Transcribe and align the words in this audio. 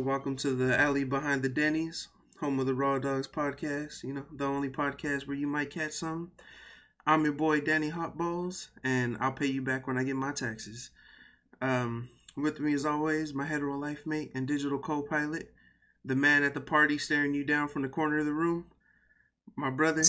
Welcome 0.00 0.36
to 0.36 0.50
the 0.50 0.78
alley 0.78 1.04
behind 1.04 1.42
the 1.42 1.48
Denny's, 1.48 2.08
home 2.38 2.60
of 2.60 2.66
the 2.66 2.74
Raw 2.74 2.98
Dogs 2.98 3.26
podcast. 3.26 4.04
You 4.04 4.12
know, 4.12 4.26
the 4.30 4.44
only 4.44 4.68
podcast 4.68 5.26
where 5.26 5.36
you 5.36 5.46
might 5.46 5.70
catch 5.70 5.92
some. 5.92 6.32
I'm 7.06 7.24
your 7.24 7.32
boy 7.32 7.60
Danny 7.60 7.90
Hotballs, 7.90 8.68
and 8.84 9.16
I'll 9.20 9.32
pay 9.32 9.46
you 9.46 9.62
back 9.62 9.86
when 9.86 9.96
I 9.96 10.04
get 10.04 10.16
my 10.16 10.32
taxes. 10.32 10.90
Um, 11.62 12.10
with 12.36 12.60
me, 12.60 12.74
as 12.74 12.84
always, 12.84 13.32
my 13.32 13.46
hetero 13.46 13.78
life 13.78 14.04
mate 14.04 14.32
and 14.34 14.46
digital 14.46 14.78
co-pilot, 14.78 15.54
the 16.04 16.14
man 16.14 16.42
at 16.42 16.52
the 16.52 16.60
party 16.60 16.98
staring 16.98 17.32
you 17.32 17.42
down 17.42 17.68
from 17.68 17.80
the 17.80 17.88
corner 17.88 18.18
of 18.18 18.26
the 18.26 18.32
room, 18.32 18.66
my 19.56 19.70
brother 19.70 20.02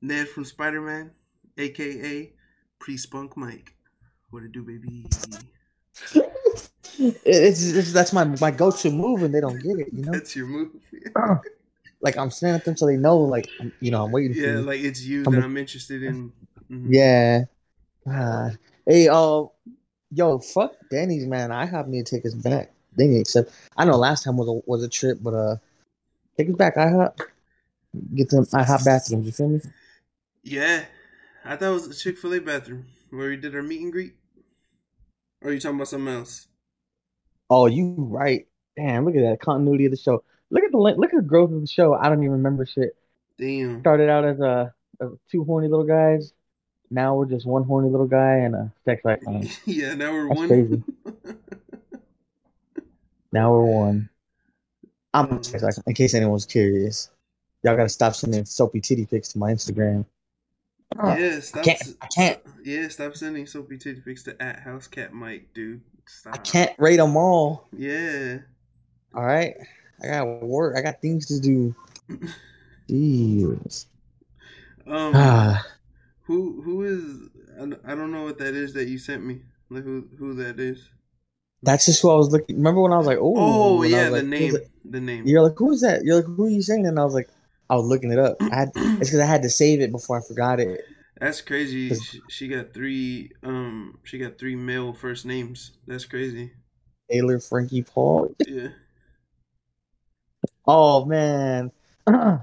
Ned 0.00 0.28
from 0.28 0.44
Spider 0.44 0.80
Man, 0.80 1.12
aka 1.58 2.32
Pre 2.80 2.96
Spunk 2.96 3.36
Mike. 3.36 3.76
What 4.30 4.42
it 4.42 4.50
do, 4.50 4.64
baby? 4.64 5.06
It's, 6.98 7.62
it's 7.72 7.92
that's 7.92 8.12
my 8.12 8.24
my 8.40 8.50
go 8.50 8.70
to 8.70 8.90
move, 8.90 9.22
and 9.22 9.34
they 9.34 9.40
don't 9.40 9.58
get 9.58 9.78
it. 9.78 9.88
You 9.92 10.04
know, 10.04 10.12
That's 10.12 10.36
your 10.36 10.46
move. 10.46 10.70
like 12.00 12.16
I'm 12.16 12.30
staring 12.30 12.56
at 12.56 12.64
them 12.64 12.76
so 12.76 12.86
they 12.86 12.96
know, 12.96 13.18
like 13.18 13.48
I'm- 13.60 13.72
you 13.80 13.90
know, 13.90 14.04
I'm 14.04 14.12
waiting 14.12 14.36
yeah, 14.36 14.42
for 14.42 14.48
you. 14.48 14.54
Yeah, 14.58 14.60
like 14.64 14.80
it's 14.80 15.02
you 15.02 15.24
I'm 15.24 15.32
that 15.32 15.40
a- 15.40 15.44
I'm 15.44 15.56
interested 15.56 16.02
in. 16.02 16.32
Mhm. 16.70 16.86
Yeah. 16.88 17.44
God. 18.06 18.58
Hey, 18.86 19.08
uh, 19.08 19.44
yo, 20.10 20.38
fuck 20.38 20.74
Danny's 20.90 21.26
man. 21.26 21.52
I 21.52 21.64
have 21.66 21.88
need 21.88 22.06
to 22.06 22.16
take 22.16 22.26
us 22.26 22.34
back. 22.34 22.72
They 22.96 23.06
need 23.06 23.14
to 23.14 23.20
accept. 23.20 23.52
I 23.76 23.84
know 23.84 23.96
last 23.96 24.24
time 24.24 24.36
was 24.36 24.48
a 24.48 24.60
was 24.68 24.82
a 24.82 24.88
trip, 24.88 25.18
but 25.22 25.34
uh, 25.34 25.56
take 26.36 26.50
us 26.50 26.56
back. 26.56 26.76
IHOP. 26.76 27.18
Get 28.14 28.30
them. 28.30 28.44
IHOP 28.44 28.84
bathrooms. 28.84 29.26
You 29.26 29.32
feel 29.32 29.48
me? 29.48 29.60
Yeah, 30.42 30.84
I 31.44 31.56
thought 31.56 31.70
it 31.70 31.74
was 31.74 31.86
a 31.86 31.94
Chick 31.94 32.18
Fil 32.18 32.34
A 32.34 32.40
bathroom 32.40 32.86
where 33.10 33.28
we 33.30 33.36
did 33.36 33.54
our 33.54 33.62
meet 33.62 33.80
and 33.80 33.92
greet. 33.92 34.14
Or 35.40 35.50
are 35.50 35.52
you 35.52 35.60
talking 35.60 35.76
about 35.76 35.88
something 35.88 36.12
else? 36.12 36.48
Oh, 37.54 37.66
you 37.66 37.94
right. 37.98 38.46
Damn, 38.78 39.04
look 39.04 39.14
at 39.14 39.20
that 39.28 39.40
continuity 39.40 39.84
of 39.84 39.90
the 39.90 39.98
show. 39.98 40.24
Look 40.50 40.64
at 40.64 40.70
the 40.72 40.78
look 40.78 41.12
at 41.12 41.16
the 41.16 41.22
growth 41.22 41.52
of 41.52 41.60
the 41.60 41.66
show. 41.66 41.92
I 41.92 42.08
don't 42.08 42.20
even 42.22 42.32
remember 42.32 42.64
shit. 42.64 42.96
Damn. 43.38 43.80
Started 43.80 44.08
out 44.08 44.24
as 44.24 44.40
a, 44.40 44.72
a 45.00 45.08
two 45.30 45.44
horny 45.44 45.68
little 45.68 45.84
guys. 45.86 46.32
Now 46.90 47.14
we're 47.16 47.26
just 47.26 47.46
one 47.46 47.64
horny 47.64 47.90
little 47.90 48.06
guy 48.06 48.36
and 48.36 48.54
a 48.54 48.72
sex 48.86 49.04
icon. 49.04 49.48
yeah, 49.66 49.92
now 49.94 50.12
we're 50.12 50.28
That's 50.28 50.38
one. 50.38 50.48
crazy. 50.48 50.82
Now 53.32 53.50
we're 53.52 53.64
one. 53.64 54.10
I'm 55.14 55.38
a 55.38 55.44
sex 55.44 55.62
icon, 55.62 55.84
in 55.86 55.94
case 55.94 56.14
anyone's 56.14 56.44
curious. 56.46 57.10
Y'all 57.62 57.76
gotta 57.76 57.88
stop 57.88 58.14
sending 58.14 58.44
soapy 58.44 58.80
titty 58.80 59.06
pics 59.06 59.28
to 59.32 59.38
my 59.38 59.52
Instagram. 59.52 60.04
yeah, 61.02 61.40
stop. 61.40 61.64
can't- 61.64 61.96
I 62.02 62.06
can't. 62.14 62.40
Yeah, 62.64 62.88
stop 62.88 63.14
sending 63.16 63.46
soapy 63.46 63.78
titty 63.78 64.00
pics 64.02 64.22
to 64.24 64.40
at 64.42 64.60
House 64.60 64.86
Cat 64.86 65.12
Mike, 65.14 65.48
dude. 65.54 65.80
Stop. 66.06 66.34
I 66.34 66.38
can't 66.38 66.72
rate 66.78 66.96
them 66.98 67.16
all. 67.16 67.68
Yeah. 67.76 68.38
All 69.14 69.24
right, 69.24 69.54
I 70.02 70.06
got 70.06 70.42
work. 70.42 70.76
I 70.76 70.80
got 70.82 71.00
things 71.00 71.26
to 71.26 71.40
do. 71.40 71.74
Jeez. 72.88 73.86
Um. 74.86 75.12
Ah, 75.14 75.64
Who 76.24 76.62
who 76.62 76.82
is? 76.84 77.28
I 77.56 77.60
don't- 77.60 77.80
I 77.84 77.94
don't 77.94 78.10
know 78.10 78.24
what 78.24 78.38
that 78.38 78.54
is 78.54 78.72
that 78.74 78.88
you 78.88 78.98
sent 78.98 79.24
me. 79.24 79.42
Like 79.70 79.84
who 79.84 80.08
who 80.18 80.34
that 80.34 80.58
is? 80.58 80.88
that's 81.64 81.86
just 81.86 82.02
who 82.02 82.10
I 82.10 82.16
was 82.16 82.30
looking. 82.32 82.56
Remember 82.56 82.80
when 82.80 82.92
I 82.92 82.96
was 82.98 83.06
like, 83.06 83.18
"Oh, 83.20 83.34
Oh 83.36 83.82
yeah, 83.84 84.06
the 84.06 84.10
like, 84.16 84.24
name. 84.24 84.56
it? 84.56 84.68
The 84.84 85.00
name. 85.00 85.24
You're 85.26 85.42
like, 85.42 85.56
who 85.56 85.70
is 85.70 85.80
that? 85.82 86.04
You're 86.04 86.16
like, 86.16 86.24
who 86.24 86.46
are 86.46 86.50
you 86.50 86.60
saying? 86.60 86.84
And 86.86 86.98
I 86.98 87.04
was 87.04 87.14
like, 87.14 87.28
I 87.70 87.76
was 87.76 87.86
looking 87.86 88.10
it 88.10 88.18
up. 88.18 88.36
I 88.40 88.52
had, 88.52 88.72
it's 88.74 88.98
because 89.10 89.20
I 89.20 89.26
had 89.26 89.42
to 89.42 89.48
save 89.50 89.80
it 89.80 89.92
before 89.92 90.18
I 90.18 90.22
forgot 90.26 90.58
it. 90.58 90.80
That's 91.22 91.40
crazy. 91.40 91.94
She, 91.94 92.20
she 92.28 92.48
got 92.48 92.74
three. 92.74 93.30
Um, 93.44 94.00
she 94.02 94.18
got 94.18 94.38
three 94.38 94.56
male 94.56 94.92
first 94.92 95.24
names. 95.24 95.70
That's 95.86 96.04
crazy. 96.04 96.50
Taylor 97.08 97.38
Frankie 97.38 97.82
Paul. 97.82 98.34
Yeah. 98.44 98.70
Oh 100.66 101.04
man, 101.04 101.70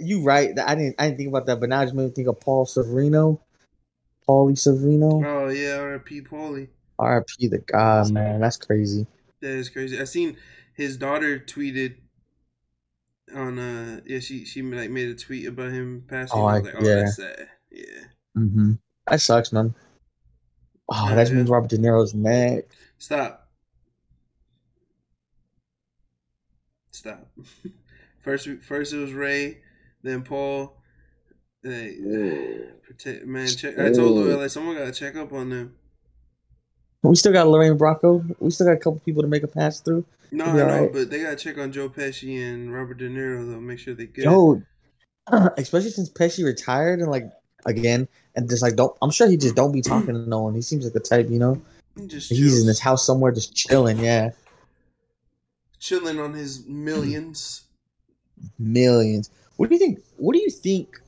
you 0.00 0.24
right. 0.24 0.50
I 0.58 0.74
didn't. 0.74 0.96
I 0.98 1.06
didn't 1.06 1.18
think 1.18 1.28
about 1.28 1.46
that, 1.46 1.60
but 1.60 1.68
now 1.68 1.82
I 1.82 1.84
just 1.84 1.94
made 1.94 2.06
me 2.06 2.10
think 2.10 2.26
of 2.26 2.40
Paul 2.40 2.66
Sorvino. 2.66 3.38
Paulie 4.28 4.58
Sorvino. 4.58 5.24
Oh 5.24 5.48
yeah, 5.48 5.76
R.I.P. 5.76 6.22
Paulie. 6.22 6.66
R.I.P. 6.98 7.46
the 7.46 7.58
God, 7.58 8.10
man. 8.10 8.40
That's 8.40 8.56
crazy. 8.56 9.06
That 9.40 9.52
is 9.52 9.68
crazy. 9.68 10.00
I 10.00 10.04
seen 10.04 10.36
his 10.74 10.96
daughter 10.96 11.38
tweeted 11.38 11.94
on 13.32 13.60
uh 13.60 14.00
yeah 14.04 14.18
she 14.18 14.44
she 14.44 14.62
like 14.62 14.90
made 14.90 15.10
a 15.10 15.14
tweet 15.14 15.46
about 15.46 15.70
him 15.70 16.04
passing. 16.08 16.40
Oh, 16.40 16.46
I 16.46 16.58
was 16.58 16.64
like, 16.64 16.74
oh 16.76 16.84
yeah. 16.84 16.94
that's 16.96 17.14
sad. 17.14 17.48
Yeah. 17.70 18.04
Mm-hmm. 18.36 18.72
That 19.06 19.20
sucks, 19.20 19.52
man. 19.52 19.74
Oh, 20.88 21.08
Yeah, 21.08 21.14
that 21.16 21.32
means 21.32 21.48
Robert 21.48 21.70
De 21.70 21.78
Niro's 21.78 22.14
neck. 22.14 22.64
Stop. 22.98 23.48
Stop. 26.92 27.30
first 28.22 28.48
first 28.62 28.92
it 28.92 28.98
was 28.98 29.12
Ray, 29.12 29.58
then 30.02 30.22
Paul. 30.22 30.76
Hey, 31.62 31.98
protect 32.82 33.26
man. 33.26 33.46
Check. 33.48 33.78
I 33.78 33.92
told 33.92 34.12
Lil 34.12 34.38
like 34.38 34.50
someone 34.50 34.76
gotta 34.76 34.92
check 34.92 35.16
up 35.16 35.32
on 35.32 35.50
them. 35.50 35.74
We 37.02 37.14
still 37.14 37.32
got 37.32 37.48
Lorraine 37.48 37.78
Bracco. 37.78 38.36
We 38.40 38.50
still 38.50 38.66
got 38.66 38.72
a 38.72 38.78
couple 38.78 39.00
people 39.00 39.22
to 39.22 39.28
make 39.28 39.42
a 39.42 39.48
pass 39.48 39.80
through. 39.80 40.04
No, 40.32 40.44
I 40.44 40.52
know, 40.52 40.68
alright. 40.68 40.92
but 40.92 41.10
they 41.10 41.22
gotta 41.22 41.36
check 41.36 41.58
on 41.58 41.72
Joe 41.72 41.88
Pesci 41.88 42.42
and 42.42 42.72
Robert 42.72 42.98
De 42.98 43.08
Niro 43.08 43.50
though. 43.50 43.60
Make 43.60 43.78
sure 43.78 43.94
they 43.94 44.06
get. 44.06 44.24
Yo, 44.24 44.62
especially 45.56 45.90
since 45.90 46.10
Pesci 46.10 46.44
retired 46.44 47.00
and 47.00 47.10
like 47.10 47.30
again, 47.66 48.08
and 48.34 48.48
just 48.48 48.62
like 48.62 48.76
don't. 48.76 48.96
I'm 49.02 49.10
sure 49.10 49.28
he 49.28 49.36
just 49.36 49.54
don't 49.54 49.72
be 49.72 49.82
talking 49.82 50.14
to 50.14 50.20
no 50.28 50.42
one. 50.42 50.54
He 50.54 50.62
seems 50.62 50.84
like 50.84 50.92
the 50.92 51.00
type, 51.00 51.28
you 51.28 51.38
know. 51.38 51.60
Just 52.06 52.30
He's 52.30 52.38
chills, 52.38 52.60
in 52.62 52.68
his 52.68 52.80
house 52.80 53.04
somewhere, 53.04 53.32
just 53.32 53.54
chilling. 53.54 53.98
Yeah, 53.98 54.30
chilling 55.78 56.18
on 56.20 56.32
his 56.34 56.66
millions. 56.66 57.62
millions. 58.58 59.30
What 59.56 59.68
do 59.68 59.74
you 59.74 59.78
think? 59.78 60.00
What 60.16 60.34
do 60.34 60.40
you 60.40 60.50
think? 60.50 60.98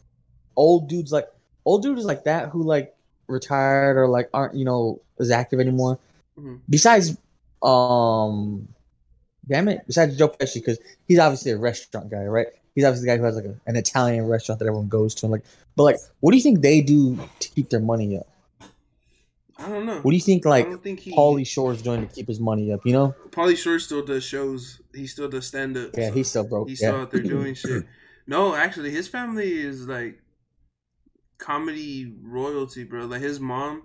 Old 0.56 0.88
dudes 0.88 1.12
like 1.12 1.28
old 1.64 1.82
dudes 1.82 2.04
like 2.04 2.24
that 2.24 2.50
who 2.50 2.62
like 2.62 2.94
retired 3.26 3.96
or 3.96 4.08
like 4.08 4.28
aren't 4.34 4.54
you 4.54 4.64
know 4.64 5.00
as 5.18 5.30
active 5.30 5.60
anymore. 5.60 5.98
Mhm. 6.38 6.60
Besides, 6.68 7.16
um, 7.62 8.68
damn 9.48 9.68
it. 9.68 9.82
Besides 9.86 10.16
Joe 10.16 10.28
Pesci, 10.28 10.54
because 10.54 10.78
he's 11.06 11.18
obviously 11.18 11.52
a 11.52 11.58
restaurant 11.58 12.10
guy, 12.10 12.24
right? 12.24 12.48
He's 12.74 12.84
obviously 12.84 13.06
the 13.06 13.12
guy 13.12 13.18
who 13.18 13.24
has 13.24 13.36
like 13.36 13.44
a, 13.44 13.54
an 13.66 13.76
Italian 13.76 14.26
restaurant 14.26 14.58
that 14.58 14.66
everyone 14.66 14.88
goes 14.88 15.14
to. 15.16 15.26
And 15.26 15.32
like, 15.32 15.44
but 15.76 15.84
like, 15.84 15.96
what 16.20 16.32
do 16.32 16.36
you 16.36 16.42
think 16.42 16.60
they 16.60 16.80
do 16.80 17.18
to 17.40 17.48
keep 17.50 17.70
their 17.70 17.80
money 17.80 18.18
up? 18.18 18.26
I 19.58 19.68
don't 19.68 19.86
know. 19.86 20.00
What 20.00 20.10
do 20.10 20.16
you 20.16 20.22
think 20.22 20.46
I 20.46 20.50
like 20.50 20.64
don't 20.66 20.82
think 20.82 21.00
he. 21.00 21.14
Pauly 21.14 21.46
Shore's 21.46 21.82
doing 21.82 22.06
to 22.06 22.12
keep 22.12 22.26
his 22.26 22.40
money 22.40 22.72
up? 22.72 22.80
You 22.84 22.92
know? 22.92 23.14
Pauly 23.30 23.56
Shore 23.56 23.78
still 23.78 24.04
does 24.04 24.24
shows. 24.24 24.80
He 24.94 25.06
still 25.06 25.28
does 25.28 25.46
stand 25.46 25.76
up. 25.76 25.90
Yeah, 25.96 26.10
he's 26.10 26.28
still 26.28 26.44
broke. 26.44 26.68
He's 26.68 26.82
yeah. 26.82 26.88
still 26.88 27.00
out 27.02 27.10
there 27.10 27.22
doing 27.22 27.54
shit. 27.54 27.84
No, 28.26 28.54
actually, 28.54 28.90
his 28.90 29.08
family 29.08 29.52
is 29.52 29.86
like 29.86 30.20
comedy 31.38 32.12
royalty, 32.22 32.84
bro. 32.84 33.06
Like 33.06 33.20
his 33.20 33.40
mom 33.40 33.82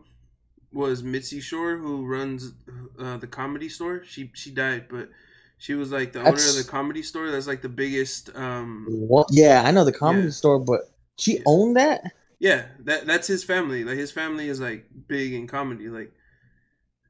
was 0.72 1.04
Mitzi 1.04 1.40
Shore, 1.42 1.78
who 1.78 2.06
runs 2.06 2.54
uh, 3.00 3.18
the 3.18 3.28
comedy 3.28 3.70
store. 3.70 4.04
She 4.04 4.32
she 4.34 4.52
died, 4.52 4.86
but 4.90 5.10
she 5.58 5.74
was 5.74 5.92
like 5.92 6.14
the 6.14 6.20
owner 6.20 6.30
of 6.32 6.56
the 6.56 6.68
comedy 6.68 7.04
store. 7.04 7.30
That's 7.32 7.48
like 7.48 7.62
the 7.62 7.70
biggest. 7.70 8.36
Um, 8.36 8.86
What? 8.90 9.28
Yeah, 9.32 9.64
I 9.66 9.72
know 9.72 9.86
the 9.86 9.92
comedy 9.92 10.26
Yeah. 10.26 10.32
store, 10.32 10.60
but 10.60 10.82
she 11.18 11.42
owned 11.46 11.76
that. 11.76 12.14
yeah, 12.40 12.68
that 12.82 13.06
that's 13.08 13.28
his 13.28 13.44
family. 13.44 13.84
Like 13.84 13.98
his 13.98 14.12
family 14.12 14.48
is 14.48 14.60
like 14.60 14.86
big 15.08 15.34
in 15.34 15.48
comedy. 15.48 15.90
Like 15.90 16.12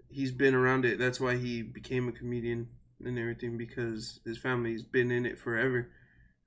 he's 0.09 0.31
been 0.31 0.53
around 0.55 0.85
it. 0.85 0.99
That's 0.99 1.19
why 1.19 1.35
he 1.37 1.61
became 1.61 2.07
a 2.07 2.11
comedian 2.11 2.67
and 3.03 3.17
everything 3.19 3.57
because 3.57 4.19
his 4.25 4.37
family's 4.37 4.83
been 4.83 5.11
in 5.11 5.25
it 5.25 5.39
forever. 5.39 5.89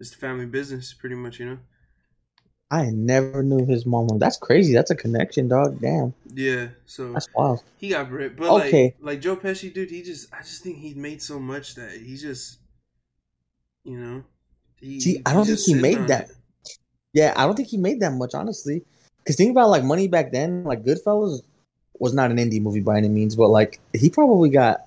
It's 0.01 0.11
the 0.11 0.17
family 0.17 0.47
business, 0.47 0.95
pretty 0.95 1.15
much, 1.17 1.39
you 1.41 1.47
know. 1.47 1.59
I 2.71 2.91
never 2.91 3.43
knew 3.45 3.65
his 3.67 3.85
mom. 3.87 4.19
That's 4.19 4.37
crazy. 4.37 4.73
That's 4.73 4.91
a 4.91 4.97
connection, 4.97 5.49
dog. 5.49 5.81
Damn, 5.81 6.15
Yeah, 6.35 6.69
so 6.87 7.07
that's 7.15 7.29
wild. 7.35 7.63
he 7.77 7.91
got 7.91 8.11
ripped. 8.11 8.37
But 8.37 8.51
Okay. 8.51 8.95
like, 9.01 9.17
like 9.17 9.21
Joe 9.21 9.37
Pesci, 9.37 9.73
dude, 9.73 9.91
he 9.91 10.03
just, 10.03 10.33
I 10.33 10.39
just 10.39 10.63
think 10.63 10.79
he 10.79 10.95
made 10.95 11.23
so 11.23 11.39
much 11.41 11.75
that 11.75 11.93
he 11.93 12.17
just, 12.17 12.59
you 13.85 13.99
know, 13.99 14.25
he, 14.81 15.01
See, 15.01 15.23
I 15.27 15.33
don't 15.33 15.47
think 15.47 15.59
he 15.61 15.75
made 15.75 16.07
that. 16.09 16.31
it. 16.31 16.37
Yeah, 17.13 17.35
I 17.37 17.45
don't 17.45 17.57
think 17.57 17.69
he 17.69 17.77
made 17.77 18.01
that 18.01 18.13
much, 18.13 18.35
honestly. 18.35 18.85
Because 19.19 19.37
think 19.37 19.51
about 19.51 19.69
like 19.71 19.85
money 19.85 20.09
back 20.09 20.33
then. 20.33 20.65
Like 20.65 20.85
Goodfellas 20.85 21.43
was 21.99 22.15
not 22.15 22.31
an 22.31 22.39
indie 22.39 22.63
movie 22.63 22.81
by 22.81 22.97
any 22.97 23.09
means, 23.09 23.37
but 23.37 23.49
like 23.49 23.81
he 23.95 24.11
probably 24.11 24.51
got. 24.51 24.87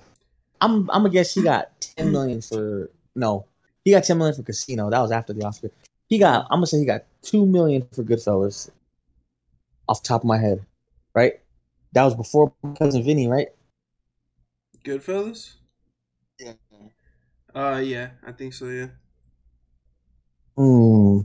I'm 0.61 0.89
I'm 0.89 1.03
gonna 1.03 1.09
guess 1.09 1.33
he 1.33 1.43
got 1.43 1.69
ten 1.81 2.11
million 2.11 2.41
for 2.41 2.89
no, 3.15 3.45
he 3.83 3.91
got 3.91 4.03
ten 4.03 4.17
million 4.17 4.35
for 4.35 4.43
Casino. 4.43 4.89
That 4.89 5.01
was 5.01 5.11
after 5.11 5.33
the 5.33 5.45
Oscar. 5.45 5.69
He 6.07 6.17
got 6.17 6.45
I'm 6.49 6.57
gonna 6.57 6.67
say 6.67 6.79
he 6.79 6.85
got 6.85 7.03
two 7.21 7.45
million 7.45 7.87
for 7.91 8.03
Goodfellas. 8.03 8.69
Off 9.89 10.01
the 10.01 10.07
top 10.07 10.21
of 10.21 10.25
my 10.25 10.37
head, 10.37 10.65
right? 11.13 11.41
That 11.91 12.05
was 12.05 12.15
before 12.15 12.53
cousin 12.79 13.03
Vinny, 13.03 13.27
right? 13.27 13.49
Goodfellas. 14.83 15.55
Yeah. 16.39 16.53
Uh, 17.53 17.81
yeah, 17.83 18.11
I 18.25 18.31
think 18.31 18.53
so. 18.53 18.67
Yeah, 18.69 18.87
Hmm. 20.57 21.21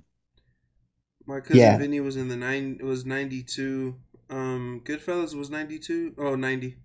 My 1.28 1.40
cousin 1.40 1.56
Yeah. 1.58 1.78
Vinny 1.78 2.00
was 2.00 2.16
in 2.16 2.28
the 2.28 2.36
nine. 2.36 2.78
It 2.80 2.84
was 2.84 3.06
ninety 3.06 3.42
two. 3.44 3.96
Um, 4.30 4.82
Goodfellas 4.84 5.34
was 5.34 5.50
ninety 5.50 5.78
two. 5.78 6.14
Oh, 6.18 6.34
90. 6.34 6.76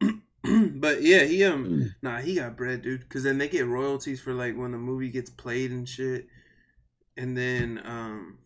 but 0.76 1.02
yeah, 1.02 1.24
he 1.24 1.44
um, 1.44 1.94
nah, 2.02 2.18
he 2.20 2.34
got 2.36 2.56
bread, 2.56 2.82
dude. 2.82 3.00
Because 3.00 3.22
then 3.22 3.38
they 3.38 3.48
get 3.48 3.66
royalties 3.66 4.20
for 4.20 4.34
like 4.34 4.56
when 4.56 4.72
the 4.72 4.78
movie 4.78 5.10
gets 5.10 5.30
played 5.30 5.70
and 5.70 5.88
shit. 5.88 6.26
And 7.16 7.36
then 7.36 7.80
um, 7.84 8.38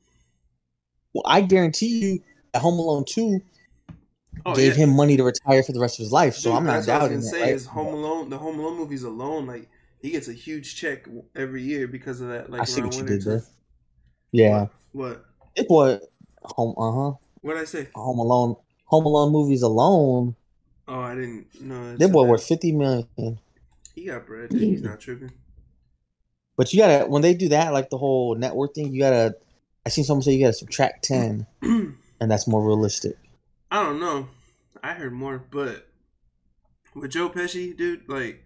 Well, 1.12 1.24
I 1.26 1.42
guarantee 1.42 1.98
you, 1.98 2.22
that 2.52 2.60
Home 2.62 2.78
Alone 2.78 3.04
Two 3.06 3.42
oh 4.46 4.54
gave 4.54 4.76
yeah, 4.76 4.76
him 4.76 4.90
money 4.96 5.16
to 5.16 5.24
retire 5.24 5.62
for 5.62 5.72
the 5.72 5.80
rest 5.80 5.98
of 5.98 6.04
his 6.04 6.12
life. 6.12 6.34
So 6.36 6.50
Dude, 6.50 6.58
I'm 6.58 6.66
not 6.66 6.84
that's 6.86 6.88
what 6.88 7.02
I 7.02 7.04
doubting 7.04 7.16
was 7.16 7.26
it. 7.26 7.30
gonna 7.32 7.44
say 7.44 7.52
right? 7.52 7.54
is 7.54 7.66
Home 7.66 7.94
Alone. 7.94 8.30
The 8.30 8.38
Home 8.38 8.58
Alone 8.58 8.76
movies 8.76 9.02
alone, 9.02 9.46
like 9.46 9.68
he 10.00 10.10
gets 10.10 10.28
a 10.28 10.32
huge 10.32 10.76
check 10.76 11.06
every 11.34 11.62
year 11.62 11.86
because 11.88 12.20
of 12.20 12.28
that. 12.28 12.50
Like 12.50 12.62
I 12.62 12.64
see 12.64 12.82
what 12.82 12.96
you 12.96 13.04
did 13.04 13.22
there. 13.24 13.42
Yeah, 14.32 14.66
What? 14.92 15.08
What? 15.10 15.24
it 15.56 15.66
was 15.68 16.00
Home. 16.42 16.74
Uh 16.78 16.92
huh. 17.10 17.16
What'd 17.42 17.62
I 17.62 17.64
say? 17.64 17.88
Home 17.94 18.18
Alone. 18.18 18.56
Home 18.86 19.04
Alone 19.06 19.32
movies 19.32 19.62
alone, 19.62 20.34
Oh, 20.86 21.00
I 21.00 21.14
didn't 21.14 21.60
know. 21.60 21.96
it 21.98 22.12
boy 22.12 22.24
worth 22.24 22.44
fifty 22.44 22.72
million. 22.72 23.38
He 23.94 24.04
got 24.06 24.26
bread. 24.26 24.48
Dude. 24.50 24.60
He's 24.62 24.82
not 24.82 25.00
tripping. 25.00 25.32
But 26.56 26.72
you 26.72 26.80
gotta 26.80 27.06
when 27.06 27.22
they 27.22 27.34
do 27.34 27.48
that, 27.50 27.72
like 27.72 27.90
the 27.90 27.98
whole 27.98 28.34
network 28.34 28.74
thing, 28.74 28.92
you 28.94 29.00
gotta. 29.00 29.36
I 29.84 29.90
seen 29.90 30.04
someone 30.04 30.22
say 30.22 30.32
you 30.32 30.40
gotta 30.44 30.52
subtract 30.54 31.04
ten, 31.04 31.46
and 31.62 31.96
that's 32.20 32.46
more 32.48 32.64
realistic. 32.64 33.16
I 33.70 33.82
don't 33.82 34.00
know. 34.00 34.28
I 34.82 34.94
heard 34.94 35.12
more, 35.12 35.44
but 35.50 35.86
with 36.94 37.10
Joe 37.10 37.28
Pesci, 37.28 37.76
dude, 37.76 38.08
like 38.08 38.42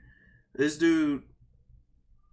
this 0.55 0.76
dude. 0.76 1.23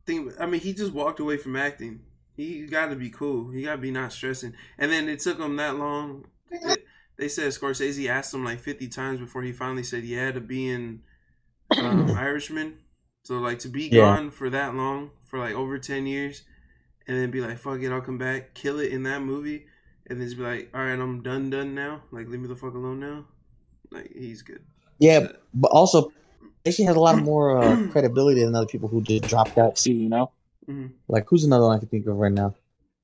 Think 0.05 0.33
I 0.39 0.45
mean, 0.47 0.61
he 0.61 0.73
just 0.73 0.93
walked 0.93 1.19
away 1.19 1.37
from 1.37 1.55
acting. 1.55 2.01
He 2.39 2.65
got 2.67 2.87
to 2.87 2.95
be 2.95 3.09
cool. 3.09 3.49
He 3.51 3.63
got 3.63 3.73
to 3.73 3.81
be 3.81 3.91
not 3.91 4.13
stressing. 4.13 4.53
And 4.77 4.89
then 4.89 5.09
it 5.09 5.19
took 5.19 5.39
him 5.39 5.57
that 5.57 5.75
long. 5.75 6.23
It- 6.49 6.85
they 7.17 7.27
said 7.27 7.51
Scorsese 7.51 8.07
asked 8.07 8.33
him 8.33 8.45
like 8.45 8.59
fifty 8.61 8.87
times 8.87 9.19
before 9.19 9.41
he 9.41 9.51
finally 9.51 9.83
said 9.83 10.05
yeah 10.05 10.31
to 10.31 10.39
be 10.39 10.69
in 10.69 11.01
um, 11.77 12.11
Irishman. 12.17 12.77
So 13.25 13.39
like 13.39 13.59
to 13.59 13.67
be 13.67 13.89
Yeah. 13.89 14.03
gone 14.15 14.31
for 14.31 14.49
that 14.49 14.73
long, 14.73 15.09
for 15.25 15.37
like 15.37 15.53
over 15.53 15.77
ten 15.79 16.07
years, 16.07 16.43
and 17.07 17.17
then 17.17 17.29
be 17.29 17.41
like, 17.41 17.57
"Fuck 17.57 17.81
it, 17.81 17.91
I'll 17.91 17.99
come 17.99 18.17
back, 18.17 18.53
kill 18.53 18.79
it 18.79 18.93
in 18.93 19.03
that 19.03 19.21
movie," 19.21 19.65
and 20.07 20.17
then 20.21 20.27
just 20.27 20.37
be 20.37 20.43
like, 20.43 20.69
"All 20.73 20.79
right, 20.79 20.97
I'm 20.97 21.21
done, 21.21 21.49
done 21.49 21.75
now. 21.75 22.03
Like 22.09 22.29
leave 22.29 22.39
me 22.39 22.47
the 22.47 22.55
fuck 22.55 22.73
alone 22.73 23.01
now." 23.01 23.25
Like 23.91 24.13
he's 24.15 24.41
good. 24.41 24.63
Yeah, 24.99 25.27
but 25.53 25.71
also, 25.71 26.13
Pesci 26.63 26.85
has 26.85 26.95
a 26.95 27.01
lot 27.01 27.17
more 27.31 27.57
uh, 27.57 27.87
credibility 27.91 28.45
than 28.45 28.55
other 28.55 28.65
people 28.65 28.87
who 28.87 29.01
just 29.01 29.25
dropped 29.25 29.57
out. 29.57 29.77
See, 29.77 29.91
you 29.91 30.07
know, 30.07 30.31
Mhm. 30.69 30.91
like 31.07 31.25
who's 31.27 31.43
another 31.43 31.65
one 31.65 31.75
I 31.77 31.79
can 31.79 31.87
think 31.89 32.05
of 32.05 32.15
right 32.15 32.31
now? 32.31 32.53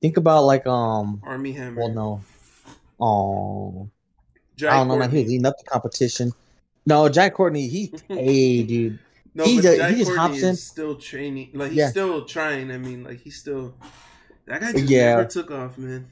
Think 0.00 0.16
about 0.16 0.44
like 0.44 0.66
um. 0.66 1.20
Armie 1.24 1.52
Hammer. 1.52 1.80
Well, 1.80 1.88
no. 1.90 2.20
Oh, 3.00 3.88
Jai 4.56 4.68
I 4.74 4.78
don't 4.78 4.88
know, 4.88 4.96
man. 4.98 5.10
He 5.10 5.18
was 5.18 5.26
leading 5.28 5.46
up 5.46 5.58
the 5.58 5.64
competition. 5.64 6.32
No, 6.86 7.08
Jack 7.08 7.34
Courtney, 7.34 7.66
he, 7.68 7.92
hey, 8.08 8.62
dude. 8.62 8.98
No, 9.34 9.44
he 9.44 9.56
but 9.56 9.76
Jai 9.78 9.90
he 9.90 9.96
just 9.96 10.06
Courtney 10.14 10.16
hops 10.34 10.42
in. 10.42 10.48
is 10.50 10.62
still 10.62 10.94
training. 10.96 11.50
Like 11.54 11.70
he's 11.70 11.78
Yeah. 11.78 11.90
still 11.90 12.24
trying. 12.24 12.70
I 12.70 12.78
mean, 12.78 13.04
like 13.04 13.20
he's 13.20 13.36
still. 13.36 13.74
That 14.46 14.60
guy 14.60 14.72
just 14.72 14.84
Yeah. 14.88 15.16
never 15.16 15.24
took 15.28 15.50
off, 15.50 15.76
man. 15.76 16.06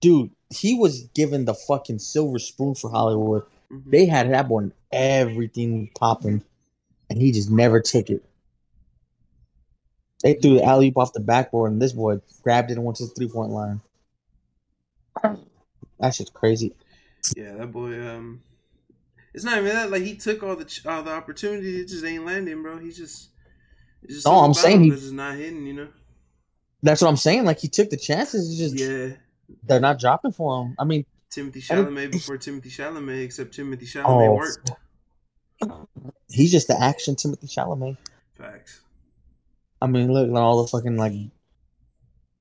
Dude, 0.00 0.30
he 0.50 0.74
was 0.74 1.02
given 1.14 1.44
the 1.44 1.54
fucking 1.54 1.98
silver 1.98 2.38
spoon 2.38 2.74
for 2.74 2.90
Hollywood. 2.90 3.42
Mhm. 3.70 3.90
They 3.90 4.06
had 4.06 4.30
that 4.32 4.48
boy 4.48 4.60
in 4.60 4.72
everything 4.92 5.90
popping, 5.98 6.42
and 7.10 7.20
he 7.20 7.32
just 7.32 7.50
never 7.50 7.80
took 7.80 8.08
it. 8.08 8.24
They 10.22 10.34
threw 10.34 10.54
the 10.54 10.64
alley 10.64 10.92
off 10.96 11.12
the 11.12 11.20
backboard, 11.20 11.72
and 11.72 11.80
this 11.80 11.92
boy 11.92 12.20
grabbed 12.42 12.70
it 12.70 12.74
and 12.74 12.84
went 12.84 12.96
to 12.98 13.06
the 13.06 13.12
three 13.14 13.28
point 13.28 13.50
line. 13.50 13.80
That 16.00 16.14
shit's 16.14 16.30
crazy. 16.30 16.74
Yeah, 17.36 17.54
that 17.54 17.72
boy. 17.72 18.00
Um, 18.08 18.42
it's 19.34 19.44
not 19.44 19.58
even 19.58 19.68
that. 19.68 19.90
Like 19.90 20.02
he 20.02 20.16
took 20.16 20.42
all 20.42 20.56
the 20.56 20.64
ch- 20.64 20.86
all 20.86 21.02
the 21.02 21.12
opportunity. 21.12 21.80
It 21.80 21.88
just 21.88 22.04
ain't 22.04 22.24
landing, 22.24 22.62
bro. 22.62 22.78
He's 22.78 22.96
just. 22.96 23.28
It's 24.02 24.14
just 24.14 24.26
No, 24.26 24.34
I'm 24.34 24.54
saying 24.54 24.82
he's 24.82 25.00
just 25.00 25.12
not 25.12 25.36
hitting. 25.36 25.66
You 25.66 25.72
know. 25.74 25.88
That's 26.82 27.02
what 27.02 27.08
I'm 27.08 27.16
saying. 27.16 27.44
Like 27.44 27.58
he 27.58 27.68
took 27.68 27.90
the 27.90 27.96
chances. 27.96 28.48
It's 28.48 28.58
just 28.58 28.76
Yeah. 28.76 29.16
they're 29.64 29.80
not 29.80 29.98
dropping 29.98 30.32
for 30.32 30.62
him. 30.64 30.76
I 30.78 30.84
mean, 30.84 31.04
Timothy 31.30 31.60
Chalamet 31.60 32.12
before 32.12 32.38
Timothy 32.38 32.70
Chalamet, 32.70 33.24
except 33.24 33.54
Timothy 33.54 33.86
Chalamet 33.86 34.28
Oh. 34.28 34.34
worked. 34.34 34.70
he's 36.30 36.52
just 36.52 36.68
the 36.68 36.80
action 36.80 37.16
Timothy 37.16 37.48
Chalamet. 37.48 37.96
Facts. 38.36 38.80
I 39.80 39.86
mean, 39.86 40.12
look 40.12 40.28
at 40.28 40.34
all 40.36 40.62
the 40.62 40.68
fucking 40.68 40.96
like 40.96 41.12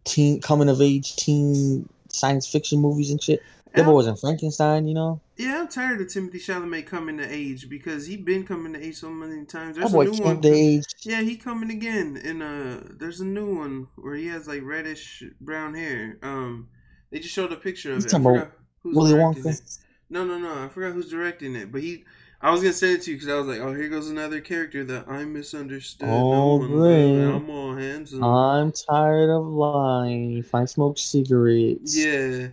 teen 0.06 0.42
coming 0.42 0.70
of 0.70 0.82
age 0.82 1.16
teen 1.16 1.88
science 2.10 2.48
fiction 2.48 2.80
movies 2.80 3.12
and 3.12 3.22
shit. 3.22 3.42
That 3.74 3.86
boy 3.86 3.94
was 3.94 4.08
in 4.08 4.16
Frankenstein, 4.16 4.88
you 4.88 4.96
know. 4.96 5.22
yeah, 5.36 5.60
I'm 5.60 5.68
tired 5.68 6.02
of 6.02 6.12
Timothy 6.12 6.40
Chalamet 6.40 6.88
coming 6.88 7.18
to 7.18 7.32
age 7.32 7.70
because 7.70 8.08
he 8.08 8.18
been 8.18 8.44
coming 8.44 8.74
to 8.74 8.84
age 8.84 8.96
so 8.96 9.12
many 9.12 9.46
times. 9.46 9.76
That 9.76 9.82
There's 9.82 9.92
boy 9.92 10.08
a 10.08 10.10
new 10.10 10.24
one. 10.24 10.46
age. 10.46 10.86
Yeah, 11.04 11.22
he 11.22 11.36
coming 11.36 11.70
again. 11.70 12.20
And 12.24 12.42
uh 12.42 12.88
there's 12.98 13.20
a 13.20 13.26
new 13.26 13.56
one 13.56 13.88
where 13.96 14.16
he 14.16 14.28
has 14.28 14.48
like 14.48 14.64
reddish 14.64 15.22
brown 15.40 15.76
hair. 15.76 16.18
Um 16.24 16.70
they 17.12 17.20
just 17.20 17.36
showed 17.36 17.52
a 17.52 17.56
picture 17.56 17.92
of 17.94 18.00
You 18.00 18.06
it. 18.06 18.10
Talking 18.10 18.26
about 18.26 18.52
who's 18.82 18.96
Willy 18.96 19.14
Wonka. 19.14 19.46
it. 19.46 19.62
No, 20.10 20.26
no, 20.26 20.40
no. 20.40 20.64
I 20.64 20.70
forgot 20.70 20.94
who's 20.94 21.12
directing 21.12 21.56
it. 21.56 21.72
But 21.72 21.82
he 21.82 22.04
I 22.42 22.52
was 22.52 22.62
gonna 22.62 22.74
say 22.74 22.94
it 22.94 23.02
to 23.04 23.12
you 23.12 23.18
because 23.18 23.30
I 23.30 23.36
was 23.40 23.48
like, 23.48 23.60
oh, 23.60 23.74
here 23.74 23.90
goes 23.90 24.10
another 24.10 24.42
character 24.42 24.84
that 24.84 25.08
I 25.08 25.26
misunderstood. 25.26 26.08
Oh, 26.08 26.60
no. 26.60 27.36
I'm 27.36 27.50
all 27.50 27.76
handsome. 27.76 28.24
I'm 28.24 28.72
tired 28.72 29.30
of 29.30 29.46
lying. 29.46 30.46
I 30.54 30.66
smoke 30.66 30.98
cigarettes, 31.00 31.96
yeah. 31.98 32.50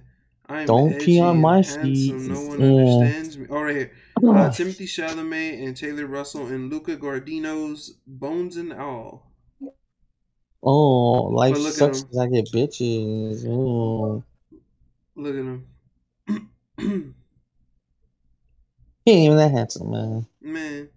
I'm 0.48 0.66
Don't 0.66 0.98
pee 0.98 1.20
on 1.20 1.40
my 1.40 1.62
feet. 1.62 2.14
No 2.14 2.40
one 2.42 2.60
Yeah. 2.60 2.98
understands 2.98 3.38
me. 3.38 3.46
All 3.50 3.64
right, 3.64 3.76
here. 3.76 3.92
Uh, 4.24 4.50
Timothy 4.50 4.86
Chalamet 4.86 5.66
and 5.66 5.76
Taylor 5.76 6.06
Russell 6.06 6.46
and 6.46 6.70
Luca 6.70 6.96
Guadagnino's 6.96 7.94
Bones 8.06 8.56
and 8.56 8.72
All. 8.72 9.26
oh, 10.62 11.28
life 11.30 11.58
sucks 11.58 12.04
I 12.18 12.26
get 12.28 12.46
bitches. 12.46 13.44
Oh, 13.46 14.22
Look 15.16 15.34
at 15.34 15.44
him. 15.44 15.66
he 19.04 19.12
ain't 19.12 19.24
even 19.26 19.36
that 19.36 19.50
handsome, 19.50 19.90
man. 19.90 20.26
Man. 20.40 20.88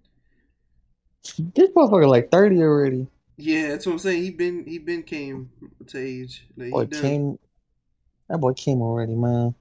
This 1.56 1.70
motherfucker 1.72 2.08
like 2.08 2.32
thirty 2.32 2.62
already. 2.62 3.08
Yeah, 3.38 3.70
that's 3.70 3.86
what 3.86 3.94
I'm 3.94 4.00
saying. 4.00 4.24
He 4.24 4.32
been 4.32 4.66
he 4.66 4.80
been 4.80 5.04
came 5.04 5.50
to 5.88 6.00
age. 6.00 6.46
Like, 6.56 6.72
Boy 6.72 6.86
came. 6.88 7.38
That 8.30 8.40
boy 8.40 8.54
came 8.54 8.82
already, 8.82 9.16
man. 9.16 9.56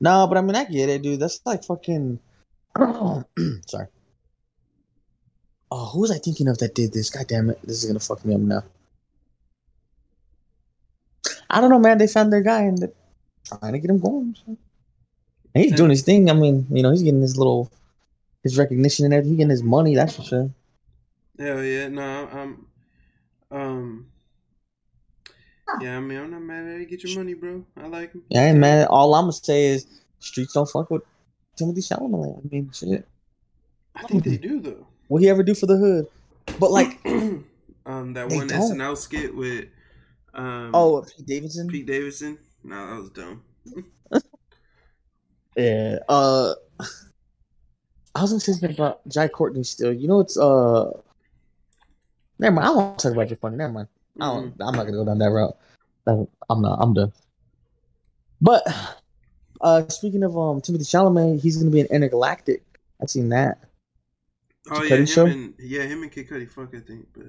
No, 0.00 0.26
but 0.26 0.38
I 0.38 0.40
mean, 0.40 0.56
I 0.56 0.64
get 0.64 0.88
it, 0.88 1.02
dude. 1.02 1.20
That's 1.20 1.40
like 1.44 1.64
fucking. 1.64 2.20
Sorry. 3.66 3.86
Oh, 5.70 5.84
who 5.86 6.00
was 6.00 6.10
I 6.10 6.18
thinking 6.18 6.48
of 6.48 6.58
that 6.58 6.74
did 6.74 6.92
this? 6.92 7.10
God 7.10 7.26
damn 7.26 7.50
it! 7.50 7.58
This 7.62 7.82
is 7.82 7.86
gonna 7.86 8.00
fuck 8.00 8.24
me 8.24 8.34
up 8.34 8.40
now. 8.40 8.64
I 11.50 11.60
don't 11.60 11.70
know, 11.70 11.78
man. 11.78 11.98
They 11.98 12.06
found 12.06 12.32
their 12.32 12.42
guy 12.42 12.62
and 12.62 12.78
they're 12.78 12.92
trying 13.44 13.72
to 13.72 13.78
get 13.78 13.90
him 13.90 13.98
going. 13.98 14.36
so. 14.46 14.56
And 15.54 15.64
he's 15.64 15.74
doing 15.74 15.90
his 15.90 16.02
thing. 16.02 16.30
I 16.30 16.34
mean, 16.34 16.66
you 16.70 16.82
know, 16.82 16.90
he's 16.90 17.02
getting 17.02 17.22
his 17.22 17.38
little, 17.38 17.70
his 18.42 18.58
recognition 18.58 19.04
and 19.04 19.14
everything. 19.14 19.36
Getting 19.36 19.50
his 19.50 19.62
money. 19.62 19.94
That's 19.94 20.16
for 20.16 20.22
sure. 20.22 20.50
Hell 21.38 21.62
yeah, 21.62 21.88
no, 21.88 22.28
I'm 22.32 22.66
um 23.50 24.06
Yeah, 25.80 25.96
I 25.96 26.00
mean 26.00 26.18
I'm 26.18 26.30
not 26.30 26.42
mad 26.42 26.66
at 26.66 26.80
it. 26.80 26.90
Get 26.90 27.04
your 27.04 27.16
money, 27.16 27.34
bro. 27.34 27.64
I 27.76 27.86
like 27.86 28.12
him. 28.12 28.22
Yeah, 28.28 28.46
ain't 28.46 28.58
man. 28.58 28.86
All 28.88 29.14
I'm 29.14 29.24
gonna 29.24 29.32
say 29.32 29.66
is, 29.66 29.86
streets 30.18 30.52
don't 30.52 30.68
fuck 30.68 30.90
with 30.90 31.02
Timothy 31.56 31.80
Chalamet. 31.80 32.38
I 32.38 32.48
mean, 32.50 32.70
shit. 32.72 33.06
I 33.94 34.02
think 34.02 34.24
they 34.24 34.36
do 34.36 34.60
though. 34.60 34.86
What 35.06 35.22
he 35.22 35.28
ever 35.28 35.42
do 35.42 35.54
for 35.54 35.66
the 35.66 35.76
hood? 35.76 36.06
But 36.58 36.70
like, 36.72 36.98
um 37.06 38.12
that 38.14 38.28
one 38.28 38.48
don't. 38.48 38.72
SNL 38.72 38.96
skit 38.96 39.34
with 39.34 39.66
um 40.34 40.72
oh, 40.74 41.04
Pete 41.16 41.26
Davidson. 41.26 41.68
Pete 41.68 41.86
Davidson. 41.86 42.38
No, 42.64 42.86
that 42.86 43.00
was 43.00 43.10
dumb. 43.10 43.44
Yeah. 45.58 45.98
Uh, 46.08 46.54
I 48.18 48.22
was 48.22 48.44
something 48.44 48.70
about 48.70 49.06
Jai 49.08 49.28
Courtney 49.28 49.64
still. 49.64 49.92
You 49.92 50.08
know, 50.08 50.20
it's 50.20 50.36
uh. 50.36 50.90
Never 52.40 52.54
mind. 52.54 52.64
I 52.66 52.68
don't 52.68 52.76
want 52.76 52.98
to 52.98 53.02
talk 53.08 53.12
about 53.14 53.28
your 53.30 53.36
funny. 53.36 53.56
Never 53.56 53.72
mind. 53.72 53.88
I 54.20 54.26
don't. 54.26 54.54
I'm 54.60 54.74
not 54.74 54.84
gonna 54.84 54.92
go 54.92 55.04
down 55.04 55.18
that 55.18 55.30
route. 55.30 55.56
I'm 56.06 56.62
not. 56.62 56.78
I'm 56.80 56.94
done. 56.94 57.12
But 58.40 58.66
uh, 59.60 59.88
speaking 59.88 60.22
of 60.22 60.36
um 60.36 60.60
Timothy 60.60 60.84
Chalamet, 60.84 61.40
he's 61.40 61.56
gonna 61.56 61.70
be 61.70 61.80
in 61.80 61.86
Entergalactic. 61.88 62.60
I've 63.00 63.10
seen 63.10 63.28
that. 63.30 63.58
Oh 64.70 64.80
Kid 64.80 64.90
yeah, 64.90 64.96
him 64.96 65.06
show? 65.06 65.26
and 65.26 65.54
yeah, 65.58 65.82
him 65.82 66.02
and 66.02 66.12
Kid 66.12 66.28
Cudi 66.28 66.50
fuck 66.50 66.74
I 66.74 66.80
think, 66.80 67.06
but 67.14 67.26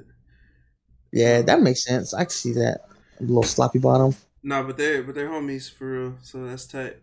Yeah, 1.12 1.42
that 1.44 1.62
makes 1.62 1.84
sense. 1.84 2.14
I 2.14 2.24
can 2.24 2.32
see 2.32 2.54
that. 2.54 2.82
A 3.20 3.24
little 3.24 3.44
sloppy 3.44 3.80
bottom. 3.80 4.16
nah, 4.44 4.64
but 4.64 4.78
they're 4.78 5.04
but 5.04 5.16
they're 5.16 5.30
homies 5.30 5.72
for 5.72 5.92
real, 5.92 6.16
so 6.22 6.46
that's 6.46 6.66
tight. 6.66 6.98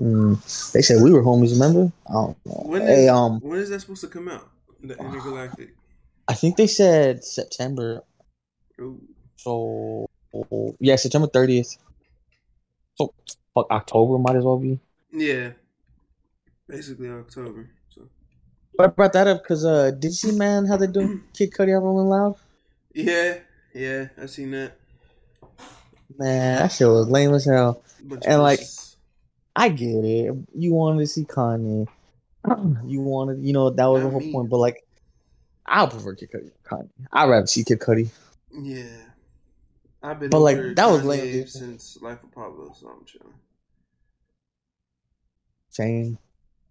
Mm. 0.00 0.72
They 0.72 0.82
said 0.82 1.02
we 1.02 1.12
were 1.12 1.22
homies. 1.22 1.52
Remember? 1.52 1.92
I 2.08 2.12
don't 2.12 2.46
know. 2.46 2.62
When 2.66 2.82
is 2.82 2.88
hey, 2.88 3.08
um, 3.08 3.40
when 3.40 3.58
is 3.58 3.70
that 3.70 3.80
supposed 3.80 4.02
to 4.02 4.08
come 4.08 4.28
out? 4.28 4.48
The 4.82 4.94
Entergalactic. 4.96 5.70
I 6.28 6.34
think 6.34 6.56
they 6.56 6.66
said 6.66 7.24
September. 7.24 8.02
Ooh. 8.80 9.00
So 9.36 10.06
yeah, 10.80 10.96
September 10.96 11.28
thirtieth. 11.28 11.76
So 12.94 13.14
fuck 13.54 13.66
October 13.70 14.18
might 14.18 14.36
as 14.36 14.44
well 14.44 14.58
be. 14.58 14.78
Yeah. 15.12 15.50
Basically 16.68 17.10
October. 17.10 17.70
So 17.90 18.08
But 18.76 18.84
I 18.84 18.86
brought 18.88 19.12
that 19.12 19.26
up 19.26 19.42
because 19.42 19.64
uh, 19.64 19.90
did 19.90 20.04
you 20.04 20.10
see 20.12 20.32
man 20.32 20.66
how 20.66 20.76
they 20.76 20.86
doing 20.86 21.22
Kid 21.34 21.52
Cudi 21.52 21.74
album 21.74 21.98
in 21.98 22.06
Loud? 22.08 22.36
Yeah, 22.94 23.38
yeah, 23.74 24.08
I 24.20 24.26
seen 24.26 24.50
that. 24.52 24.76
Man, 26.18 26.58
that 26.58 26.72
shit 26.72 26.88
was 26.88 27.08
lame 27.08 27.34
as 27.34 27.44
hell. 27.44 27.82
Bunch 28.02 28.24
And, 28.26 28.42
like. 28.42 28.60
I 29.54 29.68
get 29.68 30.04
it. 30.04 30.34
You 30.54 30.74
wanted 30.74 31.00
to 31.00 31.06
see 31.06 31.24
Kanye. 31.24 31.86
You 32.86 33.00
wanted, 33.02 33.40
you 33.44 33.52
know, 33.52 33.70
that 33.70 33.86
was 33.86 34.02
the 34.02 34.10
whole 34.10 34.20
me. 34.20 34.32
point. 34.32 34.50
But 34.50 34.58
like, 34.58 34.84
I 35.66 35.86
prefer 35.86 36.14
Kid 36.14 36.30
Cudi. 36.32 36.50
Kanye. 36.64 36.88
I'd 37.12 37.28
rather 37.28 37.46
see 37.46 37.62
Kid 37.64 37.78
Cudi. 37.78 38.10
yeah, 38.52 38.84
I've 40.02 40.18
been 40.18 40.30
But, 40.30 40.40
like, 40.40 40.56
that 40.74 40.86
was 40.86 41.02
Kanye 41.02 41.06
lame, 41.06 41.32
dude. 41.32 41.48
since 41.50 41.98
Life 42.02 42.22
of 42.24 42.32
Pablo, 42.32 42.74
so 42.78 42.88
I'm 42.88 43.04
chilling. 43.04 43.34
Same. 45.70 46.18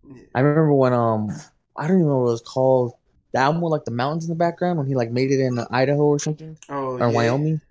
Yeah. 0.08 0.24
I 0.36 0.40
remember 0.42 0.74
when 0.74 0.94
um, 0.94 1.30
I 1.76 1.88
don't 1.88 1.98
even 1.98 2.08
know 2.10 2.18
what 2.20 2.28
it 2.30 2.32
was 2.32 2.42
called. 2.42 2.94
The 3.34 3.40
album 3.40 3.62
with 3.62 3.72
like 3.72 3.86
the 3.86 3.92
mountains 3.92 4.26
in 4.26 4.30
the 4.30 4.36
background 4.36 4.78
when 4.78 4.88
he 4.88 4.96
like 4.96 5.10
made 5.12 5.32
it 5.32 5.40
in 5.40 5.58
Idaho 5.72 6.04
or 6.04 6.20
something 6.20 6.58
Oh, 6.70 6.98
or 6.98 7.00
yeah. 7.00 7.08
Wyoming. 7.08 7.62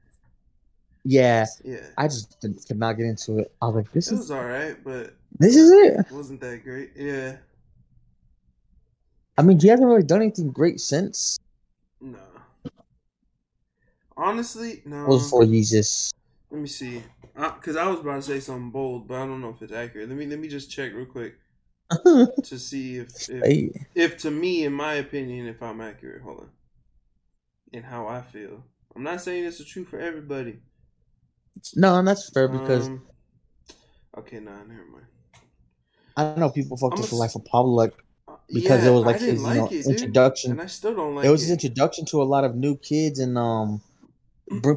Yeah, 1.05 1.47
Yeah, 1.65 1.87
I 1.97 2.09
just 2.09 2.41
didn't, 2.41 2.65
could 2.67 2.79
not 2.79 2.97
get 2.97 3.07
into 3.07 3.39
it. 3.39 3.53
I 3.63 3.67
was 3.67 3.77
like, 3.77 3.93
this 3.93 4.11
it 4.11 4.17
is 4.17 4.31
all 4.31 4.45
right, 4.45 4.77
but 4.85 5.15
this 5.39 5.57
is 5.57 5.71
it. 5.71 6.01
it 6.01 6.13
wasn't 6.13 6.41
that 6.41 6.63
great. 6.63 6.91
Yeah, 6.95 7.37
I 9.39 9.43
mean, 9.43 9.59
he 9.59 9.69
hasn't 9.69 9.89
really 9.89 10.03
done 10.03 10.21
anything 10.21 10.51
great 10.51 10.81
since. 10.81 11.39
no. 12.01 12.19
Honestly, 14.17 14.83
no. 14.85 15.05
It 15.05 15.09
was 15.09 15.31
for 15.31 15.47
Jesus. 15.47 16.13
Let 16.51 16.61
me 16.61 16.69
see, 16.69 17.03
because 17.35 17.77
I 17.77 17.87
was 17.87 18.01
about 18.01 18.17
to 18.17 18.23
say 18.23 18.41
something 18.41 18.71
bold, 18.71 19.09
but 19.09 19.15
I 19.15 19.27
don't 19.27 19.41
know 19.41 19.49
if 19.51 19.63
it's 19.63 19.73
accurate. 19.73 20.11
Let 20.11 20.19
me 20.19 20.27
let 20.27 20.39
me 20.39 20.49
just 20.49 20.71
check 20.71 20.93
real 20.93 21.07
quick 21.07 21.37
to 21.91 22.59
see 22.59 22.99
if 22.99 23.31
if, 23.31 23.45
Hey, 23.45 23.87
if 23.95 24.19
to 24.19 24.31
me, 24.31 24.65
in 24.65 24.75
my 24.75 24.95
opinion, 24.95 25.47
if 25.47 25.63
I'm 25.63 25.81
accurate. 25.81 26.23
Hold 26.23 26.41
on, 26.41 26.51
and 27.73 27.85
how 27.85 28.09
I 28.09 28.21
feel. 28.21 28.65
I'm 28.95 29.05
not 29.05 29.23
saying 29.23 29.45
it's 29.45 29.59
the 29.59 29.65
truth 29.65 29.89
for 29.89 30.01
everybody. 30.01 30.59
No, 31.77 31.99
and 31.99 32.09
that's 32.09 32.31
fair 32.31 32.49
because 32.49 32.89
Um, 32.89 33.03
okay, 34.19 34.41
nah, 34.41 34.63
never 34.65 34.85
mind. 34.93 35.07
I 36.17 36.25
don't 36.25 36.39
know 36.39 36.51
people 36.51 36.77
fucked 36.77 36.95
I'm 36.95 37.01
with 37.03 37.13
a 37.13 37.15
the 37.15 37.17
life 37.17 37.35
of 37.35 37.45
Pablo 37.45 37.73
like 37.73 37.95
Uh, 38.29 38.37
because 38.53 38.83
yeah, 38.85 38.91
it 38.91 38.93
was 38.93 39.05
like 39.05 39.21
his 39.21 39.43
like 39.43 39.55
you 39.55 39.61
know, 39.61 39.69
it, 39.71 39.87
introduction. 39.87 40.51
and 40.53 40.61
I 40.61 40.67
still 40.67 40.95
don't 40.95 41.15
like 41.15 41.25
it 41.27 41.31
was 41.31 41.43
his 41.43 41.51
introduction 41.51 42.05
to 42.07 42.23
a 42.23 42.25
lot 42.25 42.45
of 42.45 42.55
new 42.55 42.77
kids 42.77 43.19
and 43.19 43.37
um, 43.39 43.81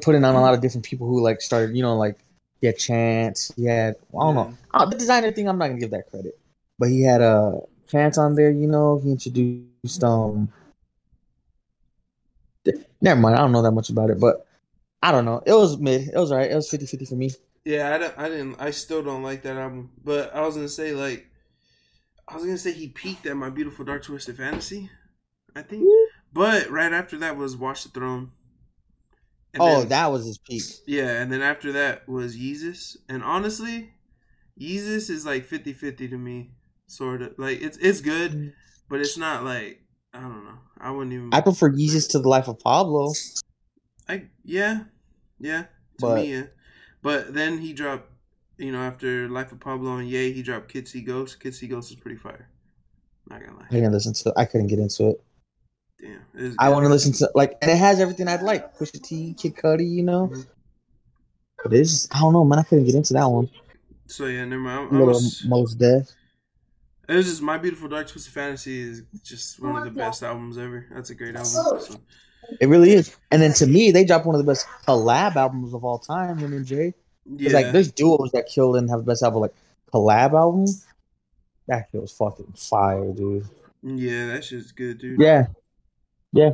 putting 0.02 0.24
on 0.24 0.36
a 0.36 0.42
lot 0.42 0.54
of 0.54 0.62
different 0.62 0.86
people 0.86 1.08
who 1.08 1.22
like 1.22 1.42
started, 1.42 1.76
you 1.76 1.82
know, 1.84 1.96
like 1.96 2.18
had 2.66 2.78
Chance, 2.78 3.52
he 3.56 3.66
had 3.66 3.96
I 4.14 4.20
don't 4.24 4.36
know 4.36 4.54
oh, 4.74 4.90
the 4.90 4.98
designer 4.98 5.32
thing. 5.32 5.48
I'm 5.50 5.58
not 5.58 5.68
gonna 5.68 5.80
give 5.80 5.92
that 5.92 6.10
credit, 6.10 6.38
but 6.80 6.90
he 6.90 7.02
had 7.02 7.22
a 7.22 7.60
Chance 7.88 8.18
on 8.18 8.36
there. 8.36 8.52
You 8.52 8.68
know, 8.68 9.00
he 9.04 9.12
introduced 9.12 10.04
um. 10.04 10.50
Never 13.02 13.20
mind, 13.20 13.36
I 13.36 13.40
don't 13.40 13.52
know 13.52 13.62
that 13.62 13.72
much 13.72 13.90
about 13.90 14.10
it, 14.10 14.20
but 14.20 14.48
I 15.04 15.12
don't 15.12 15.26
know. 15.26 15.44
It 15.46 15.52
was 15.52 15.78
mid. 15.78 16.08
It 16.08 16.16
was 16.16 16.32
alright. 16.32 16.50
It 16.50 16.56
was 16.56 16.72
50-50 16.72 17.10
for 17.10 17.16
me. 17.16 17.30
Yeah, 17.66 17.94
I, 17.94 17.98
don't, 17.98 18.18
I 18.18 18.30
didn't. 18.30 18.56
I 18.58 18.72
still 18.72 19.04
don't 19.04 19.22
like 19.22 19.44
that 19.44 19.58
album. 19.58 19.92
But 20.02 20.34
I 20.34 20.42
was 20.42 20.56
gonna 20.56 20.70
say 20.70 20.94
like, 20.94 21.28
I 22.26 22.36
was 22.36 22.46
gonna 22.46 22.58
say 22.58 22.72
he 22.72 22.88
peaked 22.88 23.26
at 23.26 23.36
my 23.36 23.50
beautiful 23.50 23.84
dark 23.84 24.04
twisted 24.04 24.38
fantasy. 24.38 24.90
I 25.56 25.62
think. 25.62 25.86
But 26.32 26.70
right 26.70 26.94
after 26.94 27.18
that 27.18 27.36
was 27.36 27.58
Watch 27.58 27.84
the 27.84 27.90
Throne. 27.90 28.32
And 29.54 29.62
oh, 29.62 29.80
then- 29.80 29.90
that 29.90 30.08
was 30.08 30.26
his 30.26 30.38
peak. 30.38 30.64
yeah, 30.88 31.22
and 31.22 31.32
then 31.32 31.42
after 31.42 31.74
that 31.74 32.08
was 32.08 32.38
Yeezus. 32.38 32.96
And 33.10 33.24
honestly, 33.24 33.92
Yeezus 34.60 35.10
is 35.10 35.26
like 35.26 35.46
50-50 35.46 36.10
to 36.10 36.18
me, 36.18 36.52
sort 36.88 37.22
of. 37.22 37.34
Like 37.38 37.62
it's 37.62 37.78
it's 37.78 38.00
good, 38.00 38.32
mm. 38.32 38.54
but 38.90 39.02
it's 39.02 39.18
not 39.18 39.44
like 39.44 39.82
I 40.14 40.22
don't 40.22 40.46
know. 40.46 40.60
I 40.80 40.92
wouldn't 40.92 41.12
even. 41.12 41.30
I 41.34 41.42
prefer 41.42 41.70
Yeezus 41.72 42.10
to 42.12 42.20
the 42.20 42.30
life 42.30 42.48
of 42.48 42.58
Pablo. 42.60 43.12
I 44.08 44.30
yeah, 44.44 44.84
yeah. 45.40 45.62
To 45.64 45.68
But- 46.00 46.16
me, 46.16 46.34
yeah. 46.34 46.44
But 47.02 47.34
then 47.34 47.58
he 47.58 47.74
dropped, 47.74 48.10
you 48.58 48.72
know, 48.72 48.80
after 48.80 49.28
Life 49.28 49.52
of 49.52 49.60
Pablo 49.60 49.98
and 49.98 50.08
Ye, 50.10 50.32
he 50.32 50.42
dropped 50.42 50.70
Kids 50.72 50.92
See 50.92 51.02
Ghosts. 51.02 51.36
Kids 51.36 51.60
See 51.60 51.68
Ghosts 51.68 51.92
is 51.92 51.98
pretty 51.98 52.18
fire. 52.18 52.48
Not 53.30 53.42
gonna 53.42 53.58
lie. 53.58 53.66
I 53.70 53.74
didn't 53.74 53.92
listen 53.92 54.14
to. 54.14 54.30
It. 54.30 54.36
I 54.38 54.46
couldn't 54.46 54.68
get 54.68 54.80
into 54.80 55.10
it. 55.10 55.24
Damn. 56.00 56.22
It 56.36 56.56
I 56.60 56.70
want 56.70 56.86
to 56.86 56.90
listen 56.90 57.12
to 57.14 57.30
like, 57.36 57.58
and 57.62 57.70
it 57.72 57.78
has 57.78 58.00
everything 58.00 58.28
I'd 58.28 58.42
like. 58.42 58.78
Pusha 58.78 59.02
T, 59.02 59.34
Kid 59.34 59.56
Cudi, 59.56 59.90
you 59.90 60.04
know. 60.04 60.28
Mhm. 60.28 60.48
But 61.64 61.74
it's 61.74 62.08
I 62.12 62.20
don't 62.20 62.34
know, 62.34 62.44
man. 62.44 62.60
I 62.60 62.64
couldn't 62.64 62.86
get 62.86 62.96
into 62.96 63.14
that 63.14 63.26
one. 63.26 63.50
So 64.08 64.26
yeah, 64.28 64.46
never 64.46 64.62
mind. 64.62 64.80
I, 64.80 64.96
I 64.96 65.00
Little 65.00 65.08
was, 65.08 65.44
most 65.46 65.76
deaf. 65.76 66.10
it 67.10 67.16
was 67.16 67.26
just 67.26 67.42
My 67.42 67.58
Beautiful 67.58 67.88
Dark 67.90 68.08
Twisted 68.08 68.34
Fantasy 68.34 68.82
is 68.82 69.04
just 69.24 69.62
one 69.62 69.76
of 69.78 69.84
the 69.86 69.92
best 69.92 70.24
albums 70.24 70.58
ever. 70.58 70.86
That's 70.94 71.10
a 71.10 71.16
great 71.16 71.36
album. 71.36 71.46
So, 71.46 72.00
It 72.60 72.68
really 72.68 72.92
is. 72.94 73.16
And 73.32 73.42
then 73.42 73.54
to 73.54 73.68
me, 73.68 73.92
they 73.92 74.04
dropped 74.06 74.26
one 74.26 74.36
of 74.36 74.44
the 74.46 74.50
best 74.52 74.66
collab 74.88 75.36
albums 75.36 75.74
of 75.74 75.84
all 75.84 76.00
time. 76.00 76.38
Him 76.38 76.54
and 76.54 76.66
Jay. 76.66 76.94
yeah. 77.26 77.46
It's 77.46 77.54
like 77.54 77.72
there's 77.72 77.92
duos 77.92 78.32
that 78.34 78.48
kill 78.48 78.76
and 78.76 78.90
have 78.90 79.00
the 79.00 79.06
best 79.06 79.24
album, 79.24 79.42
like 79.42 79.54
collab 79.94 80.34
album. 80.34 80.66
That 81.68 81.88
shit 81.92 82.02
was 82.02 82.12
fucking 82.12 82.54
fire, 82.56 83.12
dude. 83.14 83.46
yeah, 83.82 84.28
that 84.28 84.44
shit's 84.44 84.72
good, 84.72 84.98
dude. 85.00 85.20
Yeah, 85.20 85.48
yeah. 86.34 86.52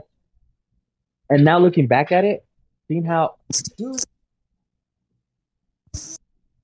And 1.30 1.44
now 1.44 1.58
looking 1.60 1.88
back 1.88 2.12
at 2.12 2.26
it, 2.26 2.46
seeing 2.88 3.04
how, 3.06 3.36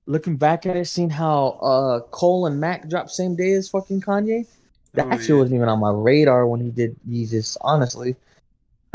looking 0.06 0.36
back 0.36 0.66
at 0.66 0.76
it, 0.76 0.86
seeing 0.86 1.10
how 1.10 1.48
uh 1.62 2.00
Cole 2.10 2.46
and 2.46 2.60
Mac 2.60 2.88
dropped 2.88 3.10
same 3.10 3.36
day 3.36 3.52
as 3.52 3.68
fucking 3.68 4.00
Kanye. 4.00 4.46
That 4.94 5.06
Oh, 5.10 5.18
shit 5.18 5.30
yeah. 5.30 5.36
wasn't 5.36 5.56
even 5.56 5.68
on 5.68 5.80
my 5.80 5.90
radar 5.90 6.46
when 6.46 6.60
he 6.60 6.70
did 6.70 6.96
Yeezus. 7.08 7.56
Honestly, 7.60 8.16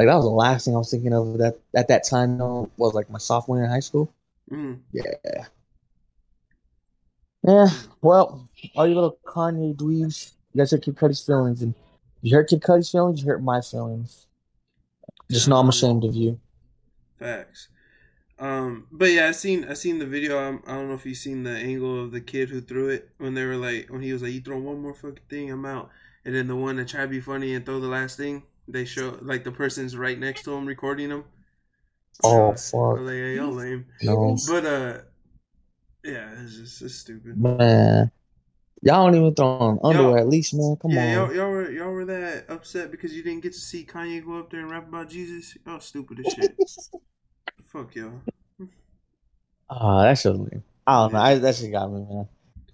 like 0.01 0.11
that 0.11 0.15
was 0.15 0.25
the 0.25 0.31
last 0.31 0.65
thing 0.65 0.73
I 0.73 0.79
was 0.79 0.89
thinking 0.89 1.13
of 1.13 1.37
that 1.37 1.59
at 1.75 1.87
that 1.89 2.07
time. 2.07 2.37
though, 2.37 2.71
was 2.77 2.95
like 2.95 3.09
my 3.09 3.19
sophomore 3.19 3.57
year 3.57 3.65
in 3.65 3.71
high 3.71 3.79
school. 3.79 4.11
Mm. 4.51 4.79
Yeah. 4.91 5.45
Yeah. 7.47 7.67
Well, 8.01 8.49
all 8.75 8.87
you 8.87 8.95
little 8.95 9.19
Kanye 9.25 9.75
dweebs, 9.75 10.31
you 10.53 10.59
guys 10.59 10.71
hurt 10.71 10.83
Kid 10.83 10.97
Cudi's 10.97 11.23
feelings, 11.23 11.61
and 11.61 11.75
you 12.21 12.35
hurt 12.35 12.49
Kid 12.49 12.61
Cudi's 12.61 12.89
feelings, 12.89 13.21
you 13.21 13.27
hurt 13.27 13.43
my 13.43 13.61
feelings. 13.61 14.25
Just 15.29 15.47
know 15.47 15.57
I'm 15.57 15.69
ashamed 15.69 16.03
of 16.03 16.15
you. 16.15 16.39
Facts. 17.19 17.69
Um, 18.39 18.87
but 18.91 19.11
yeah, 19.11 19.27
I 19.27 19.31
seen 19.31 19.65
I 19.65 19.75
seen 19.75 19.99
the 19.99 20.07
video. 20.07 20.39
Um, 20.39 20.63
I 20.65 20.73
don't 20.73 20.87
know 20.87 20.95
if 20.95 21.05
you 21.05 21.13
seen 21.13 21.43
the 21.43 21.51
angle 21.51 22.03
of 22.03 22.11
the 22.11 22.21
kid 22.21 22.49
who 22.49 22.59
threw 22.59 22.89
it 22.89 23.09
when 23.19 23.35
they 23.35 23.45
were 23.45 23.55
like 23.55 23.89
when 23.89 24.01
he 24.01 24.13
was 24.13 24.23
like, 24.23 24.33
"You 24.33 24.41
throw 24.41 24.57
one 24.57 24.81
more 24.81 24.95
fucking 24.95 25.19
thing, 25.29 25.51
I'm 25.51 25.65
out." 25.65 25.91
And 26.25 26.35
then 26.35 26.47
the 26.47 26.55
one 26.55 26.77
that 26.77 26.87
tried 26.87 27.03
to 27.03 27.07
be 27.07 27.19
funny 27.19 27.53
and 27.53 27.63
throw 27.63 27.79
the 27.79 27.87
last 27.87 28.17
thing, 28.17 28.43
they 28.71 28.85
show 28.85 29.17
like 29.21 29.43
the 29.43 29.51
person's 29.51 29.95
right 29.95 30.17
next 30.19 30.43
to 30.43 30.53
him 30.53 30.65
recording 30.65 31.09
him. 31.11 31.23
Oh 32.23 32.51
fuck 32.53 32.73
was 32.73 33.01
like, 33.01 33.13
"Hey, 33.13 33.35
y'all 33.35 33.51
lame." 33.51 33.85
no, 34.03 34.37
But 34.47 34.65
uh, 34.65 34.97
yeah, 36.03 36.29
it's 36.43 36.55
just 36.57 36.81
it's 36.81 36.95
stupid. 36.95 37.37
man. 37.37 38.11
Y'all 38.83 39.05
don't 39.05 39.15
even 39.15 39.35
throw 39.35 39.45
on 39.59 39.79
underwear 39.83 40.17
at 40.17 40.27
least, 40.27 40.55
man. 40.55 40.75
Come 40.81 40.91
yeah, 40.91 41.21
on. 41.21 41.27
y'all, 41.29 41.35
y'all 41.35 41.49
were 41.51 41.71
y'all 41.71 41.91
were 41.91 42.05
that 42.05 42.45
upset 42.49 42.89
because 42.89 43.13
you 43.13 43.21
didn't 43.21 43.43
get 43.43 43.53
to 43.53 43.59
see 43.59 43.85
Kanye 43.85 44.25
go 44.25 44.39
up 44.39 44.49
there 44.49 44.61
and 44.61 44.71
rap 44.71 44.87
about 44.87 45.09
Jesus. 45.09 45.55
Y'all 45.65 45.79
stupid 45.79 46.19
as 46.25 46.33
shit. 46.33 46.57
Fuck 47.67 47.93
y'all. 47.95 48.21
Ah, 49.69 50.03
that 50.03 50.17
shit. 50.17 50.31
was 50.31 50.41
lame. 50.51 50.63
I 50.87 50.93
don't 51.03 51.13
know. 51.13 51.19
I, 51.19 51.35
that 51.35 51.55
shit 51.55 51.71
got 51.71 51.91
me, 51.91 51.99
man. 52.09 52.27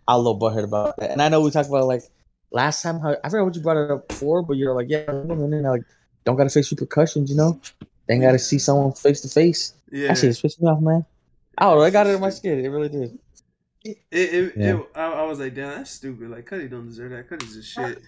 I 0.08 0.16
was 0.16 0.26
a 0.26 0.30
little 0.30 0.40
butthurt 0.40 0.64
about 0.64 0.96
that. 0.98 1.12
And 1.12 1.22
I 1.22 1.28
know 1.30 1.42
we 1.42 1.52
talked 1.52 1.68
about 1.70 1.86
like 1.86 2.04
last 2.52 2.82
time. 2.82 3.00
How 3.00 3.16
I 3.24 3.30
forgot 3.30 3.46
what 3.46 3.56
you 3.56 3.62
brought 3.62 3.78
it 3.78 3.92
up 3.92 4.12
for, 4.12 4.42
but 4.44 4.58
you're 4.58 4.74
like, 4.74 4.88
yeah, 4.90 5.04
and 5.08 5.30
then 5.54 5.64
like, 5.64 5.84
don't 6.26 6.36
gotta 6.36 6.50
face 6.50 6.72
repercussions, 6.72 7.30
you 7.30 7.38
know. 7.38 7.60
Then 8.08 8.22
gotta 8.22 8.40
see 8.40 8.60
someone 8.60 8.94
face 8.94 9.22
to 9.22 9.28
face. 9.30 9.74
Yeah. 9.92 10.08
That 10.10 10.18
shit 10.18 10.30
just 10.30 10.42
pissed 10.42 10.62
me 10.62 10.68
off, 10.70 10.82
man. 10.82 11.06
Oh. 11.60 11.82
I 11.82 11.90
got 11.90 12.08
it 12.08 12.12
in 12.16 12.22
my 12.22 12.30
skin. 12.30 12.64
It 12.64 12.68
really 12.70 12.90
did. 12.90 13.18
It, 13.84 13.98
it, 14.12 14.54
Yeah. 14.58 14.78
it 14.80 14.90
I, 14.96 15.06
I 15.06 15.24
was 15.24 15.40
like, 15.40 15.56
damn, 15.56 15.70
that's 15.78 15.92
stupid. 15.92 16.30
Like, 16.30 16.50
Cudi 16.50 16.70
don't 16.70 16.86
deserve 16.88 17.12
that. 17.12 17.30
Cudi's 17.30 17.56
just 17.56 17.74
shit. 17.74 18.02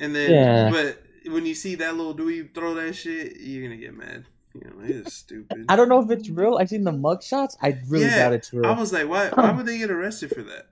And 0.00 0.14
then, 0.14 0.30
Yeah. 0.30 0.70
but 0.70 1.02
when 1.32 1.46
you 1.46 1.54
see 1.54 1.74
that 1.76 1.96
little 1.96 2.14
dweeb 2.14 2.54
throw 2.54 2.74
that 2.74 2.94
shit, 2.94 3.38
you're 3.40 3.62
gonna 3.66 3.80
get 3.80 3.94
mad. 3.96 4.24
You 4.54 4.60
know, 4.70 4.76
it's 4.84 5.14
stupid. 5.14 5.64
I 5.68 5.76
don't 5.76 5.88
know 5.88 6.00
if 6.00 6.10
it's 6.10 6.28
real. 6.28 6.58
I've 6.60 6.68
seen 6.68 6.84
the 6.84 6.92
mug 6.92 7.22
shots. 7.22 7.56
I 7.62 7.78
really 7.88 8.04
Yeah, 8.04 8.18
doubt 8.18 8.32
it's 8.34 8.52
real. 8.52 8.66
I 8.66 8.78
was 8.78 8.92
like, 8.92 9.08
why? 9.08 9.28
Why 9.30 9.50
would 9.50 9.66
they 9.66 9.78
get 9.78 9.90
arrested 9.90 10.30
for 10.30 10.42
that? 10.42 10.66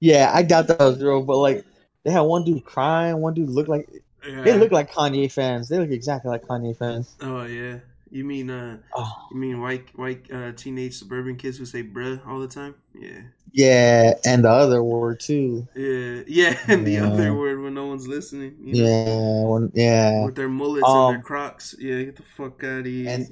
yeah, 0.00 0.30
I 0.34 0.42
doubt 0.42 0.66
that 0.68 0.78
was 0.80 1.02
real. 1.02 1.22
But 1.22 1.38
like, 1.38 1.64
they 2.04 2.10
had 2.10 2.20
one 2.20 2.44
dude 2.44 2.64
crying. 2.64 3.18
One 3.18 3.34
dude 3.34 3.50
looked 3.50 3.68
like 3.68 3.88
Yeah. 4.26 4.42
they 4.42 4.56
look 4.58 4.72
like 4.72 4.92
Kanye 4.92 5.30
fans. 5.30 5.68
They 5.68 5.78
look 5.78 5.90
exactly 5.90 6.30
like 6.30 6.44
Kanye 6.44 6.76
fans. 6.76 7.14
Oh 7.20 7.44
yeah. 7.44 7.78
You 8.10 8.24
mean 8.24 8.48
uh? 8.50 8.78
Oh, 8.94 9.12
You 9.32 9.36
mean 9.38 9.60
white 9.60 9.86
white 9.98 10.30
uh, 10.32 10.52
teenage 10.52 10.94
suburban 10.98 11.36
kids 11.36 11.58
who 11.58 11.64
say 11.64 11.82
"bruh" 11.82 12.24
all 12.26 12.38
the 12.38 12.46
time? 12.46 12.76
Yeah. 12.94 13.22
yeah, 13.52 14.14
and 14.24 14.44
the 14.44 14.50
other 14.50 14.84
word 14.84 15.18
too. 15.18 15.66
Yeah. 15.74 16.22
Yeah. 16.28 16.56
And 16.68 16.86
the 16.86 16.98
other 16.98 17.34
word 17.34 17.60
when 17.60 17.74
no 17.74 17.86
one's 17.86 18.06
listening. 18.06 18.54
You 18.62 18.84
know, 18.84 18.88
Yeah, 18.88 19.44
when, 19.48 19.72
yeah. 19.74 20.24
With 20.26 20.36
their 20.36 20.48
mullets 20.48 20.86
Um, 20.86 21.06
and 21.06 21.14
their 21.16 21.22
Crocs. 21.22 21.74
Yeah. 21.78 22.02
Get 22.04 22.16
the 22.16 22.22
fuck 22.22 22.62
out 22.62 22.80
of 22.80 22.86
here. 22.86 23.08
And 23.10 23.26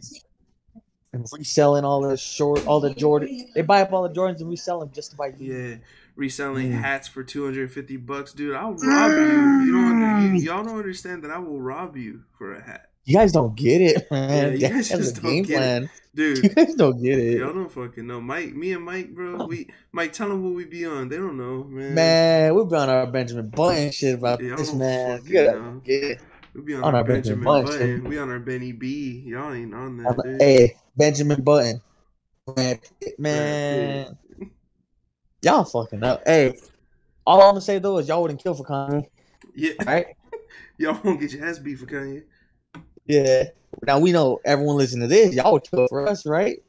and 1.14 1.26
reselling 1.30 1.84
all 1.84 2.00
the 2.00 2.16
short, 2.16 2.66
all 2.66 2.80
the 2.80 2.94
Jordan. 2.94 3.46
They 3.54 3.60
buy 3.62 3.82
up 3.82 3.92
all 3.92 4.02
the 4.08 4.14
Jordans 4.14 4.40
and 4.40 4.48
resell 4.48 4.80
them 4.80 4.90
just 4.94 5.10
to 5.10 5.16
buy. 5.16 5.32
Yeah, 5.38 5.76
reselling 6.16 6.70
Mm. 6.72 6.80
hats 6.80 7.08
for 7.08 7.22
two 7.24 7.44
hundred 7.44 7.70
fifty 7.72 7.96
bucks, 7.96 8.32
dude. 8.32 8.54
I'll 8.54 8.74
rob 8.74 9.10
you. 9.12 9.16
You 9.66 9.72
don't. 9.72 10.02
Under, 10.02 10.36
you, 10.36 10.42
y'all 10.42 10.64
don't 10.64 10.76
understand 10.78 11.24
that 11.24 11.30
I 11.30 11.38
will 11.38 11.60
rob 11.60 11.96
you 11.96 12.22
for 12.38 12.54
a 12.54 12.62
hat, 12.62 12.90
You 13.04 13.16
guys 13.16 13.32
don't 13.32 13.54
get 13.56 13.80
it, 13.80 14.06
man. 14.10 14.52
Yeah, 14.52 14.68
you 14.68 14.74
guys 14.74 14.88
That's 14.88 15.02
just 15.12 15.22
don't 15.22 15.30
game 15.32 15.42
get 15.44 15.54
it. 15.54 15.56
plan. 15.58 15.90
You 16.14 16.42
guys 16.50 16.74
don't 16.74 17.02
get 17.02 17.18
it, 17.18 17.38
Y'all 17.38 17.54
don't 17.54 17.72
fucking 17.72 18.06
know, 18.06 18.20
Mike. 18.20 18.54
Me 18.54 18.72
and 18.72 18.84
Mike, 18.84 19.14
bro. 19.14 19.46
We 19.46 19.68
Mike, 19.92 20.12
tell 20.12 20.28
them 20.28 20.44
what 20.44 20.54
we 20.54 20.64
be 20.66 20.84
on. 20.84 21.08
They 21.08 21.16
don't 21.16 21.38
know, 21.38 21.64
man. 21.64 21.94
man. 21.94 22.54
We've 22.54 22.68
been 22.68 22.78
on 22.80 22.88
our 22.90 23.06
Benjamin 23.06 23.48
Button 23.48 23.90
shit 23.92 24.14
about 24.16 24.38
this, 24.40 24.74
man. 24.74 25.18
fucking 25.18 25.32
You 25.32 25.44
gotta 25.44 25.58
know. 25.60 25.80
get 25.84 26.04
it. 26.04 26.20
We 26.54 26.60
be 26.60 26.74
on, 26.74 26.84
on 26.84 26.94
our 26.94 27.00
our 27.00 27.04
Benjamin 27.04 27.42
Benjamin 27.42 27.64
Button 27.64 27.78
Button. 28.00 28.10
We 28.10 28.18
on 28.18 28.28
our 28.30 28.38
Benny 28.40 28.72
B. 28.72 29.22
Y'all 29.26 29.54
ain't 29.54 29.72
on 29.74 29.96
that, 29.96 30.20
dude. 30.22 30.42
Hey, 30.42 30.76
Benjamin 30.94 31.40
Button, 31.42 31.80
man, 32.54 32.78
man. 33.18 34.18
Y'all 35.42 35.64
fucking 35.64 36.04
up. 36.04 36.22
Hey, 36.24 36.54
all 37.26 37.40
I'm 37.42 37.50
gonna 37.50 37.60
say 37.60 37.78
though 37.80 37.98
is 37.98 38.06
y'all 38.08 38.22
wouldn't 38.22 38.40
kill 38.42 38.54
for 38.54 38.64
Kanye, 38.64 39.06
Yeah, 39.54 39.72
right? 39.84 40.06
y'all 40.78 41.00
won't 41.02 41.20
get 41.20 41.32
your 41.32 41.44
ass 41.44 41.58
beat 41.58 41.78
for 41.78 41.86
Kanye. 41.86 42.22
Yeah. 43.06 43.44
Now 43.84 43.98
we 43.98 44.12
know 44.12 44.40
everyone 44.44 44.76
listening 44.76 45.08
to 45.08 45.14
this, 45.14 45.34
y'all 45.34 45.52
would 45.54 45.64
kill 45.64 45.88
for 45.88 46.06
us, 46.06 46.24
right? 46.26 46.62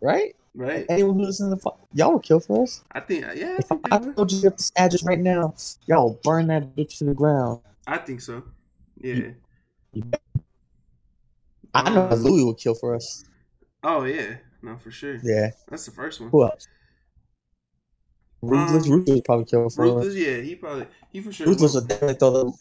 Right? 0.00 0.36
Right? 0.54 0.86
Anyone 0.88 1.16
who 1.18 1.24
listens 1.26 1.60
to 1.62 1.70
y'all 1.94 2.12
would 2.12 2.22
kill 2.22 2.38
for 2.40 2.62
us. 2.62 2.84
I 2.92 3.00
think, 3.00 3.22
yeah, 3.34 3.56
I 3.56 3.56
If 3.58 3.66
think, 3.68 3.80
I 3.90 3.98
told 3.98 4.30
you 4.30 4.40
this 4.40 4.70
address 4.76 5.02
right 5.02 5.18
now, 5.18 5.54
y'all 5.86 6.20
burn 6.22 6.46
that 6.46 6.76
bitch 6.76 6.98
to 6.98 7.04
the 7.04 7.14
ground. 7.14 7.60
I 7.88 7.98
think 7.98 8.20
so. 8.20 8.44
Yeah. 9.00 9.30
I 11.74 11.90
know 11.90 12.08
Um, 12.08 12.22
Louis 12.22 12.44
would 12.44 12.58
kill 12.58 12.74
for 12.74 12.94
us. 12.94 13.24
Oh 13.82 14.04
yeah, 14.04 14.36
no, 14.62 14.76
for 14.78 14.90
sure. 14.90 15.18
Yeah. 15.22 15.50
That's 15.68 15.84
the 15.86 15.90
first 15.92 16.20
one. 16.20 16.30
Who 16.30 16.44
else? 16.44 16.68
Ruthless, 18.42 18.86
Um, 18.86 18.92
Ruthless 18.92 19.20
probably 19.24 19.44
kill 19.46 19.68
for. 19.70 19.82
Ruthless, 19.84 20.14
yeah, 20.14 20.36
he 20.40 20.54
probably, 20.54 20.86
he 21.12 21.20
for 21.20 21.32
sure. 21.32 21.46
Ruthless 21.46 21.74
would. 21.74 21.88
definitely 21.88 22.14
throw 22.16 22.30
the. 22.30 22.52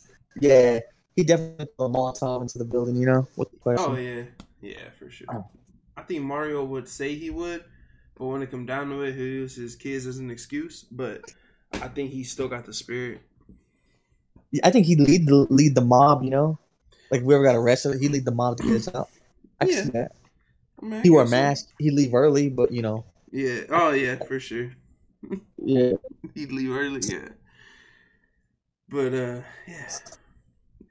Yeah, 0.42 0.80
he 1.16 1.24
definitely 1.24 1.68
throw 1.78 1.86
a 1.88 1.90
Molotov 1.90 2.42
into 2.42 2.58
the 2.58 2.66
building. 2.66 2.96
You 2.96 3.06
know, 3.08 3.28
with 3.36 3.52
the 3.52 3.58
question. 3.58 3.86
Oh 3.92 3.96
yeah, 3.98 4.24
yeah, 4.62 4.90
for 4.98 5.10
sure. 5.10 5.28
Oh. 5.32 5.46
I 5.98 6.02
think 6.02 6.24
Mario 6.24 6.64
would 6.64 6.88
say 6.90 7.16
he 7.16 7.30
would, 7.30 7.64
but 8.18 8.26
when 8.26 8.42
it 8.42 8.52
come 8.52 8.66
down 8.66 8.90
to 8.90 9.02
it, 9.02 9.16
he 9.16 9.24
uses 9.24 9.58
his 9.58 9.76
kids 9.76 10.06
as 10.06 10.18
an 10.18 10.30
excuse. 10.30 10.84
But 10.92 11.34
I 11.74 11.88
think 11.88 12.12
he 12.12 12.24
still 12.24 12.48
got 12.48 12.66
the 12.66 12.74
spirit. 12.74 13.22
I 14.64 14.70
think 14.72 14.86
he'd 14.86 15.00
lead 15.00 15.28
the 15.28 15.48
lead 15.50 15.76
the 15.76 15.82
mob. 15.82 16.24
You 16.24 16.30
know, 16.32 16.60
like 17.12 17.22
if 17.22 17.26
we 17.28 17.36
ever 17.36 17.44
got 17.44 17.56
arrested, 17.56 18.00
he'd 18.00 18.12
lead 18.12 18.26
the 18.26 18.32
mob 18.32 18.58
to 18.58 18.64
get 18.64 18.76
us 18.78 18.94
out. 18.96 19.10
I 19.60 19.66
Yeah. 19.66 19.84
see 19.84 19.90
that. 19.92 20.12
I 20.82 20.86
mean, 20.86 20.94
I 20.94 21.02
He 21.02 21.10
wore 21.10 21.24
a 21.24 21.28
so. 21.28 21.32
mask. 21.32 21.68
He'd 21.80 21.94
leave 21.94 22.14
early, 22.14 22.50
but 22.50 22.72
you 22.72 22.82
know, 22.82 23.06
Yeah. 23.32 23.62
Oh 23.70 23.92
yeah, 23.92 24.16
for 24.16 24.40
sure. 24.40 24.72
Yeah. 25.58 25.94
He'd 26.36 26.52
leave 26.52 26.72
early. 26.72 27.02
Yeah. 27.04 27.30
But 28.90 29.14
uh, 29.14 29.42
yeah. 29.68 29.90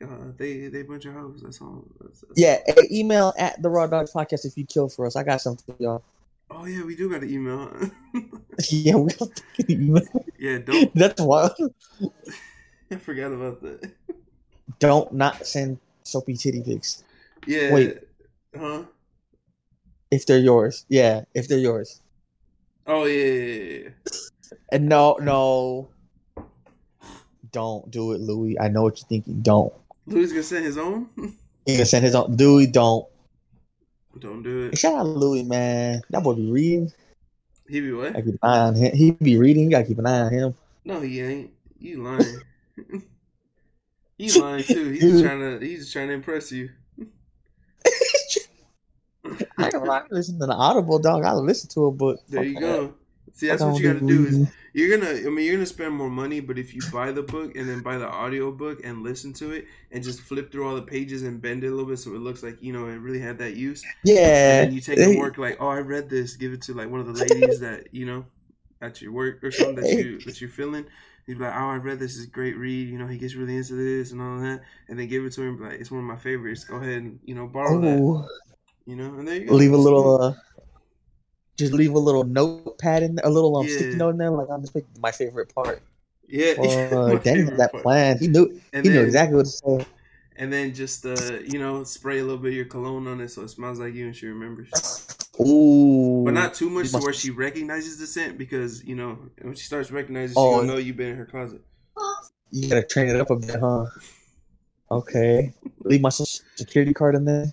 Uh, 0.03 0.33
they 0.37 0.69
they 0.69 0.83
bunch 0.83 1.05
of 1.07 1.15
hoes. 1.15 1.41
That's 1.43 1.61
all. 1.61 1.85
That's, 2.01 2.21
that's- 2.21 2.37
Yeah, 2.37 2.85
email 2.91 3.33
at 3.39 3.61
the 3.63 3.71
Raw 3.71 3.87
Dogs 3.87 4.13
Podcast 4.13 4.45
if 4.45 4.57
you 4.59 4.67
kill 4.67 4.89
for 4.89 5.07
us. 5.07 5.17
I 5.17 5.23
got 5.23 5.41
something 5.41 5.75
y'all. 5.79 6.03
Oh 6.51 6.67
yeah, 6.67 6.85
we 6.85 6.95
do 6.95 7.09
got 7.11 7.23
an 7.23 7.31
email. 7.31 7.71
yeah, 8.71 8.97
we 8.97 9.13
got 9.13 9.41
fucking 9.57 9.83
email. 9.83 10.03
yeah. 10.39 10.59
Don't. 10.59 10.95
That's 10.95 11.21
wild. 11.21 11.53
I 12.91 12.97
forgot 12.97 13.33
about 13.33 13.63
that. 13.63 13.93
Don't 14.79 15.13
not 15.13 15.47
send 15.47 15.79
soapy 16.03 16.37
titty 16.37 16.63
pics 16.63 17.03
Yeah. 17.47 17.73
Wait. 17.73 17.99
Huh? 18.57 18.85
if 20.11 20.27
they're 20.27 20.39
yours. 20.39 20.85
Yeah, 20.89 21.25
if 21.35 21.49
they're 21.49 21.59
yours. 21.59 22.01
Oh 22.87 23.05
yeah, 23.05 23.25
yeah, 23.25 23.79
yeah. 23.85 23.89
And 24.71 24.89
no, 24.89 25.17
no, 25.21 25.89
don't 27.53 27.91
do 27.91 28.13
it, 28.13 28.21
Louis. 28.21 28.59
I 28.59 28.69
know 28.69 28.83
what 28.83 28.99
you're 29.01 29.09
thinking. 29.09 29.41
Don't. 29.41 29.73
Louis 30.07 30.29
gonna 30.29 30.43
send 30.43 30.65
his 30.65 30.77
own. 30.77 31.09
He 31.67 31.75
gonna 31.75 31.87
send 31.87 32.05
his 32.05 32.15
own. 32.15 32.37
Louis, 32.37 32.67
don't. 32.67 33.07
Don't 34.19 34.43
do 34.43 34.67
it. 34.67 34.79
Shout 34.79 34.95
out 34.95 35.07
Louis, 35.07 35.43
man. 35.43 36.03
That 36.11 36.23
boy 36.23 36.35
be 36.35 36.51
reading. 36.51 36.93
He 37.69 37.81
be 37.81 37.93
what? 37.93 38.15
I 38.15 38.21
keep 38.21 38.35
an 38.35 38.39
eye 38.43 38.59
on 38.59 38.75
him. 38.75 38.95
He 38.95 39.11
be 39.13 39.37
reading. 39.37 39.65
You 39.65 39.71
gotta 39.71 39.85
keep 39.85 39.99
an 39.99 40.07
eye 40.07 40.21
on 40.21 40.33
him. 40.33 40.55
No, 40.85 41.01
he 41.01 41.21
ain't. 41.21 41.51
You 41.79 42.03
lying. 42.03 42.41
you 44.19 44.43
lying 44.43 44.65
too. 44.65 44.91
He's 44.91 45.03
just 45.03 45.25
trying 45.25 45.41
to. 45.41 45.59
He's 45.65 45.81
just 45.81 45.93
trying 45.93 46.09
to 46.09 46.15
impress 46.15 46.53
you. 46.53 46.71
I 49.59 49.71
don't 49.71 50.13
listening 50.13 50.41
to 50.41 50.47
the 50.47 50.55
Audible 50.55 50.99
dog. 50.99 51.25
I 51.25 51.33
listen 51.33 51.71
to 51.71 51.89
it, 51.89 51.93
but 51.93 52.19
There 52.29 52.45
you 52.45 52.59
go. 52.59 52.95
See, 53.35 53.49
that's 53.49 53.63
what 53.63 53.79
you 53.79 53.93
got 53.93 53.99
to 54.01 54.07
do. 54.07 54.27
Is 54.27 54.49
you're 54.73 54.97
gonna. 54.97 55.11
I 55.11 55.23
mean, 55.31 55.45
you're 55.45 55.57
gonna 55.57 55.67
spend 55.67 55.93
more 55.95 56.09
money, 56.11 56.41
but 56.41 56.59
if 56.59 56.75
you 56.75 56.81
buy 56.93 57.13
the 57.13 57.23
book 57.23 57.57
and 57.57 57.69
then 57.69 57.83
buy 57.83 57.99
the 57.99 58.09
audio 58.09 58.51
book 58.53 58.81
and 58.85 59.03
listen 59.03 59.33
to 59.35 59.51
it 59.53 59.67
and 59.93 60.03
just 60.03 60.21
flip 60.21 60.51
through 60.53 60.67
all 60.69 60.75
the 60.77 60.83
pages 60.83 61.23
and 61.23 61.43
bend 61.43 61.65
it 61.65 61.69
a 61.69 61.71
little 61.71 61.87
bit 61.87 61.99
so 61.99 62.11
it 62.15 62.19
looks 62.21 62.43
like 62.43 62.63
you 62.63 62.73
know 62.73 62.87
it 62.87 62.95
really 62.97 63.19
had 63.21 63.39
that 63.39 63.55
use. 63.57 63.83
yeah. 64.05 64.63
And 64.63 64.73
you 64.73 64.81
take 64.81 64.99
it 64.99 65.13
to 65.13 65.19
work 65.19 65.37
like, 65.39 65.57
oh, 65.61 65.69
I 65.69 65.79
read 65.79 66.09
this. 66.09 66.37
Give 66.37 66.53
it 66.53 66.63
to 66.63 66.75
like 66.75 66.89
one 66.91 67.01
of 67.01 67.07
the 67.07 67.13
ladies 67.13 67.61
that 67.61 67.89
you 67.93 68.07
know 68.07 68.25
at 68.81 69.01
your 69.03 69.13
work 69.13 69.43
or 69.45 69.51
something 69.51 69.77
that 69.77 69.91
you 69.91 70.19
that 70.21 70.41
you're 70.41 70.51
feeling. 70.51 70.87
You'd 71.27 71.39
be 71.39 71.45
like, 71.45 71.55
oh, 71.55 71.71
I 71.71 71.77
read 71.77 71.99
this. 71.99 72.17
Is 72.17 72.27
a 72.27 72.31
great 72.31 72.57
read. 72.57 72.89
You 72.89 72.99
know, 72.99 73.07
he 73.07 73.17
gets 73.19 73.35
really 73.35 73.57
into 73.57 73.75
this 73.75 74.13
and 74.13 74.21
all 74.21 74.39
that. 74.41 74.61
And 74.89 74.99
then 74.99 75.09
give 75.09 75.25
it 75.25 75.33
to 75.33 75.43
him. 75.43 75.61
Like, 75.61 75.81
it's 75.81 75.91
one 75.91 76.01
of 76.01 76.07
my 76.07 76.17
favorites. 76.17 76.65
Go 76.65 76.77
ahead 76.77 76.99
and 77.03 77.19
you 77.25 77.35
know 77.35 77.47
borrow 77.47 77.81
that. 77.81 77.99
Oh, 77.99 78.29
You 78.87 78.97
know, 78.97 79.07
and 79.19 79.27
there 79.27 79.37
you 79.37 79.47
go. 79.47 79.55
leave 79.55 79.73
a 79.73 79.77
little. 79.77 80.21
uh 80.21 80.35
Just 81.57 81.73
leave 81.73 81.93
a 81.95 81.99
little 81.99 82.25
notepad 82.25 83.03
in 83.03 83.15
there, 83.15 83.25
a 83.27 83.31
little 83.31 83.57
um, 83.57 83.67
Yeah. 83.67 83.77
sticky 83.77 83.97
note 83.97 84.11
in 84.11 84.19
there. 84.19 84.31
Like 84.31 84.49
I'm 84.51 84.61
just 84.61 84.75
picking 84.75 84.89
my 85.01 85.13
favorite 85.13 85.55
part. 85.55 85.83
yeah. 86.29 86.53
Uh, 86.59 87.17
that 87.19 87.69
part. 87.73 87.83
plan. 87.83 88.19
He 88.19 88.29
knew. 88.29 88.61
And 88.73 88.85
he 88.85 88.91
knew 88.91 88.97
then- 88.99 89.05
exactly 89.07 89.37
what 89.37 89.47
to 89.47 89.51
say. 89.53 89.87
and 90.37 90.53
then 90.53 90.75
just 90.75 91.07
uh 91.07 91.15
you 91.47 91.61
know 91.61 91.85
spray 91.85 92.19
a 92.19 92.23
little 92.23 92.39
bit 92.39 92.49
of 92.49 92.55
your 92.55 92.65
cologne 92.65 93.07
on 93.07 93.21
it 93.21 93.29
so 93.29 93.43
it 93.43 93.51
smells 93.51 93.79
like 93.79 93.95
you 93.95 94.05
and 94.07 94.17
she 94.17 94.27
remembers 94.27 94.69
Ooh. 95.41 96.23
but 96.25 96.35
not 96.35 96.55
too 96.55 96.69
much 96.69 96.91
to 96.91 96.99
where 96.99 97.13
she 97.13 97.31
recognizes 97.31 97.99
the 98.01 98.07
scent 98.15 98.37
because 98.37 98.83
you 98.85 98.97
know 98.97 99.17
when 99.43 99.55
she 99.55 99.63
starts 99.63 99.93
recognizing 99.93 100.35
Oh. 100.37 100.57
she'll 100.59 100.65
know 100.67 100.77
you've 100.77 100.97
been 100.97 101.11
in 101.11 101.17
her 101.19 101.25
closet 101.27 101.63
You 102.51 102.69
gotta 102.69 102.83
train 102.83 103.09
it 103.11 103.21
up 103.21 103.31
a 103.31 103.37
bit, 103.37 103.55
huh? 103.61 103.87
Okay. 104.91 105.55
Leave 105.85 106.01
my 106.01 106.09
social 106.09 106.45
security 106.57 106.93
card 106.95 107.15
in 107.15 107.25
there. 107.25 107.47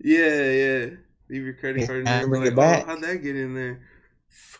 yeah 0.00 0.50
yeah 0.62 0.86
leave 1.32 1.44
your 1.44 1.54
credit 1.54 1.86
card 1.86 2.00
in 2.00 2.04
there 2.04 2.20
and 2.20 2.28
bring 2.28 2.42
be 2.42 2.48
it 2.48 2.56
back. 2.56 2.82
oh, 2.84 2.86
how'd 2.88 3.00
that 3.00 3.22
get 3.22 3.36
in 3.36 3.54
there 3.54 3.80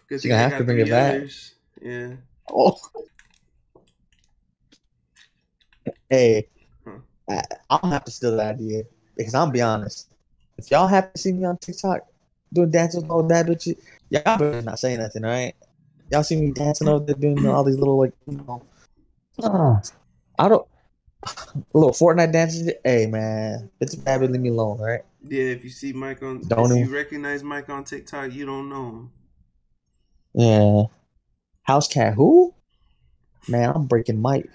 because 0.09 0.25
You 0.25 0.31
gonna 0.31 0.49
have 0.49 0.59
to 0.59 0.65
bring 0.65 0.81
it 0.81 0.91
back. 0.91 1.23
yeah 1.83 2.15
Oh. 2.51 2.79
Hey, 6.09 6.49
Huh. 6.87 6.99
I, 7.29 7.43
I'm 7.71 7.81
gonna 7.83 7.95
have 7.95 8.05
to 8.05 8.11
steal 8.11 8.37
that 8.37 8.55
idea 8.55 8.85
because 9.17 9.35
I'm 9.35 9.51
be 9.53 9.61
honest. 9.61 10.09
If 10.59 10.71
y'all 10.71 10.87
happen 10.87 11.13
to 11.15 11.19
see 11.21 11.33
me 11.33 11.45
on 11.45 11.59
TikTok 11.59 12.07
doing 12.53 12.71
dances 12.71 13.03
with 13.03 13.11
all 13.11 13.23
that 13.25 13.47
bitch, 13.47 13.75
y'all 14.11 14.23
better 14.39 14.63
not 14.63 14.79
say 14.79 14.97
nothing, 14.97 15.23
right? 15.23 15.55
Y'all 16.11 16.23
see 16.23 16.37
me 16.37 16.53
dancing 16.53 16.89
over 16.89 17.05
there 17.05 17.15
doing 17.15 17.47
all 17.47 17.65
these 17.65 17.79
little 17.79 17.99
like, 17.99 18.13
you 18.27 18.37
know, 18.39 18.63
uh, 19.43 19.81
I 20.39 20.49
don't 20.49 20.67
little 21.75 21.93
Fortnite 21.93 22.33
dances. 22.33 22.73
Hey 22.85 23.07
man, 23.07 23.71
it's 23.81 23.95
bad, 23.95 24.21
but 24.21 24.31
leave 24.31 24.41
me 24.41 24.51
alone, 24.51 24.79
right? 24.79 25.03
Yeah 25.25 25.45
if 25.45 25.63
you 25.65 25.71
see 25.71 25.93
mike 25.93 26.23
on 26.23 26.41
Don't 26.49 26.73
if 26.73 26.89
you 26.89 26.95
recognize 26.95 27.43
mike 27.43 27.69
on 27.69 27.85
tiktok 27.85 28.33
you 28.33 28.45
don't 28.47 28.69
know 28.69 28.89
him 28.89 29.11
Yeah. 30.35 30.83
House 31.65 31.87
cat, 31.87 32.15
who? 32.15 32.55
Man, 33.49 33.71
I'm 33.75 33.87
breaking 33.87 34.21
Mike. 34.21 34.51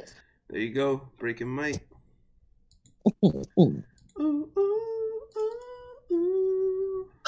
there 0.49 0.59
you 0.61 0.73
go 0.73 1.01
breaking 1.17 1.47
mike 1.49 1.87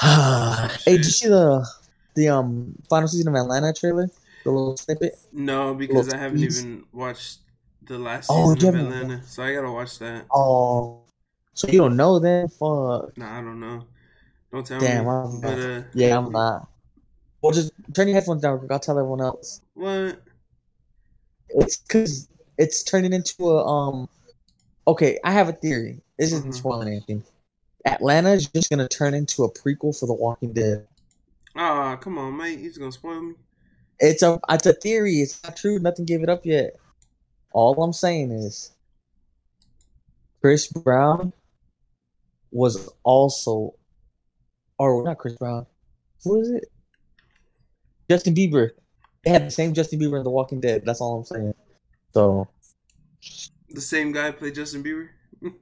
hey, 0.00 0.96
did 0.96 1.04
you 1.04 1.10
see 1.10 1.28
the 1.28 1.66
the 2.14 2.28
um 2.28 2.74
final 2.88 3.08
season 3.08 3.28
of 3.28 3.34
Atlanta 3.34 3.72
trailer? 3.72 4.08
The 4.44 4.50
little 4.50 4.76
snippet. 4.76 5.14
No, 5.32 5.74
because 5.74 6.08
I 6.12 6.16
haven't 6.16 6.38
tease. 6.40 6.58
even 6.60 6.84
watched 6.92 7.38
the 7.82 7.98
last 7.98 8.30
Oh, 8.30 8.54
season 8.54 8.74
you 8.74 8.80
of 8.80 8.92
Atlanta, 8.92 9.22
so 9.26 9.42
I 9.42 9.52
gotta 9.54 9.70
watch 9.70 9.98
that. 9.98 10.24
Oh, 10.32 11.02
so 11.54 11.68
you 11.68 11.78
don't 11.78 11.96
know 11.96 12.18
then? 12.18 12.48
Fuck. 12.48 13.16
Nah, 13.16 13.38
I 13.38 13.40
don't 13.42 13.60
know. 13.60 13.86
Don't 14.52 14.66
tell 14.66 14.80
Damn, 14.80 15.04
me. 15.04 15.10
I'm 15.10 15.40
But 15.40 15.58
uh, 15.58 15.82
Yeah, 15.94 16.18
I'm 16.18 16.32
not. 16.32 16.68
Well, 17.42 17.52
just 17.52 17.72
turn 17.94 18.08
your 18.08 18.14
headphones 18.16 18.42
down. 18.42 18.66
I'll 18.70 18.78
tell 18.78 18.98
everyone 18.98 19.20
else. 19.20 19.62
what? 19.74 20.20
It's 21.50 21.76
because 21.78 22.28
it's 22.58 22.82
turning 22.82 23.12
into 23.12 23.48
a 23.50 23.66
um. 23.66 24.08
Okay, 24.86 25.18
I 25.24 25.32
have 25.32 25.48
a 25.48 25.52
theory. 25.52 26.00
This 26.18 26.32
isn't 26.32 26.52
Mhm. 26.52 26.56
spoiling 26.56 26.88
anything. 26.88 27.24
Atlanta 27.84 28.30
is 28.32 28.46
just 28.46 28.70
gonna 28.70 28.88
turn 28.88 29.14
into 29.14 29.44
a 29.44 29.52
prequel 29.52 29.98
for 29.98 30.06
The 30.06 30.12
Walking 30.14 30.52
Dead. 30.52 30.86
Ah, 31.56 31.96
come 31.96 32.18
on, 32.18 32.36
mate. 32.36 32.58
He's 32.58 32.78
gonna 32.78 32.92
spoil 32.92 33.20
me. 33.22 33.34
It's 33.98 34.22
a 34.22 34.38
it's 34.48 34.66
a 34.66 34.72
theory. 34.72 35.20
It's 35.20 35.42
not 35.42 35.56
true. 35.56 35.78
Nothing 35.78 36.04
gave 36.04 36.22
it 36.22 36.28
up 36.28 36.44
yet. 36.44 36.76
All 37.52 37.82
I'm 37.82 37.92
saying 37.92 38.30
is 38.30 38.72
Chris 40.40 40.68
Brown 40.68 41.32
was 42.50 42.88
also 43.02 43.74
or 44.78 45.02
not 45.04 45.18
Chris 45.18 45.36
Brown. 45.36 45.66
What 46.24 46.40
is 46.40 46.50
it? 46.50 46.64
Justin 48.08 48.34
Bieber. 48.34 48.70
They 49.24 49.30
had 49.30 49.46
the 49.46 49.50
same 49.50 49.74
Justin 49.74 50.00
Bieber 50.00 50.18
in 50.18 50.24
The 50.24 50.30
Walking 50.30 50.60
Dead. 50.60 50.82
That's 50.84 51.00
all 51.00 51.18
I'm 51.18 51.24
saying. 51.24 51.54
So 52.12 52.48
The 53.68 53.80
same 53.80 54.12
guy 54.12 54.30
played 54.30 54.54
Justin 54.54 54.82
Bieber. 54.82 55.08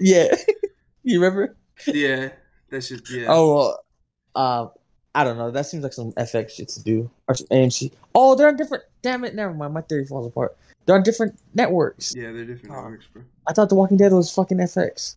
yeah, 0.00 0.34
you 1.02 1.20
remember? 1.20 1.56
yeah, 1.86 2.30
that 2.70 2.82
should. 2.82 3.08
Yeah. 3.10 3.26
Oh, 3.28 3.76
uh, 4.34 4.66
I 5.14 5.24
don't 5.24 5.38
know. 5.38 5.50
That 5.50 5.66
seems 5.66 5.82
like 5.82 5.92
some 5.92 6.12
FX 6.12 6.50
shit 6.50 6.68
to 6.68 6.82
do 6.82 7.10
or 7.26 7.34
some 7.34 7.46
AMC. 7.48 7.92
Oh, 8.14 8.34
they're 8.34 8.48
on 8.48 8.56
different. 8.56 8.84
Damn 9.02 9.24
it! 9.24 9.34
Never 9.34 9.54
mind. 9.54 9.74
My 9.74 9.80
theory 9.80 10.04
falls 10.04 10.26
apart. 10.26 10.56
They're 10.84 10.96
on 10.96 11.02
different 11.02 11.38
networks. 11.54 12.14
Yeah, 12.14 12.32
they're 12.32 12.44
different 12.44 12.74
networks, 12.74 13.06
bro. 13.06 13.22
I 13.46 13.52
thought 13.52 13.68
The 13.68 13.74
Walking 13.74 13.96
Dead 13.96 14.12
was 14.12 14.32
fucking 14.32 14.58
FX. 14.58 15.16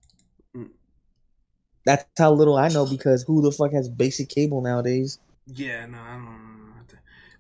That's 1.86 2.06
how 2.18 2.32
little 2.34 2.58
I 2.58 2.68
know 2.70 2.86
because 2.86 3.24
who 3.24 3.42
the 3.42 3.52
fuck 3.52 3.72
has 3.74 3.90
basic 3.90 4.30
cable 4.30 4.62
nowadays? 4.62 5.20
Yeah, 5.48 5.86
no, 5.88 5.98
I 6.00 6.14
don't 6.14 6.26
know. 6.26 6.38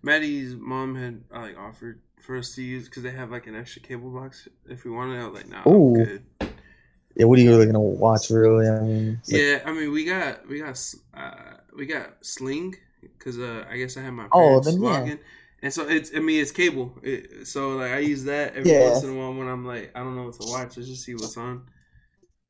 Maddie's 0.03 0.55
mom 0.55 0.95
had 0.95 1.23
like 1.31 1.57
offered 1.57 1.99
for 2.19 2.37
us 2.37 2.55
to 2.55 2.61
use 2.63 2.85
because 2.85 3.03
they 3.03 3.11
have 3.11 3.31
like 3.31 3.47
an 3.47 3.55
extra 3.55 3.81
cable 3.81 4.09
box 4.09 4.47
if 4.67 4.83
we 4.83 4.91
wanted. 4.91 5.21
I 5.21 5.27
was 5.27 5.35
like, 5.35 5.49
nah, 5.49 5.61
Ooh. 5.67 5.95
I'm 5.95 6.03
good. 6.03 6.23
Yeah, 7.15 7.25
what 7.25 7.37
are 7.37 7.41
you 7.41 7.49
really 7.51 7.65
gonna 7.65 7.79
watch? 7.79 8.29
Really? 8.29 8.67
I 8.67 8.79
mean, 8.79 9.19
it's 9.19 9.31
like- 9.31 9.41
Yeah, 9.41 9.59
I 9.65 9.71
mean, 9.73 9.91
we 9.91 10.05
got 10.05 10.47
we 10.47 10.59
got 10.59 10.93
uh 11.13 11.57
we 11.75 11.85
got 11.85 12.25
Sling 12.25 12.75
because 13.01 13.37
uh 13.37 13.65
I 13.69 13.77
guess 13.77 13.97
I 13.97 14.01
have 14.01 14.13
my 14.13 14.27
Oh, 14.31 14.61
parents 14.61 14.73
then 14.73 14.81
yeah. 14.81 15.15
and 15.61 15.71
so 15.73 15.87
it's 15.87 16.11
I 16.15 16.19
mean 16.19 16.41
it's 16.41 16.51
cable, 16.51 16.97
it, 17.03 17.47
so 17.47 17.77
like 17.77 17.91
I 17.91 17.99
use 17.99 18.23
that 18.23 18.55
every 18.55 18.71
Yeah. 18.71 18.89
once 18.89 19.03
in 19.03 19.11
a 19.11 19.13
while 19.13 19.33
when 19.33 19.47
I'm 19.47 19.65
like 19.65 19.91
I 19.93 19.99
don't 19.99 20.15
know 20.15 20.23
what 20.23 20.33
to 20.39 20.45
watch. 20.47 20.77
I 20.77 20.81
just 20.81 21.03
see 21.03 21.13
what's 21.13 21.37
on. 21.37 21.63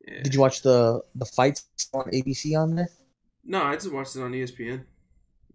Yeah. 0.08 0.24
Did 0.24 0.34
you 0.34 0.40
watch 0.40 0.62
the 0.62 1.02
the 1.16 1.26
fights 1.26 1.66
on 1.94 2.06
ABC 2.12 2.58
on 2.60 2.76
there? 2.76 2.90
No, 3.44 3.64
I 3.64 3.76
just 3.76 3.92
watched 3.92 4.16
it 4.16 4.22
on 4.22 4.32
ESPN. 4.32 4.84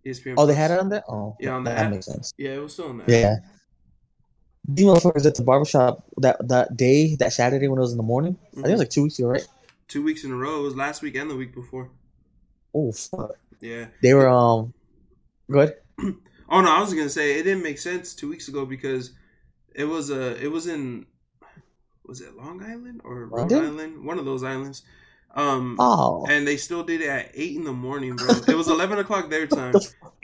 ESPN. 0.05 0.35
Oh, 0.37 0.47
they 0.47 0.55
had 0.55 0.71
it 0.71 0.79
on 0.81 0.89
there. 0.89 1.03
Oh, 1.09 1.37
Yeah, 1.41 1.51
on 1.55 1.65
the 1.65 1.71
that 1.71 1.91
makes 1.91 2.07
sense. 2.07 2.33
Yeah, 2.37 2.51
it 2.53 2.59
was 2.63 2.73
still 2.73 2.89
on 2.89 2.99
that. 2.99 3.09
Yeah. 3.09 3.37
You 4.75 4.87
motherfuckers 4.87 5.27
at 5.27 5.37
the 5.37 5.45
barbershop 5.45 6.05
that 6.19 6.49
that 6.49 6.77
day, 6.77 7.15
that 7.17 7.33
Saturday 7.33 7.69
when 7.69 7.79
it 7.79 7.81
was 7.81 7.93
in 7.93 7.97
the 7.97 8.03
morning. 8.03 8.37
I 8.53 8.55
think 8.57 8.69
it 8.69 8.73
was 8.73 8.81
like 8.81 8.91
two 8.91 9.05
weeks 9.05 9.19
ago, 9.19 9.29
right? 9.29 9.47
Two 9.89 10.03
weeks 10.03 10.25
in 10.25 10.33
a 10.33 10.37
row. 10.37 10.61
It 10.61 10.63
was 10.63 10.75
last 10.77 11.03
week 11.03 11.15
and 11.15 11.31
the 11.31 11.37
week 11.37 11.55
before. 11.55 11.91
Oh 12.75 12.91
fuck. 12.93 13.37
Yeah. 13.61 13.87
They 14.03 14.13
were 14.15 14.29
um 14.29 14.75
good. 15.51 15.75
Oh 16.49 16.61
no, 16.61 16.71
I 16.71 16.79
was 16.81 16.95
gonna 16.95 17.09
say 17.09 17.41
it 17.41 17.43
didn't 17.43 17.65
make 17.65 17.77
sense 17.79 18.15
two 18.15 18.29
weeks 18.29 18.47
ago 18.47 18.65
because 18.65 19.11
it 19.75 19.85
was 19.85 20.11
a 20.11 20.41
it 20.41 20.47
was 20.47 20.69
in 20.69 21.05
was 22.07 22.21
it 22.21 22.37
Long 22.37 22.62
Island 22.62 23.01
or 23.05 23.27
Rhode 23.27 23.51
London? 23.53 23.64
Island? 23.64 24.05
One 24.05 24.19
of 24.19 24.25
those 24.25 24.42
islands. 24.45 24.83
Um 25.35 25.77
Oh. 25.79 26.25
and 26.31 26.47
they 26.47 26.57
still 26.57 26.83
did 26.83 27.01
it 27.03 27.09
at 27.09 27.31
eight 27.35 27.57
in 27.57 27.64
the 27.64 27.73
morning, 27.73 28.16
bro. 28.16 28.29
It 28.49 28.57
was 28.57 28.69
eleven 28.69 28.99
o'clock 28.99 29.29
their 29.29 29.47
time, 29.59 29.75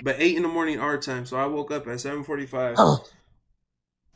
but 0.02 0.16
eight 0.18 0.36
in 0.36 0.42
the 0.42 0.48
morning 0.48 0.78
our 0.80 0.96
time. 0.98 1.26
So 1.26 1.36
I 1.36 1.46
woke 1.46 1.70
up 1.70 1.86
at 1.88 2.00
seven 2.00 2.24
forty 2.24 2.46
five 2.46 2.76
Oh, 2.78 3.04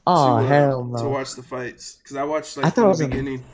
oh 0.06 0.38
to, 0.40 0.44
uh, 0.44 0.48
hell 0.48 0.94
to 0.98 1.08
watch 1.08 1.34
the 1.34 1.42
fights 1.42 1.96
because 2.02 2.16
I 2.16 2.24
watched 2.24 2.56
like 2.56 2.66
I 2.66 2.70
thought 2.70 2.80
it 2.80 2.82
from 2.82 2.88
was 2.88 2.98
the 2.98 3.04
in- 3.04 3.10
beginning. 3.10 3.44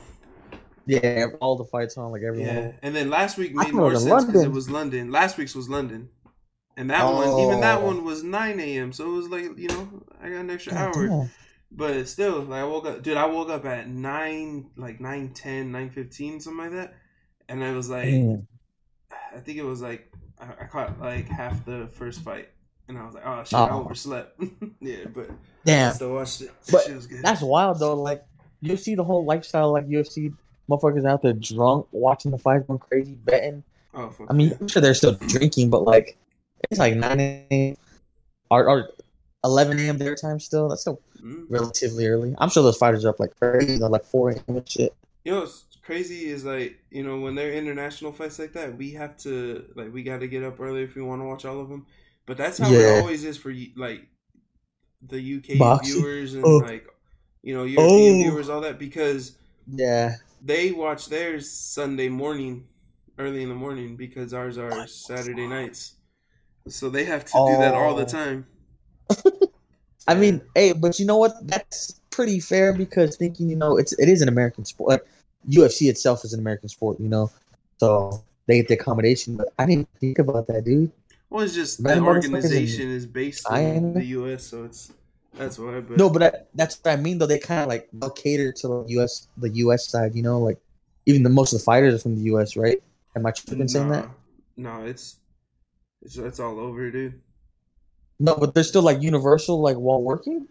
Yeah, 0.84 1.26
all 1.40 1.56
the 1.56 1.64
fights 1.64 1.96
on 1.96 2.10
like 2.12 2.22
everyone. 2.22 2.54
Yeah, 2.54 2.72
and 2.82 2.94
then 2.94 3.08
last 3.08 3.38
week 3.38 3.54
made 3.54 3.72
more 3.72 3.94
sense 3.96 4.24
because 4.24 4.42
it 4.42 4.50
was 4.50 4.68
London. 4.68 5.10
Last 5.12 5.38
week's 5.38 5.54
was 5.54 5.68
London, 5.68 6.08
and 6.76 6.90
that 6.90 7.04
one, 7.04 7.38
even 7.38 7.60
that 7.60 7.78
Oh. 7.78 7.86
one 7.86 8.04
was 8.04 8.22
nine 8.24 8.58
a.m. 8.58 8.92
So 8.92 9.04
it 9.06 9.16
was 9.16 9.28
like 9.28 9.56
you 9.58 9.68
know 9.68 9.88
I 10.20 10.28
got 10.28 10.38
an 10.40 10.50
extra 10.50 10.72
God 10.72 10.96
hour. 10.96 11.06
damn. 11.08 11.30
But 11.74 12.06
still, 12.06 12.40
like 12.42 12.60
I 12.60 12.64
woke 12.64 12.84
up, 12.86 13.02
dude. 13.02 13.16
I 13.16 13.24
woke 13.26 13.48
up 13.48 13.64
at 13.64 13.88
nine, 13.88 14.66
like 14.76 15.00
nine 15.00 15.32
ten, 15.32 15.72
nine 15.72 15.88
fifteen, 15.90 16.38
something 16.38 16.64
like 16.64 16.72
that, 16.72 16.94
and 17.48 17.64
I 17.64 17.72
was 17.72 17.88
like, 17.88 18.04
Damn. 18.10 18.46
I 19.34 19.38
think 19.40 19.56
it 19.58 19.64
was 19.64 19.80
like 19.80 20.12
I, 20.38 20.64
I 20.64 20.66
caught 20.66 21.00
like 21.00 21.28
half 21.28 21.64
the 21.64 21.88
first 21.94 22.20
fight, 22.20 22.50
and 22.88 22.98
I 22.98 23.06
was 23.06 23.14
like, 23.14 23.24
oh 23.26 23.42
shit, 23.44 23.54
I 23.58 23.70
Oh. 23.70 23.80
overslept. 23.84 24.38
yeah, 24.80 25.06
but 25.14 25.30
I 25.30 25.34
Damn. 25.64 25.94
still 25.94 26.12
watched 26.12 26.42
it. 26.42 26.50
But 26.70 26.88
was 26.90 27.06
good. 27.06 27.22
That's 27.22 27.40
wild 27.40 27.78
though. 27.78 27.94
Like 27.94 28.22
you 28.60 28.76
see 28.76 28.94
the 28.94 29.04
whole 29.04 29.24
lifestyle, 29.24 29.72
like 29.72 29.88
UFC 29.88 30.34
motherfuckers 30.68 31.06
out 31.06 31.22
there 31.22 31.32
drunk, 31.32 31.86
watching 31.90 32.30
the 32.32 32.38
fights, 32.38 32.66
going 32.66 32.78
crazy, 32.80 33.14
betting. 33.14 33.62
oh. 33.94 34.12
I 34.28 34.34
mean. 34.34 34.52
I'm 34.60 34.68
sure 34.68 34.82
they're 34.82 34.92
still 34.94 35.14
drinking, 35.14 35.70
but 35.70 35.84
like 35.84 36.18
it's 36.70 36.78
like 36.78 36.96
nine 36.96 37.18
a.m. 37.20 37.76
or, 38.50 38.68
or 38.68 38.90
eleven 39.44 39.78
a.m. 39.78 39.98
their 39.98 40.14
time 40.14 40.40
still. 40.40 40.68
That's 40.68 40.82
still 40.82 41.00
Mm. 41.22 41.46
relatively 41.48 42.06
early. 42.06 42.34
I'm 42.38 42.48
sure 42.50 42.62
those 42.62 42.76
fighters 42.76 43.04
are 43.04 43.10
up 43.10 43.20
like 43.20 43.38
crazy, 43.38 43.78
they're 43.78 43.88
like 43.88 44.04
four 44.04 44.30
a.m. 44.30 44.42
and 44.48 44.68
shit. 44.68 44.94
You 45.24 45.32
know 45.32 45.40
what's 45.40 45.64
crazy 45.82 46.26
is 46.26 46.44
like 46.44 46.78
you 46.90 47.02
know 47.02 47.18
when 47.20 47.34
they're 47.34 47.52
international 47.52 48.12
fights 48.12 48.38
like 48.38 48.52
that, 48.54 48.76
we 48.76 48.90
have 48.92 49.16
to 49.18 49.64
like 49.76 49.92
we 49.92 50.02
got 50.02 50.20
to 50.20 50.28
get 50.28 50.42
up 50.44 50.60
early 50.60 50.82
if 50.82 50.94
we 50.94 51.02
want 51.02 51.22
to 51.22 51.26
watch 51.26 51.44
all 51.44 51.60
of 51.60 51.68
them. 51.68 51.86
But 52.26 52.36
that's 52.36 52.58
how 52.58 52.72
Yeah. 52.72 52.78
it 52.78 52.86
always 53.00 53.24
is 53.24 53.36
for 53.36 53.52
like 53.76 54.08
the 55.08 55.20
UK 55.20 55.58
Boxing? 55.58 56.02
viewers 56.02 56.34
and 56.34 56.44
Oh. 56.44 56.58
like 56.60 56.86
you 57.42 57.54
know 57.54 57.64
European 57.64 58.16
Oh. 58.16 58.18
viewers, 58.18 58.48
all 58.48 58.60
that 58.62 58.78
because 58.78 59.36
Yeah, 59.66 60.16
they 60.44 60.72
watch 60.72 61.06
theirs 61.06 61.50
Sunday 61.50 62.08
morning, 62.08 62.66
early 63.18 63.42
in 63.42 63.48
the 63.48 63.54
morning 63.54 63.96
because 63.96 64.34
ours 64.34 64.58
are 64.58 64.86
Saturday 64.86 65.46
nights. 65.46 65.94
So 66.68 66.90
they 66.90 67.04
have 67.04 67.24
to 67.26 67.40
do 67.40 67.56
that 67.58 67.74
all 67.74 67.94
the 67.94 68.02
Oh. 68.02 68.06
time. 68.06 68.46
I 70.08 70.14
mean, 70.14 70.42
hey, 70.54 70.72
but 70.72 70.98
you 70.98 71.06
know 71.06 71.16
what? 71.16 71.32
That's 71.46 72.00
pretty 72.10 72.40
fair 72.40 72.72
because 72.72 73.16
thinking, 73.16 73.48
you 73.48 73.56
know, 73.56 73.76
it's 73.76 73.92
it 73.98 74.08
is 74.08 74.22
an 74.22 74.28
American 74.28 74.64
sport. 74.64 74.90
Like, 74.90 75.06
UFC 75.48 75.88
itself 75.88 76.24
is 76.24 76.32
an 76.32 76.40
American 76.40 76.68
sport, 76.68 76.98
you 77.00 77.08
know, 77.08 77.30
so 77.78 78.22
they 78.46 78.56
get 78.56 78.68
the 78.68 78.74
accommodation. 78.74 79.36
But 79.36 79.52
I 79.58 79.66
didn't 79.66 79.88
think 80.00 80.18
about 80.18 80.46
that, 80.48 80.64
dude. 80.64 80.92
Well, 81.30 81.44
it's 81.44 81.54
just 81.54 81.82
the 81.82 82.00
organization 82.00 82.90
is 82.90 83.06
based 83.06 83.50
in 83.50 83.94
the 83.94 84.04
US, 84.04 84.44
so 84.44 84.64
it's 84.64 84.92
that's 85.34 85.58
why. 85.58 85.80
But 85.80 85.96
No, 85.96 86.10
but 86.10 86.18
that, 86.18 86.48
that's 86.54 86.78
what 86.82 86.92
I 86.92 86.96
mean. 86.96 87.18
Though 87.18 87.26
they 87.26 87.38
kind 87.38 87.62
of 87.62 87.68
like 87.68 87.88
they'll 87.92 88.10
cater 88.10 88.52
to 88.52 88.68
the 88.68 88.84
U.S. 88.88 89.28
the 89.38 89.48
U.S. 89.48 89.88
side, 89.88 90.14
you 90.14 90.22
know, 90.22 90.38
like 90.38 90.58
even 91.06 91.22
the 91.22 91.30
most 91.30 91.52
of 91.52 91.60
the 91.60 91.64
fighters 91.64 91.94
are 91.94 91.98
from 91.98 92.16
the 92.16 92.22
U.S. 92.24 92.56
Right? 92.56 92.82
Am 93.16 93.24
I 93.26 93.30
tripping 93.30 93.68
saying 93.68 93.88
that? 93.88 94.08
No, 94.56 94.84
it's 94.84 95.16
it's 96.02 96.18
it's 96.18 96.40
all 96.40 96.58
over, 96.60 96.90
dude. 96.90 97.20
No, 98.22 98.36
but 98.36 98.54
they're 98.54 98.62
still 98.62 98.82
like 98.82 99.02
universal, 99.02 99.60
like 99.60 99.76
while 99.76 100.00
working. 100.00 100.46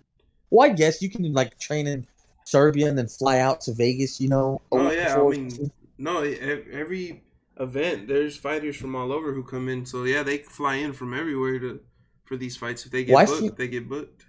Well, 0.49 0.69
I 0.69 0.73
guess 0.73 1.01
you 1.01 1.10
can 1.10 1.31
like 1.31 1.57
train 1.57 1.88
in 1.88 2.05
Serbia 2.43 2.89
and 2.89 2.97
then 2.97 3.07
fly 3.07 3.39
out 3.39 3.62
to 3.62 3.73
Vegas, 3.73 4.19
you 4.19 4.27
know. 4.27 4.62
Oh 4.73 4.91
yeah, 4.91 5.17
I 5.17 5.29
mean, 5.29 5.71
no, 5.97 6.21
every 6.21 7.23
event 7.57 8.10
there's 8.10 8.36
fighters 8.36 8.75
from 8.75 8.93
all 8.93 9.13
over 9.13 9.31
who 9.31 9.41
come 9.41 9.69
in. 9.69 9.86
So 9.86 10.03
yeah, 10.03 10.21
they 10.21 10.39
fly 10.39 10.75
in 10.75 10.91
from 10.91 11.17
everywhere 11.17 11.60
to 11.60 11.79
for 12.25 12.36
these 12.36 12.57
fights. 12.57 12.86
If 12.86 12.91
they 12.91 13.05
get 13.05 13.13
Well, 13.13 13.25
booked, 13.25 13.57
they 13.57 13.69
get 13.69 13.88
booked. 13.88 14.25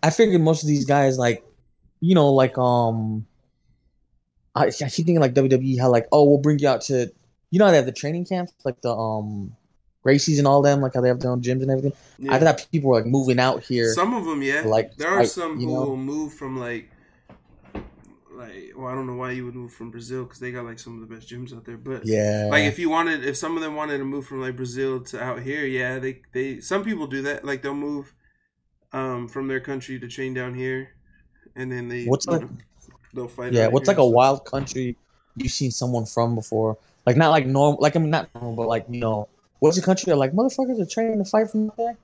I 0.00 0.10
figured 0.10 0.40
most 0.40 0.62
of 0.62 0.68
these 0.68 0.84
guys 0.84 1.18
like, 1.18 1.44
you 1.98 2.14
know, 2.14 2.32
like 2.32 2.56
um, 2.56 3.26
I, 4.54 4.66
I 4.66 4.70
keep 4.70 5.06
thinking 5.06 5.18
like 5.18 5.34
WWE 5.34 5.80
how 5.80 5.90
like 5.90 6.06
oh 6.12 6.22
we'll 6.22 6.38
bring 6.38 6.60
you 6.60 6.68
out 6.68 6.82
to, 6.82 7.10
you 7.50 7.58
know 7.58 7.64
how 7.64 7.72
they 7.72 7.78
have 7.78 7.86
the 7.86 7.90
training 7.90 8.26
camps 8.26 8.52
like 8.64 8.80
the 8.80 8.94
um, 8.94 9.56
Gracies 10.04 10.38
and 10.38 10.46
all 10.46 10.60
them 10.60 10.80
like 10.80 10.94
how 10.94 11.00
they 11.00 11.08
have 11.08 11.20
their 11.20 11.30
own 11.30 11.40
gyms 11.40 11.62
and 11.62 11.70
everything. 11.70 11.92
Yeah. 12.18 12.34
I 12.34 12.38
thought 12.38 12.66
people 12.70 12.90
were 12.90 12.96
like 12.96 13.06
moving 13.06 13.38
out 13.38 13.62
here. 13.62 13.92
Some 13.94 14.14
of 14.14 14.24
them, 14.26 14.42
yeah. 14.42 14.62
like, 14.66 14.96
there 14.96 15.08
are 15.08 15.20
like, 15.20 15.28
some 15.28 15.58
who 15.58 15.66
know? 15.66 15.72
will 15.72 15.96
move 15.96 16.34
from 16.34 16.58
like, 16.58 16.90
like 18.36 18.72
well, 18.76 18.88
I 18.88 18.94
don't 18.94 19.06
know 19.06 19.14
why 19.14 19.30
you 19.30 19.44
would 19.46 19.54
move 19.54 19.72
from 19.72 19.90
Brazil 19.90 20.24
because 20.24 20.40
they 20.40 20.50
got 20.50 20.64
like 20.64 20.78
some 20.78 21.00
of 21.00 21.08
the 21.08 21.14
best 21.14 21.28
gyms 21.28 21.56
out 21.56 21.64
there. 21.64 21.76
But 21.76 22.04
yeah, 22.04 22.48
like 22.50 22.64
if 22.64 22.78
you 22.78 22.90
wanted, 22.90 23.24
if 23.24 23.36
some 23.36 23.56
of 23.56 23.62
them 23.62 23.76
wanted 23.76 23.98
to 23.98 24.04
move 24.04 24.26
from 24.26 24.40
like 24.40 24.56
Brazil 24.56 25.00
to 25.00 25.22
out 25.22 25.40
here, 25.40 25.64
yeah, 25.64 25.98
they 25.98 26.20
they 26.32 26.60
some 26.60 26.84
people 26.84 27.06
do 27.06 27.22
that. 27.22 27.44
Like 27.44 27.62
they'll 27.62 27.74
move 27.74 28.12
um 28.92 29.28
from 29.28 29.48
their 29.48 29.60
country 29.60 29.98
to 29.98 30.08
train 30.08 30.34
down 30.34 30.54
here, 30.54 30.90
and 31.54 31.70
then 31.70 31.88
they 31.88 32.06
What's 32.06 32.26
like- 32.26 32.42
they'll 33.12 33.28
fight. 33.28 33.52
yeah. 33.52 33.68
What's 33.68 33.88
like 33.88 33.98
a 33.98 34.06
wild 34.06 34.44
country 34.44 34.96
you've 35.36 35.52
seen 35.52 35.70
someone 35.70 36.04
from 36.04 36.34
before? 36.34 36.76
Like 37.06 37.16
not 37.16 37.30
like 37.30 37.46
normal, 37.46 37.80
like 37.80 37.96
I 37.96 37.98
mean 38.00 38.10
not 38.10 38.28
normal, 38.34 38.56
but 38.56 38.66
like 38.66 38.86
you 38.88 39.00
know, 39.00 39.28
what's 39.64 39.78
a 39.78 39.82
country 39.82 40.10
that 40.10 40.16
like 40.16 40.32
motherfuckers 40.32 40.78
are 40.80 40.86
training 40.86 41.18
to 41.18 41.24
fight 41.24 41.50
from 41.50 41.72
there? 41.78 41.96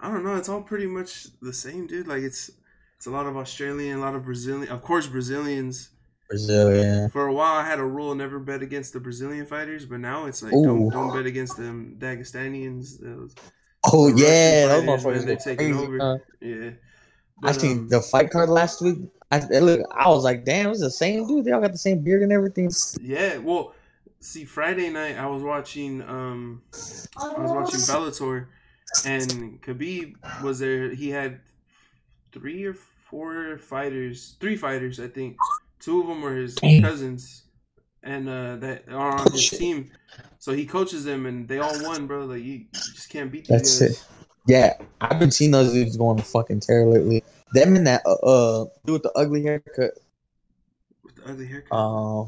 I 0.00 0.10
don't 0.12 0.24
know. 0.24 0.36
It's 0.36 0.48
all 0.48 0.62
pretty 0.62 0.86
much 0.86 1.26
the 1.42 1.52
same, 1.52 1.86
dude. 1.86 2.06
Like 2.06 2.22
it's 2.22 2.50
it's 2.96 3.06
a 3.06 3.10
lot 3.10 3.26
of 3.26 3.36
Australian, 3.36 3.98
a 3.98 4.00
lot 4.00 4.14
of 4.14 4.24
Brazilian, 4.24 4.68
of 4.70 4.82
course 4.82 5.06
Brazilians. 5.08 5.90
Brazil, 6.28 6.74
yeah. 6.74 7.08
For 7.08 7.26
a 7.26 7.32
while, 7.32 7.54
I 7.54 7.66
had 7.66 7.78
a 7.78 7.84
rule 7.84 8.14
never 8.14 8.38
bet 8.38 8.62
against 8.62 8.92
the 8.92 9.00
Brazilian 9.00 9.44
fighters, 9.44 9.84
but 9.84 10.00
now 10.00 10.26
it's 10.26 10.42
like 10.42 10.54
Ooh. 10.54 10.64
don't 10.64 10.88
don't 10.88 11.12
bet 11.14 11.26
against 11.26 11.56
them 11.56 11.96
Dagestanians. 11.98 13.00
Those, 13.00 13.34
Oh 13.92 14.10
The 14.10 14.22
yeah, 14.22 14.66
those 14.68 14.84
motherfuckers 14.84 15.24
they're 15.26 15.36
taking 15.36 15.74
over. 15.74 15.98
huh? 15.98 16.18
yeah. 16.40 16.70
I 17.42 17.52
But, 17.52 17.60
seen 17.60 17.78
um, 17.78 17.88
the 17.88 18.00
fight 18.00 18.30
card 18.30 18.48
last 18.48 18.80
week. 18.80 18.98
I 19.32 19.40
look, 19.58 19.80
I 19.92 20.08
was 20.08 20.22
like, 20.22 20.44
damn, 20.44 20.70
it's 20.70 20.80
the 20.80 20.90
same 20.90 21.26
dude. 21.26 21.44
They 21.44 21.50
all 21.50 21.60
got 21.60 21.72
the 21.72 21.78
same 21.78 22.04
beard 22.04 22.22
and 22.22 22.32
everything. 22.32 22.70
Yeah, 23.00 23.38
well, 23.38 23.74
see, 24.24 24.44
Friday 24.44 24.90
night 24.90 25.18
I 25.18 25.26
was 25.26 25.42
watching 25.42 26.02
um 26.02 26.62
I 26.72 27.40
was 27.40 27.52
watching 27.52 27.80
Bellator, 27.80 28.46
and 29.04 29.60
Khabib 29.62 30.42
was 30.42 30.58
there. 30.58 30.94
He 30.94 31.10
had 31.10 31.40
three 32.32 32.64
or 32.64 32.74
four 32.74 33.58
fighters, 33.58 34.36
three 34.40 34.56
fighters, 34.56 34.98
I 34.98 35.08
think. 35.08 35.36
Two 35.78 36.00
of 36.00 36.06
them 36.06 36.22
were 36.22 36.36
his 36.36 36.54
Damn. 36.54 36.82
cousins, 36.82 37.44
and 38.02 38.28
uh, 38.28 38.56
that 38.56 38.88
are 38.88 39.20
on 39.20 39.32
his 39.32 39.50
team. 39.50 39.90
So 40.38 40.52
he 40.52 40.64
coaches 40.64 41.04
them, 41.04 41.26
and 41.26 41.46
they 41.46 41.58
all 41.58 41.82
won, 41.82 42.06
bro. 42.06 42.24
Like 42.24 42.42
you, 42.42 42.52
you 42.52 42.66
just 42.72 43.10
can't 43.10 43.30
beat 43.30 43.46
these 43.46 43.48
That's 43.48 43.80
guys. 43.80 43.90
it. 43.90 44.04
Yeah, 44.46 44.74
I've 45.00 45.18
been 45.18 45.30
seeing 45.30 45.50
those 45.50 45.72
dudes 45.72 45.96
going 45.96 46.16
to 46.18 46.22
fucking 46.22 46.60
tear 46.60 46.86
lately. 46.86 47.22
Them 47.52 47.76
and 47.76 47.86
that 47.86 48.02
uh, 48.06 48.14
uh 48.14 48.64
dude 48.84 48.94
with 48.94 49.02
the 49.02 49.12
ugly 49.12 49.42
haircut. 49.42 49.92
With 51.02 51.16
the 51.16 51.30
ugly 51.30 51.46
haircut. 51.46 51.72
Uh, 51.72 52.24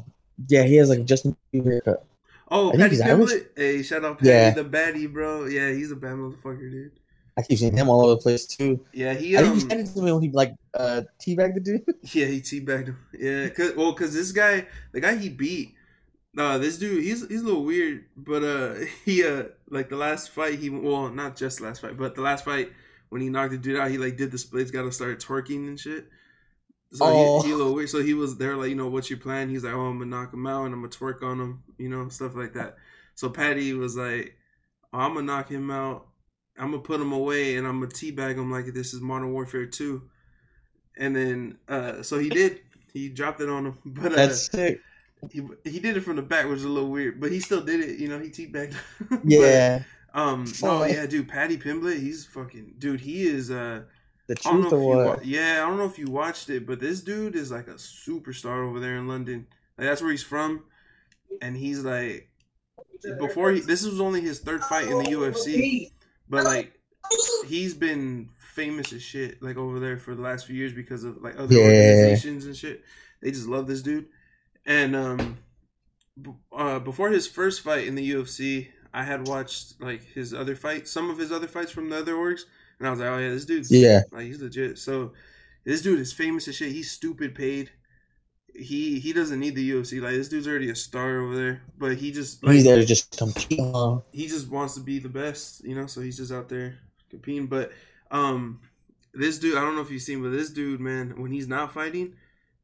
yeah, 0.47 0.63
he 0.63 0.75
has 0.75 0.89
like 0.89 1.05
Justin 1.05 1.35
Bieber 1.53 1.65
haircut. 1.65 2.05
oh, 2.49 2.71
I 2.71 2.87
he's. 2.87 3.01
Pimblett. 3.01 3.47
Hey, 3.55 3.83
shout 3.83 4.05
out 4.05 4.19
Paddy 4.19 4.29
Yeah. 4.29 4.51
the 4.51 4.63
baddie, 4.63 5.11
bro. 5.11 5.45
Yeah, 5.45 5.71
he's 5.71 5.91
a 5.91 5.95
bad 5.95 6.13
motherfucker, 6.13 6.71
dude. 6.71 6.91
I 7.37 7.43
keep 7.43 7.59
seeing 7.59 7.77
him 7.77 7.87
all 7.87 8.03
over 8.03 8.15
the 8.15 8.21
place 8.21 8.45
too. 8.47 8.83
Yeah, 8.93 9.13
he 9.13 9.37
I 9.37 9.41
think 9.41 9.55
he 9.55 9.61
um, 9.61 9.69
said 9.69 9.79
it 9.81 9.87
to 9.93 10.01
me 10.01 10.11
when 10.11 10.23
he 10.23 10.29
like 10.31 10.55
uh 10.73 11.01
teabagged 11.19 11.53
the 11.55 11.59
dude. 11.59 11.85
Yeah, 12.13 12.25
he 12.25 12.41
teabagged 12.41 12.87
him. 12.87 12.97
Yeah, 13.17 13.49
cause 13.49 13.75
well, 13.75 13.93
cause 13.93 14.13
this 14.13 14.31
guy, 14.31 14.65
the 14.91 14.99
guy 14.99 15.15
he 15.15 15.29
beat, 15.29 15.75
uh, 16.35 16.57
this 16.57 16.79
dude, 16.79 17.03
he's 17.03 17.27
he's 17.27 17.41
a 17.41 17.45
little 17.45 17.63
weird, 17.63 18.05
but 18.15 18.43
uh, 18.43 18.75
he 19.05 19.23
uh, 19.23 19.43
like 19.69 19.89
the 19.89 19.97
last 19.97 20.31
fight, 20.31 20.57
he 20.57 20.69
well, 20.71 21.09
not 21.09 21.35
just 21.35 21.61
last 21.61 21.81
fight, 21.81 21.95
but 21.95 22.15
the 22.15 22.21
last 22.21 22.43
fight 22.43 22.71
when 23.09 23.21
he 23.21 23.29
knocked 23.29 23.51
the 23.51 23.57
dude 23.57 23.77
out, 23.79 23.91
he 23.91 23.99
like 23.99 24.17
did 24.17 24.31
the 24.31 24.37
splits, 24.37 24.71
got 24.71 24.83
to 24.83 24.91
start 24.91 25.19
twerking 25.19 25.67
and 25.67 25.79
shit. 25.79 26.07
So 26.93 27.05
Oh. 27.05 27.41
he, 27.41 27.49
he 27.49 27.53
little. 27.53 27.87
So 27.87 28.01
he 28.01 28.13
was 28.13 28.37
there, 28.37 28.55
like 28.55 28.69
you 28.69 28.75
know, 28.75 28.87
what's 28.87 29.09
your 29.09 29.19
plan? 29.19 29.49
He's 29.49 29.63
like, 29.63 29.73
oh, 29.73 29.87
I'm 29.87 29.99
gonna 29.99 30.09
knock 30.09 30.33
him 30.33 30.47
out 30.47 30.65
and 30.65 30.73
I'm 30.73 30.81
gonna 30.81 30.89
twerk 30.89 31.21
on 31.23 31.39
him, 31.39 31.63
you 31.77 31.89
know, 31.89 32.07
stuff 32.09 32.35
like 32.35 32.53
that. 32.53 32.77
So 33.15 33.29
Paddy 33.29 33.73
was 33.73 33.95
like, 33.97 34.35
oh, 34.93 34.99
I'm 34.99 35.13
gonna 35.13 35.25
knock 35.25 35.49
him 35.49 35.69
out. 35.71 36.07
I'm 36.57 36.71
gonna 36.71 36.83
put 36.83 37.01
him 37.01 37.11
away 37.11 37.57
and 37.57 37.67
I'm 37.67 37.79
gonna 37.79 37.91
teabag 37.91 38.35
him 38.35 38.51
like 38.51 38.65
this 38.73 38.93
is 38.93 39.01
Modern 39.01 39.31
Warfare 39.33 39.65
2. 39.65 40.01
And 40.99 41.15
then, 41.15 41.57
uh, 41.67 42.01
so 42.01 42.17
he 42.19 42.29
did. 42.29 42.61
He 42.93 43.09
dropped 43.09 43.41
it 43.41 43.49
on 43.49 43.67
him, 43.67 43.77
but 43.85 44.13
uh, 44.13 44.15
That's 44.15 44.49
sick. 44.49 44.81
he 45.31 45.41
he 45.63 45.79
did 45.79 45.97
it 45.97 46.01
from 46.01 46.15
the 46.15 46.21
back, 46.23 46.45
which 46.47 46.59
is 46.59 46.63
a 46.63 46.69
little 46.69 46.89
weird, 46.89 47.19
but 47.19 47.31
he 47.31 47.39
still 47.39 47.61
did 47.61 47.81
it. 47.81 47.99
You 47.99 48.07
know, 48.07 48.17
he 48.19 48.29
teabagged. 48.29 48.75
But, 49.09 49.19
Yeah, 49.25 49.83
um. 50.13 50.45
Oh, 50.63 50.81
Oh 50.81 50.85
yeah, 50.85 51.05
dude. 51.05 51.27
Paddy 51.27 51.57
Pimblett, 51.57 51.99
he's 51.99 52.25
fucking 52.25 52.75
dude. 52.79 53.01
He 53.01 53.27
is. 53.27 53.51
Uh. 53.51 53.83
The 54.27 54.35
I 54.45 54.51
don't 54.51 54.61
know 54.63 54.69
truth 54.69 54.81
or 54.81 54.95
what? 54.97 55.17
Wa- 55.17 55.23
yeah, 55.23 55.61
I 55.63 55.67
don't 55.67 55.77
know 55.77 55.85
if 55.85 55.97
you 55.97 56.07
watched 56.07 56.49
it, 56.49 56.65
but 56.67 56.79
this 56.79 57.01
dude 57.01 57.35
is 57.35 57.51
like 57.51 57.67
a 57.67 57.75
superstar 57.75 58.67
over 58.67 58.79
there 58.79 58.97
in 58.97 59.07
London. 59.07 59.47
Like 59.77 59.87
that's 59.87 60.01
where 60.01 60.11
he's 60.11 60.23
from, 60.23 60.63
and 61.41 61.55
he's 61.57 61.83
like. 61.83 62.29
Before 63.19 63.51
he, 63.51 63.59
this 63.59 63.85
was 63.85 64.01
only 64.01 64.21
his 64.21 64.39
third 64.39 64.63
fight 64.63 64.87
in 64.87 64.97
the 64.97 65.03
UFC, 65.11 65.91
but 66.27 66.43
like 66.45 66.73
he's 67.45 67.75
been 67.75 68.29
famous 68.55 68.91
as 68.91 69.03
shit 69.03 69.39
like 69.41 69.55
over 69.55 69.79
there 69.79 69.97
for 69.99 70.15
the 70.15 70.21
last 70.23 70.47
few 70.47 70.55
years 70.55 70.73
because 70.73 71.03
of 71.03 71.21
like 71.21 71.37
other 71.39 71.53
Yeah. 71.55 71.61
organizations 71.61 72.47
and 72.47 72.57
shit. 72.57 72.83
They 73.21 73.29
just 73.29 73.45
love 73.47 73.67
this 73.67 73.83
dude. 73.83 74.07
And 74.65 74.95
um 74.95 75.37
b- 76.19 76.31
uh 76.51 76.79
before 76.79 77.09
his 77.11 77.27
first 77.27 77.61
fight 77.61 77.85
in 77.87 77.93
the 77.93 78.11
UFC, 78.13 78.69
I 78.91 79.03
had 79.03 79.27
watched 79.27 79.79
like 79.79 80.03
his 80.03 80.33
other 80.33 80.55
fight, 80.55 80.87
some 80.87 81.11
of 81.11 81.19
his 81.19 81.31
other 81.31 81.47
fights 81.47 81.71
from 81.71 81.91
the 81.91 81.97
other 81.99 82.13
orgs, 82.15 82.41
and 82.79 82.87
I 82.87 82.91
was 82.91 82.99
like, 82.99 83.09
"Oh 83.09 83.17
yeah, 83.17 83.29
this 83.29 83.45
dude's 83.45 83.71
Yeah. 83.71 84.01
like 84.11 84.25
he's 84.25 84.41
legit." 84.41 84.77
So 84.77 85.13
this 85.63 85.81
dude 85.81 85.99
is 85.99 86.13
famous 86.13 86.47
as 86.47 86.55
shit. 86.55 86.71
He's 86.71 86.91
stupid 86.91 87.35
paid. 87.35 87.71
He 88.53 88.99
he 88.99 89.13
doesn't 89.13 89.39
need 89.39 89.55
the 89.55 89.71
UFC. 89.71 90.01
Like 90.01 90.13
this 90.13 90.29
dude's 90.29 90.47
already 90.47 90.69
a 90.69 90.75
star 90.75 91.19
over 91.21 91.35
there, 91.35 91.61
but 91.77 91.95
he 91.97 92.11
just 92.11 92.43
like, 92.43 92.55
He's 92.55 92.63
there 92.63 92.77
to 92.77 92.85
just 92.85 93.15
compete. 93.17 93.59
He 94.11 94.27
just 94.27 94.49
wants 94.49 94.73
to 94.75 94.79
be 94.81 94.97
the 94.99 95.09
best, 95.09 95.63
you 95.63 95.75
know, 95.75 95.85
so 95.85 96.01
he's 96.01 96.17
just 96.17 96.31
out 96.31 96.49
there 96.49 96.79
competing. 97.09 97.47
But 97.47 97.71
um 98.09 98.61
this 99.13 99.37
dude, 99.39 99.57
I 99.57 99.61
don't 99.61 99.75
know 99.75 99.81
if 99.81 99.91
you've 99.91 100.01
seen, 100.01 100.21
but 100.23 100.29
this 100.29 100.49
dude, 100.51 100.79
man, 100.79 101.13
when 101.21 101.31
he's 101.31 101.47
not 101.47 101.73
fighting, 101.73 102.15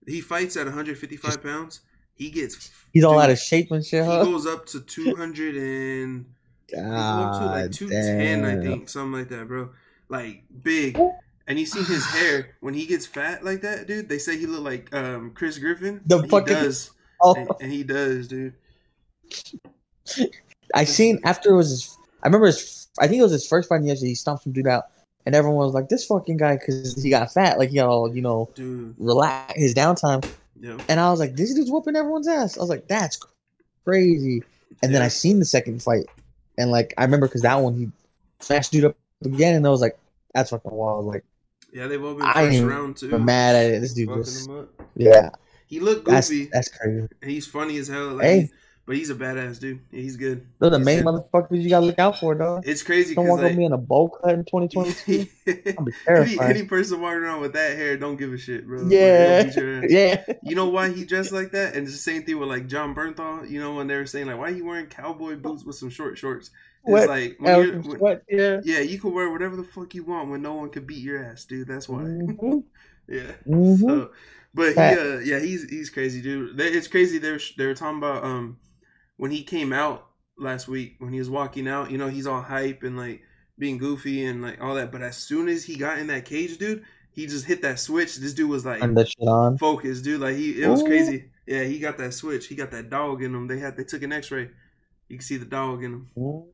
he 0.08 0.21
fights 0.21 0.56
at 0.58 0.65
155 0.65 1.41
pounds. 1.43 1.82
He 2.15 2.30
gets 2.30 2.71
he's 2.91 3.04
all 3.04 3.13
dude, 3.13 3.23
out 3.23 3.30
of 3.32 3.39
shape 3.39 3.71
and 3.71 3.86
shit. 3.86 4.04
He 4.04 4.10
Huh? 4.10 4.23
goes 4.23 4.45
up 4.45 4.65
to 4.67 4.82
200 4.82 5.56
and 5.56 6.26
goes 6.71 6.82
up 6.82 7.39
to 7.39 7.45
like 7.45 7.63
God 7.65 7.73
210, 7.73 8.45
I 8.45 8.56
think, 8.62 8.89
something 8.89 9.19
like 9.19 9.30
that, 9.30 9.47
bro. 9.47 9.69
Like 10.10 10.44
big. 10.63 11.00
And 11.48 11.60
you 11.60 11.66
see 11.66 11.84
his 11.84 12.06
hair 12.06 12.56
when 12.62 12.74
he 12.74 12.86
gets 12.86 13.06
fat 13.06 13.44
like 13.44 13.62
that, 13.62 13.86
dude. 13.88 14.08
They 14.08 14.18
say 14.18 14.38
he 14.38 14.46
look 14.46 14.63
like 14.63 14.94
um 14.94 15.32
Chris 15.36 15.58
Griffin. 15.58 16.02
The 16.06 16.22
he 16.22 16.28
fucking- 16.30 16.54
does, 16.54 16.92
Oh, 17.22 17.36
and, 17.36 17.50
and 17.62 17.72
he 17.72 17.84
does, 17.84 18.28
dude. 18.28 18.54
I 20.76 20.84
seen 20.84 21.20
after 21.24 21.52
it 21.52 21.56
was. 21.56 21.70
His, 21.70 21.98
I 22.24 22.28
remember 22.28 22.48
his. 22.48 22.88
I 23.00 23.08
think 23.08 23.20
it 23.20 23.24
was 23.24 23.32
his 23.32 23.48
first 23.48 23.70
fight 23.70 23.78
in 23.82 23.88
the 23.88 23.94
UFC. 23.94 24.02
He 24.08 24.16
stomped 24.16 24.44
some 24.44 24.54
dude 24.54 24.68
out, 24.68 24.86
and 25.26 25.36
everyone 25.36 25.66
was 25.66 25.74
like, 25.74 25.89
"This 25.89 26.06
fucking 26.06 26.38
guy," 26.38 26.58
because 26.58 27.02
he 27.02 27.10
got 27.10 27.32
fat. 27.34 27.58
Like 27.60 27.70
he 27.70 27.76
got 27.76 27.88
all 27.88 28.13
you 28.13 28.22
know, 28.22 28.50
Dude, 28.56 28.96
relax 28.98 29.54
his 29.56 29.74
downtime. 29.74 30.26
yeah. 30.60 30.78
And 30.89 31.00
I 31.00 31.10
was 31.12 31.20
like, 31.20 31.36
"This 31.36 31.54
dude's 31.54 31.72
whooping 31.72 31.96
everyone's 31.96 32.28
ass." 32.28 32.58
I 32.58 32.62
was 32.62 32.70
like, 32.70 32.88
"That's 32.88 33.20
crazy." 33.86 34.44
And 34.82 34.94
then 34.94 35.02
I 35.02 35.08
seen 35.08 35.39
the 35.39 35.46
second 35.46 35.82
fight, 35.82 36.08
and 36.58 36.72
like 36.72 36.94
I 36.98 37.04
remember 37.04 37.28
because 37.28 37.44
that 37.44 37.56
one 37.60 37.76
he 37.76 37.89
smashed 38.39 38.72
dude 38.72 38.86
up 38.86 38.96
again, 39.26 39.56
and 39.56 39.66
I 39.66 39.70
was 39.70 39.82
like, 39.82 39.98
"That's 40.34 40.50
fucking 40.52 40.72
wild." 40.72 41.06
Like 41.06 41.24
Yeah, 41.74 41.88
they've 41.88 42.04
all 42.04 42.14
been 42.16 42.24
I 42.26 42.50
first 42.50 42.64
round 42.64 42.98
too. 42.98 43.14
I'm 43.16 43.26
mad 43.26 43.56
at 43.56 43.72
it. 43.72 43.82
This 43.82 43.94
dude 43.94 44.10
him 44.10 44.68
yeah, 44.96 45.30
He 45.68 45.80
looked 45.80 46.06
that's 46.06 46.30
goofy, 46.30 46.50
that's 46.52 46.70
crazy. 46.70 47.08
and 47.22 47.32
he's 47.32 47.48
funny 47.48 47.78
as 47.78 47.88
hell. 47.88 48.10
Like, 48.14 48.26
Hey. 48.26 48.40
he's- 48.42 48.52
but 48.86 48.98
he's 48.98 49.10
a 49.10 49.16
badass 49.16 49.62
dude. 49.62 49.80
Yeah, 49.92 50.02
he's 50.02 50.18
good. 50.18 50.46
Those 50.60 50.68
are 50.68 50.72
the 50.72 50.78
He's 50.80 50.86
main 50.86 51.04
good. 51.06 51.24
motherfuckers 51.32 51.62
you 51.64 51.70
gotta 51.70 51.86
look 51.86 52.00
out 52.00 52.20
for, 52.20 52.36
dog. 52.36 52.64
It's 52.68 52.84
crazy 52.84 53.16
Don't 53.16 53.24
because 53.24 53.38
walk 53.38 53.46
up 53.46 53.52
like, 53.52 53.58
me 53.58 53.64
in 53.64 53.72
a 53.72 53.78
bowl 53.78 54.10
cut 54.10 54.34
in 54.34 54.44
2022. 54.44 55.26
I'll 55.80 55.86
be 55.86 55.94
any, 56.06 56.38
any 56.42 56.64
person 56.66 57.00
walking 57.00 57.20
around 57.20 57.40
with 57.40 57.54
that 57.54 57.78
hair 57.78 57.96
don't 57.96 58.18
give 58.18 58.34
a 58.34 58.38
shit, 58.38 58.68
bro. 58.68 58.86
Yeah. 58.90 59.44
they'll 59.44 59.46
beat 59.46 59.56
your 59.56 59.78
ass. 59.78 59.86
yeah, 60.28 60.34
You 60.44 60.56
know 60.56 60.68
why 60.68 60.90
he 60.90 61.06
dressed 61.06 61.32
like 61.32 61.52
that? 61.54 61.76
And 61.76 61.84
it's 61.88 61.94
the 61.94 61.98
same 61.98 62.24
thing 62.24 62.38
with 62.38 62.50
like 62.50 62.68
Jon 62.68 62.94
Bernthal. 62.94 63.50
You 63.50 63.62
know 63.62 63.74
when 63.74 63.88
they 63.88 63.96
were 63.96 64.06
saying 64.06 64.28
like, 64.28 64.38
why 64.38 64.50
are 64.50 64.54
you 64.54 64.66
wearing 64.66 64.88
cowboy 64.88 65.38
boots 65.38 65.64
with 65.64 65.78
some 65.78 65.90
short 65.90 66.18
shorts? 66.18 66.52
It's 66.86 66.91
What? 66.91 67.08
like 67.08 67.38
when 67.39 67.84
Sweat, 67.84 68.24
yeah. 68.30 68.62
yeah, 68.62 68.80
you 68.80 69.00
can 69.00 69.13
wear 69.13 69.32
whatever 69.32 69.56
the 69.56 69.63
fuck 69.63 69.93
you 69.96 70.04
want 70.04 70.30
when 70.30 70.41
no 70.41 70.54
one 70.54 70.69
can 70.69 70.86
beat 70.86 71.04
your 71.04 71.24
ass, 71.24 71.46
dude. 71.46 71.67
That's 71.67 71.88
why. 71.88 72.04
Mhm, 72.04 72.63
Yeah. 73.08 73.34
mhm. 73.48 73.80
So, 73.80 74.12
but 74.54 74.76
he, 74.76 74.96
uh, 74.98 75.19
yeah, 75.19 75.39
he's 75.39 75.69
he's 75.69 75.89
crazy, 75.89 76.22
dude. 76.22 76.60
It's 76.60 76.88
crazy. 76.88 77.17
They 77.19 77.32
were 77.32 77.39
they 77.58 77.65
were 77.65 77.74
talking 77.76 77.98
about 77.98 78.24
um 78.24 78.58
when 79.17 79.32
he 79.32 79.43
came 79.43 79.74
out 79.74 80.08
last 80.38 80.67
week 80.67 80.96
when 81.00 81.13
he 81.13 81.19
was 81.19 81.30
walking 81.30 81.67
out. 81.67 81.91
You 81.91 81.98
know, 81.98 82.08
he's 82.10 82.28
all 82.28 82.41
hype 82.41 82.84
and 82.84 82.98
like 82.98 83.22
being 83.58 83.78
goofy 83.78 84.26
and 84.26 84.41
like 84.41 84.62
all 84.62 84.76
that. 84.76 84.91
But 84.91 85.02
as 85.02 85.17
soon 85.17 85.48
as 85.50 85.65
he 85.65 85.76
got 85.78 86.00
in 86.00 86.08
that 86.08 86.26
cage, 86.26 86.58
dude, 86.58 86.84
he 87.12 87.28
just 87.28 87.46
hit 87.46 87.62
that 87.62 87.80
switch. 87.80 88.17
This 88.17 88.34
dude 88.34 88.50
was 88.50 88.65
like 88.65 88.82
Turn 88.82 88.93
that 88.96 89.08
shit 89.08 89.28
on. 89.28 89.58
focused, 89.58 90.04
dude. 90.04 90.22
Like 90.22 90.36
he, 90.36 90.62
it 90.62 90.67
was 90.67 90.82
Ooh. 90.82 90.88
crazy. 90.88 91.26
Yeah, 91.46 91.63
he 91.63 91.80
got 91.80 91.98
that 91.98 92.13
switch. 92.13 92.48
He 92.48 92.56
got 92.56 92.72
that 92.72 92.89
dog 92.89 93.22
in 93.24 93.34
him. 93.36 93.48
They 93.48 93.60
had 93.60 93.76
they 93.78 93.84
took 93.84 94.04
an 94.04 94.13
X 94.13 94.32
ray. 94.32 94.50
You 95.10 95.17
can 95.17 95.26
see 95.26 95.38
the 95.38 95.46
dog 95.46 95.84
in 95.84 95.93
him. 95.93 96.08
Mhm. 96.15 96.53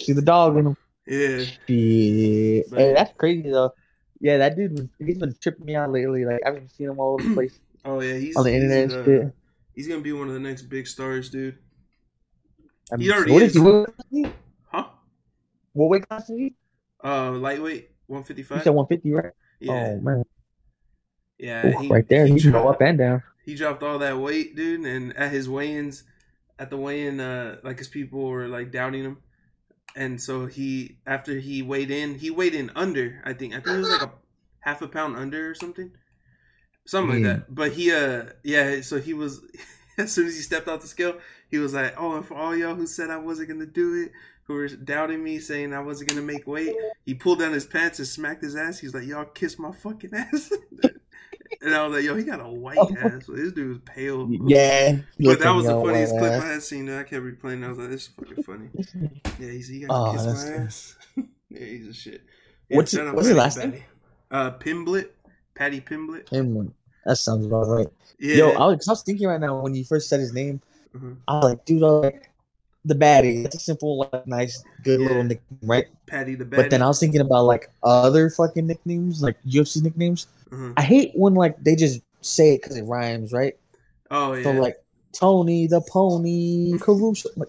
See 0.00 0.12
the 0.12 0.22
dog 0.22 0.56
in 0.56 0.66
him. 0.68 0.76
Yeah, 1.06 1.44
Shit. 1.44 2.70
But- 2.70 2.78
Hey, 2.78 2.92
that's 2.94 3.12
crazy 3.16 3.50
though. 3.50 3.72
Yeah, 4.20 4.38
that 4.38 4.54
dude 4.56 4.72
was 4.72 4.86
he's 4.98 5.18
been 5.18 5.34
tripping 5.40 5.64
me 5.66 5.74
out 5.76 5.90
lately. 5.90 6.24
Like 6.26 6.40
I've 6.46 6.54
been 6.54 6.68
seeing 6.68 6.90
him 6.90 6.98
all 7.00 7.14
over 7.14 7.26
the 7.28 7.34
place 7.40 7.58
oh 7.84 8.00
yeah, 8.00 8.14
he's 8.14 8.36
on 8.36 8.44
the 8.44 8.52
he's, 8.52 8.62
internet 8.62 9.24
uh. 9.26 9.30
He's 9.74 9.88
gonna 9.88 10.00
be 10.02 10.12
one 10.12 10.28
of 10.28 10.34
the 10.34 10.40
next 10.40 10.62
big 10.62 10.86
stars, 10.86 11.30
dude. 11.30 11.56
I 12.92 12.96
he 12.98 13.10
already 13.10 13.32
what 13.32 13.42
is. 13.42 13.58
What, 13.58 13.74
weight 13.74 13.86
class 13.96 14.04
is 14.10 14.18
he? 14.26 14.26
Huh? 14.70 14.84
what 15.72 15.88
weight 15.88 16.08
class 16.08 16.28
is 16.30 16.38
he? 16.38 16.54
Uh, 17.02 17.30
lightweight, 17.32 17.90
one 18.06 18.22
fifty 18.24 18.42
five. 18.42 18.58
He 18.58 18.58
five. 18.58 18.64
said 18.64 18.74
150, 18.74 19.12
right? 19.12 19.32
Yeah, 19.60 19.72
Oh 19.96 20.00
man, 20.00 20.24
yeah. 21.38 21.66
Ooh, 21.68 21.78
he- 21.80 21.88
right 21.88 22.06
there. 22.08 22.26
he 22.26 22.34
He 22.34 22.40
can 22.40 22.52
go 22.52 22.68
up 22.68 22.80
and 22.82 22.98
down. 22.98 23.22
he 23.46 23.54
dropped 23.54 23.82
all 23.82 23.98
that 24.00 24.18
weight, 24.18 24.54
dude, 24.56 24.80
and 24.84 25.16
at 25.16 25.30
his 25.32 25.48
weigh-ins, 25.48 26.04
at 26.58 26.68
the 26.68 26.76
weigh-in, 26.76 27.20
uh, 27.20 27.56
like 27.64 27.78
his 27.78 27.88
people 27.88 28.28
were 28.28 28.48
like 28.48 28.70
doubting 28.70 29.02
him, 29.04 29.18
and 29.96 30.20
so 30.20 30.46
he 30.46 30.96
after 31.06 31.38
he 31.38 31.62
weighed 31.62 31.90
in, 31.90 32.18
he 32.18 32.30
weighed 32.30 32.54
in 32.54 32.70
under, 32.74 33.22
I 33.24 33.32
think, 33.32 33.52
I 33.54 33.56
think 33.56 33.76
it 33.76 33.78
was 33.78 33.90
like 33.90 34.02
a 34.02 34.12
half 34.60 34.82
a 34.82 34.88
pound 34.88 35.16
under 35.16 35.50
or 35.50 35.54
something, 35.54 35.90
something 36.86 37.22
like 37.22 37.34
that. 37.34 37.54
But 37.54 37.72
he, 37.72 37.92
uh, 37.92 38.24
yeah, 38.42 38.80
so 38.82 38.98
he 39.00 39.14
was 39.14 39.40
as 39.98 40.12
soon 40.12 40.26
as 40.26 40.36
he 40.36 40.42
stepped 40.42 40.68
off 40.68 40.80
the 40.80 40.86
scale, 40.86 41.18
he 41.50 41.58
was 41.58 41.74
like, 41.74 41.94
"Oh, 41.98 42.16
and 42.16 42.26
for 42.26 42.34
all 42.34 42.56
y'all 42.56 42.74
who 42.74 42.86
said 42.86 43.10
I 43.10 43.18
wasn't 43.18 43.48
gonna 43.48 43.66
do 43.66 44.04
it." 44.04 44.12
Who 44.44 44.54
were 44.54 44.66
doubting 44.66 45.22
me, 45.22 45.38
saying 45.38 45.72
I 45.72 45.78
wasn't 45.78 46.10
gonna 46.10 46.22
make 46.22 46.44
weight? 46.44 46.74
He 47.06 47.14
pulled 47.14 47.38
down 47.38 47.52
his 47.52 47.66
pants 47.66 48.00
and 48.00 48.08
smacked 48.08 48.42
his 48.42 48.56
ass. 48.56 48.80
He's 48.80 48.92
like, 48.92 49.04
"Y'all 49.06 49.24
kiss 49.24 49.58
my 49.58 49.70
fucking 49.70 50.12
ass," 50.12 50.52
and 51.62 51.74
I 51.74 51.86
was 51.86 51.96
like, 51.96 52.04
"Yo, 52.04 52.14
he 52.16 52.24
got 52.24 52.40
a 52.40 52.48
white 52.48 52.78
ass. 52.78 53.26
This 53.28 53.52
dude 53.52 53.68
was 53.68 53.78
pale." 53.84 54.28
Yeah, 54.46 54.98
But 55.18 55.40
that 55.40 55.50
was 55.50 55.66
the 55.66 55.72
funniest 55.80 56.12
clip 56.16 56.32
ass. 56.32 56.42
I 56.42 56.46
had 56.48 56.62
seen. 56.62 56.88
I 56.90 57.02
kept 57.02 57.24
replaying. 57.24 57.64
I 57.64 57.68
was 57.68 57.78
like, 57.78 57.88
"This 57.90 58.02
is 58.02 58.08
fucking 58.08 58.42
funny." 58.44 58.68
Yeah, 59.38 59.50
he's 59.52 59.68
he 59.68 59.80
got 59.80 59.88
Oh, 59.90 60.12
kiss 60.12 60.26
my 60.26 60.32
good. 60.52 60.60
ass. 60.60 60.96
yeah, 61.50 61.64
he's 61.64 61.88
a 61.88 61.92
shit. 61.94 62.22
Yeah, 62.68 62.76
What's- 62.76 62.92
shout 62.92 63.14
what's 63.14 63.26
his 63.28 63.36
Paddy 63.36 63.40
last 63.44 63.58
name? 63.58 63.70
Paddy. 63.72 63.84
Uh, 64.30 64.50
Pimblett, 64.58 65.08
Paddy 65.54 65.80
Pimblett. 65.80 66.28
Him, 66.28 66.72
that 67.04 67.16
sounds 67.16 67.46
about 67.46 67.66
right. 67.68 67.88
Yeah. 68.18 68.36
Yo, 68.36 68.50
I 68.50 68.66
was, 68.66 68.86
I 68.86 68.92
was 68.92 69.02
thinking 69.02 69.26
right 69.26 69.40
now 69.40 69.58
when 69.60 69.74
you 69.74 69.84
first 69.84 70.08
said 70.08 70.20
his 70.20 70.32
name, 70.32 70.60
Mhm. 70.96 71.16
I 71.26 71.34
was 71.34 71.44
like, 71.44 71.64
dude, 71.64 71.82
I 71.82 71.86
was 71.86 72.04
like 72.04 72.29
the 72.84 72.94
baddie. 72.94 73.42
That's 73.42 73.56
a 73.56 73.60
simple, 73.60 73.98
like, 74.12 74.26
nice, 74.26 74.62
good 74.82 75.00
Yeah. 75.00 75.08
little 75.08 75.24
nickname, 75.24 75.58
right? 75.62 75.86
Paddy 76.06 76.34
the 76.34 76.44
Baddie. 76.44 76.56
But 76.56 76.70
then 76.70 76.82
I 76.82 76.86
was 76.86 76.98
thinking 76.98 77.20
about 77.20 77.44
like 77.44 77.70
other 77.82 78.30
fucking 78.30 78.66
nicknames, 78.66 79.22
like 79.22 79.36
UFC 79.46 79.82
nicknames. 79.82 80.26
Mhm. 80.50 80.74
I 80.76 80.82
hate 80.82 81.12
when 81.14 81.34
like 81.34 81.62
they 81.62 81.76
just 81.76 82.00
say 82.20 82.54
it 82.54 82.62
because 82.62 82.76
it 82.76 82.82
rhymes, 82.84 83.32
right? 83.32 83.54
Oh 84.10 84.32
yeah. 84.34 84.42
So 84.42 84.50
like 84.52 84.76
Tony 85.12 85.66
the 85.66 85.80
Pony 85.82 86.72
Caruso. 86.78 87.28
Like, 87.36 87.48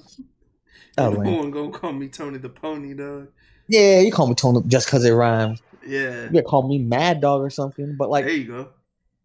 oh, 0.97 1.11
no 1.11 1.19
man. 1.19 1.37
one 1.37 1.51
gonna 1.51 1.71
call 1.71 1.93
me 1.93 2.07
Tony 2.07 2.37
the 2.37 2.49
Pony, 2.49 2.93
dog. 2.93 3.29
Yeah, 3.67 3.99
you 3.99 4.11
call 4.11 4.27
me 4.27 4.35
Tony 4.35 4.61
just 4.67 4.87
because 4.87 5.05
it 5.05 5.11
rhymes. 5.11 5.61
Yeah. 5.87 6.29
You 6.31 6.41
call 6.43 6.67
me 6.67 6.77
Mad 6.77 7.21
Dog 7.21 7.41
or 7.41 7.49
something, 7.49 7.95
but 7.97 8.09
like, 8.09 8.25
there 8.25 8.33
you 8.33 8.47
go. 8.47 8.67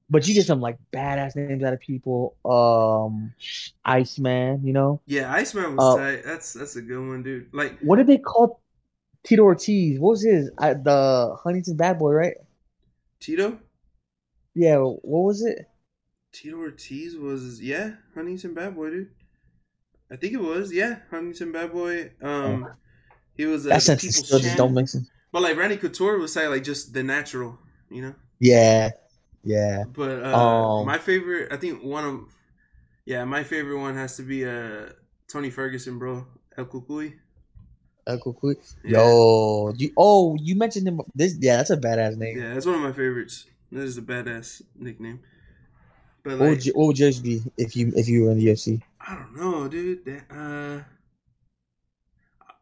But 0.08 0.26
you 0.26 0.34
get 0.34 0.46
some 0.46 0.60
like 0.60 0.78
badass 0.92 1.36
names 1.36 1.62
out 1.62 1.72
of 1.72 1.80
people. 1.80 2.36
Um, 2.44 3.32
Iceman, 3.84 4.64
you 4.64 4.72
know. 4.72 5.00
Yeah, 5.06 5.32
Iceman 5.32 5.76
was 5.76 5.98
Uh, 5.98 5.98
tight. 5.98 6.24
That's 6.24 6.52
that's 6.52 6.76
a 6.76 6.82
good 6.82 6.98
one, 6.98 7.22
dude. 7.22 7.48
Like 7.52 7.78
What 7.80 7.96
did 7.96 8.06
they 8.06 8.18
call 8.18 8.60
Tito 9.24 9.42
Ortiz? 9.42 9.98
What 9.98 10.10
was 10.10 10.24
his? 10.24 10.50
I, 10.58 10.74
the 10.74 11.36
Huntington 11.42 11.76
Bad 11.76 11.98
Boy, 11.98 12.12
right? 12.12 12.36
Tito. 13.20 13.58
Yeah. 14.54 14.78
What 14.78 15.22
was 15.24 15.44
it? 15.44 15.66
Tito 16.32 16.58
Ortiz 16.58 17.16
was 17.16 17.60
yeah, 17.60 17.92
Huntington 18.14 18.54
Bad 18.54 18.76
Boy, 18.76 18.90
dude. 18.90 19.10
I 20.10 20.16
think 20.16 20.34
it 20.34 20.40
was 20.40 20.72
yeah, 20.72 21.00
Huntington 21.10 21.50
Bad 21.50 21.72
Boy. 21.72 22.12
Um, 22.22 22.68
he 23.36 23.46
was 23.46 23.66
uh, 23.66 23.70
That 23.70 23.82
still 23.82 24.38
just 24.38 24.56
don't 24.56 24.74
make 24.74 24.88
sense. 24.88 25.08
But 25.32 25.42
like 25.42 25.56
Randy 25.56 25.76
Couture 25.76 26.18
would 26.18 26.30
say 26.30 26.46
like 26.46 26.62
just 26.62 26.92
the 26.92 27.02
natural, 27.02 27.58
you 27.90 28.02
know. 28.02 28.14
Yeah. 28.38 28.90
Yeah. 29.46 29.84
But 29.86 30.22
uh, 30.24 30.36
Um, 30.36 30.86
my 30.86 30.98
favorite, 30.98 31.52
I 31.52 31.56
think 31.56 31.82
one 31.82 32.04
of, 32.04 32.20
yeah, 33.04 33.24
my 33.24 33.44
favorite 33.44 33.78
one 33.78 33.94
has 33.94 34.16
to 34.16 34.22
be 34.22 34.44
uh 34.44 34.90
Tony 35.28 35.50
Ferguson, 35.50 35.98
bro. 35.98 36.26
El 36.58 36.66
Cucuy. 36.66 37.14
Uncle 38.06 38.32
Quick. 38.32 38.58
Yeah. 38.84 38.98
Yo, 38.98 39.72
you 39.76 39.90
oh 39.96 40.36
you 40.40 40.54
mentioned 40.56 40.86
him. 40.86 41.00
This 41.14 41.36
yeah, 41.40 41.56
that's 41.56 41.70
a 41.70 41.76
badass 41.76 42.16
name. 42.16 42.38
Yeah, 42.38 42.54
that's 42.54 42.66
one 42.66 42.76
of 42.76 42.80
my 42.80 42.92
favorites. 42.92 43.46
That 43.72 43.82
is 43.82 43.98
a 43.98 44.02
badass 44.02 44.62
nickname. 44.76 45.20
But 46.22 46.38
What 46.38 46.48
would 46.50 46.66
you 46.66 46.72
what 46.74 46.86
would 46.86 46.98
yours 46.98 47.20
be 47.20 47.42
if 47.56 47.76
you 47.76 47.92
if 47.96 48.08
you 48.08 48.24
were 48.24 48.30
in 48.32 48.38
the 48.38 48.46
UFC? 48.46 48.82
I 49.00 49.14
don't 49.14 49.36
know, 49.36 49.68
dude. 49.68 50.04
That, 50.04 50.22
uh, 50.30 50.82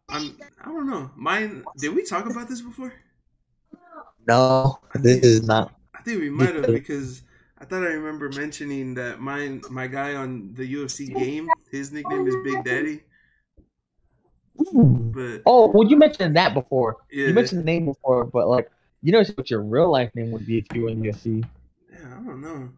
I'm. 0.08 0.36
I 0.60 0.64
don't 0.64 0.88
know. 0.88 1.10
Mine. 1.16 1.64
Did 1.78 1.94
we 1.94 2.04
talk 2.04 2.26
about 2.26 2.48
this 2.48 2.60
before? 2.60 2.92
No, 4.26 4.80
this 4.94 5.22
is 5.24 5.42
not. 5.46 5.74
I 6.04 6.10
think 6.10 6.20
we 6.20 6.30
might 6.30 6.54
have 6.54 6.70
because 6.70 7.22
I 7.58 7.64
thought 7.64 7.82
I 7.82 7.86
remember 7.92 8.28
mentioning 8.28 8.94
that 8.94 9.20
mine. 9.20 9.64
My 9.68 9.86
guy 9.86 10.14
on 10.14 10.52
the 10.54 10.66
UFC 10.66 11.08
game, 11.08 11.54
his 11.70 11.92
nickname 11.92 12.26
is 12.26 12.36
Big 12.36 12.62
Daddy. 12.64 13.02
But 15.12 15.44
Oh, 15.46 15.68
well, 15.70 15.88
you 15.88 15.96
mentioned 15.96 16.36
that 16.36 16.54
before. 16.54 16.96
yeah, 17.10 17.24
You 17.24 17.34
mentioned 17.34 17.60
the 17.60 17.64
name 17.64 17.86
before, 17.86 18.24
but 18.24 18.48
like 18.48 18.70
you 19.02 19.12
know 19.12 19.22
what 19.34 19.50
your 19.50 19.62
real 19.62 19.90
life 19.90 20.10
name 20.14 20.30
would 20.30 20.46
be 20.46 20.58
if 20.58 20.66
you 20.74 20.82
were 20.82 20.90
in 20.90 21.00
the 21.00 21.06
UFC. 21.06 21.42
yeah, 21.90 22.18
I 22.18 22.22
don't 22.24 22.40
know. 22.40 22.70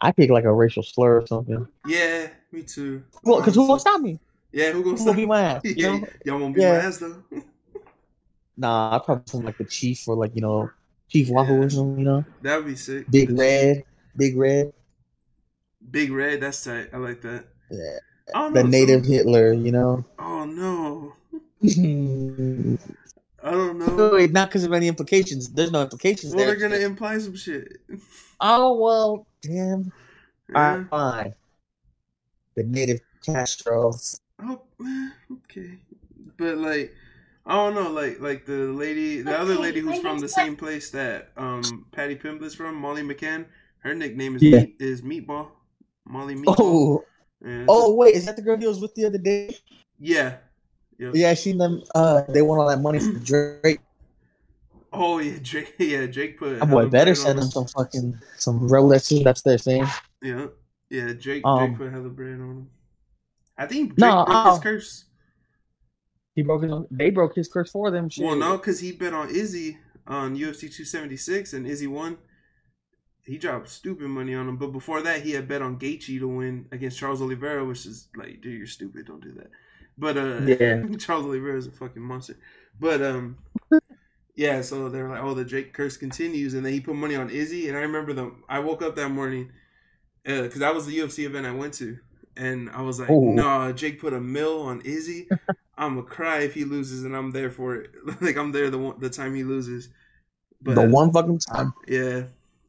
I 0.00 0.12
pick 0.12 0.30
like 0.30 0.44
a 0.44 0.52
racial 0.52 0.82
slur 0.82 1.20
or 1.20 1.26
something. 1.26 1.66
Yeah, 1.84 2.28
me 2.52 2.62
too. 2.62 3.04
Well, 3.24 3.40
because 3.40 3.54
who 3.54 3.66
Honestly. 3.66 3.80
stop 3.80 4.00
me? 4.00 4.18
Yeah, 4.52 4.72
who 4.72 4.84
gonna 4.84 4.96
Who 4.96 4.98
stop? 4.98 5.14
will 5.14 5.14
beat 5.14 5.28
my 5.28 5.42
ass? 5.42 5.64
You 5.74 5.76
yeah, 5.76 6.00
know? 6.00 6.08
y'all 6.24 6.40
won't 6.40 6.54
beat 6.54 6.64
Yeah. 6.64 6.66
my 6.66 6.78
ass 6.78 6.98
though. 6.98 7.22
Nah, 8.56 8.94
I 8.96 8.98
probably 9.04 9.24
something 9.26 9.46
like 9.46 9.58
the 9.58 9.64
chief 9.64 10.06
or 10.08 10.16
like 10.16 10.34
you 10.34 10.40
know 10.42 10.70
Chief 11.08 11.28
Wahoo 11.30 11.54
Yeah. 11.60 11.66
or 11.66 11.70
something. 11.70 11.98
You 11.98 12.04
know, 12.04 12.24
that 12.42 12.56
would 12.56 12.66
be 12.66 12.76
sick. 12.76 13.10
Big 13.10 13.30
Red, 13.30 13.84
Big 14.16 14.36
Red. 14.36 14.72
Big 15.90 16.10
Red. 16.10 16.40
That's 16.40 16.62
tight. 16.64 16.88
I 16.92 16.96
like 16.96 17.20
that. 17.22 17.44
Yeah, 17.70 17.98
the 18.50 18.64
native 18.64 19.04
Hitler. 19.04 19.52
You 19.52 19.72
know. 19.72 20.04
Oh 20.18 20.44
no, 20.44 21.12
I 23.42 23.50
don't 23.50 23.78
know. 23.78 24.10
Wait, 24.14 24.32
not 24.32 24.48
because 24.48 24.64
of 24.64 24.72
any 24.72 24.88
implications. 24.88 25.48
There's 25.50 25.70
no 25.70 25.82
implications 25.82 26.34
Well, 26.34 26.46
there. 26.46 26.56
they're 26.56 26.68
gonna 26.68 26.82
imply 26.82 27.18
some 27.18 27.36
shit. 27.36 27.78
Oh 28.40 28.74
well, 28.82 29.26
damn. 29.42 29.92
Yeah. 30.50 30.58
Alright, 30.58 30.90
fine. 30.90 31.34
The 32.56 32.64
native 32.64 33.00
Castro. 33.24 33.94
Oh, 34.42 34.60
okay. 35.32 35.78
But 36.36 36.58
like, 36.58 36.92
I 37.46 37.54
don't 37.56 37.74
know. 37.74 37.90
Like, 37.90 38.20
like 38.20 38.46
the 38.46 38.72
lady, 38.72 39.20
the 39.20 39.38
other 39.38 39.54
lady 39.54 39.80
who's 39.80 40.00
from 40.00 40.16
the 40.16 40.22
let's 40.22 40.34
same 40.34 40.56
place 40.56 40.90
that 40.90 41.30
um 41.36 41.86
Paddy 41.92 42.16
Pimblett's 42.16 42.54
from, 42.54 42.74
Molly 42.74 43.02
McCann. 43.02 43.46
Her 43.78 43.94
nickname 43.94 44.36
is 44.36 44.42
Yeah. 44.42 44.60
meat, 44.60 44.76
is 44.80 45.02
Meatball. 45.02 45.48
Molly 46.06 46.34
Meatball. 46.34 46.54
Oh, 46.58 47.04
Yeah, 47.44 47.50
it's 47.58 47.64
oh 47.68 47.94
wait, 47.94 48.14
is 48.14 48.24
that 48.24 48.36
the 48.36 48.42
girl 48.42 48.56
he 48.56 48.66
was 48.66 48.80
with 48.80 48.94
the 48.94 49.04
other 49.04 49.18
day? 49.18 49.56
yeah. 49.98 50.36
Yep. 50.98 51.12
Yeah, 51.16 51.30
I 51.30 51.34
seen 51.34 51.58
them. 51.58 51.82
Uh, 51.92 52.22
they 52.28 52.40
won 52.40 52.58
all 52.60 52.68
that 52.68 52.80
money 52.80 53.00
from 53.00 53.18
Drake. 53.24 53.80
Oh 54.92 55.18
yeah, 55.18 55.38
Drake. 55.42 55.74
Yeah, 55.78 56.06
Drake 56.06 56.38
put. 56.38 56.60
My 56.60 56.66
boy 56.66 56.78
hella 56.78 56.90
better 56.90 57.14
send 57.16 57.38
them 57.40 57.48
some 57.50 57.66
fucking 57.66 58.16
some 58.38 58.68
revelation. 58.68 59.22
That's 59.24 59.42
their 59.42 59.58
thing. 59.58 59.84
Yeah, 60.22 60.46
yeah. 60.88 61.12
Drake. 61.12 61.42
Um, 61.44 61.58
Drake 61.58 61.78
put 61.78 61.92
hella 61.92 62.08
bread 62.10 62.34
on 62.34 62.40
him. 62.40 62.70
I 63.58 63.66
think 63.66 63.96
Drake 63.96 63.98
No, 63.98 64.24
broke 64.24 64.46
his 64.46 64.58
uh, 64.58 64.60
curse. 64.60 65.04
He 66.34 66.42
broke 66.42 66.62
his. 66.62 66.72
Own, 66.72 66.86
they 66.90 67.10
broke 67.10 67.34
his 67.34 67.48
curse 67.48 67.70
for 67.70 67.90
them. 67.90 68.08
Shit. 68.08 68.24
Well, 68.24 68.36
no, 68.36 68.56
because 68.56 68.80
he 68.80 68.92
bet 68.92 69.12
on 69.12 69.30
Izzy 69.30 69.78
on 70.06 70.36
UFC 70.36 70.60
276 70.62 71.52
and 71.52 71.66
Izzy 71.66 71.86
won. 71.86 72.18
He 73.22 73.38
dropped 73.38 73.68
stupid 73.70 74.08
money 74.08 74.34
on 74.34 74.48
him. 74.48 74.56
But 74.56 74.72
before 74.72 75.00
that, 75.02 75.22
he 75.22 75.30
had 75.32 75.48
bet 75.48 75.62
on 75.62 75.78
Gaethje 75.78 76.18
to 76.18 76.28
win 76.28 76.66
against 76.72 76.98
Charles 76.98 77.22
Oliveira, 77.22 77.64
which 77.64 77.86
is 77.86 78.08
like, 78.16 78.42
dude, 78.42 78.58
you're 78.58 78.66
stupid. 78.66 79.06
Don't 79.06 79.22
do 79.22 79.32
that. 79.32 79.50
But 79.96 80.16
uh, 80.18 80.40
Yeah. 80.40 80.82
Charles 80.98 81.24
Oliveira 81.24 81.56
is 81.56 81.66
a 81.66 81.70
fucking 81.70 82.02
monster. 82.02 82.36
But 82.78 83.00
um, 83.00 83.38
yeah. 84.34 84.60
So 84.60 84.88
they're 84.88 85.08
like, 85.08 85.22
oh, 85.22 85.34
the 85.34 85.44
Drake 85.44 85.72
curse 85.72 85.96
continues, 85.96 86.52
and 86.54 86.66
then 86.66 86.72
he 86.72 86.80
put 86.80 86.96
money 86.96 87.14
on 87.16 87.30
Izzy. 87.30 87.68
And 87.68 87.76
I 87.78 87.80
remember 87.80 88.12
them. 88.12 88.42
I 88.48 88.58
woke 88.58 88.82
up 88.82 88.96
that 88.96 89.08
morning 89.10 89.52
because 90.24 90.58
that 90.58 90.74
was 90.74 90.84
the 90.86 90.98
UFC 90.98 91.24
event 91.24 91.46
I 91.46 91.52
went 91.52 91.74
to, 91.74 91.98
and 92.36 92.68
I 92.70 92.82
was 92.82 92.98
like, 92.98 93.08
Oh. 93.10 93.32
nah, 93.32 93.72
Jake 93.72 94.00
put 94.00 94.12
a 94.12 94.20
mill 94.20 94.62
on 94.62 94.80
Izzy. 94.82 95.28
I'm 95.76 95.96
gonna 95.96 96.06
cry 96.06 96.40
if 96.40 96.54
he 96.54 96.64
loses, 96.64 97.04
and 97.04 97.16
I'm 97.16 97.30
there 97.30 97.50
for 97.50 97.76
it. 97.76 97.90
like 98.20 98.36
I'm 98.36 98.52
there 98.52 98.70
the 98.70 98.78
one, 98.78 99.00
the 99.00 99.10
time 99.10 99.34
he 99.34 99.44
loses. 99.44 99.88
But 100.62 100.76
the 100.76 100.88
one 100.88 101.12
fucking 101.12 101.38
time. 101.38 101.74
yeah, 101.86 102.24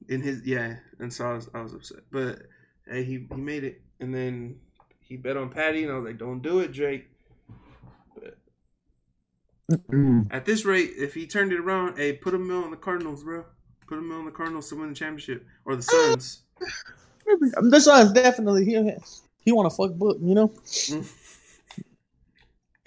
in 0.10 0.22
his 0.22 0.46
yeah, 0.46 0.76
and 1.00 1.12
so 1.12 1.30
I 1.30 1.34
was 1.34 1.50
I 1.54 1.62
was 1.62 1.74
upset, 1.74 2.00
but 2.12 2.39
hey, 2.88 3.04
he 3.04 3.26
he 3.30 3.41
made 3.41 3.63
it, 3.63 3.82
and 4.00 4.13
then 4.13 4.58
he 5.00 5.18
bet 5.18 5.38
on 5.38 5.50
Paddy, 5.50 5.84
and 5.84 5.91
I 5.91 5.96
was 5.96 6.04
like, 6.04 6.18
don't 6.18 6.41
do 6.41 6.60
it, 6.60 6.72
Drake. 6.72 7.08
Mm. 9.72 10.28
At 10.32 10.46
this 10.46 10.63
rate, 10.63 10.91
if 10.98 11.13
he 11.13 11.26
turned 11.26 11.52
it 11.52 11.60
around, 11.60 11.98
hey, 11.98 12.13
put 12.13 12.36
a 12.36 12.38
mill 12.38 12.63
on 12.63 12.72
the 12.72 12.78
Cardinals, 12.78 13.24
bro. 13.24 13.46
Put 13.88 13.98
a 13.98 14.02
mill 14.02 14.20
on 14.20 14.26
the 14.26 14.32
Cardinals 14.32 14.70
to 14.70 14.76
win 14.76 14.89
the 14.89 14.96
championship 14.96 15.46
or 15.65 15.76
the 15.76 15.82
Suns. 15.82 16.44
This 17.63 17.88
one's 17.88 18.12
definitely 18.12 18.65
he. 18.65 18.91
He 19.39 19.52
want 19.52 19.70
to 19.70 19.76
fuck 19.76 19.94
book, 19.94 20.18
you 20.22 20.36
know. 20.36 20.52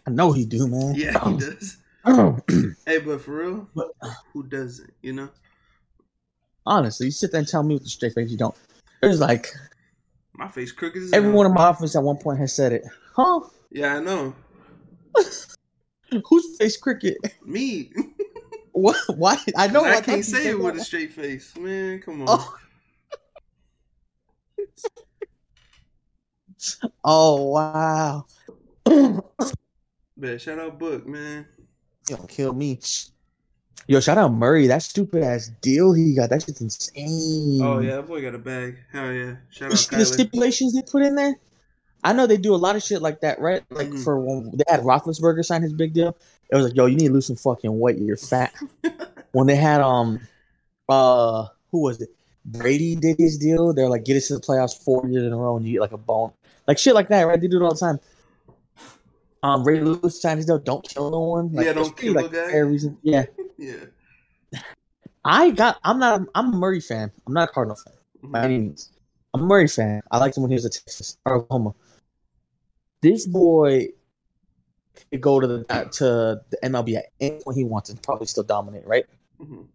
I 0.08 0.10
know 0.10 0.32
he 0.32 0.46
do, 0.46 0.66
man. 0.66 0.94
yeah, 0.94 1.12
he 1.12 1.18
oh. 1.34 1.38
does. 1.38 1.76
Oh. 2.06 2.38
Hey, 2.86 2.98
but 2.98 3.20
for 3.20 3.36
real, 3.36 3.68
But- 3.74 3.90
who 4.32 4.42
doesn't? 4.44 4.90
You 5.02 5.12
know, 5.12 5.28
Honestly, 6.64 7.06
you 7.08 7.12
sit 7.12 7.30
there 7.30 7.40
and 7.40 7.48
tell 7.48 7.62
me 7.62 7.74
with 7.74 7.84
a 7.84 7.88
straight 7.88 8.14
face 8.14 8.30
you 8.30 8.38
don't. 8.38 8.54
It's 9.02 9.20
like 9.20 9.48
my 10.32 10.48
face 10.48 10.72
crooked 10.72 11.02
as 11.02 11.10
hell. 11.10 11.18
everyone 11.18 11.44
in 11.44 11.52
my 11.52 11.64
office 11.64 11.94
at 11.94 12.02
one 12.02 12.16
point 12.16 12.38
has 12.38 12.54
said 12.54 12.72
it. 12.72 12.84
Huh? 13.14 13.40
Yeah, 13.70 13.96
I 13.96 14.00
know. 14.00 14.34
Who's 16.28 16.56
face 16.56 16.78
crooked? 16.78 17.16
Me. 17.44 17.90
What? 18.72 18.96
Why? 19.16 19.36
I 19.56 19.66
know. 19.66 19.84
I 19.84 19.94
thought 19.94 20.04
can't 20.04 20.24
say 20.24 20.50
it 20.50 20.58
with 20.58 20.76
that. 20.76 20.82
a 20.82 20.84
straight 20.84 21.12
face, 21.12 21.56
man. 21.56 22.00
Come 22.00 22.22
on. 22.22 22.26
Oh. 22.30 22.56
Oh 27.04 27.44
wow! 27.50 28.26
Man, 30.18 30.38
shout 30.38 30.58
out 30.58 30.78
Book, 30.78 31.06
man. 31.06 31.46
gonna 32.08 32.26
kill 32.26 32.52
me. 32.52 32.80
Yo, 33.86 34.00
shout 34.00 34.18
out 34.18 34.32
Murray. 34.32 34.66
That 34.66 34.82
stupid 34.82 35.22
ass 35.22 35.50
deal 35.62 35.92
he 35.92 36.14
got. 36.14 36.28
That 36.30 36.42
shit's 36.42 36.60
insane. 36.60 37.60
Oh 37.62 37.78
yeah, 37.78 37.96
that 37.96 38.06
boy 38.08 38.20
got 38.20 38.34
a 38.34 38.38
bag. 38.38 38.78
Hell 38.92 39.12
yeah. 39.12 39.36
Shout 39.50 39.66
out 39.72 39.78
the 39.78 39.96
Kyler. 39.96 40.12
stipulations 40.12 40.74
they 40.74 40.82
put 40.82 41.02
in 41.02 41.14
there? 41.14 41.36
I 42.04 42.12
know 42.12 42.26
they 42.26 42.36
do 42.36 42.54
a 42.54 42.56
lot 42.56 42.76
of 42.76 42.82
shit 42.82 43.00
like 43.00 43.20
that, 43.20 43.40
right? 43.40 43.62
Like 43.70 43.88
Mhm. 43.90 44.02
for 44.04 44.18
when 44.20 44.50
they 44.56 44.64
had 44.68 44.80
Roethlisberger 44.80 45.44
sign 45.44 45.62
his 45.62 45.72
big 45.72 45.92
deal, 45.94 46.16
it 46.50 46.56
was 46.56 46.66
like, 46.66 46.74
yo, 46.76 46.86
you 46.86 46.96
need 46.96 47.08
to 47.08 47.12
lose 47.12 47.26
some 47.26 47.36
fucking 47.36 47.78
weight. 47.78 47.98
You're 47.98 48.16
fat. 48.16 48.52
when 49.32 49.46
they 49.46 49.56
had 49.56 49.80
um, 49.80 50.20
uh, 50.88 51.46
who 51.70 51.82
was 51.82 52.00
it? 52.00 52.10
Brady 52.44 52.94
did 52.96 53.16
his 53.18 53.38
deal. 53.38 53.72
They're 53.72 53.88
like, 53.88 54.04
get 54.04 54.16
us 54.16 54.28
to 54.28 54.34
the 54.34 54.40
playoffs 54.40 54.76
four 54.82 55.06
years 55.08 55.24
in 55.24 55.32
a 55.32 55.36
row, 55.36 55.56
and 55.56 55.66
you 55.66 55.72
get 55.74 55.80
like 55.80 55.92
a 55.92 55.98
bone, 55.98 56.32
like 56.66 56.78
shit 56.78 56.94
like 56.94 57.08
that, 57.08 57.22
right? 57.22 57.40
They 57.40 57.46
do 57.48 57.58
it 57.60 57.62
all 57.64 57.72
the 57.74 57.78
time. 57.78 58.00
Um, 59.42 59.64
Ray 59.64 59.80
Lewis 59.80 60.22
his 60.22 60.46
deal. 60.46 60.58
Don't 60.58 60.86
kill 60.88 61.10
no 61.10 61.20
one. 61.20 61.52
Like, 61.52 61.66
Yeah, 61.66 61.72
don't 61.74 61.96
kill 61.96 62.14
like, 62.14 62.32
guy. 62.32 62.56
reason. 62.58 62.98
Yeah, 63.02 63.24
yeah. 63.58 63.84
I 65.24 65.50
got. 65.50 65.78
I'm 65.84 65.98
not. 65.98 66.22
I'm 66.34 66.52
a 66.54 66.56
Murray 66.56 66.80
fan. 66.80 67.12
I'm 67.26 67.32
not 67.34 67.48
a 67.50 67.52
Cardinal 67.52 67.76
fan 67.76 67.94
by 68.32 68.44
any 68.44 68.58
means. 68.58 68.90
I'm 69.34 69.42
a 69.42 69.46
Murray 69.46 69.68
fan. 69.68 70.00
I 70.10 70.18
liked 70.18 70.36
him 70.36 70.42
when 70.42 70.50
he 70.50 70.54
was 70.54 70.66
at 70.66 70.72
Texas 70.72 71.16
or 71.24 71.36
Oklahoma. 71.36 71.74
This 73.02 73.26
boy 73.26 73.88
could 75.10 75.20
go 75.20 75.38
to 75.38 75.46
the 75.46 75.64
to 75.92 76.40
the 76.50 76.58
MLB 76.64 76.96
at 76.96 77.06
any 77.20 77.38
point 77.40 77.56
he 77.56 77.64
wants 77.64 77.90
and 77.90 78.02
probably 78.02 78.26
still 78.26 78.42
dominate, 78.42 78.86
right? 78.86 79.06
Mhm. 79.40 79.66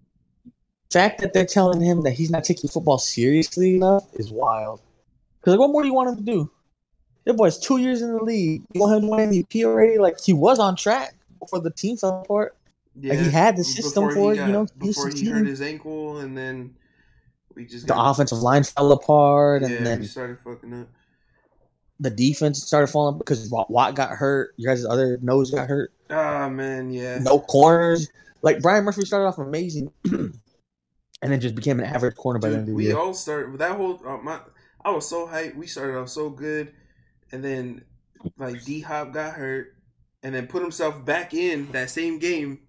fact 0.91 1.21
that 1.21 1.33
they're 1.33 1.45
telling 1.45 1.81
him 1.81 2.01
that 2.01 2.11
he's 2.11 2.29
not 2.29 2.43
taking 2.43 2.69
football 2.69 2.97
seriously 2.99 3.75
enough 3.77 4.05
is 4.13 4.29
wild. 4.31 4.81
Because 5.39 5.51
like, 5.53 5.59
what 5.59 5.71
more 5.71 5.81
do 5.81 5.87
you 5.87 5.93
want 5.93 6.09
him 6.09 6.17
to 6.17 6.21
do? 6.31 6.51
That 7.25 7.35
boy's 7.35 7.57
two 7.57 7.77
years 7.77 8.01
in 8.01 8.13
the 8.13 8.23
league. 8.23 8.63
You 8.73 8.81
want 8.81 8.95
him 8.95 9.01
to 9.09 9.15
win 9.15 9.29
MVP 9.29 9.63
already? 9.65 9.97
Like 9.97 10.19
he 10.19 10.33
was 10.33 10.59
on 10.59 10.75
track 10.75 11.15
before 11.39 11.59
the 11.59 11.71
team 11.71 11.97
fell 11.97 12.21
apart. 12.21 12.55
Yeah, 12.95 13.13
Like 13.13 13.23
he 13.25 13.31
had 13.31 13.57
the 13.57 13.63
system 13.63 14.11
for 14.11 14.33
it, 14.33 14.37
you 14.37 14.47
know. 14.47 14.67
before 14.77 15.09
he 15.09 15.25
hurt 15.29 15.45
his 15.47 15.61
ankle, 15.61 16.19
and 16.19 16.37
then 16.37 16.75
we 17.55 17.65
just 17.65 17.87
the 17.87 17.93
got, 17.93 18.11
offensive 18.11 18.39
line 18.39 18.63
fell 18.63 18.91
apart, 18.91 19.61
Yeah, 19.63 19.69
and 19.69 19.85
then 19.85 19.99
we 20.01 20.05
started 20.05 20.37
fucking 20.43 20.81
up. 20.81 20.87
the 21.99 22.09
defense 22.11 22.61
started 22.63 22.87
falling 22.87 23.17
because 23.17 23.49
Watt 23.49 23.95
got 23.95 24.11
hurt. 24.11 24.53
You 24.57 24.67
guys' 24.67 24.85
other 24.85 25.17
nose 25.21 25.49
got 25.51 25.67
hurt. 25.67 25.91
Ah 26.09 26.49
man, 26.49 26.91
yeah. 26.91 27.17
No 27.19 27.39
corners. 27.39 28.09
Like 28.43 28.61
Byron 28.61 28.83
Murphy 28.83 29.05
started 29.05 29.25
off 29.27 29.37
amazing, 29.39 29.91
and 30.11 30.33
then 31.21 31.39
just 31.39 31.55
became 31.55 31.79
an 31.79 31.85
average 31.85 32.15
corner 32.15 32.37
by 32.39 32.49
the 32.49 32.55
end 32.57 32.63
of 32.63 32.67
the 32.67 32.73
we 32.75 32.83
year. 32.85 32.95
We 32.95 33.01
all 33.01 33.13
started 33.13 33.57
that 33.57 33.75
whole. 33.77 34.01
Uh, 34.05 34.17
my, 34.17 34.39
I 34.85 34.91
was 34.91 35.07
so 35.07 35.25
hyped. 35.27 35.55
We 35.55 35.65
started 35.65 35.97
off 35.97 36.09
so 36.09 36.29
good, 36.29 36.73
and 37.33 37.43
then 37.43 37.83
like 38.37 38.63
D 38.63 38.79
Hop 38.81 39.11
got 39.11 39.33
hurt, 39.33 39.75
and 40.21 40.33
then 40.33 40.47
put 40.47 40.61
himself 40.61 41.03
back 41.03 41.33
in 41.33 41.69
that 41.73 41.89
same 41.89 42.19
game. 42.19 42.59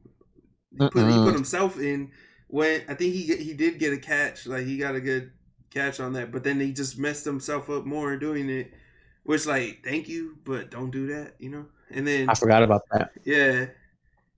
He 0.73 0.79
put, 0.79 0.95
he 0.95 1.19
put 1.19 1.35
himself 1.35 1.79
in 1.79 2.11
when 2.49 2.83
I 2.89 2.95
think 2.95 3.15
he 3.15 3.37
he 3.37 3.53
did 3.53 3.79
get 3.79 3.93
a 3.93 3.99
catch. 3.99 4.47
Like 4.47 4.65
he 4.65 4.79
got 4.79 4.97
a 4.97 5.01
good 5.01 5.31
catch 5.71 6.01
on 6.01 6.15
that, 6.15 6.33
but 6.33 6.43
then 6.43 6.59
he 6.59 6.73
just 6.73 6.99
messed 6.99 7.25
himself 7.25 7.71
up 7.71 7.85
more 7.85 8.17
doing 8.17 8.49
it. 8.49 8.73
Which 9.23 9.47
like, 9.47 9.83
thank 9.85 10.09
you, 10.09 10.37
but 10.45 10.71
don't 10.71 10.91
do 10.91 11.07
that, 11.09 11.35
you 11.39 11.51
know. 11.51 11.67
And 11.91 12.07
then 12.07 12.29
I 12.29 12.35
forgot 12.35 12.63
about 12.63 12.83
that. 12.93 13.13
yeah. 13.25 13.67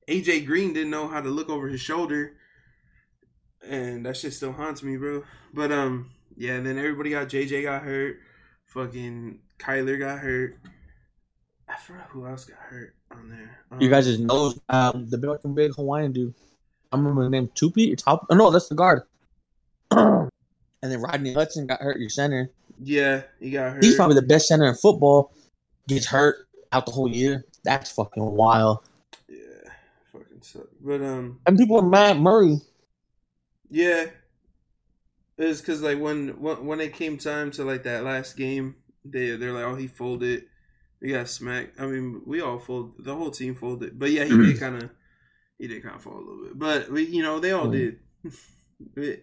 AJ 0.08 0.46
Green 0.46 0.72
didn't 0.72 0.90
know 0.90 1.08
how 1.08 1.20
to 1.20 1.28
look 1.28 1.48
over 1.48 1.68
his 1.68 1.80
shoulder. 1.80 2.34
And 3.66 4.06
that 4.06 4.16
shit 4.16 4.32
still 4.32 4.52
haunts 4.52 4.82
me, 4.82 4.96
bro. 4.96 5.24
But 5.54 5.72
um 5.72 6.10
yeah, 6.36 6.54
and 6.54 6.66
then 6.66 6.78
everybody 6.78 7.10
got 7.10 7.28
JJ 7.28 7.62
got 7.62 7.82
hurt. 7.82 8.18
Fucking 8.66 9.38
Kyler 9.58 9.98
got 9.98 10.18
hurt. 10.18 10.58
I 11.68 11.76
forgot 11.76 12.08
who 12.10 12.26
else 12.26 12.44
got 12.44 12.58
hurt 12.58 12.94
on 13.10 13.28
there. 13.30 13.58
Um, 13.70 13.80
You 13.80 13.88
guys 13.88 14.06
just 14.06 14.20
know 14.20 14.54
um, 14.68 15.08
the 15.08 15.18
big, 15.18 15.54
big 15.54 15.74
Hawaiian 15.74 16.12
dude. 16.12 16.34
I 16.92 16.96
remember 16.96 17.24
the 17.24 17.30
name 17.30 17.48
Tupi. 17.48 17.96
Top. 17.96 18.26
Oh, 18.30 18.34
no, 18.34 18.50
that's 18.50 18.68
the 18.68 18.74
guard. 18.74 19.02
and 19.90 20.30
then 20.82 21.00
Rodney 21.00 21.32
Hudson 21.32 21.66
got 21.66 21.80
hurt. 21.80 21.98
Your 21.98 22.10
center. 22.10 22.50
Yeah, 22.82 23.22
he 23.40 23.50
got 23.50 23.72
hurt. 23.72 23.84
He's 23.84 23.96
probably 23.96 24.14
the 24.14 24.22
best 24.22 24.48
center 24.48 24.66
in 24.66 24.74
football. 24.74 25.32
Gets 25.88 26.06
hurt 26.06 26.46
out 26.72 26.86
the 26.86 26.92
whole 26.92 27.08
year. 27.08 27.44
That's 27.64 27.90
fucking 27.90 28.24
wild. 28.24 28.78
Yeah. 29.28 29.36
Fucking 30.12 30.42
suck. 30.42 30.66
But 30.80 31.02
um 31.02 31.40
And 31.46 31.56
people 31.56 31.78
are 31.78 31.88
mad. 31.88 32.20
Murray. 32.20 32.60
Yeah, 33.70 34.06
it's 35.38 35.60
because 35.60 35.82
like 35.82 35.98
when 36.00 36.40
when 36.40 36.64
when 36.66 36.80
it 36.80 36.94
came 36.94 37.18
time 37.18 37.50
to 37.52 37.64
like 37.64 37.82
that 37.84 38.04
last 38.04 38.36
game, 38.36 38.76
they 39.04 39.36
they're 39.36 39.52
like, 39.52 39.64
oh, 39.64 39.74
he 39.74 39.86
folded. 39.86 40.44
We 41.00 41.12
got 41.12 41.28
smacked. 41.28 41.78
I 41.78 41.86
mean, 41.86 42.22
we 42.24 42.40
all 42.40 42.58
folded. 42.58 43.04
The 43.04 43.14
whole 43.14 43.30
team 43.30 43.54
folded. 43.54 43.98
But 43.98 44.10
yeah, 44.10 44.24
he 44.24 44.36
did 44.36 44.58
kind 44.58 44.82
of 44.82 44.90
he 45.58 45.66
did 45.68 45.82
kind 45.82 45.94
of 45.96 46.02
fall 46.02 46.14
a 46.14 46.24
little 46.24 46.44
bit. 46.44 46.58
But 46.58 46.90
we, 46.90 47.06
you 47.06 47.22
know, 47.22 47.38
they 47.38 47.52
all 47.52 47.66
Mm. 47.66 47.72
did. 47.72 47.98
It- 48.96 49.22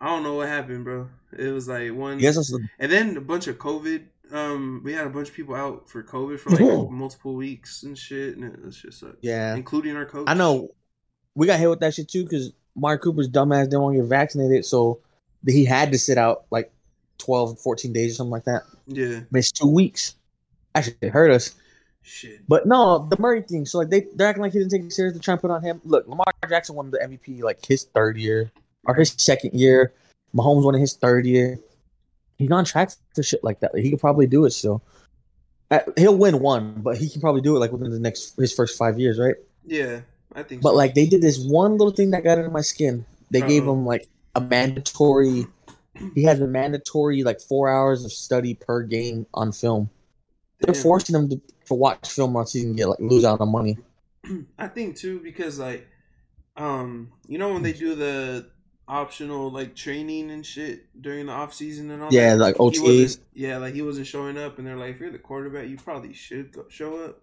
I 0.00 0.06
don't 0.06 0.24
know 0.24 0.34
what 0.34 0.48
happened, 0.48 0.82
bro. 0.82 1.08
It 1.38 1.52
was 1.52 1.68
like 1.68 1.92
one, 1.94 2.18
Yes, 2.18 2.34
the, 2.34 2.58
and 2.80 2.90
then 2.90 3.16
a 3.16 3.20
bunch 3.20 3.46
of 3.46 3.56
COVID. 3.58 4.02
Um, 4.32 4.80
we 4.84 4.92
had 4.94 5.06
a 5.06 5.10
bunch 5.10 5.28
of 5.28 5.34
people 5.36 5.54
out 5.54 5.88
for 5.88 6.02
COVID 6.02 6.40
for 6.40 6.50
like 6.50 6.60
multiple 6.90 7.36
weeks 7.36 7.84
and 7.84 7.96
shit, 7.96 8.36
and 8.36 8.52
it 8.52 8.60
was 8.64 8.76
just 8.82 9.00
like, 9.04 9.14
yeah. 9.20 9.54
including 9.54 9.94
our 9.96 10.04
coach. 10.04 10.24
I 10.26 10.34
know. 10.34 10.70
We 11.36 11.46
got 11.46 11.60
hit 11.60 11.70
with 11.70 11.78
that 11.80 11.94
shit 11.94 12.08
too 12.08 12.24
because 12.24 12.52
Mark 12.74 13.00
Cooper's 13.02 13.28
dumbass 13.28 13.64
didn't 13.66 13.82
want 13.82 13.94
to 13.94 14.00
get 14.02 14.08
vaccinated, 14.08 14.64
so 14.64 14.98
he 15.46 15.64
had 15.64 15.92
to 15.92 15.98
sit 15.98 16.18
out 16.18 16.44
like 16.50 16.72
12, 17.18 17.58
14 17.60 17.92
days 17.92 18.12
or 18.12 18.14
something 18.16 18.30
like 18.32 18.44
that. 18.44 18.62
Yeah, 18.86 19.20
Missed 19.30 19.56
two 19.56 19.68
weeks. 19.68 20.14
Actually, 20.74 20.96
it 21.02 21.10
hurt 21.10 21.30
us. 21.30 21.54
shit. 22.02 22.40
But 22.48 22.66
no, 22.66 23.06
the 23.08 23.16
Murray 23.18 23.42
thing. 23.42 23.66
So 23.66 23.78
like 23.78 23.90
they 23.90 24.06
they're 24.16 24.28
acting 24.28 24.42
like 24.42 24.52
he 24.52 24.58
didn't 24.58 24.70
take 24.70 24.82
it 24.82 24.92
serious 24.92 25.14
to 25.14 25.20
try 25.20 25.32
and 25.32 25.40
put 25.40 25.50
on 25.50 25.62
him. 25.62 25.80
Look, 25.84 26.06
Lamar 26.08 26.24
Jackson 26.48 26.74
won 26.74 26.90
the 26.90 26.98
MVP 26.98 27.42
like 27.42 27.64
his 27.64 27.84
third 27.84 28.16
year 28.16 28.50
or 28.86 28.94
his 28.94 29.14
second 29.18 29.52
year. 29.54 29.92
Mahomes 30.34 30.64
won 30.64 30.74
in 30.74 30.80
his 30.80 30.94
third 30.94 31.26
year. 31.26 31.58
He's 32.38 32.50
on 32.50 32.64
track 32.64 32.90
for 33.14 33.22
shit 33.22 33.44
like 33.44 33.60
that. 33.60 33.72
Like, 33.74 33.84
he 33.84 33.90
could 33.90 34.00
probably 34.00 34.26
do 34.26 34.44
it 34.46 34.50
still. 34.52 34.82
Uh, 35.70 35.80
he'll 35.96 36.16
win 36.16 36.40
one, 36.40 36.74
but 36.82 36.96
he 36.96 37.08
can 37.08 37.20
probably 37.20 37.40
do 37.40 37.54
it 37.56 37.60
like 37.60 37.70
within 37.70 37.90
the 37.90 37.98
next 38.00 38.36
his 38.36 38.52
first 38.52 38.76
five 38.76 38.98
years, 38.98 39.18
right? 39.18 39.36
Yeah, 39.64 40.00
I 40.34 40.42
think. 40.42 40.60
But 40.62 40.70
so. 40.70 40.76
like 40.76 40.94
they 40.94 41.06
did 41.06 41.22
this 41.22 41.38
one 41.38 41.72
little 41.72 41.92
thing 41.94 42.10
that 42.10 42.24
got 42.24 42.38
under 42.38 42.50
my 42.50 42.62
skin. 42.62 43.04
They 43.30 43.40
gave 43.42 43.68
Uh-oh. 43.68 43.74
him 43.74 43.86
like 43.86 44.08
a 44.34 44.40
mandatory. 44.40 45.46
He 46.14 46.24
has 46.24 46.40
a 46.40 46.46
mandatory 46.46 47.22
like 47.22 47.40
four 47.40 47.68
hours 47.68 48.04
of 48.04 48.12
study 48.12 48.54
per 48.54 48.82
game 48.82 49.26
on 49.34 49.52
film. 49.52 49.90
They're 50.60 50.74
Damn. 50.74 50.82
forcing 50.82 51.14
him 51.14 51.28
to, 51.30 51.40
to 51.66 51.74
watch 51.74 52.10
film 52.10 52.36
on 52.36 52.46
so 52.46 52.58
he 52.58 52.64
can 52.64 52.76
get 52.76 52.88
like 52.88 53.00
lose 53.00 53.24
out 53.24 53.40
on 53.40 53.50
money. 53.50 53.78
I 54.58 54.68
think 54.68 54.96
too 54.96 55.20
because 55.20 55.58
like, 55.58 55.88
um, 56.56 57.12
you 57.26 57.38
know 57.38 57.52
when 57.52 57.62
they 57.62 57.72
do 57.72 57.94
the 57.94 58.46
optional 58.88 59.50
like 59.50 59.74
training 59.74 60.30
and 60.30 60.44
shit 60.44 60.86
during 61.00 61.26
the 61.26 61.32
off 61.32 61.54
season 61.54 61.90
and 61.90 62.02
all. 62.02 62.12
Yeah, 62.12 62.30
that, 62.30 62.38
like 62.38 62.56
OTAs. 62.56 63.18
Yeah, 63.34 63.58
like 63.58 63.74
he 63.74 63.82
wasn't 63.82 64.06
showing 64.06 64.38
up, 64.38 64.58
and 64.58 64.66
they're 64.66 64.76
like, 64.76 64.94
if 64.94 65.00
you're 65.00 65.10
the 65.10 65.18
quarterback, 65.18 65.68
you 65.68 65.76
probably 65.76 66.12
should 66.12 66.52
go, 66.52 66.66
show 66.68 67.04
up. 67.04 67.20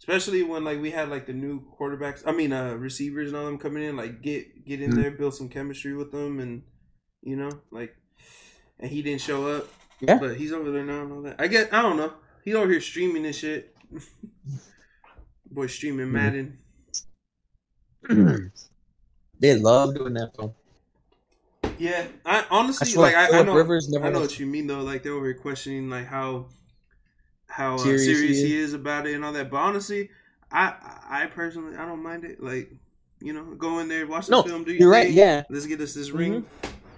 Especially 0.00 0.42
when 0.42 0.64
like 0.64 0.80
we 0.80 0.90
had 0.90 1.10
like 1.10 1.26
the 1.26 1.32
new 1.34 1.62
quarterbacks, 1.78 2.22
I 2.26 2.32
mean, 2.32 2.52
uh, 2.52 2.72
receivers 2.74 3.28
and 3.28 3.36
all 3.36 3.44
them 3.44 3.58
coming 3.58 3.82
in, 3.82 3.96
like 3.96 4.22
get 4.22 4.64
get 4.64 4.80
in 4.80 4.92
Mhm. 4.92 4.94
there, 4.96 5.10
build 5.10 5.34
some 5.34 5.48
chemistry 5.48 5.94
with 5.94 6.10
them, 6.10 6.40
and 6.40 6.62
you 7.22 7.36
know, 7.36 7.50
like, 7.70 7.94
and 8.78 8.90
he 8.90 9.02
didn't 9.02 9.20
show 9.20 9.46
up. 9.48 9.68
Yeah. 10.02 10.18
but 10.18 10.36
he's 10.38 10.50
over 10.50 10.70
there 10.70 10.82
now 10.82 11.02
and 11.02 11.12
all 11.12 11.20
that. 11.24 11.36
I 11.38 11.46
get, 11.46 11.74
I 11.74 11.82
don't 11.82 11.98
know. 11.98 12.14
He's 12.42 12.54
over 12.54 12.70
here 12.70 12.80
streaming 12.80 13.26
and 13.26 13.34
shit. 13.34 13.76
Boy, 15.50 15.66
streaming 15.66 16.06
Mhm. 16.06 16.10
Madden. 16.10 16.58
they 19.40 19.56
love 19.58 19.94
doing 19.94 20.14
that. 20.14 20.32
Though. 20.38 20.54
Yeah, 21.78 22.06
I 22.24 22.40
I 22.40 22.46
honestly 22.50 22.86
swear, 22.88 23.12
like 23.12 23.14
I, 23.14 23.40
I 23.40 23.42
know 23.42 23.54
Rivers 23.54 23.90
never 23.90 24.06
I 24.06 24.10
know 24.10 24.20
what 24.20 24.38
you 24.38 24.46
mean 24.46 24.66
though. 24.66 24.80
Like 24.80 25.02
they're 25.02 25.12
over 25.12 25.26
here 25.26 25.34
questioning 25.34 25.90
like 25.90 26.06
how 26.06 26.46
how 27.60 27.74
uh, 27.74 27.78
Serious 27.78 28.04
serious, 28.04 28.38
he 28.38 28.48
he 28.48 28.56
is 28.56 28.72
about 28.72 29.06
it 29.06 29.14
and 29.14 29.24
all 29.24 29.32
that. 29.34 29.50
But 29.50 29.58
honestly, 29.58 30.08
I 30.50 30.74
I 31.08 31.26
personally 31.26 31.76
I 31.76 31.84
don't 31.84 32.02
mind 32.02 32.24
it. 32.24 32.42
Like 32.42 32.72
you 33.20 33.34
know, 33.34 33.44
go 33.54 33.80
in 33.80 33.88
there, 33.88 34.06
watch 34.06 34.26
the 34.26 34.32
No, 34.32 34.42
film, 34.42 34.64
do 34.64 34.72
your 34.72 34.80
You're 34.80 34.90
right. 34.90 35.10
Yeah, 35.10 35.44
Let's 35.50 35.66
get 35.66 35.80
us 35.80 35.92
this 35.92 36.10
ring. 36.10 36.46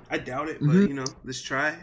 I 0.08 0.18
doubt 0.18 0.48
it, 0.48 0.60
but 0.60 0.68
Mhm. 0.68 0.88
you 0.88 0.94
know, 0.94 1.04
let's 1.24 1.42
try. 1.42 1.76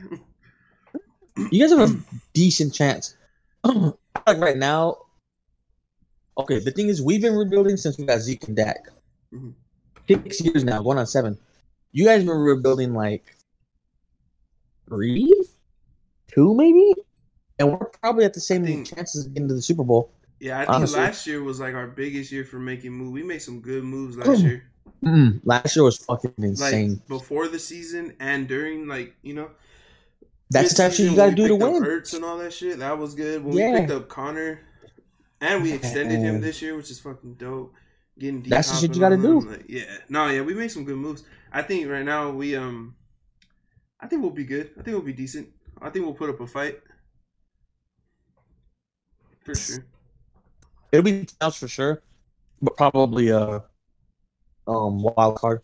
you 1.52 1.60
guys 1.60 1.78
have 1.78 1.92
a 1.92 2.00
decent 2.34 2.74
chance. 2.74 3.18
like 3.64 4.38
right 4.38 4.58
now. 4.58 4.98
Okay, 6.38 6.60
the 6.60 6.72
thing 6.72 6.88
is, 6.88 7.02
we've 7.02 7.22
been 7.22 7.36
rebuilding 7.36 7.76
since 7.76 7.98
we 7.98 8.06
got 8.06 8.20
Zeke 8.22 8.48
and 8.48 8.56
Dak. 8.56 8.88
Mhm. 9.34 9.54
Six 10.08 10.40
years 10.42 10.64
now, 10.64 10.82
going 10.82 10.98
on 10.98 11.06
seven. 11.06 11.38
You 11.92 12.06
guys 12.06 12.24
were 12.24 12.42
rebuilding 12.42 12.94
like 12.94 13.36
three, 14.88 15.34
two 16.32 16.56
maybe, 16.56 16.94
and 17.60 17.72
we're 17.72 17.78
probably 18.02 18.26
at 18.26 18.34
the 18.34 18.40
same 18.40 18.64
think- 18.66 18.88
chances 18.88 19.26
of 19.26 19.34
getting 19.34 19.48
to 19.50 19.54
the 19.56 19.62
Super 19.62 19.84
Bowl. 19.84 20.12
yeah, 20.40 20.58
I 20.58 20.62
think 20.66 20.70
Honestly. 20.76 21.00
last 21.00 21.28
year 21.28 21.44
was 21.44 21.60
like 21.60 21.74
our 21.76 21.88
biggest 21.88 22.32
year 22.32 22.46
for 22.46 22.58
making 22.60 22.94
moves. 22.94 23.12
We 23.12 23.24
made 23.24 23.42
some 23.42 23.60
good 23.60 23.84
moves 23.84 24.18
last 24.18 24.40
Mm. 24.40 24.44
year. 24.44 24.64
Mm, 25.04 25.42
last 25.44 25.76
year 25.76 25.84
was 25.84 25.98
fucking 25.98 26.34
Like 26.38 26.48
insane. 26.50 27.02
before 27.08 27.48
the 27.48 27.60
season 27.60 28.14
and 28.20 28.48
during, 28.48 28.88
like 28.88 29.16
you 29.22 29.34
know, 29.34 29.50
That's 30.50 30.72
the 30.72 30.78
type 30.78 30.92
of 30.92 30.96
shit 30.98 31.10
you 31.12 31.16
got 31.16 31.30
to 31.30 31.36
do 31.36 31.44
we 31.44 31.48
to 31.50 31.56
win. 31.58 31.84
Ertz 31.84 32.16
and 32.16 32.26
all 32.26 32.38
that 32.40 32.52
shit. 32.52 32.80
That 32.80 32.98
was 32.98 33.14
good. 33.14 33.44
When 33.44 33.56
Yeah. 33.56 33.72
we 33.72 33.80
picked 33.82 33.92
up 33.92 34.10
Conner, 34.10 34.62
and 35.42 35.62
we 35.64 35.72
extended 35.74 36.20
him 36.20 36.42
this 36.42 36.62
year, 36.62 36.76
which 36.76 36.90
is 36.92 37.00
fucking 37.00 37.36
dope. 37.36 37.74
Getting 38.18 38.42
That's 38.44 38.70
the 38.72 38.78
shit 38.78 38.96
you 38.96 39.00
gotta 39.00 39.16
all 39.16 39.42
do. 39.42 39.50
Like, 39.52 39.66
yeah, 39.70 39.84
no, 40.10 40.28
yeah, 40.28 40.42
we 40.42 40.54
made 40.54 40.70
some 40.72 40.84
good 40.86 40.98
moves. 40.98 41.24
I 41.54 41.62
think 41.62 41.88
right 41.90 42.04
now 42.04 42.32
we 42.32 42.56
um, 42.56 42.96
I 44.02 44.08
think 44.08 44.22
we'll 44.22 44.32
be 44.32 44.44
good. 44.44 44.72
I 44.78 44.82
think 44.82 44.96
we'll 44.96 45.06
be 45.06 45.14
decent. 45.14 45.48
I 45.82 45.90
think 45.92 46.04
we'll 46.04 46.14
put 46.16 46.30
up 46.30 46.40
a 46.42 46.48
fight 46.48 46.80
for 49.56 49.74
sure. 49.74 49.86
It'll 50.92 51.04
be 51.04 51.28
else 51.42 51.58
for 51.58 51.68
sure, 51.68 52.02
but 52.62 52.76
probably 52.78 53.30
a 53.30 53.64
um 54.68 55.04
wild 55.04 55.36
card. 55.36 55.62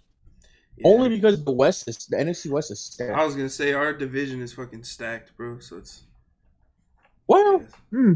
Yeah. 0.77 0.89
Only 0.89 1.09
because 1.09 1.43
the 1.43 1.51
West 1.51 1.87
is 1.87 1.97
the 2.05 2.17
NFC 2.17 2.49
West 2.49 2.71
is 2.71 2.79
stacked. 2.81 3.17
I 3.17 3.23
was 3.23 3.35
gonna 3.35 3.49
say 3.49 3.73
our 3.73 3.93
division 3.93 4.41
is 4.41 4.53
fucking 4.53 4.83
stacked, 4.83 5.35
bro. 5.37 5.59
So 5.59 5.77
it's 5.77 6.03
Well, 7.27 7.63
hmm. 7.91 8.13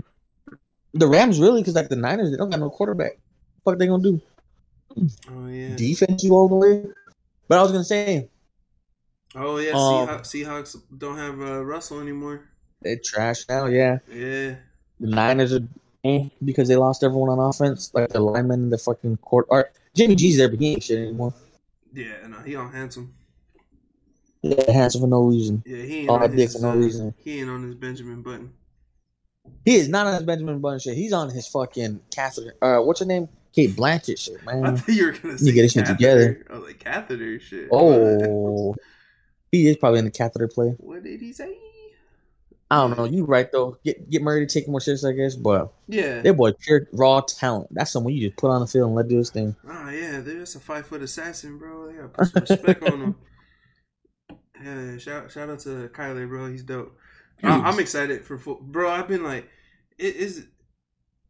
the 0.94 1.08
Rams 1.08 1.40
really 1.40 1.62
because 1.62 1.76
like 1.76 1.90
the 1.90 1.96
Niners 1.96 2.32
they 2.32 2.38
don't 2.38 2.50
got 2.50 2.60
no 2.60 2.70
quarterback. 2.70 3.14
What 3.64 3.80
they 3.80 3.88
gonna 3.88 4.04
do? 4.04 4.22
oh 5.32 5.48
yeah, 5.48 5.76
Defense 5.76 6.24
you 6.24 6.34
all 6.34 6.50
the 6.50 6.56
way. 6.56 6.86
But 7.48 7.60
I 7.60 7.62
was 7.62 7.72
gonna 7.72 7.84
say 7.84 8.30
oh 9.36 9.58
yeah. 9.58 9.72
Um, 9.72 9.76
Seahawks, 9.78 10.22
Seahawks 10.22 10.82
don't 10.98 11.18
have 11.18 11.40
uh, 11.40 11.64
Russell 11.64 12.02
anymore. 12.02 12.50
they 12.82 12.98
trash 12.98 13.46
now. 13.48 13.68
Yeah, 13.68 14.00
Yeah, 14.12 14.56
the 15.00 15.08
Niners 15.08 15.54
are 15.54 15.62
because 16.44 16.68
they 16.68 16.76
lost 16.76 17.04
everyone 17.04 17.30
on 17.30 17.40
offense, 17.40 17.92
like 17.94 18.10
the 18.10 18.20
linemen 18.20 18.64
in 18.64 18.70
the 18.70 18.78
fucking 18.78 19.18
court. 19.18 19.46
Or 19.50 19.70
Jimmy 19.96 20.16
G's 20.16 20.38
there, 20.38 20.50
but 20.50 20.60
he 20.60 20.72
ain't 20.72 20.84
shit 20.84 21.00
anymore. 21.00 21.34
yeah. 21.94 22.28
No, 22.28 22.40
he 22.40 22.56
on 22.56 22.72
handsome. 22.72 23.14
Yeah, 24.42 24.72
handsome 24.72 25.02
for 25.02 25.08
no 25.08 25.24
reason. 25.24 25.64
Yeah, 25.66 25.84
he 25.84 26.00
ain't 26.00 26.10
All 26.10 26.24
on 26.24 26.32
his, 26.32 26.56
for 26.56 26.62
no 26.62 26.72
uh, 26.72 26.76
reason. 26.76 27.14
He 27.18 27.42
ain't 27.42 27.50
on 27.50 27.64
his 27.64 27.76
Benjamin 27.76 28.22
Button. 28.22 28.54
He 29.66 29.76
is 29.76 29.90
not 29.90 30.08
on 30.08 30.14
his 30.14 30.24
Benjamin 30.24 30.60
Button 30.60 30.80
shit. 30.80 30.96
He's 30.96 31.12
on 31.12 31.30
his 31.30 31.48
fucking 31.48 32.00
Catherine. 32.14 32.54
Uh, 32.62 32.78
what's 32.80 33.02
her 33.02 33.06
name? 33.06 33.28
Cate 33.54 33.72
Blanchett 33.72 34.20
shit, 34.20 34.44
man. 34.46 34.66
I 34.66 34.76
thought 34.76 34.96
you 34.96 35.08
were 35.08 35.12
gonna 35.12 35.38
say 35.38 35.46
You 35.46 35.54
get 35.54 35.64
this 35.64 35.74
shit 35.74 35.86
together. 35.86 36.46
Was 36.50 36.62
like 36.62 36.80
catheter 36.80 37.40
shit. 37.40 37.68
Oh, 37.72 38.76
he 39.52 39.68
is 39.68 39.76
probably 39.76 40.00
in 40.00 40.06
the 40.06 40.12
catheter 40.12 40.48
play. 40.48 40.76
What 40.78 41.04
did 41.04 41.20
he 41.20 41.34
say? 41.34 41.58
I 42.72 42.76
don't 42.78 42.96
know. 42.98 43.06
You 43.06 43.26
right 43.26 43.52
though. 43.52 43.78
Get 43.84 44.10
get 44.10 44.22
Murray 44.22 44.46
to 44.46 44.54
take 44.54 44.68
more 44.68 44.80
serious, 44.80 45.04
I 45.04 45.12
guess. 45.14 45.36
But 45.36 45.74
Yeah. 45.88 46.22
that 46.22 46.38
boy 46.38 46.52
pure 46.54 46.88
raw 46.94 47.22
talent. 47.22 47.68
That's 47.72 47.90
someone 47.92 48.14
you 48.14 48.28
just 48.30 48.40
put 48.40 48.52
on 48.52 48.62
the 48.62 48.68
field 48.68 48.88
and 48.88 48.96
let 48.96 49.08
do 49.08 49.18
his 49.18 49.32
thing. 49.32 49.56
Oh 49.68 49.90
yeah, 49.90 50.20
there's 50.22 50.56
a 50.56 50.60
five 50.60 50.86
foot 50.86 51.02
assassin, 51.02 51.58
bro. 51.58 51.88
They 51.88 51.94
gotta 51.94 52.10
put 52.10 52.28
some 52.28 52.42
respect 52.42 52.84
on 52.84 53.02
him. 53.02 53.16
Yeah, 54.64 54.98
shout 54.98 55.32
shout 55.32 55.50
out 55.50 55.60
to 55.60 55.90
Kyler, 55.94 56.28
bro. 56.28 56.48
He's 56.52 56.64
dope. 56.64 56.98
I, 57.42 57.62
I'm 57.62 57.80
excited 57.80 58.26
for 58.26 58.38
football, 58.38 58.68
bro. 58.68 58.92
I've 58.92 59.08
been 59.08 59.24
like, 59.24 59.50
it 59.98 60.18
is 60.18 60.48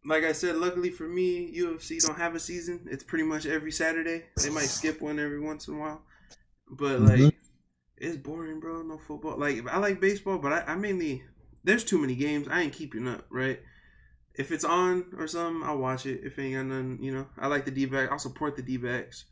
like 0.03 0.23
I 0.23 0.31
said. 0.31 0.55
Luckily 0.55 0.89
for 0.89 1.07
me, 1.07 1.53
UFC 1.55 2.03
don't 2.03 2.17
have 2.17 2.33
a 2.33 2.39
season. 2.39 2.87
It's 2.89 3.03
pretty 3.03 3.23
much 3.25 3.45
every 3.45 3.71
Saturday. 3.71 4.23
They 4.41 4.49
might 4.49 4.63
skip 4.63 4.99
one 4.99 5.19
every 5.19 5.39
once 5.39 5.67
in 5.67 5.75
a 5.75 5.77
while, 5.77 6.01
but 6.71 7.01
like, 7.01 7.19
Mhm. 7.19 7.33
It's 7.99 8.17
boring, 8.17 8.59
bro. 8.59 8.81
No 8.81 8.97
football. 8.97 9.37
Like 9.37 9.67
I 9.67 9.77
like 9.77 9.99
baseball, 10.01 10.37
but 10.37 10.51
I, 10.53 10.73
I 10.73 10.75
mainly 10.75 11.23
there's 11.63 11.83
too 11.83 11.99
many 11.99 12.15
games. 12.15 12.47
I 12.47 12.61
ain't 12.61 12.73
keeping 12.73 13.07
up, 13.07 13.25
right? 13.29 13.59
If 14.35 14.51
it's 14.51 14.63
on 14.63 15.13
or 15.17 15.27
something, 15.27 15.63
I'll 15.67 15.77
watch 15.77 16.05
it. 16.05 16.21
If 16.23 16.39
ain't 16.39 16.55
got 16.55 16.65
none, 16.65 16.99
you 17.01 17.13
know, 17.13 17.27
I 17.37 17.47
like 17.47 17.65
the 17.65 17.71
D 17.71 17.85
back. 17.85 18.11
I'll 18.11 18.19
support 18.19 18.55
the 18.55 18.61
D 18.61 18.77
backs. 18.77 19.25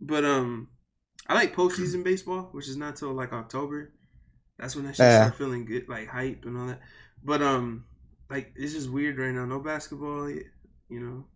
But 0.00 0.24
um, 0.24 0.68
I 1.26 1.34
like 1.34 1.54
postseason 1.56 2.04
baseball, 2.04 2.48
which 2.52 2.68
is 2.68 2.76
not 2.76 2.96
till 2.96 3.12
like 3.12 3.32
October. 3.32 3.92
That's 4.58 4.76
when 4.76 4.86
I 4.86 4.92
should 4.92 5.04
Yeah. 5.04 5.18
start 5.20 5.36
feeling 5.36 5.64
good, 5.64 5.88
like 5.88 6.08
hype 6.08 6.44
and 6.44 6.56
all 6.56 6.66
that. 6.68 6.80
But 7.24 7.42
um, 7.42 7.84
like 8.30 8.52
it's 8.56 8.72
just 8.74 8.90
weird 8.90 9.18
right 9.18 9.32
now. 9.32 9.44
No 9.46 9.58
basketball, 9.60 10.30
you 10.30 10.44
know, 10.88 11.26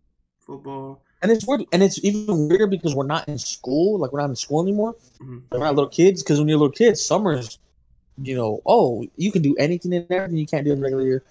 football. 0.41 1.05
And 1.23 1.31
it's 1.31 1.47
weird, 1.47 1.64
and 1.73 1.83
it's 1.83 2.03
even 2.03 2.49
weirder 2.49 2.66
because 2.66 2.95
we're 2.95 3.07
not 3.07 3.29
in 3.29 3.39
school. 3.39 3.99
Like 3.99 4.12
we're 4.12 4.21
not 4.21 4.31
in 4.31 4.37
school 4.37 4.62
anymore. 4.62 4.95
Mhm. 5.21 5.43
Like, 5.51 5.61
we're 5.61 5.66
not 5.66 5.75
little 5.75 5.91
kids. 5.91 6.23
Because 6.23 6.39
when 6.39 6.49
you're 6.49 6.59
little 6.59 6.73
kids, 6.73 7.05
summers, 7.05 7.59
you 8.23 8.35
know, 8.35 8.62
oh, 8.66 9.05
you 9.16 9.31
can 9.31 9.43
do 9.43 9.55
anything 9.57 9.93
and 9.95 10.07
everything 10.11 10.39
you 10.39 10.47
can't 10.47 10.64
do 10.64 10.73
in 10.73 10.81
regular 10.81 11.05
year. 11.05 11.23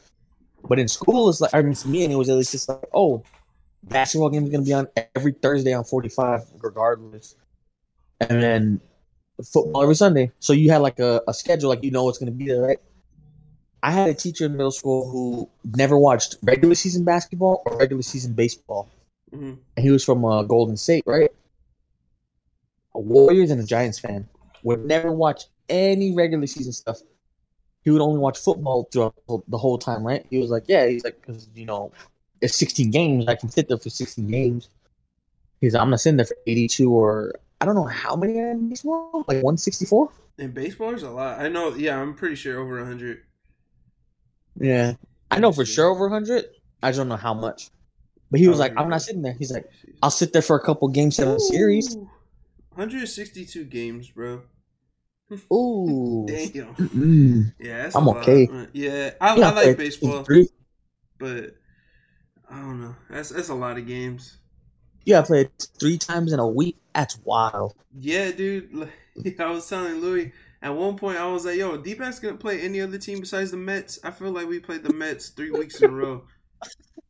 But 0.68 0.78
in 0.80 0.88
school, 0.88 1.30
it's 1.30 1.42
like 1.42 1.54
I 1.54 1.62
mean, 1.62 1.74
for 1.74 1.88
me, 1.88 2.04
anyways, 2.04 2.30
it's 2.30 2.52
just 2.52 2.70
like, 2.70 2.90
oh, 2.94 3.24
basketball 3.84 4.30
game 4.30 4.44
is 4.44 4.50
gonna 4.50 4.64
be 4.64 4.74
on 4.74 4.88
every 5.16 5.32
Thursday 5.32 5.74
on 5.74 5.84
45, 5.84 6.44
regardless, 6.62 7.36
and 8.20 8.44
then 8.44 8.82
football 9.44 9.82
every 9.82 9.96
Sunday. 9.96 10.32
So 10.40 10.54
you 10.54 10.70
had 10.70 10.82
like 10.82 11.00
a, 11.00 11.22
a 11.28 11.34
schedule, 11.34 11.70
like 11.70 11.84
you 11.84 11.92
know 11.92 12.04
what's 12.04 12.18
gonna 12.18 12.32
be 12.32 12.48
there, 12.48 12.62
right? 12.62 12.80
I 13.82 13.92
had 13.92 14.10
a 14.10 14.14
teacher 14.14 14.46
in 14.46 14.52
middle 14.52 14.72
school 14.72 15.10
who 15.10 15.50
never 15.78 15.98
watched 15.98 16.36
regular 16.44 16.76
season 16.76 17.06
basketball 17.06 17.64
or 17.66 17.78
regular 17.78 18.04
season 18.04 18.34
baseball 18.34 18.90
hmm 19.32 19.54
and 19.76 19.84
he 19.86 19.92
was 19.92 20.04
from 20.04 20.26
uh, 20.26 20.44
Golden 20.44 20.76
State, 20.78 21.04
right? 21.06 21.32
A 22.96 23.00
Warriors 23.00 23.52
and 23.52 23.62
a 23.62 23.66
Giants 23.66 24.00
fan. 24.00 24.28
Would 24.64 24.86
never 24.86 25.12
watch 25.12 25.44
any 25.70 26.14
regular 26.14 26.48
season 26.48 26.74
stuff. 26.74 27.00
He 27.84 27.92
would 27.92 28.02
only 28.02 28.20
watch 28.20 28.38
football 28.38 28.90
throughout 28.92 29.16
the- 29.28 29.40
the 29.48 29.58
whole 29.58 29.78
time, 29.78 30.04
right? 30.04 30.26
He 30.30 30.40
was 30.40 30.50
like, 30.50 30.66
yeah, 30.68 30.86
he's 30.88 31.04
like, 31.04 31.22
because 31.22 31.48
you 31.56 31.66
know, 31.66 31.92
it's 32.42 32.58
16 32.58 32.92
games. 32.92 33.28
I 33.28 33.36
can 33.36 33.50
sit 33.50 33.68
there 33.70 33.78
for 33.78 33.90
16 33.90 34.28
games. 34.28 34.70
He's, 35.62 35.74
like, 35.74 35.82
I'm 35.82 35.90
not 35.90 36.00
sitting 36.02 36.18
there 36.18 36.26
for 36.26 36.38
82 36.48 36.92
or 36.92 37.36
I 37.62 37.66
don't 37.66 37.76
know 37.76 37.86
how 37.86 38.16
many 38.16 38.38
in 38.38 38.70
baseball, 38.70 39.26
like 39.28 39.44
164. 39.44 40.12
And 40.38 40.54
baseball 40.54 40.94
is 40.94 41.04
a 41.04 41.10
lot. 41.10 41.40
I 41.40 41.50
know. 41.50 41.76
Yeah, 41.76 42.02
I'm 42.02 42.16
pretty 42.16 42.36
sure 42.36 42.60
over 42.60 42.84
hundred. 42.84 43.24
Yeah, 44.60 44.94
I 45.32 45.40
know 45.40 45.52
for 45.52 45.66
sure 45.66 45.88
over 45.88 46.08
100. 46.10 46.46
I 46.82 46.90
just 46.90 46.98
don't 46.98 47.10
know 47.10 47.18
how 47.18 47.34
much. 47.34 47.70
But 48.32 48.40
he 48.40 48.48
was 48.48 48.60
like, 48.60 48.74
I'm 48.78 48.90
not 48.90 49.02
sitting 49.02 49.22
there. 49.22 49.34
He's 49.34 49.52
like, 49.52 49.70
I'll 50.04 50.12
sit 50.12 50.34
there 50.34 50.42
for 50.42 50.56
a 50.56 50.64
couple 50.64 50.88
game 50.90 51.12
seven 51.12 51.40
series. 51.40 51.96
162 51.96 53.66
games, 53.66 54.10
bro. 54.10 54.42
Ooh. 55.54 56.26
Damn. 56.28 56.76
Mm. 56.76 57.54
Yeah, 57.60 57.84
that's 57.84 57.96
I'm 57.96 58.08
a 58.08 58.12
lot. 58.12 58.18
okay. 58.18 58.48
Yeah, 58.74 59.12
I, 59.22 59.36
Yeah, 59.36 59.50
I 59.50 59.54
like 59.54 59.78
baseball, 59.78 60.24
Three, 60.24 60.48
but 61.18 61.56
I 62.50 62.60
don't 62.60 62.82
know. 62.82 62.96
That's 63.10 63.30
that's 63.30 63.50
a 63.50 63.56
lot 63.56 63.78
of 63.78 63.86
games. 63.86 64.38
you 65.06 65.14
got 65.14 65.28
played 65.28 65.50
three 65.80 65.98
times 65.98 66.34
in 66.34 66.40
a 66.40 66.48
week. 66.48 66.78
That's 66.96 67.20
wild. 67.24 67.76
Yeah, 67.98 68.32
dude. 68.32 68.90
Like, 69.16 69.38
I 69.42 69.52
was 69.52 69.68
telling 69.68 69.96
Louis 69.96 70.32
at 70.62 70.74
one 70.76 70.96
point, 70.96 71.18
I 71.18 71.26
was 71.28 71.44
like, 71.44 71.58
"Yo, 71.58 71.76
D-Bac's 71.76 72.20
gonna 72.20 72.38
play 72.38 72.62
any 72.62 72.80
other 72.80 72.98
team 72.98 73.20
besides 73.20 73.52
the 73.52 73.58
Mets." 73.58 74.00
I 74.02 74.12
feel 74.12 74.32
like 74.32 74.48
we 74.48 74.60
played 74.60 74.84
the 74.84 74.94
Mets 74.94 75.30
three 75.30 75.52
weeks 75.52 75.82
in 75.82 75.90
a 75.90 75.94
row. 75.94 76.24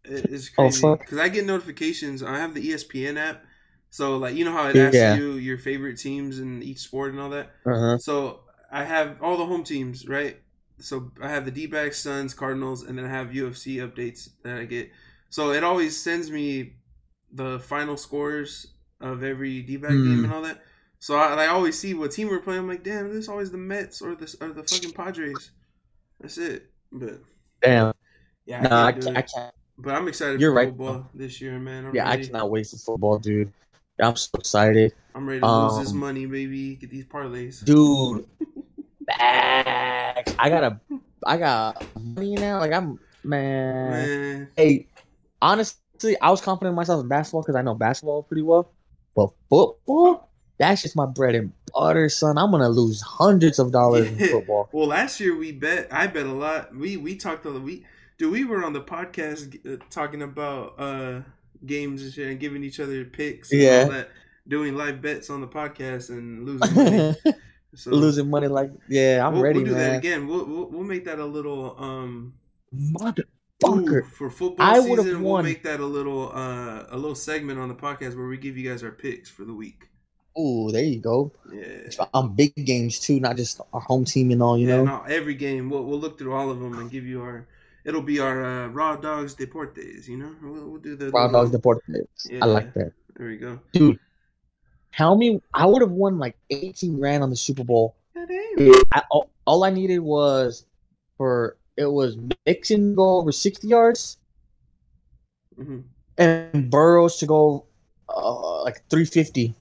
It- 0.09 0.27
It's 0.31 0.49
Oh, 0.57 0.63
crazy 0.63 0.91
because 0.99 1.17
I 1.19 1.29
get 1.29 1.45
notifications. 1.45 2.23
I 2.23 2.37
have 2.37 2.53
the 2.53 2.61
ESPN 2.61 3.17
app, 3.17 3.45
so 3.89 4.17
like 4.17 4.35
you 4.35 4.45
know 4.45 4.51
how 4.53 4.67
it 4.69 4.75
Yeah. 4.75 4.87
asks 4.87 5.19
you 5.19 5.33
your 5.33 5.57
favorite 5.57 5.97
teams 5.97 6.39
in 6.39 6.61
each 6.63 6.79
sport 6.79 7.11
and 7.11 7.19
all 7.19 7.29
that. 7.29 7.51
Uh-huh. 7.65 7.97
So 7.97 8.41
I 8.71 8.83
have 8.83 9.21
all 9.21 9.37
the 9.37 9.45
home 9.45 9.63
teams, 9.63 10.07
right? 10.07 10.37
So 10.79 11.11
I 11.21 11.29
have 11.29 11.43
the 11.45 11.51
D-backs, 11.51 11.99
Suns, 11.99 12.33
Cardinals, 12.33 12.83
and 12.83 12.97
then 12.97 13.05
I 13.05 13.09
have 13.09 13.33
UFC 13.33 13.77
updates 13.77 14.29
that 14.43 14.57
I 14.57 14.65
get. 14.65 14.91
So 15.29 15.51
it 15.51 15.63
always 15.63 15.95
sends 16.01 16.31
me 16.31 16.77
the 17.33 17.59
final 17.59 17.97
scores 17.97 18.67
of 19.01 19.23
every 19.23 19.61
D-back 19.61 19.91
Hmm. 19.91 20.03
game 20.07 20.23
and 20.23 20.33
all 20.33 20.41
that. 20.43 20.63
So 20.99 21.15
I, 21.17 21.45
I 21.45 21.47
always 21.47 21.77
see 21.77 21.93
what 21.93 22.11
team 22.11 22.27
we're 22.29 22.39
playing. 22.39 22.61
I'm 22.61 22.67
like, 22.67 22.83
damn, 22.83 23.09
there's 23.09 23.29
always 23.29 23.51
the 23.51 23.57
Mets 23.57 24.01
or 24.01 24.15
the 24.15 24.33
or 24.41 24.49
the 24.53 24.63
fucking 24.63 24.93
Padres. 24.93 25.51
That's 26.19 26.37
it. 26.37 26.71
But 26.91 27.21
Damn. 27.61 27.93
yeah, 28.45 28.61
No, 28.61 28.75
I 28.75 28.91
do 28.91 29.01
can't, 29.01 29.17
I 29.17 29.19
it. 29.21 29.31
can't. 29.33 29.55
But 29.81 29.95
I'm 29.95 30.07
excited 30.09 30.41
You're 30.41 30.51
for 30.51 30.55
right, 30.55 30.67
football 30.69 31.09
this 31.13 31.39
year, 31.39 31.57
man. 31.57 31.85
I'm 31.85 31.95
Yeah, 31.95 32.09
I 32.09 32.17
cannot 32.17 32.51
wait 32.51 32.67
for 32.67 32.77
football, 32.77 33.17
dude. 33.17 33.51
I'm 34.01 34.15
so 34.15 34.29
excited, 34.35 34.93
I'm 35.15 35.27
ready 35.27 35.41
to 35.41 35.47
lose 35.47 35.79
this 35.79 35.91
Um, 35.91 35.99
money, 35.99 36.25
baby. 36.25 36.75
Get 36.75 36.89
these 36.89 37.05
parlays. 37.05 37.63
dude. 37.63 38.25
Back. 39.07 40.29
I 40.37 40.49
got 40.49 40.63
a, 40.63 40.79
I 41.25 41.37
got 41.37 41.85
money 41.99 42.35
now. 42.35 42.59
Like 42.59 42.73
I'm, 42.73 42.99
man. 43.23 43.89
Man, 43.89 44.47
Hey, 44.55 44.87
honestly, 45.41 46.19
I 46.21 46.29
was 46.29 46.41
confident 46.41 46.73
in 46.73 46.75
myself 46.75 47.01
in 47.01 47.07
basketball 47.07 47.41
because 47.41 47.55
I 47.55 47.61
know 47.61 47.73
basketball 47.73 48.23
pretty 48.23 48.43
well. 48.43 48.71
But 49.15 49.31
football, 49.49 50.29
that's 50.57 50.81
just 50.81 50.95
my 50.95 51.05
bread 51.05 51.35
and 51.35 51.51
butter, 51.73 52.09
son. 52.09 52.37
I'm 52.37 52.51
gonna 52.51 52.69
lose 52.69 53.01
hundreds 53.01 53.59
of 53.59 53.71
dollars 53.71 54.07
in 54.07 54.19
football. 54.29 54.69
Well, 54.71 54.87
last 54.87 55.19
year 55.19 55.35
we 55.35 55.51
bet. 55.51 55.87
I 55.91 56.07
bet 56.07 56.25
a 56.25 56.33
lot. 56.33 56.75
We 56.75 56.97
we 56.97 57.15
talked 57.15 57.45
a 57.45 57.49
lot. 57.49 57.63
we 57.63 57.85
dude. 58.19 58.31
We 58.31 58.43
were 58.45 58.63
on 58.63 58.73
the 58.73 58.81
podcast 58.81 59.57
uh, 59.65 59.83
talking 59.89 60.21
about 60.21 60.75
uh 60.79 61.21
games 61.65 62.03
and 62.03 62.13
shit 62.13 62.27
and 62.27 62.39
giving 62.39 62.63
each 62.63 62.79
other 62.79 63.03
picks. 63.05 63.51
And 63.51 63.61
Yeah. 63.61 63.83
all 63.85 63.89
that, 63.91 64.09
doing 64.47 64.75
live 64.75 65.01
bets 65.01 65.29
on 65.31 65.41
the 65.41 65.47
podcast 65.47 66.09
and 66.09 66.45
losing 66.45 66.75
money. 66.75 67.15
So 67.75 67.91
Losing 67.91 68.29
money 68.29 68.47
like 68.47 68.71
yeah, 68.87 69.25
I'm 69.25 69.33
we'll, 69.33 69.43
ready, 69.43 69.59
we'll 69.59 69.67
do 69.69 69.73
that 69.75 69.97
again. 69.97 70.27
We'll, 70.27 70.45
we'll 70.45 70.65
we'll 70.69 70.83
make 70.83 71.05
that 71.05 71.19
a 71.19 71.25
little 71.25 71.75
um 71.79 72.33
Motherfucker. 72.75 74.05
for 74.05 74.29
football 74.29 74.65
I 74.65 74.79
season. 74.79 75.23
We'll 75.23 75.43
make 75.43 75.63
that 75.63 75.79
a 75.79 75.85
little 75.85 76.31
uh 76.33 76.85
a 76.89 76.95
little 76.97 77.15
segment 77.15 77.59
on 77.59 77.67
the 77.67 77.75
podcast 77.75 78.15
where 78.17 78.27
we 78.27 78.37
give 78.37 78.57
you 78.57 78.69
guys 78.69 78.83
our 78.83 78.91
picks 78.91 79.29
for 79.29 79.45
the 79.45 79.53
week. 79.53 79.89
Oh, 80.35 80.71
there 80.71 80.83
you 80.83 80.99
go. 80.99 81.31
Yeah. 81.53 82.05
On 82.13 82.33
big 82.35 82.53
games 82.55 82.99
too, 82.99 83.19
not 83.19 83.35
just 83.35 83.59
our 83.73 83.81
home 83.81 84.05
team 84.05 84.31
and 84.31 84.41
all. 84.41 84.57
You 84.57 84.67
yeah, 84.67 84.77
know. 84.77 84.83
no, 84.85 85.01
every 85.07 85.35
game 85.35 85.69
we'll 85.69 85.83
we'll 85.83 85.99
look 85.99 86.17
through 86.17 86.33
all 86.33 86.49
of 86.49 86.59
them 86.59 86.73
and 86.79 86.89
give 86.89 87.05
you 87.05 87.21
our. 87.21 87.47
It'll 87.85 88.01
be 88.01 88.19
our 88.19 88.43
uh, 88.43 88.67
raw 88.67 88.95
dogs 88.95 89.35
deportes. 89.35 90.07
You 90.07 90.17
know, 90.17 90.35
we'll, 90.41 90.69
we'll 90.69 90.81
do 90.81 90.95
the 90.95 91.09
Raw 91.11 91.25
little- 91.25 91.45
dogs 91.45 91.55
deportes. 91.55 92.05
Yeah. 92.29 92.39
I 92.43 92.45
like 92.45 92.73
that. 92.73 92.91
There 93.15 93.27
we 93.27 93.37
go. 93.37 93.59
Dude, 93.73 93.99
tell 94.93 95.15
me, 95.17 95.41
I 95.53 95.65
would 95.65 95.81
have 95.81 95.91
won 95.91 96.17
like 96.19 96.35
18 96.49 96.99
grand 96.99 97.23
on 97.23 97.29
the 97.29 97.35
Super 97.35 97.63
Bowl. 97.63 97.95
I, 98.15 99.03
all, 99.11 99.29
all 99.45 99.63
I 99.63 99.69
needed 99.69 99.99
was 99.99 100.65
for 101.17 101.57
it 101.77 101.85
was 101.85 102.17
Mixon 102.45 102.91
to 102.91 102.95
go 102.95 103.17
over 103.17 103.31
60 103.31 103.67
yards 103.67 104.17
hmm 105.55 105.79
and 106.17 106.69
Burrows 106.69 107.15
to 107.17 107.25
go 107.25 107.65
uh, 108.09 108.63
like 108.63 108.81
350. 108.89 109.53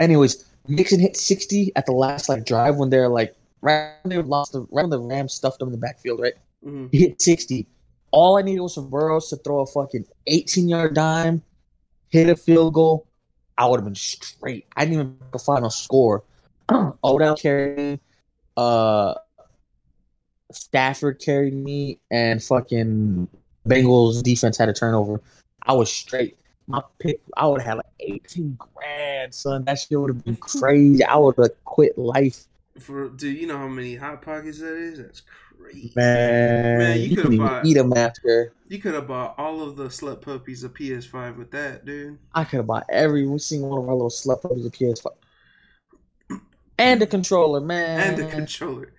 Anyways, 0.00 0.46
Mixon 0.68 0.98
hit 1.00 1.16
60 1.18 1.72
at 1.76 1.84
the 1.84 1.92
last 1.92 2.30
like 2.30 2.46
drive 2.46 2.76
when 2.76 2.88
they're 2.88 3.08
like 3.10 3.34
right 3.60 3.92
when 4.02 4.10
they 4.16 4.22
lost 4.22 4.52
the 4.52 4.60
right 4.70 4.82
when 4.82 4.90
the 4.90 4.98
Rams 5.00 5.34
stuffed 5.34 5.58
them 5.58 5.68
in 5.68 5.72
the 5.72 5.78
backfield, 5.78 6.20
right? 6.20 6.34
Hmm 6.62 6.86
He 6.90 6.98
hit 6.98 7.20
60. 7.20 7.66
All 8.10 8.38
I 8.38 8.42
needed 8.42 8.60
was 8.60 8.74
for 8.74 8.82
Burrows 8.82 9.28
to 9.30 9.36
throw 9.36 9.60
a 9.60 9.66
fucking 9.66 10.06
18 10.26 10.68
yard 10.68 10.94
dime, 10.94 11.42
hit 12.08 12.28
a 12.28 12.36
field 12.36 12.74
goal. 12.74 13.06
I 13.58 13.66
would 13.66 13.78
have 13.78 13.84
been 13.84 13.94
straight. 13.94 14.66
I 14.76 14.84
didn't 14.84 14.94
even 14.94 15.16
make 15.20 15.34
a 15.34 15.38
final 15.38 15.70
score. 15.70 16.24
Odell 17.04 17.36
carried 17.36 17.76
me. 17.76 18.00
Uh, 18.56 19.14
Stafford 20.52 21.20
carried 21.20 21.54
me, 21.54 21.98
and 22.10 22.42
fucking 22.42 23.28
Bengals 23.66 24.22
defense 24.22 24.56
had 24.56 24.68
a 24.68 24.72
turnover. 24.72 25.20
I 25.62 25.72
was 25.72 25.90
straight. 25.90 26.38
My 26.68 26.82
pick, 26.98 27.20
I 27.36 27.46
would 27.46 27.60
have 27.62 27.66
had 27.66 27.76
like 27.76 27.86
18 28.00 28.58
grand, 28.58 29.34
son. 29.34 29.64
That 29.64 29.78
shit 29.78 30.00
would 30.00 30.10
have 30.10 30.24
been 30.24 30.36
crazy. 30.36 31.04
I 31.04 31.16
would 31.16 31.36
have 31.38 31.64
quit 31.64 31.96
life 31.96 32.46
For 32.80 33.08
do 33.08 33.28
you 33.30 33.46
know 33.46 33.58
how 33.58 33.68
many 33.68 33.94
hot 33.96 34.22
pockets 34.22 34.60
that 34.60 34.76
is? 34.76 34.98
That's 34.98 35.22
crazy. 35.58 35.92
Man, 35.96 36.78
Man, 36.78 36.98
you 37.00 37.06
you, 37.06 37.16
could've 37.16 37.38
bought- 37.38 37.64
eat 37.66 37.74
them 37.74 37.92
after. 37.94 38.52
You 38.68 38.78
could 38.78 38.94
have 38.94 39.06
bought 39.06 39.34
all 39.38 39.62
of 39.62 39.76
the 39.76 39.84
slut 39.86 40.20
puppies 40.20 40.64
a 40.64 40.68
PS5 40.68 41.36
with 41.38 41.50
that, 41.52 41.84
dude. 41.86 42.18
I 42.34 42.44
could 42.44 42.58
have 42.58 42.66
bought 42.66 42.84
every 42.90 43.26
single 43.38 43.70
one 43.70 43.78
of 43.80 43.88
our 43.88 43.94
little 43.94 44.10
slut 44.10 44.42
puppies 44.42 44.66
a 44.66 44.70
PS5. 44.70 45.12
And 46.78 47.00
the 47.00 47.06
controller, 47.06 47.60
man. 47.60 48.00
And 48.00 48.16
the 48.18 48.26
controller. 48.30 48.92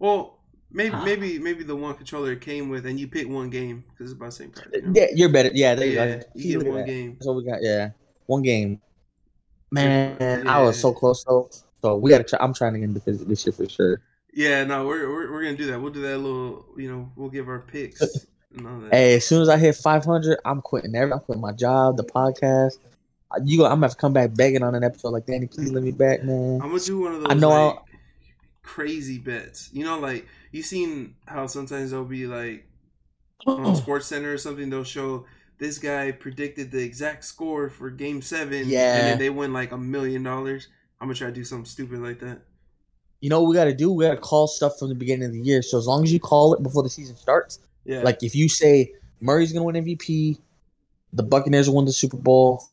Well, 0.00 0.38
maybe 0.72 0.94
Ah. 0.94 1.04
maybe 1.04 1.38
maybe 1.38 1.62
the 1.62 1.76
one 1.76 1.94
controller 1.94 2.32
it 2.32 2.40
came 2.40 2.68
with, 2.68 2.86
and 2.86 2.98
you 2.98 3.06
pick 3.06 3.28
one 3.28 3.50
game 3.50 3.84
because 3.90 4.10
it's 4.10 4.16
about 4.16 4.26
the 4.30 4.32
same 4.32 4.50
price. 4.50 4.66
you 4.72 4.82
know? 4.82 4.92
Yeah, 4.94 5.06
you're 5.14 5.28
better. 5.28 5.50
Yeah, 5.54 5.74
there 5.76 5.86
you 5.86 5.92
Yeah, 5.94 6.16
go. 6.16 6.22
you 6.34 6.58
get 6.58 6.66
one 6.68 6.76
that. 6.78 6.86
game. 6.86 7.12
That's 7.12 7.26
what 7.26 7.36
we 7.36 7.44
got. 7.44 7.62
Yeah, 7.62 7.90
one 8.26 8.42
game. 8.42 8.80
Man, 9.70 10.48
I 10.48 10.60
was 10.62 10.80
so 10.80 10.92
close 10.92 11.22
though. 11.22 11.48
So 11.82 11.96
we 11.96 12.10
gotta 12.10 12.24
try. 12.24 12.38
I'm 12.40 12.54
trying 12.54 12.74
to 12.74 12.78
get 12.80 12.88
into 12.88 13.00
this, 13.00 13.20
this 13.22 13.46
year 13.46 13.52
for 13.52 13.68
sure. 13.68 14.00
Yeah, 14.32 14.64
no, 14.64 14.86
we're, 14.86 15.08
we're 15.08 15.32
we're 15.32 15.42
gonna 15.44 15.56
do 15.56 15.66
that. 15.66 15.80
We'll 15.80 15.92
do 15.92 16.02
that 16.02 16.18
little, 16.18 16.64
you 16.76 16.90
know, 16.90 17.10
we'll 17.16 17.30
give 17.30 17.48
our 17.48 17.60
picks 17.60 17.98
that. 18.52 18.88
Hey, 18.92 19.14
as 19.16 19.26
soon 19.26 19.42
as 19.42 19.48
I 19.48 19.56
hit 19.58 19.76
500, 19.76 20.38
I'm 20.44 20.60
quitting 20.60 20.94
every. 20.94 21.12
I'm 21.12 21.20
quitting 21.20 21.40
my 21.42 21.52
job, 21.52 21.96
the 21.96 22.04
podcast. 22.04 22.78
You, 23.44 23.58
go, 23.58 23.64
I'm 23.64 23.70
gonna 23.74 23.86
have 23.86 23.92
to 23.92 23.96
come 23.96 24.12
back 24.12 24.34
begging 24.34 24.62
on 24.62 24.74
an 24.74 24.82
episode 24.82 25.10
like 25.10 25.26
Danny. 25.26 25.46
Please 25.46 25.70
let 25.72 25.82
me 25.82 25.92
back, 25.92 26.22
man. 26.24 26.60
I'm 26.62 26.68
gonna 26.70 26.80
do 26.80 27.00
one 27.00 27.12
of 27.14 27.20
those 27.22 27.28
I 27.30 27.34
know 27.34 27.48
like, 27.48 27.56
I'll- 27.58 27.86
crazy 28.62 29.18
bets. 29.18 29.70
You 29.72 29.84
know, 29.84 29.98
like 29.98 30.26
you 30.52 30.62
seen 30.62 31.14
how 31.26 31.46
sometimes 31.46 31.90
they'll 31.92 32.04
be 32.04 32.26
like 32.26 32.66
on 33.46 33.64
SportsCenter 33.76 34.34
or 34.34 34.38
something. 34.38 34.68
They'll 34.70 34.84
show 34.84 35.26
this 35.58 35.78
guy 35.78 36.10
predicted 36.12 36.70
the 36.70 36.82
exact 36.82 37.24
score 37.24 37.68
for 37.68 37.90
Game 37.90 38.22
Seven. 38.22 38.68
Yeah. 38.68 38.94
and 38.96 39.06
then 39.06 39.18
they 39.18 39.30
win 39.30 39.52
like 39.52 39.72
a 39.72 39.78
million 39.78 40.22
dollars. 40.22 40.68
I'm 41.00 41.08
gonna 41.08 41.14
try 41.14 41.28
to 41.28 41.32
do 41.32 41.44
something 41.44 41.64
stupid 41.66 42.00
like 42.00 42.20
that. 42.20 42.40
You 43.20 43.28
know 43.30 43.40
what 43.42 43.48
we 43.48 43.54
gotta 43.54 43.74
do? 43.74 43.92
We 43.92 44.04
gotta 44.04 44.16
call 44.16 44.46
stuff 44.46 44.78
from 44.78 44.88
the 44.88 44.94
beginning 44.94 45.26
of 45.26 45.32
the 45.32 45.40
year. 45.40 45.62
So 45.62 45.78
as 45.78 45.86
long 45.86 46.02
as 46.04 46.12
you 46.12 46.20
call 46.20 46.54
it 46.54 46.62
before 46.62 46.82
the 46.82 46.90
season 46.90 47.16
starts, 47.16 47.58
Yeah, 47.84 48.02
like 48.02 48.22
if 48.22 48.34
you 48.34 48.48
say 48.48 48.92
Murray's 49.20 49.52
gonna 49.52 49.64
win 49.64 49.76
MVP, 49.76 50.38
the 51.12 51.22
Buccaneers 51.22 51.68
will 51.68 51.76
win 51.76 51.84
the 51.86 51.92
Super 51.92 52.16
Bowl, 52.16 52.64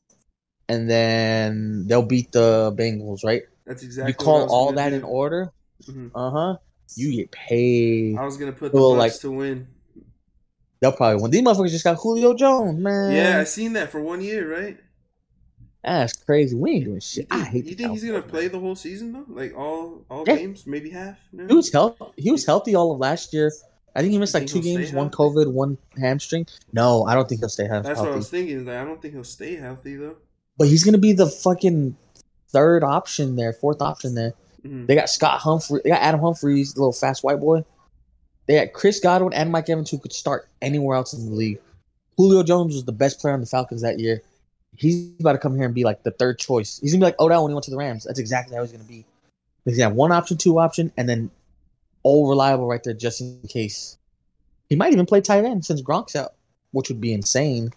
and 0.69 0.89
then 0.89 1.87
they'll 1.87 2.01
beat 2.05 2.31
the 2.31 2.73
Bengals, 2.77 3.23
right? 3.23 3.43
that's 3.65 3.83
exactly. 3.83 4.11
you 4.11 4.15
what 4.29 4.43
I 4.43 4.47
call 4.47 4.55
all 4.55 4.71
that 4.73 4.89
do. 4.91 4.95
in 4.95 5.03
order. 5.03 5.51
Mhm. 5.83 6.11
Uh 6.15 6.29
huh. 6.31 6.57
You 6.95 7.13
get 7.17 7.31
paid. 7.31 8.17
I 8.17 8.23
was 8.23 8.37
gonna 8.37 8.53
put 8.53 8.71
the 8.71 8.77
Bucks 8.79 8.97
like- 8.97 9.19
to 9.21 9.31
win. 9.31 9.67
They'll 10.79 10.91
probably 10.93 11.21
win. 11.21 11.31
These 11.31 11.41
motherfuckers 11.41 11.71
just 11.71 11.83
got 11.83 11.97
Julio 11.97 12.33
Jones, 12.35 12.79
man. 12.79 13.11
Yeah, 13.11 13.39
I 13.39 13.43
seen 13.45 13.73
that 13.73 13.89
for 13.91 13.99
one 13.99 14.21
year, 14.21 14.49
right? 14.49 14.77
That's 15.83 16.13
crazy. 16.13 16.55
We 16.55 16.71
ain't 16.71 16.85
doing 16.85 16.99
shit. 16.99 17.27
I 17.31 17.43
hate. 17.43 17.65
you 17.65 17.75
think 17.75 17.91
he's 17.91 18.03
gonna 18.03 18.21
play 18.21 18.47
the 18.47 18.59
whole 18.59 18.75
season 18.75 19.13
though? 19.13 19.25
Like 19.27 19.55
all 19.57 20.05
all 20.09 20.23
Yeah. 20.27 20.35
games, 20.37 20.65
maybe 20.67 20.89
half. 20.89 21.17
No? 21.31 21.47
He 21.47 21.53
was 21.55 21.71
healthy. 21.71 22.05
He 22.17 22.31
was 22.31 22.45
healthy 22.45 22.75
all 22.75 22.91
of 22.91 22.99
last 22.99 23.33
year. 23.33 23.51
I 23.95 24.01
think 24.01 24.11
he 24.11 24.19
missed 24.19 24.33
like 24.35 24.45
two 24.45 24.61
games, 24.61 24.93
one? 24.93 25.09
COVID, 25.09 25.51
one 25.51 25.77
hamstring. 25.97 26.45
No, 26.71 27.05
I 27.05 27.15
don't 27.15 27.27
think 27.27 27.41
he'll 27.41 27.49
stay 27.49 27.67
healthy. 27.67 27.87
That's 27.87 27.99
what 27.99 28.11
I 28.11 28.15
was 28.15 28.29
thinking. 28.29 28.65
Like, 28.65 28.75
I 28.77 28.83
don't 28.85 29.01
think 29.01 29.13
he'll 29.15 29.23
stay 29.23 29.55
healthy 29.55 29.95
though. 29.95 30.17
But 30.57 30.67
he's 30.67 30.83
gonna 30.83 30.97
be 30.99 31.13
the 31.13 31.27
fucking 31.27 31.95
third 32.49 32.83
option 32.83 33.35
there, 33.35 33.53
fourth 33.53 33.81
option 33.81 34.13
there. 34.15 34.33
Mhm. 34.65 34.87
They 34.87 34.95
got 34.95 35.09
Scott 35.09 35.39
Humphrey. 35.39 35.81
They 35.83 35.89
got 35.91 36.01
Adam 36.01 36.19
Humphries, 36.21 36.73
the 36.73 36.79
little 36.81 36.93
fast 36.93 37.23
white 37.23 37.39
boy. 37.39 37.63
They 38.47 38.55
had 38.55 38.73
Chris 38.73 38.99
Godwin 38.99 39.33
and 39.33 39.51
Mike 39.51 39.69
Evans 39.69 39.89
who 39.91 39.97
could 39.97 40.13
start 40.13 40.47
anywhere 40.61 40.95
else 40.95 41.13
in 41.13 41.25
the 41.25 41.31
league. 41.35 41.59
Julio 42.17 42.43
Jones 42.43 42.73
was 42.73 42.85
the 42.85 42.91
best 42.93 43.19
player 43.19 43.33
on 43.33 43.41
the 43.41 43.45
Falcons 43.47 43.81
that 43.81 43.99
year. 43.99 44.21
He's 44.77 45.11
about 45.19 45.33
to 45.33 45.39
come 45.39 45.55
here 45.55 45.65
and 45.65 45.73
be 45.73 45.83
like 45.83 46.03
the 46.03 46.11
third 46.11 46.39
choice. 46.39 46.79
He's 46.79 46.93
gonna 46.93 47.01
be 47.01 47.05
like 47.05 47.19
Odell 47.19 47.43
when 47.43 47.51
he 47.51 47.55
went 47.55 47.65
to 47.65 47.71
the 47.71 47.77
Rams. 47.77 48.03
That's 48.05 48.19
exactly 48.19 48.55
how 48.55 48.61
he's 48.61 48.71
gonna 48.71 48.83
be. 48.83 49.05
He's 49.65 49.77
gonna 49.77 49.89
have 49.89 49.95
one 49.95 50.11
option, 50.11 50.37
two 50.37 50.59
option, 50.59 50.91
and 50.97 51.09
then 51.09 51.31
all 52.03 52.29
reliable 52.29 52.67
right 52.67 52.83
there 52.83 52.93
just 52.93 53.19
in 53.19 53.41
case. 53.49 53.97
He 54.69 54.75
might 54.75 54.93
even 54.93 55.05
play 55.05 55.21
tight 55.21 55.45
end 55.45 55.65
since 55.65 55.81
Gronk's 55.81 56.15
out, 56.15 56.33
which 56.71 56.89
would 56.89 57.01
be 57.01 57.11
insane. 57.11 57.71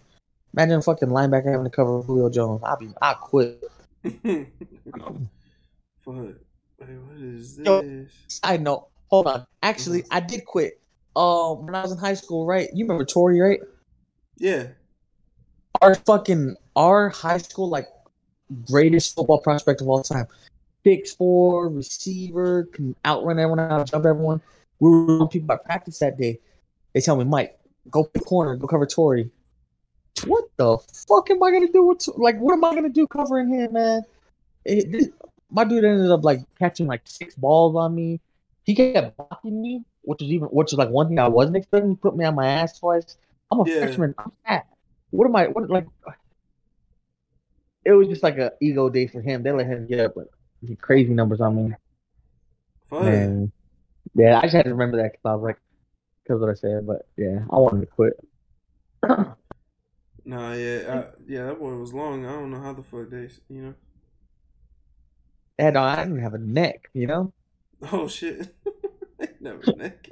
Imagine 0.55 0.79
a 0.79 0.83
fucking 0.83 1.09
linebacker 1.09 1.51
having 1.51 1.65
to 1.65 1.71
cover 1.71 2.03
Julio 2.03 2.29
Jones. 2.29 2.61
I'll 2.65 2.77
be 2.77 2.91
I 3.01 3.15
quit. 3.15 3.65
Fuck. 4.05 4.15
Wait, 6.05 6.97
what 6.99 7.17
is 7.19 7.57
this? 7.57 8.13
Side 8.29 8.63
note, 8.63 8.89
hold 9.09 9.27
on. 9.27 9.47
Actually, 9.63 10.05
I 10.11 10.21
did 10.21 10.45
quit. 10.45 10.81
Um, 11.17 11.67
when 11.67 11.75
I 11.75 11.83
was 11.83 11.93
in 11.93 11.99
high 11.99 12.15
school, 12.15 12.47
right? 12.47 12.69
You 12.73 12.85
remember 12.85 13.05
Tori, 13.05 13.41
right? 13.41 13.61
Yeah. 14.39 14.69
Our 15.83 15.95
fucking 15.95 16.57
our 16.81 17.11
high 17.11 17.39
school 17.39 17.69
like 17.69 17.87
greatest 18.67 19.15
football 19.15 19.39
prospect 19.39 19.81
of 19.83 19.89
all 19.89 20.03
time. 20.03 20.27
Six 20.83 21.15
four 21.15 21.69
receiver, 21.69 22.65
can 22.73 22.97
outrun 23.05 23.39
everyone, 23.39 23.61
out 23.61 23.87
jump 23.91 24.07
everyone. 24.07 24.41
We 24.81 24.89
were 24.91 25.29
people 25.29 25.53
at 25.53 25.63
practice 25.65 25.99
that 25.99 26.17
day. 26.17 26.41
They 26.95 27.03
tell 27.03 27.17
me, 27.17 27.25
Mike, 27.25 27.59
go 27.91 28.05
pick 28.05 28.25
corner, 28.25 28.57
go 28.57 28.67
cover 28.67 28.87
Tori. 28.87 29.31
What 30.25 30.45
the 30.57 30.79
fuck 31.07 31.31
am 31.31 31.43
I 31.43 31.51
gonna 31.51 31.71
do 31.71 31.85
with 31.85 32.09
like? 32.17 32.39
What 32.39 32.55
am 32.55 32.65
I 32.65 32.75
gonna 32.75 32.89
do 32.89 33.07
covering 33.07 33.49
him, 33.51 33.75
man? 33.75 34.03
It, 34.65 34.91
this- 34.91 35.09
my 35.53 35.65
dude 35.65 35.85
ended 35.85 36.13
up 36.13 36.23
like 36.25 36.41
catching 36.61 36.87
like 36.87 37.03
six 37.05 37.35
balls 37.35 37.75
on 37.75 37.93
me. 37.95 38.21
He 38.65 38.75
kept 38.75 39.17
blocking 39.17 39.61
me, 39.61 39.83
which 40.03 40.23
is 40.23 40.29
even 40.31 40.47
which 40.49 40.73
is 40.73 40.79
like 40.79 40.89
one 40.91 41.09
thing 41.09 41.19
I 41.19 41.27
wasn't 41.29 41.57
expecting. 41.57 41.91
He 41.91 41.97
put 41.97 42.17
me 42.17 42.25
on 42.25 42.37
my 42.37 42.47
ass 42.47 42.79
twice. 42.79 43.17
I'm 43.51 43.61
a 43.61 43.69
Yeah. 43.69 43.81
freshman. 43.81 44.15
I'm 44.17 44.31
fat. 44.47 44.67
What 45.11 45.27
am 45.27 45.35
I? 45.37 45.49
What 45.49 45.69
like? 45.69 45.87
It 47.85 47.93
was 47.93 48.09
just 48.09 48.23
like 48.23 48.39
an 48.39 48.51
ego 48.61 48.89
day 48.89 49.07
for 49.07 49.21
him. 49.21 49.43
They 49.43 49.53
let 49.53 49.67
him 49.67 49.87
get 49.87 50.01
up 50.01 50.17
like 50.17 50.29
crazy 50.81 51.15
numbers 51.15 51.41
on 51.41 51.57
me. 51.57 51.75
Fun. 52.89 53.07
And 53.07 53.53
yeah, 54.15 54.39
I 54.39 54.43
just 54.43 54.55
had 54.55 54.65
to 54.65 54.71
remember 54.73 54.99
that 54.99 55.13
because 55.13 55.25
I 55.25 55.35
was 55.35 55.43
like, 55.43 55.59
because 56.23 56.41
what 56.41 56.51
I 56.51 56.55
said. 56.55 56.87
But 56.87 57.07
yeah, 57.17 57.41
I 57.51 57.57
wanted 57.57 57.81
to 57.81 57.87
quit. 57.87 58.15
Nah, 60.25 60.53
yeah, 60.53 60.83
I, 60.87 61.17
yeah. 61.27 61.47
That 61.47 61.59
boy 61.59 61.75
was 61.75 61.93
long. 61.93 62.27
I 62.27 62.33
don't 62.33 62.51
know 62.51 62.61
how 62.61 62.73
the 62.73 62.83
fuck 62.83 63.11
they, 63.11 63.29
you 63.49 63.63
know. 63.63 63.75
And 65.59 65.77
I 65.77 66.05
didn't 66.05 66.21
have 66.21 66.35
a 66.35 66.39
neck, 66.39 66.89
you 66.95 67.07
know. 67.07 67.33
Oh 67.93 68.09
shit. 68.09 68.55
Never 69.41 69.73
neck. 69.75 70.07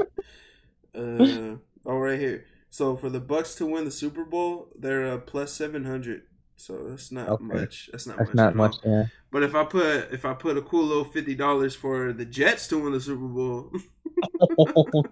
Uh, 0.94 1.56
oh, 1.84 1.98
right 1.98 2.18
here. 2.18 2.46
So 2.70 2.96
for 2.96 3.10
the 3.10 3.20
Bucks 3.20 3.54
to 3.56 3.66
win 3.66 3.84
the 3.84 3.90
Super 3.90 4.24
Bowl, 4.24 4.68
they're 4.74 5.06
uh, 5.06 5.18
plus 5.18 5.52
seven 5.52 5.84
hundred. 5.84 6.22
So 6.58 6.88
that's 6.90 7.10
not 7.12 7.28
Okay. 7.28 7.38
much. 7.38 7.88
That's 7.92 8.06
not 8.06 8.18
That's 8.18 8.26
much. 8.26 8.34
not 8.34 8.54
much. 8.56 8.76
Yeah. 8.84 9.06
But 9.30 9.44
if 9.44 9.54
I 9.54 9.64
put 9.64 10.12
if 10.12 10.24
I 10.26 10.34
put 10.34 10.56
a 10.58 10.62
cool 10.62 10.84
little 10.86 11.04
fifty 11.04 11.34
dollars 11.36 11.74
for 11.76 12.12
the 12.12 12.24
Jets 12.26 12.66
to 12.68 12.78
win 12.82 12.92
the 12.92 13.00
Super 13.00 13.28
Bowl, 13.28 13.70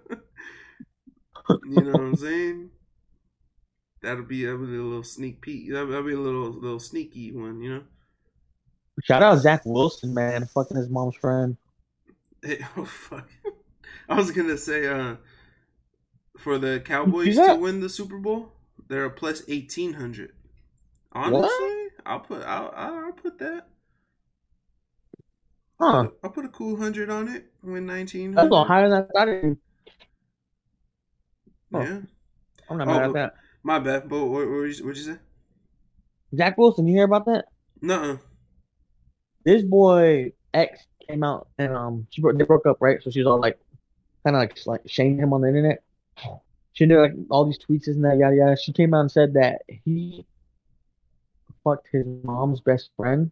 you 1.63 1.83
know 1.83 1.93
what 1.93 2.01
I'm 2.01 2.15
saying? 2.27 2.69
That'll 4.01 4.23
be 4.25 4.45
that'll 4.45 4.59
be 4.65 4.75
a 4.75 4.81
little 4.81 5.03
sneak 5.03 5.41
peek. 5.41 5.71
That'll, 5.71 5.87
that'll 5.87 6.03
be 6.03 6.13
a 6.13 6.19
little 6.19 6.49
little 6.51 6.79
sneaky 6.79 7.31
one, 7.31 7.61
you 7.61 7.75
know. 7.75 7.83
Shout 9.03 9.23
out 9.23 9.37
Zach 9.39 9.61
Wilson, 9.65 10.13
man, 10.13 10.45
fucking 10.47 10.77
his 10.77 10.89
mom's 10.89 11.15
friend. 11.15 11.57
Hey, 12.41 12.59
oh 12.77 12.85
fuck! 12.85 13.29
I 14.09 14.15
was 14.15 14.31
gonna 14.31 14.57
say, 14.57 14.87
uh, 14.87 15.15
for 16.37 16.57
the 16.57 16.79
Cowboys 16.79 17.35
to 17.35 17.55
win 17.55 17.81
the 17.81 17.89
Super 17.89 18.17
Bowl, 18.17 18.53
they're 18.87 19.05
a 19.05 19.11
plus 19.11 19.43
eighteen 19.47 19.93
hundred. 19.93 20.33
Honestly, 21.17 21.87
I'll 22.05 22.19
put 22.19 22.43
I'll, 22.43 22.71
I'll 22.75 23.11
put 23.13 23.39
that. 23.39 23.67
Huh? 25.79 26.09
I'll 26.23 26.29
put 26.31 26.45
a 26.45 26.49
cool 26.49 26.77
hundred 26.77 27.09
on 27.09 27.27
it. 27.27 27.45
Win 27.63 27.85
nineteen 27.85 28.33
That's 28.33 28.47
a 28.47 28.49
little 28.49 28.65
higher 28.65 28.89
than 28.89 29.03
I 29.03 29.19
thought. 29.19 29.29
It, 29.29 29.57
Huh. 31.73 31.79
Yeah, 31.81 31.99
I'm 32.69 32.77
not 32.77 32.87
Oh, 32.87 32.91
mad 32.91 33.03
at 33.09 33.13
that. 33.13 33.33
my 33.61 33.77
bad. 33.79 34.07
But 34.07 34.25
what, 34.25 34.47
what, 34.47 34.49
what'd 34.49 34.77
you- 34.79 34.85
what'd 34.85 34.97
you 34.97 35.13
say? 35.13 35.19
Zach 36.35 36.57
Wilson, 36.57 36.87
you 36.87 36.95
hear 36.95 37.03
about 37.05 37.25
that? 37.25 37.45
Nuh-uh. 37.81 38.17
This 39.43 39.63
boy 39.63 40.31
X 40.53 40.85
came 41.07 41.23
out 41.23 41.49
and 41.57 41.73
um, 41.75 42.07
she 42.09 42.21
broke, 42.21 42.37
they 42.37 42.45
broke 42.45 42.65
up, 42.65 42.77
right? 42.79 43.01
So 43.03 43.09
she's 43.11 43.25
all 43.25 43.39
like, 43.39 43.59
kind 44.23 44.35
of 44.35 44.41
like 44.41 44.57
like 44.65 44.81
shaming 44.87 45.19
him 45.19 45.33
on 45.33 45.41
the 45.41 45.47
internet. 45.49 45.83
She 46.73 46.85
did 46.85 46.97
like 46.99 47.13
all 47.29 47.45
these 47.45 47.59
tweets 47.59 47.87
and 47.87 48.03
that 48.05 48.17
yada 48.17 48.35
yada. 48.35 48.55
She 48.57 48.71
came 48.71 48.93
out 48.93 49.01
and 49.01 49.11
said 49.11 49.33
that 49.33 49.63
he 49.67 50.25
fucked 51.67 51.87
his 51.91 52.05
mom's 52.23 52.61
best 52.61 52.89
friend, 52.95 53.31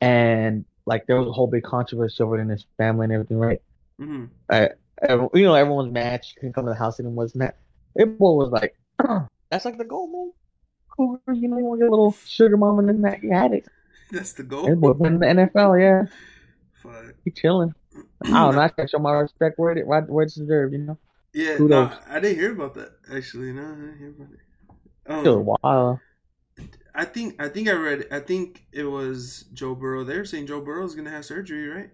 and 0.00 0.64
like 0.86 1.06
there 1.06 1.18
was 1.18 1.28
a 1.28 1.32
whole 1.32 1.46
big 1.46 1.64
controversy 1.64 2.22
over 2.22 2.38
it 2.38 2.42
in 2.42 2.48
his 2.48 2.66
family 2.76 3.04
and 3.04 3.12
everything, 3.12 3.38
right? 3.38 3.60
hmm 3.98 4.26
Everyone, 5.00 5.30
you 5.34 5.44
know, 5.44 5.54
everyone's 5.54 5.92
mad. 5.92 6.24
She 6.24 6.34
couldn't 6.34 6.54
come 6.54 6.64
to 6.64 6.70
the 6.72 6.76
house 6.76 6.98
anymore. 6.98 7.24
Wasn't 7.24 7.40
that? 7.40 7.58
It 7.94 8.18
boy 8.18 8.32
was 8.32 8.50
like, 8.50 8.76
that's 9.50 9.64
like 9.64 9.78
the 9.78 9.84
goal, 9.84 10.08
man. 10.08 10.32
You 11.36 11.48
know, 11.48 11.58
you 11.58 11.64
want 11.64 11.80
get 11.80 11.90
little 11.90 12.16
sugar 12.26 12.56
mama 12.56 12.86
and 12.88 13.04
that. 13.04 13.22
You 13.22 13.32
had 13.32 13.52
it. 13.52 13.66
That's 14.10 14.32
the 14.32 14.42
goal. 14.42 14.74
boy 14.74 14.92
in 15.06 15.20
the 15.20 15.26
NFL, 15.26 15.80
yeah. 15.80 16.06
Fuck. 16.82 17.14
He 17.24 17.30
chilling. 17.30 17.74
I 18.24 18.28
don't 18.28 18.54
know. 18.56 18.62
I 18.62 18.68
gotta 18.68 18.88
show 18.88 18.98
my 18.98 19.12
respect 19.12 19.58
where 19.58 19.76
it 19.76 19.86
where 19.86 20.22
it's 20.22 20.34
deserved, 20.34 20.72
you 20.72 20.78
know. 20.78 20.98
Yeah, 21.34 21.58
no, 21.58 21.92
I 22.08 22.18
didn't 22.20 22.38
hear 22.38 22.52
about 22.52 22.74
that. 22.74 22.92
Actually, 23.14 23.52
no, 23.52 23.62
I 23.62 23.74
didn't 23.74 23.98
hear 23.98 24.08
about 24.08 24.32
it. 24.32 24.40
Um, 25.06 25.20
Still 25.20 25.58
wild. 25.62 26.00
I 26.98 27.04
think 27.04 27.40
I 27.40 27.48
think 27.48 27.68
I 27.68 27.72
read 27.72 28.08
I 28.10 28.18
think 28.18 28.66
it 28.72 28.82
was 28.82 29.44
Joe 29.54 29.76
Burrow. 29.76 30.02
They 30.02 30.18
were 30.18 30.24
saying 30.24 30.48
Joe 30.48 30.60
Burrow's 30.60 30.96
gonna 30.96 31.10
have 31.10 31.24
surgery, 31.24 31.68
right? 31.68 31.90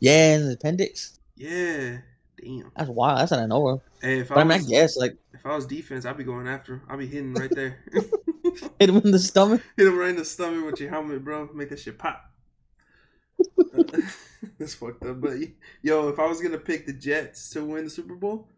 Yeah, 0.00 0.34
and 0.34 0.48
the 0.48 0.54
appendix. 0.54 1.20
Yeah, 1.36 1.98
damn. 2.42 2.72
That's 2.74 2.88
wild. 2.88 3.18
That's 3.18 3.32
not 3.32 3.40
an 3.40 3.52
over. 3.52 3.82
Hey, 4.00 4.20
if 4.20 4.28
But 4.30 4.38
I 4.38 4.40
I 4.40 4.44
mean, 4.44 4.52
I 4.52 4.62
guess 4.62 4.96
like 4.96 5.18
if 5.34 5.44
I 5.44 5.54
was 5.54 5.66
defense, 5.66 6.06
I'd 6.06 6.16
be 6.16 6.24
going 6.24 6.48
after 6.48 6.74
him. 6.74 6.82
I'd 6.88 6.98
be 6.98 7.06
hitting 7.06 7.34
right 7.34 7.50
there. 7.54 7.84
hit 8.80 8.88
him 8.88 8.96
in 8.96 9.10
the 9.10 9.18
stomach. 9.18 9.60
Hit 9.76 9.86
him 9.86 9.98
right 9.98 10.08
in 10.08 10.16
the 10.16 10.24
stomach 10.24 10.64
with 10.64 10.80
your 10.80 10.88
helmet, 10.88 11.22
bro. 11.22 11.50
Make 11.52 11.68
that 11.68 11.78
shit 11.80 11.98
pop. 11.98 12.32
That's 14.58 14.74
fucked 14.74 15.04
up. 15.04 15.20
But 15.20 15.34
yo, 15.82 16.08
if 16.08 16.18
I 16.18 16.26
was 16.26 16.40
gonna 16.40 16.56
pick 16.56 16.86
the 16.86 16.94
Jets 16.94 17.50
to 17.50 17.62
win 17.62 17.84
the 17.84 17.90
Super 17.90 18.14
Bowl, 18.14 18.48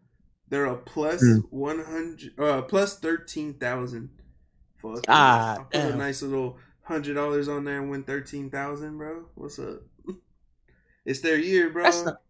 they're 0.47 0.65
a 0.65 0.77
plus 0.77 1.21
Mm. 1.21 1.43
one 1.49 1.83
hundred, 1.83 2.39
uh, 2.39 2.61
plus 2.61 2.97
thirteen 2.99 3.55
thousand. 3.55 4.11
Fuck. 4.81 5.05
Ah, 5.07 5.57
I'll 5.59 5.63
put 5.65 5.75
a 5.93 5.95
nice 5.95 6.21
little 6.21 6.57
hundred 6.83 7.13
dollars 7.15 7.47
on 7.47 7.63
there 7.63 7.79
and 7.81 7.89
win 7.89 8.03
thirteen 8.03 8.49
thousand, 8.49 8.97
bro. 8.97 9.25
What's 9.35 9.59
up? 9.59 9.81
It's 11.03 11.19
their 11.21 11.37
year, 11.37 11.69
bro. 11.71 11.89
Not- 11.89 12.21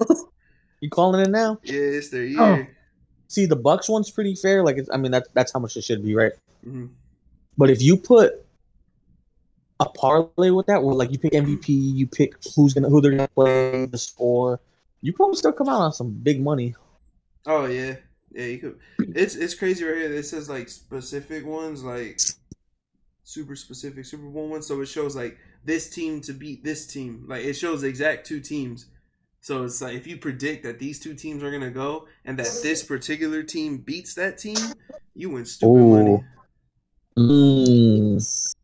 You 0.80 0.90
calling 0.90 1.20
it 1.20 1.30
now? 1.30 1.58
yeah, 1.64 1.74
it's 1.80 2.08
their 2.10 2.22
Oh. 2.38 2.54
year. 2.56 2.76
See, 3.28 3.46
the 3.46 3.56
Bucks 3.56 3.88
one's 3.88 4.10
pretty 4.10 4.34
fair. 4.34 4.62
Like, 4.62 4.76
it's, 4.78 4.88
I 4.92 4.96
mean, 4.98 5.12
that's 5.12 5.28
that's 5.34 5.52
how 5.52 5.58
much 5.60 5.76
it 5.76 5.84
should 5.84 6.02
be, 6.04 6.14
right? 6.14 6.32
Mhm. 6.66 6.90
But 7.58 7.70
if 7.70 7.80
you 7.82 7.96
put 7.96 8.44
a 9.80 9.86
parlay 9.86 10.50
with 10.50 10.66
that, 10.66 10.82
where 10.82 10.94
like 10.94 11.10
you 11.10 11.18
pick 11.18 11.32
MVP, 11.32 11.68
you 11.68 12.06
pick 12.06 12.34
who's 12.54 12.74
gonna 12.74 12.88
who 12.88 13.00
they're 13.00 13.10
gonna 13.12 13.28
play, 13.28 13.86
the 13.86 13.98
score, 13.98 14.60
you 15.00 15.12
probably 15.12 15.36
still 15.36 15.52
come 15.52 15.68
out 15.68 15.80
on 15.80 15.92
some 15.92 16.10
big 16.10 16.40
money. 16.42 16.74
Oh 17.46 17.66
yeah, 17.66 17.96
yeah. 18.34 18.46
You 18.46 18.58
could. 18.58 18.78
It's 19.16 19.34
it's 19.34 19.54
crazy 19.54 19.84
right 19.84 19.96
here. 19.96 20.12
It 20.12 20.26
says 20.26 20.48
like 20.48 20.68
specific 20.68 21.46
ones, 21.46 21.82
like 21.82 22.20
super 23.22 23.56
specific 23.56 24.04
Super 24.04 24.28
Bowl 24.28 24.48
ones. 24.48 24.66
So 24.66 24.80
it 24.80 24.86
shows 24.86 25.16
like 25.16 25.38
this 25.64 25.88
team 25.90 26.20
to 26.22 26.32
beat 26.32 26.64
this 26.64 26.86
team. 26.86 27.24
Like 27.28 27.44
it 27.44 27.54
shows 27.54 27.82
the 27.82 27.88
exact 27.88 28.26
two 28.26 28.40
teams. 28.40 28.86
So 29.40 29.64
it's 29.64 29.82
like 29.82 29.94
if 29.94 30.06
you 30.06 30.16
predict 30.16 30.64
that 30.64 30.78
these 30.78 30.98
two 30.98 31.14
teams 31.14 31.42
are 31.42 31.50
gonna 31.50 31.70
go 31.70 32.06
and 32.24 32.38
that 32.38 32.48
this 32.62 32.82
particular 32.82 33.42
team 33.42 33.78
beats 33.78 34.14
that 34.14 34.38
team, 34.38 34.56
you 35.14 35.30
win 35.30 35.44
stupid 35.44 35.80
Ooh. 35.80 35.88
money. 35.90 36.24
Mm. 37.18 38.54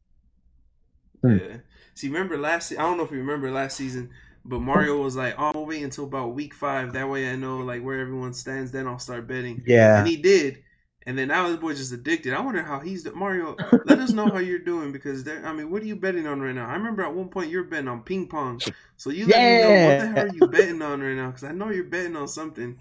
Yeah. 1.22 1.56
See, 1.94 2.08
remember 2.08 2.38
last? 2.38 2.68
se- 2.68 2.76
I 2.76 2.82
don't 2.82 2.96
know 2.96 3.04
if 3.04 3.10
you 3.10 3.18
remember 3.18 3.50
last 3.50 3.76
season, 3.76 4.10
but 4.44 4.60
Mario 4.60 5.00
was 5.02 5.16
like, 5.16 5.34
"Oh, 5.38 5.52
I'll 5.54 5.66
wait 5.66 5.82
until 5.82 6.04
about 6.04 6.34
week 6.34 6.54
five. 6.54 6.92
That 6.92 7.08
way, 7.08 7.30
I 7.30 7.36
know 7.36 7.58
like 7.58 7.82
where 7.82 8.00
everyone 8.00 8.32
stands. 8.34 8.72
Then 8.72 8.86
I'll 8.86 8.98
start 8.98 9.26
betting." 9.28 9.62
Yeah. 9.64 9.94
and 9.94 10.06
he 10.06 10.16
did. 10.16 10.62
And 11.06 11.16
then 11.18 11.28
now 11.28 11.48
this 11.48 11.56
boy 11.58 11.74
just 11.74 11.92
addicted. 11.92 12.34
I 12.34 12.40
wonder 12.40 12.62
how 12.62 12.80
he's 12.80 13.06
Mario. 13.14 13.58
Let 13.84 13.98
us 14.00 14.12
know 14.12 14.28
how 14.30 14.38
you're 14.38 14.58
doing 14.58 14.92
because 14.92 15.24
there. 15.24 15.44
I 15.46 15.52
mean, 15.52 15.70
what 15.70 15.82
are 15.82 15.86
you 15.86 15.96
betting 15.96 16.26
on 16.26 16.40
right 16.40 16.54
now? 16.54 16.68
I 16.68 16.74
remember 16.74 17.02
at 17.02 17.14
one 17.14 17.28
point 17.30 17.50
you're 17.50 17.64
betting 17.64 17.88
on 17.88 18.02
ping 18.04 18.28
pong. 18.28 18.62
So 18.96 19.10
you 19.10 19.26
let 19.28 19.42
me 19.42 19.54
know 19.54 19.74
what 19.74 19.96
the 19.98 20.06
Yeah. 20.06 20.08
hell 20.08 20.22
are 20.22 20.28
you 20.28 20.44
betting 20.44 20.82
on 20.82 21.00
right 21.00 21.14
now? 21.16 21.28
Because 21.28 21.44
I 21.44 21.52
know 21.52 21.70
you're 21.70 21.84
betting 21.84 22.16
on 22.16 22.28
something. 22.28 22.78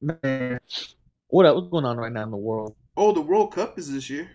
Man. 0.00 0.60
What? 1.28 1.54
What's 1.54 1.68
going 1.70 1.84
on 1.86 1.96
right 1.98 2.12
now 2.12 2.24
in 2.24 2.30
the 2.30 2.36
world? 2.36 2.76
Oh, 2.96 3.12
the 3.12 3.20
World 3.20 3.52
Cup 3.52 3.78
is 3.78 3.92
this 3.92 4.08
year. 4.08 4.30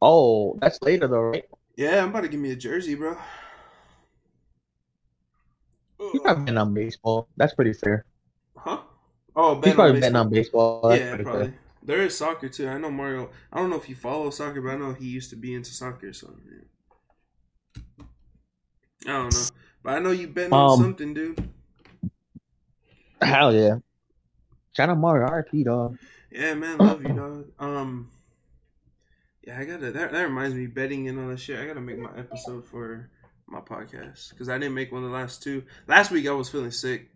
Oh, 0.00 0.58
that's 0.60 0.80
later 0.82 1.06
though, 1.08 1.20
right? 1.20 1.44
Yeah, 1.76 2.02
I'm 2.02 2.10
about 2.10 2.22
to 2.22 2.28
give 2.28 2.40
me 2.40 2.50
a 2.52 2.56
jersey, 2.56 2.94
bro. 2.94 3.16
He's 6.12 6.20
probably 6.22 6.44
betting 6.44 6.58
on 6.58 6.74
baseball. 6.74 7.28
That's 7.36 7.54
pretty 7.54 7.72
fair. 7.72 8.04
Huh? 8.56 8.80
Oh, 9.34 9.60
He's 9.62 9.74
probably 9.74 9.94
on 9.94 10.00
betting 10.00 10.16
on 10.16 10.30
baseball. 10.30 10.88
That's 10.88 11.00
Yeah, 11.00 11.16
probably. 11.22 11.46
fair. 11.46 11.54
There 11.82 12.02
is 12.02 12.16
soccer 12.16 12.48
too. 12.48 12.68
I 12.68 12.76
know 12.78 12.90
Mario. 12.90 13.30
I 13.52 13.58
don't 13.58 13.70
know 13.70 13.76
if 13.76 13.88
you 13.88 13.94
follow 13.94 14.30
soccer, 14.30 14.60
but 14.60 14.70
I 14.70 14.76
know 14.76 14.92
he 14.92 15.06
used 15.06 15.30
to 15.30 15.36
be 15.36 15.54
into 15.54 15.70
soccer. 15.72 16.12
So 16.12 16.34
yeah. 17.96 18.04
I 19.06 19.12
don't 19.12 19.32
know, 19.34 19.40
but 19.82 19.92
I 19.94 19.98
know 20.00 20.10
you 20.10 20.28
betting 20.28 20.52
on 20.52 20.70
Um, 20.72 20.78
something, 20.80 21.14
dude. 21.14 21.50
Hell 23.22 23.54
yeah. 23.54 23.76
Shout 24.76 24.90
out 24.90 24.98
Mario 24.98 25.26
RP 25.28 25.64
dog. 25.64 25.98
Yeah, 26.30 26.54
man, 26.54 26.78
love 26.78 27.02
you, 27.02 27.14
dog. 27.14 27.46
Um, 27.58 28.10
yeah, 29.46 29.58
I 29.58 29.64
gotta. 29.64 29.90
That, 29.92 30.12
that 30.12 30.22
reminds 30.22 30.54
me, 30.54 30.66
betting 30.66 31.08
and 31.08 31.18
all 31.18 31.28
that 31.28 31.40
shit. 31.40 31.58
I 31.58 31.66
gotta 31.66 31.80
make 31.80 31.98
my 31.98 32.10
episode 32.18 32.66
for 32.66 33.08
my 33.50 33.60
podcast 33.60 34.30
because 34.30 34.48
I 34.48 34.58
didn't 34.58 34.74
make 34.74 34.92
one 34.92 35.04
of 35.04 35.10
the 35.10 35.14
last 35.16 35.42
two. 35.42 35.64
Last 35.86 36.10
week 36.10 36.26
I 36.26 36.32
was 36.32 36.48
feeling 36.48 36.70
sick. 36.70 37.10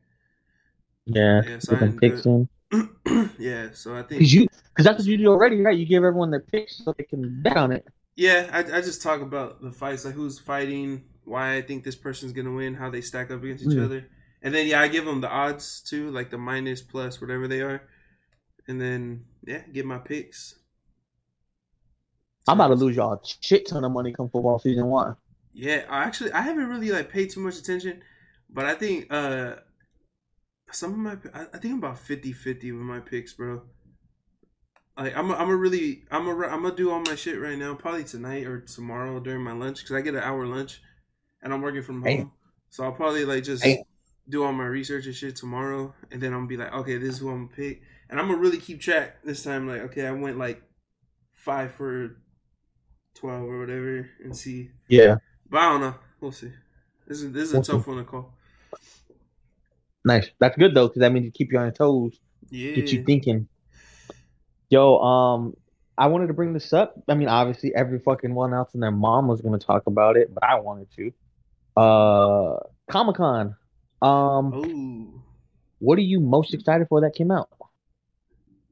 Yeah. 1.07 1.43
Yeah, 1.47 1.59
so 1.59 1.76
I 1.76 1.80
didn't 1.80 2.01
do 2.01 2.49
it. 2.72 3.28
yeah, 3.39 3.68
so 3.72 3.95
I 3.97 4.03
think. 4.03 4.22
Cause 4.22 4.33
you, 4.33 4.47
cause 4.74 4.85
that's 4.87 4.99
what 4.99 5.07
you 5.07 5.18
do 5.18 5.28
already, 5.28 5.61
right? 5.61 5.76
You 5.76 5.85
give 5.85 6.05
everyone 6.05 6.30
their 6.30 6.41
picks 6.41 6.83
so 6.85 6.95
they 6.97 7.05
can 7.05 7.43
bet 7.43 7.57
on 7.57 7.72
it. 7.72 7.87
Yeah, 8.16 8.49
I, 8.53 8.78
I 8.78 8.80
just 8.80 9.03
talk 9.03 9.20
about 9.20 9.62
the 9.62 9.70
fights, 9.72 10.05
like 10.05 10.14
who's 10.14 10.39
fighting, 10.39 11.05
why 11.24 11.57
I 11.57 11.62
think 11.62 11.83
this 11.85 11.97
person's 11.97 12.33
gonna 12.33 12.53
win, 12.53 12.74
how 12.74 12.91
they 12.91 13.01
stack 13.01 13.30
up 13.30 13.43
against 13.43 13.64
each 13.64 13.70
Mm. 13.76 13.85
other, 13.85 14.07
and 14.43 14.55
then 14.55 14.66
yeah, 14.66 14.80
I 14.80 14.89
give 14.89 15.05
them 15.05 15.20
the 15.20 15.30
odds 15.30 15.80
too, 15.83 16.11
like 16.11 16.30
the 16.30 16.39
minus, 16.39 16.83
plus, 16.83 17.20
whatever 17.20 17.49
they 17.49 17.61
are, 17.62 17.83
and 18.68 18.80
then 18.80 19.24
yeah, 19.47 19.62
give 19.72 19.87
my 19.87 19.99
picks. 19.99 20.57
I'm 22.49 22.59
about 22.59 22.68
to 22.68 22.74
lose 22.74 22.97
y'all 22.97 23.14
a 23.14 23.20
shit 23.22 23.66
ton 23.68 23.85
of 23.85 23.93
money 23.93 24.12
come 24.12 24.28
football 24.28 24.59
season 24.59 24.87
one. 24.87 25.16
Yeah, 25.53 25.84
I 25.88 26.05
actually 26.05 26.32
I 26.32 26.40
haven't 26.40 26.68
really 26.68 26.90
like 26.90 27.11
paid 27.11 27.30
too 27.30 27.40
much 27.40 27.59
attention, 27.59 28.03
but 28.48 28.64
I 28.64 28.74
think 28.74 29.12
uh 29.12 29.57
some 30.70 30.92
of 30.92 30.98
my 30.98 31.16
I 31.34 31.59
think 31.59 31.72
I'm 31.74 31.78
about 31.78 31.96
50-50 31.96 32.72
with 32.72 32.72
my 32.82 33.00
picks, 33.00 33.34
bro. 33.34 33.62
Like 34.96 35.16
I'm 35.16 35.30
a, 35.30 35.34
I'm 35.34 35.50
a 35.50 35.57
really 35.57 36.05
I'm 36.11 36.26
a 36.26 36.32
I'm 36.46 36.62
gonna 36.62 36.74
do 36.74 36.90
all 36.90 37.00
my 37.00 37.14
shit 37.14 37.40
right 37.40 37.59
now, 37.59 37.74
probably 37.74 38.05
tonight 38.05 38.46
or 38.46 38.61
tomorrow 38.61 39.20
during 39.20 39.42
my 39.42 39.53
lunch 39.53 39.80
because 39.80 39.96
I 39.96 40.00
get 40.00 40.14
an 40.14 40.22
hour 40.22 40.46
lunch, 40.46 40.80
and 41.42 41.53
I'm 41.53 41.62
working 41.62 41.82
from 41.82 42.03
home, 42.03 42.16
Damn. 42.16 42.32
so 42.70 42.84
I'll 42.84 42.92
probably 42.92 43.24
like 43.24 43.44
just 43.44 43.62
Damn. 43.62 43.82
do 44.28 44.44
all 44.44 44.53
my 44.53 44.66
research 44.66 45.07
and 45.07 45.14
shit 45.14 45.36
tomorrow, 45.36 45.94
and 46.11 46.20
then 46.20 46.32
I'm 46.32 46.40
gonna 46.40 46.48
be 46.48 46.57
like, 46.59 46.72
okay, 46.74 46.96
this 46.98 47.14
is 47.14 47.18
who 47.18 47.30
I'm 47.30 47.46
gonna 47.46 47.57
pick, 47.57 47.82
and 48.11 48.20
I'm 48.20 48.26
gonna 48.28 48.38
really 48.38 48.59
keep 48.59 48.80
track 48.80 49.22
this 49.24 49.42
time. 49.42 49.66
Like, 49.66 49.80
okay, 49.82 50.07
I 50.07 50.12
went 50.12 50.38
like 50.38 50.62
five 51.34 51.74
for 51.74 52.16
twelve 53.14 53.44
or 53.44 53.61
whatever, 53.61 54.09
and 54.22 54.36
see 54.36 54.70
Yeah. 54.88 55.16
But 55.53 55.59
I 55.61 55.70
don't 55.70 55.80
know. 55.82 55.94
We'll 56.20 56.32
see. 56.32 56.50
This 57.07 57.22
is 57.22 57.30
this 57.32 57.53
is 57.53 57.55
a 57.55 57.62
tough 57.62 57.86
one 57.86 57.98
to 57.98 58.05
call. 58.05 58.32
Nice. 60.05 60.28
That's 60.40 60.57
good 60.57 60.74
though, 60.74 60.88
because 60.88 61.00
that 61.00 61.12
means 61.12 61.26
you 61.26 61.30
keep 61.30 61.53
you 61.53 61.59
on 61.59 61.66
your 61.66 61.72
toes, 61.72 62.18
Yeah. 62.50 62.72
get 62.74 62.90
you 62.90 63.05
thinking. 63.05 63.48
Yo, 64.70 64.96
um, 64.98 65.55
I 65.98 66.07
wanted 66.07 66.28
to 66.28 66.32
bring 66.32 66.55
this 66.55 66.72
up. 66.72 66.94
I 67.09 67.14
mean, 67.14 67.28
obviously, 67.28 67.74
every 67.74 67.98
fucking 67.98 68.34
one 68.34 68.55
else 68.55 68.70
and 68.74 68.82
their 68.82 68.90
mom 68.90 69.28
was 69.28 69.40
going 69.42 69.59
to 69.59 69.64
talk 69.64 69.86
about 69.86 70.16
it, 70.16 70.32
but 70.32 70.42
I 70.42 70.59
wanted 70.61 70.88
to. 70.96 71.12
Uh, 71.80 72.59
Comic 72.90 73.16
Con. 73.16 73.55
Um, 74.00 74.53
Oh, 74.55 75.22
what 75.78 75.98
are 75.98 76.03
you 76.03 76.18
most 76.20 76.55
excited 76.55 76.88
for 76.88 77.03
that 77.03 77.14
came 77.14 77.30
out? 77.30 77.48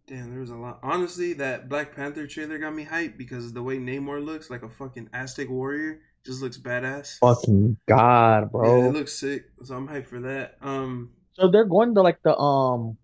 damn! 0.07 0.31
There 0.31 0.41
was 0.41 0.51
a 0.51 0.57
lot. 0.57 0.81
Honestly, 0.83 1.35
that 1.35 1.69
Black 1.69 1.95
Panther 1.95 2.27
trailer 2.27 2.59
got 2.59 2.75
me 2.75 2.85
hyped 2.85 3.17
because 3.17 3.53
the 3.53 3.63
way 3.63 3.79
Namor 3.79 4.25
looks, 4.25 4.51
like 4.51 4.63
a 4.65 4.69
fucking 4.69 5.09
Aztec 5.13 5.49
warrior, 5.49 6.01
just 6.25 6.43
looks 6.43 6.59
badass. 6.59 7.19
Fucking 7.19 7.77
God, 7.89 8.51
bro. 8.53 8.65
Yeah, 8.77 8.81
bro. 8.83 8.91
it 8.91 8.93
looks 8.95 9.13
sick. 9.13 9.45
So 9.65 9.75
I'm 9.75 9.89
hyped 9.89 10.07
for 10.07 10.21
that. 10.21 10.57
Um, 10.63 11.11
so 11.33 11.51
they're 11.51 11.65
going 11.65 11.95
to 11.95 12.03
like 12.03 12.23
the 12.23 12.37
um, 12.37 12.97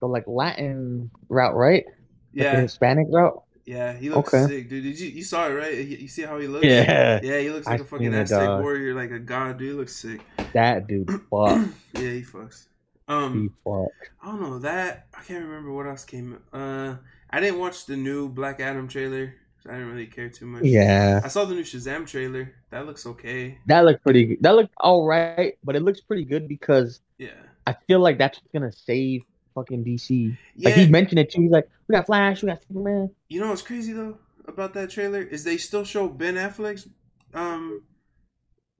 the 0.00 0.06
like 0.06 0.24
Latin 0.26 1.10
route, 1.28 1.54
right? 1.56 1.84
Like 1.86 1.94
the 2.34 2.42
yeah, 2.42 2.60
Hispanic 2.60 3.06
route. 3.10 3.42
yeah, 3.64 3.92
he 3.96 4.10
looks 4.10 4.32
Okay. 4.34 4.46
sick, 4.46 4.68
dude. 4.68 4.84
Did 4.84 5.00
you 5.00 5.08
you 5.08 5.24
saw 5.24 5.46
it 5.48 5.52
right? 5.54 5.74
You 5.74 5.96
you 5.96 6.08
see 6.08 6.22
how 6.22 6.38
he 6.38 6.46
looks? 6.46 6.66
Yeah, 6.66 7.20
Yeah, 7.22 7.40
he 7.40 7.50
looks 7.50 7.66
like 7.66 7.80
I 7.80 7.82
a 7.82 7.86
fucking 7.86 8.06
seen 8.06 8.14
it, 8.14 8.20
Aztec 8.22 8.38
dog. 8.40 8.62
warrior, 8.62 8.94
like 8.94 9.10
a 9.10 9.18
god, 9.18 9.58
dude. 9.58 9.68
He 9.70 9.74
looks 9.74 9.96
sick. 9.96 10.20
that 10.52 10.86
dude. 10.86 11.08
Fuck. 11.30 11.68
yeah, 11.94 12.00
he 12.00 12.22
fucks. 12.22 12.66
Um, 13.08 13.42
he 13.42 13.48
fuck. 13.64 13.88
I 14.22 14.26
don't 14.26 14.42
know 14.42 14.58
that. 14.60 15.06
I 15.18 15.22
can't 15.22 15.42
remember 15.44 15.72
what 15.72 15.86
else 15.86 16.04
came. 16.04 16.38
Uh, 16.52 16.96
I 17.30 17.40
didn't 17.40 17.58
watch 17.58 17.86
the 17.86 17.96
new 17.96 18.28
Black 18.28 18.60
Adam 18.60 18.86
trailer. 18.88 19.34
I 19.68 19.72
didn't 19.72 19.88
really 19.90 20.06
care 20.06 20.28
too 20.30 20.46
much. 20.46 20.64
Yeah, 20.64 21.20
I 21.22 21.28
saw 21.28 21.44
the 21.44 21.54
new 21.54 21.62
Shazam 21.62 22.06
trailer. 22.06 22.54
That 22.70 22.86
looks 22.86 23.04
okay. 23.06 23.58
that 23.66 23.84
looked 23.84 24.02
pretty 24.02 24.24
good. 24.26 24.38
That 24.42 24.54
looked 24.56 24.72
all 24.78 25.04
right, 25.06 25.58
but 25.62 25.76
it 25.76 25.82
looks 25.82 26.00
pretty 26.00 26.24
good 26.24 26.48
because 26.48 27.00
Yeah. 27.18 27.30
I 27.66 27.74
feel 27.86 28.00
like 28.00 28.16
that's 28.18 28.38
what's 28.38 28.52
gonna 28.52 28.72
save 28.72 29.22
fucking 29.54 29.84
DC. 29.84 30.36
Yeah. 30.56 30.70
Like 30.70 30.78
he 30.78 30.88
mentioned 30.88 31.18
it 31.18 31.30
too. 31.30 31.42
He's 31.42 31.50
like, 31.50 31.68
we 31.86 31.94
got 31.94 32.06
Flash, 32.06 32.42
we 32.42 32.48
got 32.48 32.62
Superman. 32.66 33.10
you 33.28 33.40
know 33.40 33.48
what's 33.48 33.62
crazy 33.62 33.92
though 33.92 34.16
about 34.46 34.72
that 34.74 34.88
trailer 34.88 35.20
is 35.20 35.44
they 35.44 35.58
still 35.58 35.84
show 35.84 36.08
Ben 36.08 36.36
Affleck's 36.36 36.88
um 37.34 37.82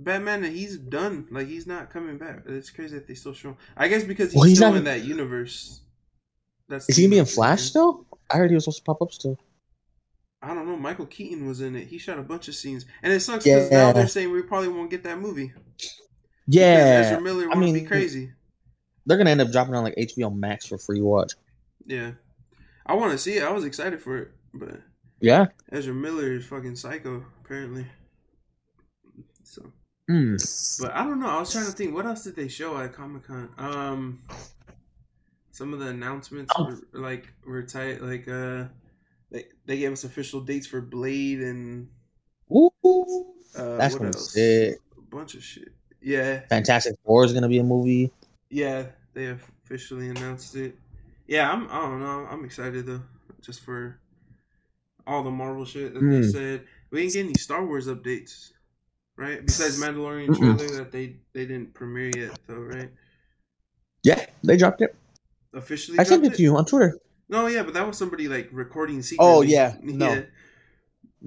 Batman 0.00 0.44
and 0.44 0.54
he's 0.56 0.78
done. 0.78 1.26
Like 1.30 1.48
he's 1.48 1.66
not 1.66 1.90
coming 1.90 2.16
back. 2.18 2.44
It's 2.46 2.70
crazy 2.70 2.94
that 2.94 3.06
they 3.06 3.14
still 3.14 3.34
show. 3.34 3.50
Him. 3.50 3.56
I 3.76 3.88
guess 3.88 4.04
because 4.04 4.28
he's, 4.32 4.36
Well, 4.36 4.44
he's 4.48 4.58
still 4.58 4.70
not- 4.70 4.78
in 4.78 4.84
that 4.84 5.04
universe. 5.04 5.80
That's 6.68 6.88
Is 6.88 6.96
he 6.96 7.04
gonna 7.04 7.10
be 7.10 7.18
in 7.18 7.24
Flash 7.26 7.62
still? 7.62 8.06
I 8.30 8.36
heard 8.36 8.50
he 8.50 8.54
was 8.54 8.64
supposed 8.64 8.78
to 8.78 8.84
pop 8.84 9.00
up 9.02 9.12
still. 9.12 9.38
I 10.40 10.54
don't 10.54 10.66
know. 10.66 10.76
Michael 10.76 11.06
Keaton 11.06 11.46
was 11.46 11.60
in 11.60 11.74
it. 11.74 11.88
He 11.88 11.98
shot 11.98 12.18
a 12.18 12.22
bunch 12.22 12.46
of 12.48 12.54
scenes, 12.54 12.86
and 13.02 13.12
it 13.12 13.20
sucks 13.20 13.44
because 13.44 13.70
now 13.70 13.92
they're 13.92 14.06
saying 14.06 14.30
we 14.30 14.42
probably 14.42 14.68
won't 14.68 14.90
get 14.90 15.02
that 15.04 15.18
movie. 15.18 15.52
Because 15.76 15.98
Yeah, 16.46 17.02
Ezra 17.04 17.20
Miller 17.20 17.48
I 17.50 17.54
to 17.54 17.60
mean, 17.60 17.74
be 17.74 17.82
crazy. 17.82 18.32
they're 19.04 19.18
gonna 19.18 19.30
end 19.30 19.40
up 19.40 19.50
dropping 19.50 19.74
on 19.74 19.82
like 19.84 19.96
HBO 19.96 20.34
Max 20.34 20.66
for 20.66 20.78
free 20.78 21.00
watch. 21.02 21.32
Yeah, 21.86 22.12
I 22.86 22.94
want 22.94 23.12
to 23.12 23.18
see 23.18 23.38
it. 23.38 23.42
I 23.42 23.50
was 23.50 23.64
excited 23.64 24.00
for 24.00 24.16
it, 24.18 24.30
but 24.54 24.80
Yeah, 25.20 25.46
Ezra 25.72 25.92
Miller 25.94 26.32
is 26.34 26.46
fucking 26.46 26.76
psycho 26.76 27.24
apparently. 27.44 27.86
So 29.42 29.72
Mm. 30.10 30.80
But 30.80 30.92
I 30.94 31.04
don't 31.04 31.20
know. 31.20 31.28
I 31.28 31.38
was 31.38 31.52
trying 31.52 31.66
to 31.66 31.72
think. 31.72 31.94
What 31.94 32.06
else 32.06 32.24
did 32.24 32.34
they 32.34 32.48
show 32.48 32.78
at 32.78 32.94
Comic 32.94 33.24
Con? 33.24 33.50
Um, 33.58 34.22
some 35.50 35.74
of 35.74 35.80
the 35.80 35.88
announcements 35.88 36.50
Oh. 36.56 36.64
were 36.64 37.00
like 37.00 37.28
were 37.46 37.62
tight. 37.62 38.00
Like 38.00 38.26
uh, 38.26 38.64
they 39.30 39.46
they 39.66 39.78
gave 39.78 39.92
us 39.92 40.04
official 40.04 40.40
dates 40.40 40.66
for 40.66 40.80
Blade 40.80 41.40
and 41.40 41.88
Ooh, 42.50 42.70
uh, 43.56 43.76
That's 43.76 43.94
what 43.94 44.06
else? 44.06 44.32
sick. 44.32 44.78
A 44.96 45.00
bunch 45.14 45.34
of 45.34 45.42
shit. 45.44 45.72
Yeah, 46.00 46.40
Fantastic 46.48 46.96
Four 47.04 47.24
is 47.24 47.32
gonna 47.32 47.48
be 47.48 47.58
a 47.58 47.64
movie. 47.64 48.10
yeah. 48.50 48.86
They 49.14 49.26
officially 49.26 50.10
announced 50.10 50.54
it. 50.54 50.76
Yeah, 51.26 51.50
I'm. 51.50 51.68
I 51.70 51.80
don't 51.80 52.00
know. 52.00 52.26
I'm 52.30 52.44
excited 52.44 52.86
though, 52.86 53.02
just 53.42 53.60
for 53.62 53.98
all 55.08 55.24
the 55.24 55.30
Marvel 55.30 55.64
shit 55.64 55.92
that 55.94 56.00
they 56.00 56.20
Mm. 56.20 56.30
said. 56.30 56.64
We 56.90 57.00
didn't 57.00 57.12
get 57.14 57.24
any 57.24 57.34
Star 57.34 57.66
Wars 57.66 57.88
updates, 57.88 58.52
right? 59.16 59.44
Besides 59.44 59.80
Mandalorian 59.80 60.28
Mm-mm. 60.28 60.56
trailer 60.56 60.76
that 60.76 60.92
they 60.92 61.16
they 61.32 61.46
didn't 61.46 61.74
premiere 61.74 62.10
yet, 62.16 62.38
though, 62.46 62.60
right? 62.60 62.90
Yeah, 64.04 64.24
they 64.44 64.56
dropped 64.56 64.82
it. 64.82 64.94
Officially, 65.52 65.98
I 65.98 66.04
sent 66.04 66.24
it 66.24 66.34
to 66.34 66.42
you 66.42 66.56
on 66.56 66.64
Twitter 66.64 66.96
No, 67.28 67.46
yeah, 67.46 67.62
but 67.62 67.74
that 67.74 67.86
was 67.86 67.98
somebody 67.98 68.28
like 68.28 68.48
recording 68.52 69.02
secretly. 69.02 69.32
Oh, 69.32 69.42
yeah. 69.42 69.74
No. 69.82 70.12
Yeah. 70.12 70.22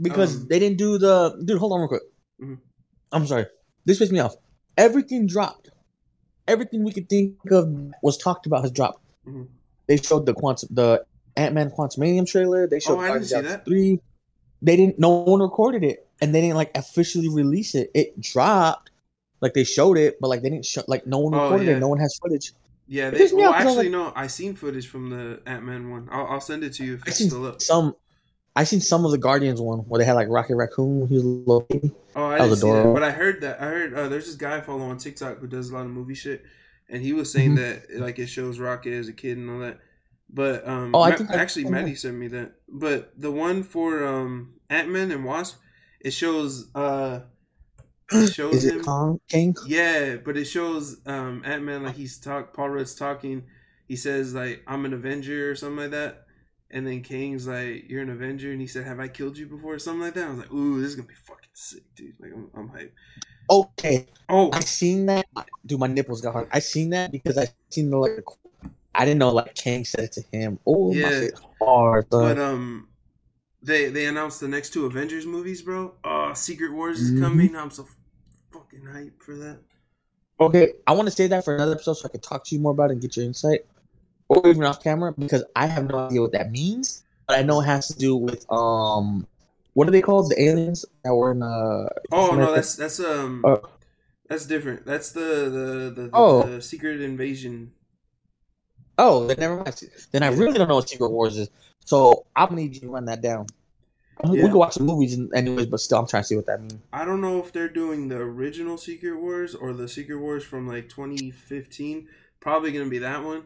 because 0.02 0.38
Um, 0.38 0.48
they 0.50 0.58
didn't 0.60 0.78
do 0.78 0.98
the. 0.98 1.42
Dude, 1.46 1.58
hold 1.60 1.74
on 1.74 1.80
real 1.82 1.90
quick. 1.90 2.04
Mhm. 2.42 2.58
I'm 3.12 3.28
sorry. 3.28 3.46
This 3.86 4.00
pissed 4.00 4.12
me 4.12 4.20
off. 4.20 4.36
Everything 4.78 5.28
dropped. 5.28 5.70
Everything 6.48 6.84
we 6.84 6.92
could 6.92 7.10
think 7.10 7.38
of 7.52 7.70
was 8.02 8.18
talked 8.18 8.46
about 8.46 8.62
has 8.62 8.72
dropped. 8.72 9.04
Mhm. 9.28 9.48
They 9.88 9.98
showed 9.98 10.26
the 10.26 10.34
quantum, 10.34 10.70
the 10.72 11.04
Ant 11.36 11.54
Man 11.54 11.70
Quantumania 11.70 12.26
trailer. 12.26 12.68
They 12.68 12.80
showed 12.80 12.98
Oh, 12.98 13.00
I 13.02 13.14
didn't 13.14 13.26
see 13.26 13.36
of 13.36 13.44
that. 13.44 13.66
Three. 13.66 14.00
They 14.62 14.76
didn't. 14.78 14.98
No 14.98 15.10
one 15.10 15.42
recorded 15.42 15.84
it, 15.84 16.08
and 16.22 16.34
they 16.34 16.42
didn't 16.42 16.56
like 16.56 16.72
officially 16.76 17.30
release 17.30 17.76
it. 17.76 17.92
It 17.94 18.20
dropped. 18.20 18.92
Like 19.42 19.54
they 19.54 19.64
showed 19.64 19.98
it, 19.98 20.20
but 20.22 20.30
like 20.30 20.42
they 20.42 20.50
didn't 20.50 20.66
show. 20.66 20.84
Like 20.88 21.06
no 21.06 21.20
one 21.20 21.34
recorded 21.34 21.68
yeah. 21.68 21.78
it. 21.78 21.80
No 21.80 21.88
one 21.88 22.00
has 22.00 22.16
footage. 22.22 22.54
Yeah, 22.94 23.10
they, 23.10 23.20
me 23.20 23.32
well, 23.36 23.54
actually, 23.54 23.76
like- 23.90 23.92
no, 23.92 24.12
I 24.14 24.28
seen 24.28 24.54
footage 24.54 24.86
from 24.90 25.10
the 25.10 25.42
Ant 25.46 25.64
Man 25.64 25.90
one. 25.92 26.10
I'll, 26.12 26.26
I'll 26.28 26.42
send 26.42 26.66
it 26.66 26.74
to 26.74 26.84
you 26.84 26.96
if 26.96 27.04
I 27.06 27.08
it's 27.08 27.18
seen 27.20 27.30
still 27.30 27.46
up. 27.46 27.62
some. 27.62 27.96
I 28.54 28.66
seen 28.66 28.82
some 28.82 29.06
of 29.06 29.12
the 29.12 29.18
Guardians 29.18 29.62
one 29.62 29.80
where 29.88 29.98
they 30.00 30.04
had 30.04 30.16
like 30.16 30.28
Rocket 30.28 30.58
Raccoon. 30.58 31.08
He 31.08 31.14
was 31.14 31.24
a 31.24 31.28
little 31.28 31.62
baby. 31.70 31.92
Oh, 32.18 32.26
I 32.26 32.40
didn't 32.40 32.58
see 32.58 32.70
that, 32.70 32.94
but 32.94 33.02
I 33.02 33.12
heard 33.12 33.40
that. 33.42 33.62
I 33.62 33.66
heard 33.68 33.94
uh, 33.94 34.10
there's 34.10 34.26
this 34.26 34.36
guy 34.36 34.58
I 34.58 34.62
follow 34.62 34.82
on 34.90 34.98
TikTok 34.98 35.38
who 35.40 35.48
does 35.48 35.70
a 35.70 35.74
lot 35.74 35.86
of 35.86 35.92
movie 35.92 36.16
shit, 36.16 36.44
and 36.90 37.02
he 37.02 37.14
was 37.14 37.32
saying 37.32 37.56
Mhm. 37.56 37.56
that 37.90 38.02
like 38.02 38.20
it 38.20 38.28
shows 38.28 38.60
Rocket 38.60 38.92
as 38.92 39.08
a 39.08 39.14
kid 39.14 39.38
and 39.38 39.50
all 39.50 39.60
that. 39.60 39.80
But 40.30 40.68
um, 40.68 40.94
Oh, 40.94 41.00
I 41.02 41.12
Ma- 41.12 41.16
think 41.16 41.32
I- 41.32 41.36
actually, 41.36 41.68
I. 41.68 41.70
Maddie 41.70 41.96
sent 41.96 42.18
me 42.18 42.28
that. 42.28 42.56
But 42.68 43.14
the 43.18 43.32
one 43.32 43.64
for 43.64 44.06
um 44.06 44.56
Ant 44.70 44.90
Man 44.90 45.12
and 45.12 45.24
Wasp, 45.24 45.58
it 46.02 46.12
shows 46.12 46.68
uh, 46.76 47.22
it 48.12 48.34
shows 48.34 48.64
Is 48.64 48.72
him. 48.72 48.84
Kong 48.84 49.20
King? 49.28 49.56
Yeah, 49.68 50.18
but 50.18 50.38
it 50.38 50.46
shows 50.46 51.00
um 51.06 51.44
Ant 51.46 51.64
Man 51.64 51.84
like 51.84 51.96
he's 51.96 52.18
talk 52.20 52.54
Paul 52.54 52.70
Rudd's 52.70 52.96
talking. 52.96 53.44
He 53.88 53.96
says 53.96 54.34
like 54.34 54.64
I'm 54.68 54.86
an 54.86 54.94
Avenger 54.94 55.52
or 55.52 55.56
something 55.56 55.78
like 55.78 55.92
that. 55.92 56.26
And 56.74 56.88
then 56.88 57.02
Kang's 57.02 57.48
like, 57.48 57.90
"You're 57.90 58.02
an 58.02 58.10
Avenger," 58.10 58.52
and 58.54 58.62
he 58.62 58.68
said, 58.68 58.86
"Have 58.86 59.02
I 59.02 59.10
killed 59.10 59.38
you 59.38 59.46
before?" 59.46 59.74
or 59.74 59.80
something 59.80 60.02
like 60.04 60.14
that. 60.14 60.26
I 60.28 60.30
was 60.30 60.40
like, 60.40 60.54
"Ooh, 60.54 60.80
this 60.82 60.92
is 60.92 60.96
gonna 60.96 61.08
be 61.10 61.16
fucking 61.16 61.50
sick, 61.54 61.84
dude!" 61.96 62.14
Like, 62.18 62.32
I'm, 62.34 62.50
I'm 62.56 62.70
hyped. 62.70 62.92
Okay, 63.50 64.08
Oh, 64.30 64.50
I 64.54 64.62
seen 64.62 65.06
that. 65.08 65.26
Dude, 65.66 65.80
my 65.80 65.88
nipples 65.88 66.22
got 66.22 66.32
hard. 66.32 66.48
I 66.54 66.60
seen 66.60 66.92
that 66.92 67.12
because 67.12 67.38
I 67.38 67.48
seen 67.70 67.90
the 67.90 67.98
like. 67.98 68.24
I 68.96 69.04
didn't 69.04 69.20
know 69.20 69.32
like 69.32 69.54
Kang 69.56 69.84
said 69.84 70.06
it 70.06 70.12
to 70.14 70.22
him. 70.32 70.60
Oh, 70.66 70.94
Yeah. 70.94 71.04
my 71.04 71.10
shit 71.12 71.40
hard. 71.62 72.08
but 72.10 72.36
But, 72.36 72.40
um, 72.40 72.88
they 73.62 73.90
they 73.90 74.06
announced 74.06 74.40
the 74.40 74.48
next 74.48 74.72
two 74.72 74.86
Avengers 74.86 75.26
movies, 75.26 75.62
bro. 75.62 75.96
Oh, 76.06 76.34
Secret 76.34 76.72
Wars 76.72 77.02
is 77.02 77.12
Mhm. 77.12 77.20
coming. 77.22 77.56
I'm 77.58 77.72
so 77.72 77.86
fucking 78.72 78.86
hyped 78.88 79.24
for 79.24 79.36
that. 79.36 79.60
okay, 80.40 80.74
I 80.88 80.94
want 80.94 81.08
to 81.08 81.12
save 81.12 81.30
that 81.32 81.46
for 81.46 81.56
another 81.56 81.74
episode 81.74 81.94
so 81.96 82.06
I 82.06 82.10
can 82.10 82.22
talk 82.22 82.44
to 82.46 82.56
you 82.56 82.62
more 82.62 82.72
about 82.72 82.90
it 82.90 82.94
and 82.94 83.02
get 83.02 83.16
your 83.16 83.26
insight, 83.26 83.62
or 84.30 84.48
even 84.48 84.64
off 84.64 84.84
camera 84.84 85.14
because 85.18 85.44
I 85.56 85.68
have 85.68 85.88
no 85.90 86.00
idea 86.00 86.22
what 86.22 86.32
that 86.34 86.52
means. 86.52 87.04
But 87.28 87.40
I 87.40 87.44
know 87.44 87.62
it 87.62 87.66
has 87.66 87.88
to 87.90 87.98
do 87.98 88.16
with 88.16 88.46
um, 88.52 89.28
what 89.74 89.88
are 89.88 89.92
they 89.92 90.02
called? 90.02 90.32
The 90.32 90.42
aliens 90.42 90.86
that 91.04 91.14
were 91.14 91.32
in 91.32 91.44
uh. 91.44 91.88
Oh 92.12 92.36
no, 92.36 92.54
that's 92.54 92.76
that's 92.76 93.00
um, 93.00 93.44
Oh. 93.46 93.62
that's 94.28 94.46
different. 94.46 94.86
That's 94.86 95.12
the 95.12 95.20
the 95.20 95.92
the, 95.96 96.02
the, 96.04 96.10
Oh. 96.14 96.44
the 96.44 96.62
Secret 96.62 97.02
Invasion. 97.02 97.72
Oh, 98.98 99.26
then 99.28 99.38
never 99.40 99.58
mind. 99.58 99.82
Then 100.12 100.24
I 100.24 100.28
really 100.28 100.58
don't 100.58 100.68
know 100.68 100.76
what 100.76 100.90
Secret 100.90 101.10
Wars 101.10 101.38
is. 101.38 101.50
So 101.86 102.26
I'm 102.36 102.50
gonna 102.50 102.62
need 102.62 102.76
you 102.76 102.82
to 102.82 102.90
run 102.90 103.06
that 103.06 103.22
down. 103.22 103.48
We 104.24 104.38
Yeah. 104.38 104.50
can 104.50 104.58
watch 104.58 104.76
the 104.76 104.84
movies 104.84 105.18
anyways, 105.34 105.68
but 105.68 105.80
still, 105.80 106.00
I'm 106.00 106.08
trying 106.08 106.24
to 106.24 106.28
see 106.28 106.36
what 106.36 106.46
that 106.48 106.62
means. 106.62 106.82
I 106.94 107.06
don't 107.06 107.22
know 107.22 107.40
if 107.40 107.52
they're 107.52 107.70
doing 107.70 108.08
the 108.08 108.18
original 108.18 108.78
Secret 108.78 109.20
Wars 109.20 109.56
or 109.56 109.74
the 109.74 109.88
Secret 109.88 110.20
Wars 110.20 110.44
from 110.44 110.68
like 110.68 110.90
2015. 110.90 112.08
Probably 112.40 112.72
gonna 112.72 112.90
be 112.90 113.00
that 113.00 113.24
one, 113.24 113.44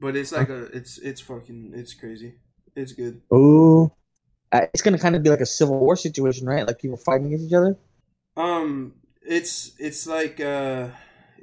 but 0.00 0.16
it's 0.16 0.32
like 0.32 0.48
a 0.50 0.64
it's 0.66 0.98
it's 0.98 1.20
fucking 1.22 1.72
it's 1.74 1.94
crazy. 1.94 2.34
It's 2.76 2.92
good. 2.92 3.22
Ooh, 3.32 3.90
uh, 4.52 4.66
it's 4.74 4.82
gonna 4.82 4.98
kind 4.98 5.16
of 5.16 5.22
be 5.22 5.30
like 5.30 5.40
a 5.40 5.46
civil 5.46 5.80
war 5.80 5.96
situation, 5.96 6.46
right? 6.46 6.66
Like 6.66 6.80
people 6.80 6.96
fighting 6.98 7.28
against 7.28 7.46
each 7.46 7.54
other. 7.54 7.76
Um, 8.36 8.94
it's 9.22 9.72
it's 9.78 10.06
like 10.06 10.40
uh, 10.40 10.88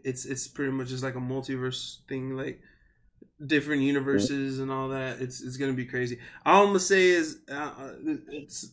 it's 0.03 0.25
it's 0.25 0.47
pretty 0.47 0.71
much 0.71 0.89
just 0.89 1.03
like 1.03 1.15
a 1.15 1.19
multiverse 1.19 1.97
thing, 2.07 2.35
like 2.35 2.61
different 3.45 3.81
universes 3.81 4.59
and 4.59 4.71
all 4.71 4.89
that. 4.89 5.19
It's 5.19 5.41
it's 5.41 5.57
gonna 5.57 5.73
be 5.73 5.85
crazy. 5.85 6.19
All 6.45 6.61
I'm 6.61 6.67
gonna 6.67 6.79
say 6.79 7.07
is 7.07 7.39
uh, 7.51 7.71
it's 8.29 8.69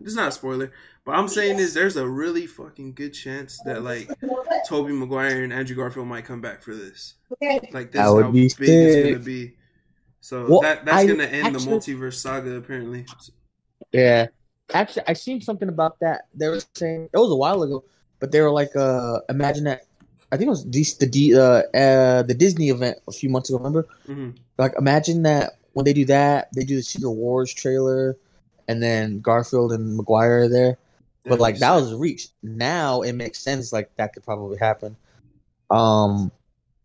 it's 0.00 0.14
not 0.14 0.28
a 0.28 0.32
spoiler, 0.32 0.72
but 1.04 1.12
I'm 1.12 1.28
saying 1.28 1.58
is 1.58 1.74
there's 1.74 1.96
a 1.96 2.06
really 2.06 2.46
fucking 2.46 2.94
good 2.94 3.10
chance 3.14 3.58
that 3.64 3.82
like 3.82 4.08
Tobey 4.68 4.92
Maguire 4.92 5.42
and 5.44 5.52
Andrew 5.52 5.76
Garfield 5.76 6.06
might 6.06 6.24
come 6.24 6.40
back 6.40 6.62
for 6.62 6.74
this. 6.74 7.14
Like 7.40 7.92
this 7.92 8.00
That 8.00 8.08
is 8.08 8.14
would 8.14 8.24
how 8.26 8.30
be 8.30 8.50
big 8.58 8.68
it's 8.68 9.10
gonna 9.10 9.24
be. 9.24 9.56
So 10.20 10.46
Well, 10.48 10.60
that 10.60 10.84
that's 10.84 10.98
I 10.98 11.06
gonna 11.06 11.24
end 11.24 11.56
actually- 11.56 11.64
the 11.64 11.70
multiverse 11.70 12.14
saga 12.14 12.56
apparently. 12.56 13.06
Yeah, 13.92 14.26
actually, 14.74 15.04
I 15.06 15.12
seen 15.12 15.40
something 15.40 15.68
about 15.68 15.98
that. 16.00 16.26
They 16.34 16.48
were 16.48 16.60
saying 16.74 17.08
it 17.12 17.18
was 17.18 17.30
a 17.30 17.36
while 17.36 17.62
ago, 17.62 17.84
but 18.18 18.32
they 18.32 18.40
were 18.40 18.50
like, 18.50 18.74
uh, 18.76 19.20
imagine 19.28 19.64
that. 19.64 19.82
I 20.32 20.36
think 20.36 20.48
it 20.48 20.50
was 20.50 20.64
D- 20.64 20.84
the 20.98 21.06
D, 21.06 21.36
uh, 21.38 21.62
uh, 21.74 22.22
the 22.22 22.34
Disney 22.34 22.70
event 22.70 22.98
a 23.08 23.12
few 23.12 23.28
months 23.30 23.48
ago. 23.50 23.58
Remember? 23.58 23.86
hmm 24.06 24.30
Like, 24.58 24.72
imagine 24.78 25.22
that 25.24 25.58
when 25.72 25.84
they 25.84 25.92
do 25.92 26.04
that, 26.06 26.48
they 26.54 26.64
do 26.64 26.76
the 26.76 26.82
Secret 26.82 27.10
Wars 27.10 27.52
trailer, 27.52 28.16
and 28.68 28.82
then 28.82 29.20
Garfield 29.20 29.72
and 29.72 29.96
Maguire 29.96 30.42
are 30.44 30.48
there. 30.48 30.78
but 31.24 31.40
like 31.40 31.58
that 31.58 31.74
was 31.74 31.92
a 31.92 31.96
reach. 31.96 32.28
Now 32.42 33.02
it 33.02 33.12
makes 33.12 33.38
sense. 33.40 33.72
Like 33.72 33.94
that 33.96 34.12
could 34.12 34.24
probably 34.24 34.58
happen. 34.58 34.96
Um. 35.70 36.30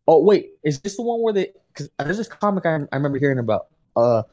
Oh 0.07 0.23
wait, 0.23 0.51
is 0.63 0.79
this 0.81 0.95
the 0.97 1.03
one 1.03 1.21
where 1.21 1.33
they? 1.33 1.51
Because 1.73 1.89
there's 1.99 2.17
this 2.17 2.27
comic 2.27 2.65
I, 2.65 2.75
I 2.91 2.95
remember 2.95 3.19
hearing 3.19 3.39
about. 3.39 3.67
Uh, 3.95 4.23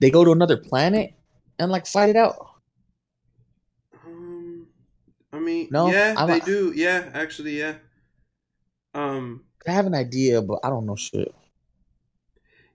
they 0.00 0.10
go 0.10 0.24
to 0.24 0.32
another 0.32 0.56
planet 0.56 1.14
and 1.58 1.70
like 1.70 1.86
fight 1.86 2.10
it 2.10 2.16
out. 2.16 2.36
Um, 4.04 4.66
I 5.32 5.38
mean, 5.38 5.68
No, 5.70 5.88
yeah, 5.88 6.14
I'm 6.16 6.28
they 6.28 6.40
do. 6.40 6.72
Yeah, 6.74 7.10
actually, 7.14 7.58
yeah. 7.58 7.76
Um, 8.96 9.44
I 9.66 9.72
have 9.72 9.86
an 9.86 9.94
idea, 9.94 10.40
but 10.42 10.60
I 10.64 10.70
don't 10.70 10.86
know 10.86 10.96
shit. 10.96 11.34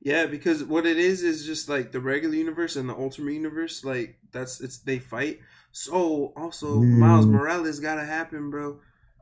yeah, 0.02 0.26
because 0.26 0.64
what 0.64 0.86
it 0.86 0.98
is 0.98 1.24
is 1.24 1.46
just 1.46 1.70
like 1.70 1.92
the 1.92 2.00
regular 2.00 2.36
universe 2.36 2.76
and 2.76 2.90
the 2.90 2.94
ultimate 2.96 3.34
universe. 3.34 3.84
Like 3.84 4.18
that's 4.32 4.62
it's 4.62 4.80
they 4.80 5.00
fight. 5.00 5.40
So 5.72 6.34
also, 6.36 6.80
Mm. 6.80 6.98
Miles 6.98 7.26
Morales 7.26 7.80
gotta 7.80 8.04
happen, 8.06 8.50
bro. 8.50 8.80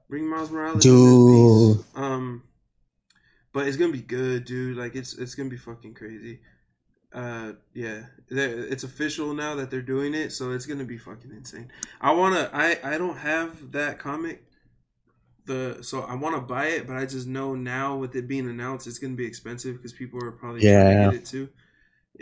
Bring 0.10 0.28
Miles 0.28 0.50
Morales, 0.50 0.82
Dude. 0.84 1.84
Um, 1.96 2.44
but 3.54 3.68
it's 3.68 3.78
gonna 3.78 3.92
be 3.94 4.02
good, 4.02 4.46
dude. 4.46 4.78
Like 4.78 4.96
it's 4.96 5.18
it's 5.18 5.36
gonna 5.36 5.50
be 5.50 5.58
fucking 5.58 5.94
crazy. 5.94 6.40
Uh, 7.14 7.54
yeah, 7.74 8.04
They're- 8.30 8.66
it's 8.70 8.84
official 8.84 9.34
now 9.34 9.56
that 9.56 9.72
they're 9.72 9.82
doing 9.82 10.14
it, 10.14 10.32
so 10.32 10.52
it's 10.52 10.66
gonna 10.68 10.86
be 10.86 10.98
fucking 10.98 11.32
insane. 11.32 11.72
I 12.02 12.12
wanna, 12.12 12.50
I 12.54 12.80
I 12.84 12.98
don't 12.98 13.18
have 13.18 13.72
that 13.72 14.00
comic, 14.00 14.44
the 15.50 15.78
so 15.82 16.02
I 16.04 16.16
want 16.16 16.36
to 16.36 16.42
buy 16.42 16.68
it, 16.68 16.88
but 16.88 16.96
I 16.96 17.06
just 17.06 17.28
know 17.28 17.54
now 17.56 17.98
with 17.98 18.16
it 18.16 18.28
being 18.28 18.50
announced, 18.50 18.88
it's 18.88 19.00
gonna 19.00 19.16
be 19.16 19.26
expensive 19.26 19.76
because 19.76 19.92
people 19.94 20.24
are 20.24 20.32
probably 20.32 20.62
trying 20.62 20.74
Yeah. 20.74 21.06
to 21.06 21.12
get 21.12 21.22
it 21.22 21.26
too. 21.26 21.50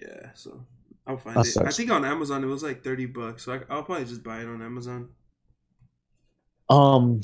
Yeah, 0.01 0.30
so 0.34 0.65
I'll 1.05 1.17
find 1.17 1.36
That 1.38 1.47
it. 1.47 1.57
I 1.65 1.69
think 1.71 1.91
on 1.91 2.03
Amazon 2.03 2.43
it 2.43 2.47
was 2.47 2.63
like 2.63 2.84
thirty 2.84 3.05
bucks, 3.05 3.43
so 3.45 3.53
I, 3.53 3.59
I'll 3.69 3.84
probably 3.84 4.05
just 4.05 4.23
buy 4.23 4.41
it 4.41 4.47
on 4.47 4.61
Amazon. 4.61 5.09
Um, 6.69 7.21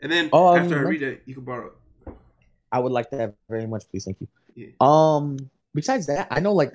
And 0.00 0.10
then 0.10 0.30
I 0.32 0.58
after 0.58 0.78
I 0.78 0.82
read 0.82 1.02
it, 1.02 1.22
you 1.26 1.34
can 1.34 1.44
borrow 1.44 1.66
it. 1.68 2.12
I 2.72 2.78
would 2.78 2.92
like 2.92 3.10
that 3.10 3.34
very 3.48 3.66
much, 3.66 3.84
please. 3.90 4.04
Thank 4.04 4.20
you. 4.20 4.28
Yeah. 4.54 4.68
Um, 4.80 5.38
besides 5.74 6.06
that, 6.06 6.26
I 6.30 6.40
know 6.40 6.52
like 6.52 6.72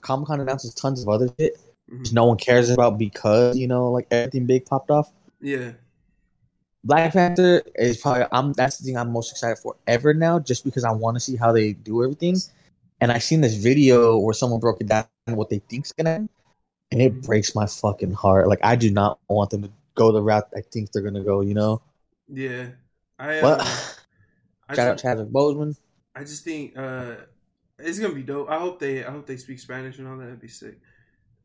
Comic 0.00 0.28
Con 0.28 0.40
announces 0.40 0.74
tons 0.74 1.02
of 1.02 1.08
other 1.08 1.28
shit 1.38 1.58
Mhm. 1.90 2.12
no 2.12 2.24
one 2.26 2.36
cares 2.36 2.70
about 2.70 2.98
because 2.98 3.56
you 3.56 3.66
know 3.66 3.90
like 3.90 4.06
everything 4.12 4.46
big 4.46 4.64
popped 4.64 4.90
off. 4.90 5.12
Yeah, 5.40 5.72
Black 6.84 7.12
Panther 7.12 7.62
is 7.76 7.98
probably 7.98 8.24
I'm 8.32 8.52
that's 8.54 8.78
the 8.78 8.84
thing 8.84 8.96
I'm 8.96 9.12
most 9.12 9.30
excited 9.30 9.58
for 9.58 9.76
ever 9.86 10.14
now, 10.14 10.38
just 10.38 10.64
because 10.64 10.84
I 10.84 10.90
want 10.92 11.16
to 11.16 11.20
see 11.20 11.36
how 11.36 11.52
they 11.52 11.74
do 11.74 12.02
everything. 12.02 12.36
And 13.00 13.12
I 13.12 13.18
seen 13.18 13.40
this 13.40 13.54
video 13.54 14.18
where 14.18 14.34
someone 14.34 14.60
broke 14.60 14.80
it 14.80 14.86
down 14.88 15.06
what 15.26 15.50
they 15.50 15.58
think's 15.68 15.92
gonna 15.92 16.10
happen, 16.10 16.28
and 16.90 17.02
it 17.02 17.22
breaks 17.22 17.54
my 17.54 17.66
fucking 17.66 18.12
heart. 18.12 18.48
Like 18.48 18.60
I 18.62 18.76
do 18.76 18.90
not 18.90 19.18
want 19.28 19.50
them 19.50 19.62
to 19.62 19.70
go 19.94 20.12
the 20.12 20.22
route 20.22 20.48
I 20.56 20.62
think 20.62 20.92
they're 20.92 21.02
gonna 21.02 21.24
go. 21.24 21.40
You 21.42 21.54
know, 21.54 21.82
yeah. 22.28 22.68
I 23.18 23.40
What? 23.42 23.60
uh, 23.60 23.64
I 24.68 24.74
Shout 24.74 24.88
out 24.88 24.92
just, 24.94 25.02
Chadwick 25.02 25.28
Boseman. 25.28 25.76
I 26.14 26.20
just 26.20 26.44
think 26.44 26.76
uh, 26.78 27.16
it's 27.78 27.98
gonna 27.98 28.14
be 28.14 28.22
dope. 28.22 28.50
I 28.50 28.58
hope 28.58 28.78
they 28.78 29.04
I 29.04 29.10
hope 29.10 29.26
they 29.26 29.36
speak 29.36 29.58
Spanish 29.58 29.98
and 29.98 30.08
all 30.08 30.16
that. 30.16 30.24
That'd 30.24 30.40
be 30.40 30.48
sick. 30.48 30.78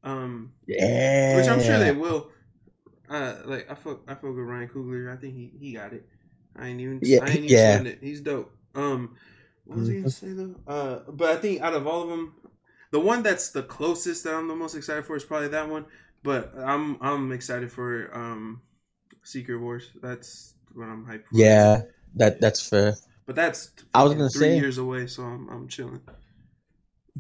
Um, 0.04 0.54
Yeah. 0.68 1.36
which 1.38 1.48
I'm 1.48 1.62
sure 1.62 1.80
they 1.80 1.92
will. 1.92 2.32
Uh, 3.10 3.36
like 3.46 3.70
I 3.70 3.76
fuck 3.76 4.02
I 4.08 4.14
fuck 4.16 4.24
with 4.24 4.38
Ryan 4.38 4.68
Coogler. 4.70 5.14
I 5.14 5.18
think 5.20 5.36
he, 5.36 5.52
he 5.60 5.74
got 5.74 5.94
it. 5.94 6.08
I 6.56 6.68
ain't 6.68 6.80
even 6.82 7.00
Yeah, 7.04 7.20
I 7.24 7.28
ain't 7.28 7.36
even 7.40 7.50
yeah. 7.50 7.82
it. 7.84 8.00
He's 8.02 8.22
dope. 8.22 8.52
Um, 8.76 9.16
what 9.66 9.80
was 9.80 9.88
he 9.88 9.96
gonna 9.96 10.08
Mhm. 10.08 10.12
say 10.12 10.34
though? 10.34 10.56
Uh, 10.68 11.12
but 11.12 11.30
I 11.30 11.36
think 11.40 11.62
out 11.62 11.74
of 11.74 11.86
all 11.88 12.04
of 12.04 12.10
them, 12.10 12.34
the 12.92 13.00
one 13.00 13.24
that's 13.24 13.50
the 13.50 13.64
closest 13.64 14.24
that 14.24 14.34
I'm 14.36 14.48
the 14.48 14.56
most 14.56 14.76
excited 14.76 15.06
for 15.06 15.16
is 15.16 15.24
probably 15.24 15.50
that 15.50 15.70
one. 15.70 15.86
But 16.24 16.54
I'm 16.58 16.98
I'm 17.02 17.32
excited 17.32 17.72
for 17.72 18.10
um, 18.14 18.62
Secret 19.24 19.58
Wars. 19.60 19.92
That's 20.02 20.54
what 20.74 20.86
I'm 20.86 21.06
hyped 21.06 21.26
for. 21.26 21.38
Yeah, 21.38 21.82
that 22.16 22.42
that's 22.42 22.68
fair. 22.68 22.96
but 23.26 23.36
that's 23.36 23.72
I 23.94 24.04
was 24.04 24.14
gonna 24.14 24.30
three 24.30 24.40
say- 24.40 24.58
years 24.58 24.78
away, 24.78 25.08
so 25.08 25.24
I'm 25.24 25.48
I'm 25.50 25.68
chilling. 25.68 26.02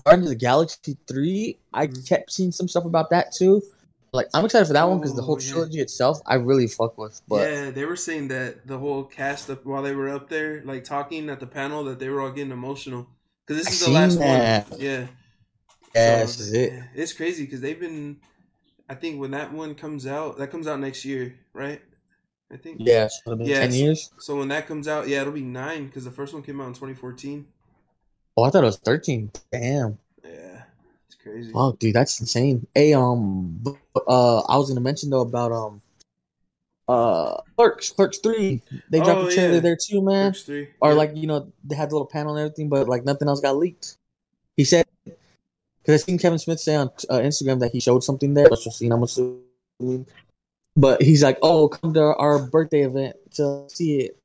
Guardians 0.04 0.30
of 0.32 0.38
the 0.38 0.44
Galaxy 0.46 0.98
three, 1.08 1.60
I 1.74 1.88
Mhm. 1.88 2.08
kept 2.08 2.32
seeing 2.32 2.52
some 2.52 2.68
stuff 2.68 2.86
about 2.86 3.10
that 3.12 3.32
too. 3.34 3.62
Like 4.16 4.28
I'm 4.34 4.46
excited 4.46 4.68
for 4.68 4.74
that 4.74 4.84
one 4.90 5.00
because 5.00 5.16
the 5.16 5.22
Oh, 5.22 5.24
whole 5.24 5.38
yeah. 5.38 5.64
trilogy 5.64 5.80
itself, 5.80 6.22
I 6.26 6.36
really 6.36 6.68
fuck 6.68 6.98
with. 6.98 7.22
But 7.30 7.54
yeah, 7.54 7.72
they 7.72 7.86
were 7.86 7.96
saying 7.96 8.28
that 8.30 8.68
the 8.68 8.78
whole 8.78 9.04
cast 9.04 9.50
up 9.50 9.66
while 9.66 9.82
they 9.84 9.96
were 9.96 10.10
up 10.10 10.30
there, 10.30 10.62
like 10.64 10.84
talking 10.84 11.30
at 11.30 11.40
the 11.40 11.48
panel, 11.48 11.84
that 11.86 12.00
they 12.00 12.10
were 12.10 12.22
all 12.22 12.32
getting 12.32 12.52
emotional 12.52 13.08
because 13.46 13.62
this 13.62 13.68
I 13.68 13.72
is 13.72 13.80
the 13.80 13.90
last 13.90 14.20
that. 14.20 14.22
one. 14.22 14.58
Yeah, 14.78 15.08
yeah, 15.96 16.18
So, 16.18 16.18
this 16.22 16.40
is 16.40 16.54
it. 16.54 16.74
yeah, 16.74 16.84
It's 16.96 17.14
crazy 17.14 17.46
because 17.46 17.62
they've 17.62 17.80
been. 17.80 18.20
I 18.90 18.96
think 18.96 19.20
when 19.22 19.32
that 19.32 19.54
one 19.54 19.76
comes 19.76 20.08
out, 20.08 20.38
that 20.40 20.52
comes 20.52 20.68
out 20.68 20.80
next 20.80 21.06
year, 21.06 21.36
right? 21.54 21.82
I 22.52 22.58
think. 22.58 22.84
Yeah, 22.86 23.08
so 23.10 23.36
Yeah, 23.42 23.68
ten 23.68 23.74
years. 23.74 24.12
So 24.20 24.38
when 24.38 24.50
that 24.50 24.68
comes 24.68 24.88
out, 24.88 25.08
yeah, 25.08 25.22
it'll 25.22 25.34
be 25.34 25.42
nine 25.44 25.88
because 25.88 26.06
the 26.06 26.12
first 26.12 26.34
one 26.34 26.44
came 26.44 26.62
out 26.62 26.68
in 26.70 26.74
2014. 26.76 27.48
Oh, 28.38 28.44
I 28.44 28.50
thought 28.50 28.64
it 28.64 28.68
was 28.68 28.78
thirteen. 28.78 29.32
Damn. 29.52 30.00
Crazy. 31.26 31.52
Oh, 31.56 31.72
dude, 31.74 31.96
that's 31.96 32.20
insane. 32.20 32.68
Hey, 32.76 32.94
um, 32.94 33.60
uh, 34.08 34.40
I 34.42 34.58
was 34.58 34.70
gonna 34.70 34.80
mention 34.80 35.10
though 35.10 35.22
about 35.22 35.52
um, 35.52 35.82
uh, 36.88 37.42
Clerks, 37.58 37.90
Clerks 37.90 38.20
three. 38.20 38.62
They 38.92 39.00
dropped 39.00 39.22
Oh, 39.22 39.28
a 39.28 39.34
trailer 39.34 39.56
yeah. 39.56 39.60
there 39.60 39.76
too, 39.76 40.04
man. 40.04 40.32
Clerks 40.34 40.44
three. 40.44 40.68
Or 40.82 40.92
Yeah. 40.92 40.96
like 40.98 41.16
you 41.16 41.26
know 41.26 41.52
they 41.64 41.76
had 41.76 41.90
the 41.90 41.96
little 41.96 42.06
panel 42.06 42.36
and 42.36 42.46
everything, 42.46 42.70
but 42.70 42.88
like 42.88 43.06
nothing 43.06 43.28
else 43.28 43.42
got 43.42 43.58
leaked. 43.58 43.98
He 44.56 44.66
said 44.66 44.86
because 45.04 46.04
I 46.04 46.06
seen 46.06 46.20
Kevin 46.20 46.38
Smith 46.38 46.60
say 46.60 46.76
on 46.76 46.90
uh, 47.10 47.18
Instagram 47.20 47.60
that 47.62 47.72
he 47.72 47.80
showed 47.80 48.04
something 48.04 48.36
there. 48.36 48.48
Let's 48.48 48.64
just 48.64 48.78
see. 48.78 48.88
I'm 48.88 49.02
assuming, 49.02 50.06
but 50.78 51.02
he's 51.02 51.24
like, 51.24 51.40
"Oh, 51.42 51.70
come 51.70 51.92
to 51.96 52.16
our 52.18 52.38
birthday 52.46 52.82
event 52.82 53.16
to 53.32 53.66
see 53.68 54.02
it." 54.02 54.20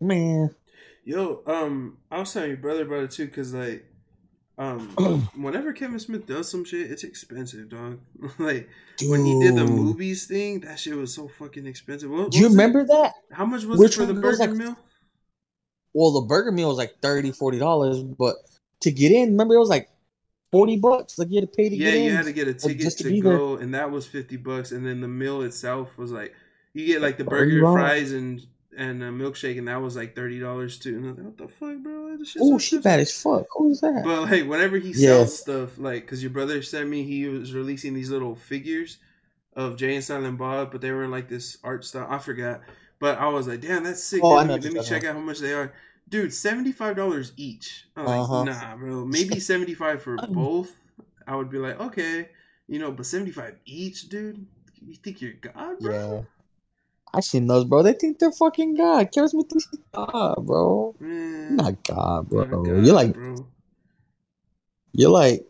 Man, 0.00 0.54
Yo, 1.04 1.42
um, 1.46 1.96
I 2.10 2.18
was 2.18 2.32
telling 2.32 2.48
your 2.50 2.58
brother 2.58 2.82
about 2.82 3.04
it 3.04 3.10
too, 3.12 3.26
cause 3.28 3.54
like, 3.54 3.86
um, 4.58 5.28
whenever 5.36 5.72
Kevin 5.72 5.98
Smith 5.98 6.26
does 6.26 6.50
some 6.50 6.64
shit, 6.64 6.90
it's 6.90 7.04
expensive, 7.04 7.68
dog. 7.68 8.00
like 8.38 8.68
when 9.02 9.24
he 9.24 9.40
did 9.40 9.56
the 9.56 9.64
movies 9.64 10.26
thing, 10.26 10.60
that 10.60 10.78
shit 10.78 10.94
was 10.96 11.14
so 11.14 11.28
fucking 11.28 11.66
expensive. 11.66 12.10
What, 12.10 12.30
do 12.30 12.38
you 12.38 12.44
what 12.44 12.48
was 12.50 12.54
it? 12.54 12.58
remember 12.58 12.84
that? 12.86 13.12
how 13.32 13.44
much 13.46 13.64
was 13.64 13.78
Which 13.80 13.92
it 13.92 13.96
for 13.96 14.06
the 14.06 14.14
burger 14.14 14.36
like, 14.38 14.50
meal? 14.50 14.76
Well, 15.94 16.12
the 16.12 16.22
burger 16.22 16.52
meal 16.52 16.68
was 16.68 16.78
like 16.78 16.94
30 17.00 17.32
dollars, 17.58 18.02
but 18.02 18.36
to 18.80 18.90
get 18.90 19.12
in, 19.12 19.30
remember 19.30 19.54
it 19.54 19.58
was 19.58 19.68
like 19.68 19.88
forty 20.50 20.76
bucks. 20.76 21.18
Like 21.18 21.28
you 21.30 21.40
had 21.40 21.50
to 21.50 21.56
pay 21.56 21.68
to 21.68 21.76
Yeah, 21.76 21.90
get 21.90 21.94
in. 21.98 22.04
you 22.04 22.12
had 22.12 22.24
to 22.26 22.32
get 22.32 22.48
a 22.48 22.54
ticket 22.54 22.80
just 22.80 22.98
to, 22.98 23.04
to 23.04 23.10
be 23.10 23.20
there. 23.20 23.36
go, 23.38 23.56
and 23.56 23.74
that 23.74 23.90
was 23.90 24.06
fifty 24.06 24.36
bucks. 24.36 24.72
And 24.72 24.86
then 24.86 25.00
the 25.00 25.08
meal 25.08 25.42
itself 25.42 25.96
was 25.98 26.12
like, 26.12 26.34
you 26.74 26.86
get 26.86 27.00
like 27.02 27.18
the 27.18 27.24
burger, 27.24 27.60
fries, 27.60 28.12
and 28.12 28.46
and 28.76 29.02
a 29.02 29.10
milkshake, 29.10 29.58
and 29.58 29.68
that 29.68 29.80
was 29.80 29.96
like 29.96 30.14
thirty 30.16 30.40
dollars 30.40 30.78
too. 30.78 30.96
And 30.96 31.04
I 31.06 31.08
was 31.08 31.16
like, 31.18 31.26
what 31.26 31.38
the 31.38 31.48
fuck, 31.48 31.82
bro? 31.82 32.16
Oh, 32.40 32.52
so 32.52 32.58
she 32.58 32.78
bad 32.78 33.00
as 33.00 33.12
fuck. 33.12 33.46
Who 33.56 33.70
is 33.70 33.80
that? 33.80 34.02
But 34.04 34.22
like 34.30 34.46
whenever 34.48 34.78
he 34.78 34.92
Yeah. 34.94 35.24
sells 35.24 35.38
stuff, 35.38 35.78
like 35.78 36.02
because 36.02 36.22
your 36.22 36.30
brother 36.30 36.62
sent 36.62 36.88
me, 36.88 37.04
he 37.04 37.26
was 37.26 37.54
releasing 37.54 37.94
these 37.94 38.10
little 38.10 38.34
figures 38.34 38.98
of 39.54 39.76
Jay 39.76 39.94
and 39.94 40.04
Silent 40.04 40.38
Bob, 40.38 40.72
but 40.72 40.80
they 40.80 40.92
were 40.92 41.04
in 41.04 41.10
like 41.10 41.28
this 41.28 41.58
art 41.64 41.84
style. 41.84 42.06
I 42.08 42.18
forgot, 42.18 42.62
but 42.98 43.18
I 43.18 43.28
was 43.28 43.46
like, 43.48 43.60
damn, 43.60 43.84
that's 43.84 44.02
sick. 44.02 44.22
Oh, 44.22 44.36
I 44.36 44.42
let 44.42 44.46
know 44.46 44.54
me, 44.54 44.60
let 44.60 44.72
me 44.72 44.80
check 44.80 45.04
out 45.04 45.14
how 45.14 45.20
much 45.20 45.38
they 45.40 45.52
are, 45.52 45.72
dude. 46.08 46.32
Seventy 46.32 46.72
five 46.72 46.96
dollars 46.96 47.32
each. 47.36 47.86
I'm 47.96 48.06
like, 48.06 48.20
Uh-huh. 48.22 48.44
nah, 48.44 48.76
bro. 48.76 49.04
Maybe 49.04 49.40
seventy 49.40 49.74
five 49.74 50.02
for 50.02 50.18
both. 50.32 50.74
I 51.26 51.36
would 51.36 51.50
be 51.50 51.58
like, 51.58 51.78
okay, 51.80 52.28
you 52.66 52.78
know, 52.78 52.90
but 52.92 53.06
seventy 53.06 53.30
five 53.30 53.56
each, 53.66 54.08
dude. 54.08 54.46
You 54.84 54.94
think 54.96 55.20
you're 55.20 55.32
God, 55.34 55.80
bro? 55.80 55.92
Yeah. 55.92 56.22
I 57.14 57.20
seen 57.20 57.46
those, 57.46 57.64
bro. 57.64 57.82
They 57.82 57.92
think 57.92 58.18
they're 58.18 58.32
fucking 58.32 58.74
God. 58.76 59.08
Smith 59.12 59.30
thinks 59.30 59.68
he's 59.70 59.80
God, 59.92 60.36
bro. 60.46 60.94
You're 61.00 61.50
not 61.50 61.82
God, 61.84 62.28
bro. 62.28 62.44
not 62.44 62.50
God, 62.64 62.84
you're 62.86 62.94
like 62.94 63.14
bro. 63.14 63.46
you're 64.92 65.10
like 65.10 65.44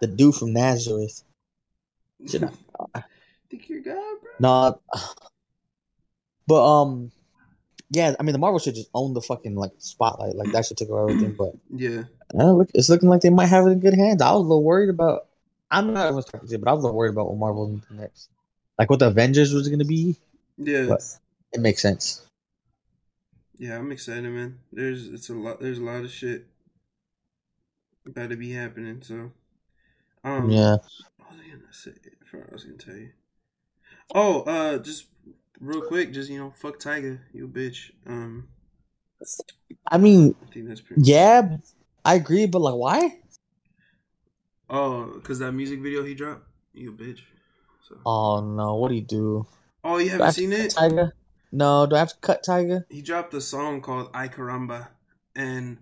the 0.00 0.06
dude 0.06 0.34
from 0.34 0.52
Nazareth. 0.52 1.22
You're 2.20 2.42
not 2.42 2.54
God. 2.94 3.04
think 3.50 3.68
you're 3.68 3.80
God, 3.80 4.16
bro? 4.20 4.30
Nah. 4.40 4.74
But 6.48 6.64
um 6.64 7.10
yeah, 7.90 8.14
I 8.20 8.22
mean 8.22 8.32
the 8.32 8.38
Marvel 8.38 8.60
should 8.60 8.76
just 8.76 8.90
own 8.94 9.14
the 9.14 9.20
fucking 9.20 9.56
like 9.56 9.72
spotlight. 9.78 10.36
Like 10.36 10.52
that 10.52 10.64
should 10.64 10.76
take 10.76 10.90
over 10.90 11.10
everything. 11.10 11.34
But 11.36 11.54
Yeah. 11.76 12.04
uh, 12.38 12.52
look, 12.52 12.70
it's 12.72 12.88
looking 12.88 13.08
like 13.08 13.22
they 13.22 13.30
might 13.30 13.46
have 13.46 13.66
it 13.66 13.70
in 13.70 13.80
good 13.80 13.94
hands. 13.94 14.22
I 14.22 14.30
was 14.30 14.40
a 14.40 14.42
little 14.42 14.62
worried 14.62 14.90
about. 14.90 15.26
I'm 15.72 15.92
not 15.92 16.08
even 16.08 16.22
talking 16.22 16.48
shit, 16.48 16.60
but 16.60 16.70
I 16.70 16.72
was 16.74 16.84
a 16.84 16.86
little 16.86 16.96
worried 16.96 17.10
about 17.10 17.26
what 17.28 17.38
Marvel 17.38 17.66
needs 17.66 17.86
next. 17.90 18.30
Like 18.78 18.90
what 18.90 18.98
the 18.98 19.08
Avengers 19.08 19.52
was 19.52 19.68
gonna 19.68 19.84
be. 19.84 20.16
Yeah. 20.58 20.86
But 20.88 21.02
it 21.52 21.60
makes 21.60 21.82
sense. 21.82 22.26
Yeah, 23.58 23.78
I'm 23.78 23.90
excited, 23.90 24.24
man. 24.24 24.58
There's 24.72 25.06
it's 25.08 25.30
a 25.30 25.34
lot. 25.34 25.60
There's 25.60 25.78
a 25.78 25.82
lot 25.84 26.04
of 26.04 26.10
shit 26.10 26.46
about 28.06 28.30
to 28.30 28.36
be 28.36 28.52
happening. 28.52 29.02
So, 29.02 29.32
um, 30.24 30.50
Yeah. 30.50 30.76
What 31.16 31.30
was 31.30 31.40
I 31.40 31.50
gonna 31.50 31.72
say? 31.72 31.92
I 32.32 32.36
I 32.36 32.52
was 32.52 32.64
gonna 32.64 32.76
tell 32.76 32.96
you. 32.96 33.10
Oh, 34.14 34.42
uh, 34.42 34.78
just 34.78 35.06
real 35.60 35.80
quick, 35.82 36.12
just 36.12 36.30
you 36.30 36.38
know, 36.38 36.52
fuck 36.56 36.78
Tyga, 36.78 37.18
you 37.32 37.48
bitch. 37.48 37.90
Um, 38.06 38.48
I 39.90 39.98
mean, 39.98 40.34
I 40.42 40.52
think 40.52 40.68
that's 40.68 40.80
pretty. 40.80 41.02
yeah, 41.02 41.56
I 42.04 42.14
agree, 42.14 42.46
but 42.46 42.60
like, 42.60 42.74
why? 42.74 43.18
Oh, 44.68 45.20
cause 45.22 45.38
that 45.38 45.52
music 45.52 45.80
video 45.80 46.04
he 46.04 46.14
dropped, 46.14 46.46
you 46.74 46.92
bitch. 46.92 47.20
So. 47.88 47.96
Oh 48.04 48.40
no, 48.40 48.76
what 48.76 48.88
do 48.88 48.94
you 48.94 49.02
do? 49.02 49.46
Oh, 49.84 49.98
you 49.98 50.10
haven't 50.10 50.32
seen 50.32 50.52
it? 50.52 50.74
Tyga? 50.74 51.12
No, 51.52 51.86
do 51.86 51.94
I 51.94 52.00
have 52.00 52.08
to 52.10 52.18
cut 52.20 52.44
Tyga? 52.44 52.84
He 52.90 53.02
dropped 53.02 53.32
a 53.34 53.40
song 53.40 53.80
called 53.80 54.10
"Ay 54.12 54.28
Caramba," 54.28 54.88
and 55.36 55.78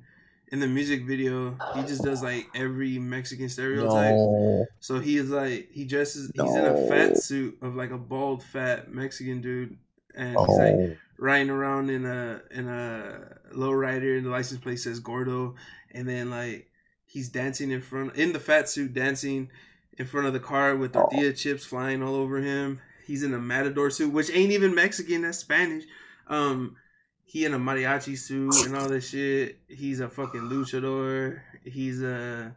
in 0.49 0.61
the 0.61 0.69
music 0.69 1.05
video, 1.07 1.57
he 1.75 1.83
just 1.83 2.03
does 2.05 2.23
like 2.23 2.47
every 2.55 2.99
Mexican 2.99 3.49
stereotype. 3.49 4.15
No. 4.15 4.67
So 4.81 5.01
he 5.01 5.17
is 5.17 5.31
like 5.31 5.71
he 5.73 5.85
dresses. 5.85 6.31
He's 6.35 6.55
in 6.55 6.65
a 6.65 6.87
fat 6.89 7.17
suit 7.17 7.59
of 7.63 7.75
like 7.75 7.91
a 7.91 7.99
bald, 7.99 8.43
fat 8.43 8.93
Mexican 8.93 9.41
dude, 9.41 9.79
and 10.15 10.37
he's 10.39 10.59
like 10.59 10.75
Oh. 10.75 10.97
riding 11.19 11.51
around 11.51 11.91
in 11.91 12.05
a 12.05 12.43
in 12.51 12.69
a 12.69 13.39
lowrider, 13.55 14.17
and 14.19 14.27
the 14.27 14.31
license 14.31 14.61
plate 14.61 14.77
says 14.81 15.01
Gordo, 15.01 15.55
and 15.93 16.07
then 16.09 16.31
like 16.31 16.69
he's 17.07 17.31
dancing 17.31 17.71
in 17.71 17.81
front 17.81 18.15
in 18.17 18.33
the 18.33 18.41
fat 18.41 18.69
suit, 18.69 18.93
dancing 18.93 19.51
in 19.99 20.07
front 20.07 20.27
of 20.27 20.33
the 20.33 20.41
car 20.41 20.77
with 20.77 20.93
tortilla 20.93 21.33
chips 21.33 21.65
flying 21.65 22.03
all 22.03 22.15
over 22.15 22.39
him. 22.39 22.81
He's 23.07 23.23
in 23.23 23.35
a 23.35 23.39
matador 23.39 23.91
suit, 23.91 24.13
which 24.13 24.31
ain't 24.31 24.53
even 24.53 24.75
Mexican, 24.75 25.23
that's 25.23 25.39
Spanish. 25.39 25.85
Um, 26.27 26.77
he 27.25 27.45
in 27.45 27.55
a 27.55 27.59
mariachi 27.59 28.17
suit 28.17 28.65
and 28.65 28.77
all 28.77 28.89
this 28.89 29.09
shit. 29.09 29.59
He's 29.69 30.01
a 30.01 30.09
fucking 30.09 30.43
luchador. 30.43 31.41
He's 31.65 32.03
a 32.03 32.57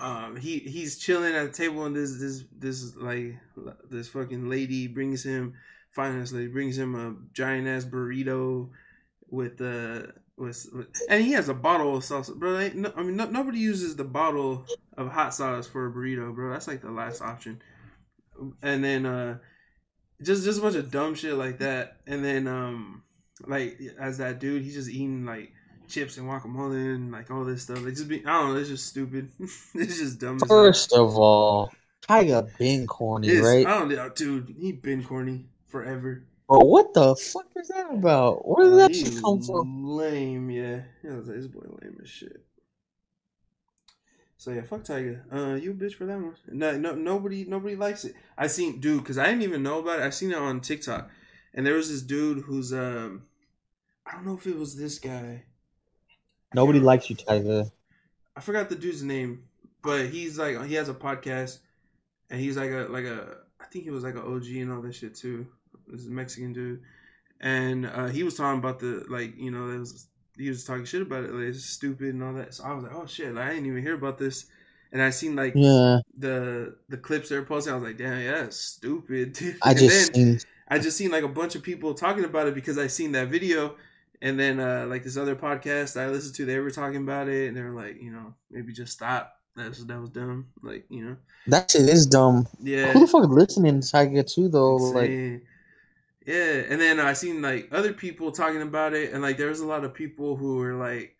um 0.00 0.36
he 0.36 0.58
he's 0.58 0.98
chilling 0.98 1.34
at 1.34 1.44
the 1.44 1.52
table 1.52 1.84
and 1.86 1.94
this 1.94 2.18
this 2.18 2.44
this 2.56 2.96
like 2.96 3.36
this 3.90 4.08
fucking 4.08 4.48
lady 4.48 4.86
brings 4.86 5.24
him 5.24 5.54
finance 5.90 6.32
lady 6.32 6.48
brings 6.48 6.78
him 6.78 6.94
a 6.94 7.14
giant 7.34 7.66
ass 7.66 7.84
burrito 7.84 8.70
with 9.28 9.60
uh 9.60 10.02
with, 10.36 10.66
with 10.72 10.86
and 11.08 11.24
he 11.24 11.32
has 11.32 11.48
a 11.48 11.54
bottle 11.54 11.96
of 11.96 12.02
salsa, 12.02 12.34
bro 12.34 12.68
no, 12.74 12.92
i 12.96 13.02
mean 13.02 13.16
no, 13.16 13.26
nobody 13.26 13.58
uses 13.58 13.96
the 13.96 14.04
bottle 14.04 14.64
of 14.96 15.08
hot 15.08 15.34
sauce 15.34 15.66
for 15.66 15.86
a 15.86 15.92
burrito 15.92 16.34
bro 16.34 16.50
that's 16.50 16.68
like 16.68 16.82
the 16.82 16.90
last 16.90 17.22
option 17.22 17.60
and 18.62 18.82
then 18.84 19.06
uh 19.06 19.38
just 20.22 20.44
just 20.44 20.58
a 20.58 20.62
bunch 20.62 20.76
of 20.76 20.90
dumb 20.90 21.14
shit 21.14 21.34
like 21.34 21.58
that 21.58 21.96
and 22.06 22.24
then 22.24 22.46
um 22.46 23.02
like 23.46 23.78
as 23.98 24.18
that 24.18 24.38
dude 24.38 24.62
he's 24.62 24.74
just 24.74 24.90
eating 24.90 25.24
like 25.24 25.52
chips 25.88 26.16
and 26.16 26.28
guacamole 26.28 26.94
and 26.94 27.12
like 27.12 27.30
all 27.30 27.44
this 27.44 27.64
stuff. 27.64 27.82
Like 27.84 27.94
just 27.94 28.08
be 28.08 28.24
I 28.24 28.40
don't 28.40 28.54
know, 28.54 28.60
it's 28.60 28.68
just 28.68 28.86
stupid. 28.86 29.30
it's 29.38 29.98
just 29.98 30.18
dumb. 30.18 30.38
as. 30.42 30.48
First 30.48 30.92
of 30.92 31.16
all, 31.18 31.70
Tyga 32.08 32.48
been 32.58 32.86
corny, 32.86 33.28
It's- 33.28 33.44
right? 33.44 33.66
I 33.66 33.78
don't 33.78 33.88
know, 33.88 34.08
dude. 34.08 34.54
He 34.58 34.72
been 34.72 35.04
corny 35.04 35.46
forever. 35.68 36.24
But 36.48 36.66
what 36.66 36.92
the 36.92 37.14
fuck 37.14 37.46
is 37.56 37.68
that 37.68 37.90
about? 37.92 38.46
Where 38.46 38.64
did 38.68 38.78
that 38.78 38.94
shit 38.94 39.22
come 39.22 39.40
from? 39.42 39.86
Lame, 39.86 40.50
yeah. 40.50 40.82
Yeah, 41.02 41.12
like, 41.12 41.26
this 41.26 41.46
boy 41.46 41.64
lame 41.80 41.98
as 42.02 42.08
shit. 42.08 42.44
So 44.42 44.50
yeah, 44.50 44.62
fuck 44.62 44.82
Tyga. 44.82 45.20
Uh, 45.32 45.54
you 45.54 45.70
a 45.70 45.74
bitch 45.74 45.94
for 45.94 46.04
that 46.04 46.18
one. 46.18 46.34
No, 46.48 46.76
no, 46.76 46.96
nobody, 46.96 47.44
nobody 47.44 47.76
likes 47.76 48.04
it. 48.04 48.16
I 48.36 48.48
seen, 48.48 48.80
dude, 48.80 49.00
because 49.00 49.16
I 49.16 49.26
didn't 49.26 49.42
even 49.42 49.62
know 49.62 49.78
about 49.78 50.00
it. 50.00 50.02
I 50.02 50.10
seen 50.10 50.32
it 50.32 50.36
on 50.36 50.60
TikTok, 50.60 51.08
and 51.54 51.64
there 51.64 51.74
was 51.74 51.88
this 51.88 52.02
dude 52.02 52.42
who's 52.42 52.72
um, 52.72 53.22
I 54.04 54.14
don't 54.14 54.26
know 54.26 54.34
if 54.34 54.44
it 54.48 54.58
was 54.58 54.74
this 54.74 54.98
guy. 54.98 55.44
Nobody 56.52 56.80
likes 56.80 57.08
you, 57.08 57.14
Tyga. 57.14 57.70
I 58.34 58.40
forgot 58.40 58.68
the 58.68 58.74
dude's 58.74 59.04
name, 59.04 59.44
but 59.80 60.06
he's 60.06 60.40
like 60.40 60.60
he 60.64 60.74
has 60.74 60.88
a 60.88 60.94
podcast, 60.94 61.60
and 62.28 62.40
he's 62.40 62.56
like 62.56 62.72
a 62.72 62.88
like 62.90 63.04
a 63.04 63.36
I 63.60 63.66
think 63.66 63.84
he 63.84 63.90
was 63.90 64.02
like 64.02 64.16
an 64.16 64.22
OG 64.22 64.46
and 64.46 64.72
all 64.72 64.82
that 64.82 64.96
shit 64.96 65.14
too. 65.14 65.46
This 65.86 66.00
is 66.00 66.08
a 66.08 66.10
Mexican 66.10 66.52
dude, 66.52 66.82
and 67.40 67.86
uh, 67.86 68.08
he 68.08 68.24
was 68.24 68.34
talking 68.34 68.58
about 68.58 68.80
the 68.80 69.04
like 69.08 69.38
you 69.38 69.52
know 69.52 69.70
it 69.70 69.78
was 69.78 70.08
he 70.36 70.48
was 70.48 70.64
talking 70.64 70.84
shit 70.84 71.02
about 71.02 71.24
it 71.24 71.32
like 71.32 71.44
it's 71.48 71.64
stupid 71.64 72.14
and 72.14 72.22
all 72.22 72.32
that. 72.34 72.54
So 72.54 72.64
I 72.64 72.74
was 72.74 72.84
like, 72.84 72.94
oh 72.94 73.06
shit, 73.06 73.34
like, 73.34 73.46
I 73.46 73.50
didn't 73.50 73.66
even 73.66 73.82
hear 73.82 73.94
about 73.94 74.18
this, 74.18 74.46
and 74.92 75.02
I 75.02 75.10
seen 75.10 75.36
like 75.36 75.52
Yeah, 75.54 75.98
the 76.16 76.76
the 76.88 76.96
clips 76.96 77.28
they 77.28 77.36
were 77.36 77.44
posting. 77.44 77.72
I 77.72 77.76
was 77.76 77.84
like, 77.84 77.98
damn, 77.98 78.20
yeah, 78.20 78.42
that's 78.42 78.56
stupid. 78.56 79.32
dude." 79.38 79.56
I 79.62 79.74
just 79.74 80.12
then, 80.12 80.38
seen. 80.38 80.40
I 80.68 80.78
just 80.78 80.96
seen 80.96 81.10
like 81.10 81.24
a 81.24 81.28
bunch 81.28 81.54
of 81.54 81.62
people 81.62 81.94
talking 81.94 82.24
about 82.24 82.46
it 82.48 82.54
because 82.54 82.78
I 82.78 82.86
seen 82.86 83.12
that 83.12 83.28
video, 83.28 83.76
and 84.22 84.38
then 84.38 84.58
uh 84.60 84.86
like 84.88 85.04
this 85.04 85.16
other 85.16 85.36
podcast 85.36 86.00
I 86.00 86.08
listened 86.08 86.34
to, 86.36 86.44
they 86.46 86.58
were 86.58 86.70
talking 86.70 87.02
about 87.02 87.28
it, 87.28 87.48
and 87.48 87.56
they 87.56 87.62
were 87.62 87.70
like, 87.74 88.00
you 88.00 88.10
know, 88.10 88.34
maybe 88.50 88.72
just 88.72 88.92
stop. 88.92 89.34
That's 89.54 89.84
that 89.84 90.00
was 90.00 90.08
dumb. 90.10 90.46
Like 90.62 90.86
you 90.88 91.04
know, 91.04 91.16
That 91.48 91.70
shit 91.70 91.82
is 91.82 92.06
dumb. 92.06 92.48
yeah. 92.62 92.92
Who 92.92 93.00
the 93.00 93.06
fuck 93.06 93.24
is 93.24 93.28
listening 93.28 93.80
to 93.82 93.86
Tyga 93.86 94.26
too 94.26 94.48
though? 94.48 94.76
Like, 94.76 95.10
insane. 95.10 95.42
Yeah, 96.26 96.62
and 96.68 96.80
then 96.80 97.00
I 97.00 97.14
seen 97.14 97.42
like 97.42 97.68
other 97.72 97.92
people 97.92 98.30
talking 98.30 98.62
about 98.62 98.94
it, 98.94 99.12
and 99.12 99.22
like 99.22 99.38
there 99.38 99.48
was 99.48 99.60
a 99.60 99.66
lot 99.66 99.84
of 99.84 99.94
people 99.94 100.36
who 100.36 100.56
were 100.56 100.74
like, 100.74 101.16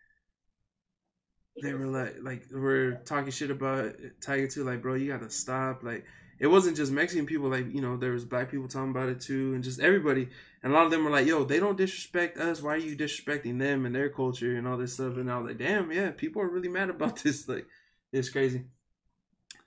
they 1.61 1.73
were 1.73 1.87
like, 1.87 2.15
like 2.21 2.43
were 2.51 2.93
talking 3.05 3.31
shit 3.31 3.51
about 3.51 3.95
Tyga 4.21 4.51
too. 4.51 4.63
Like, 4.63 4.81
bro, 4.81 4.95
you 4.95 5.11
gotta 5.11 5.29
stop. 5.29 5.83
Like, 5.83 6.05
it 6.39 6.47
wasn't 6.47 6.77
just 6.77 6.91
Mexican 6.91 7.25
people. 7.25 7.49
Like, 7.49 7.73
you 7.73 7.81
know, 7.81 7.97
there 7.97 8.11
was 8.11 8.25
black 8.25 8.49
people 8.49 8.67
talking 8.67 8.91
about 8.91 9.09
it 9.09 9.19
too, 9.19 9.53
and 9.53 9.63
just 9.63 9.79
everybody. 9.79 10.29
And 10.63 10.71
a 10.71 10.75
lot 10.75 10.85
of 10.85 10.91
them 10.91 11.03
were 11.03 11.11
like, 11.11 11.27
yo, 11.27 11.43
they 11.43 11.59
don't 11.59 11.77
disrespect 11.77 12.37
us. 12.37 12.61
Why 12.61 12.75
are 12.75 12.77
you 12.77 12.95
disrespecting 12.95 13.59
them 13.59 13.85
and 13.85 13.93
their 13.93 14.09
culture 14.09 14.55
and 14.55 14.65
all 14.65 14.77
this 14.77 14.93
stuff? 14.93 15.17
And 15.17 15.29
I 15.29 15.37
was 15.37 15.47
like, 15.47 15.57
damn, 15.57 15.91
yeah, 15.91 16.11
people 16.11 16.41
are 16.41 16.47
really 16.47 16.69
mad 16.69 16.89
about 16.89 17.17
this. 17.23 17.47
Like, 17.47 17.67
it's 18.13 18.29
crazy. 18.29 18.63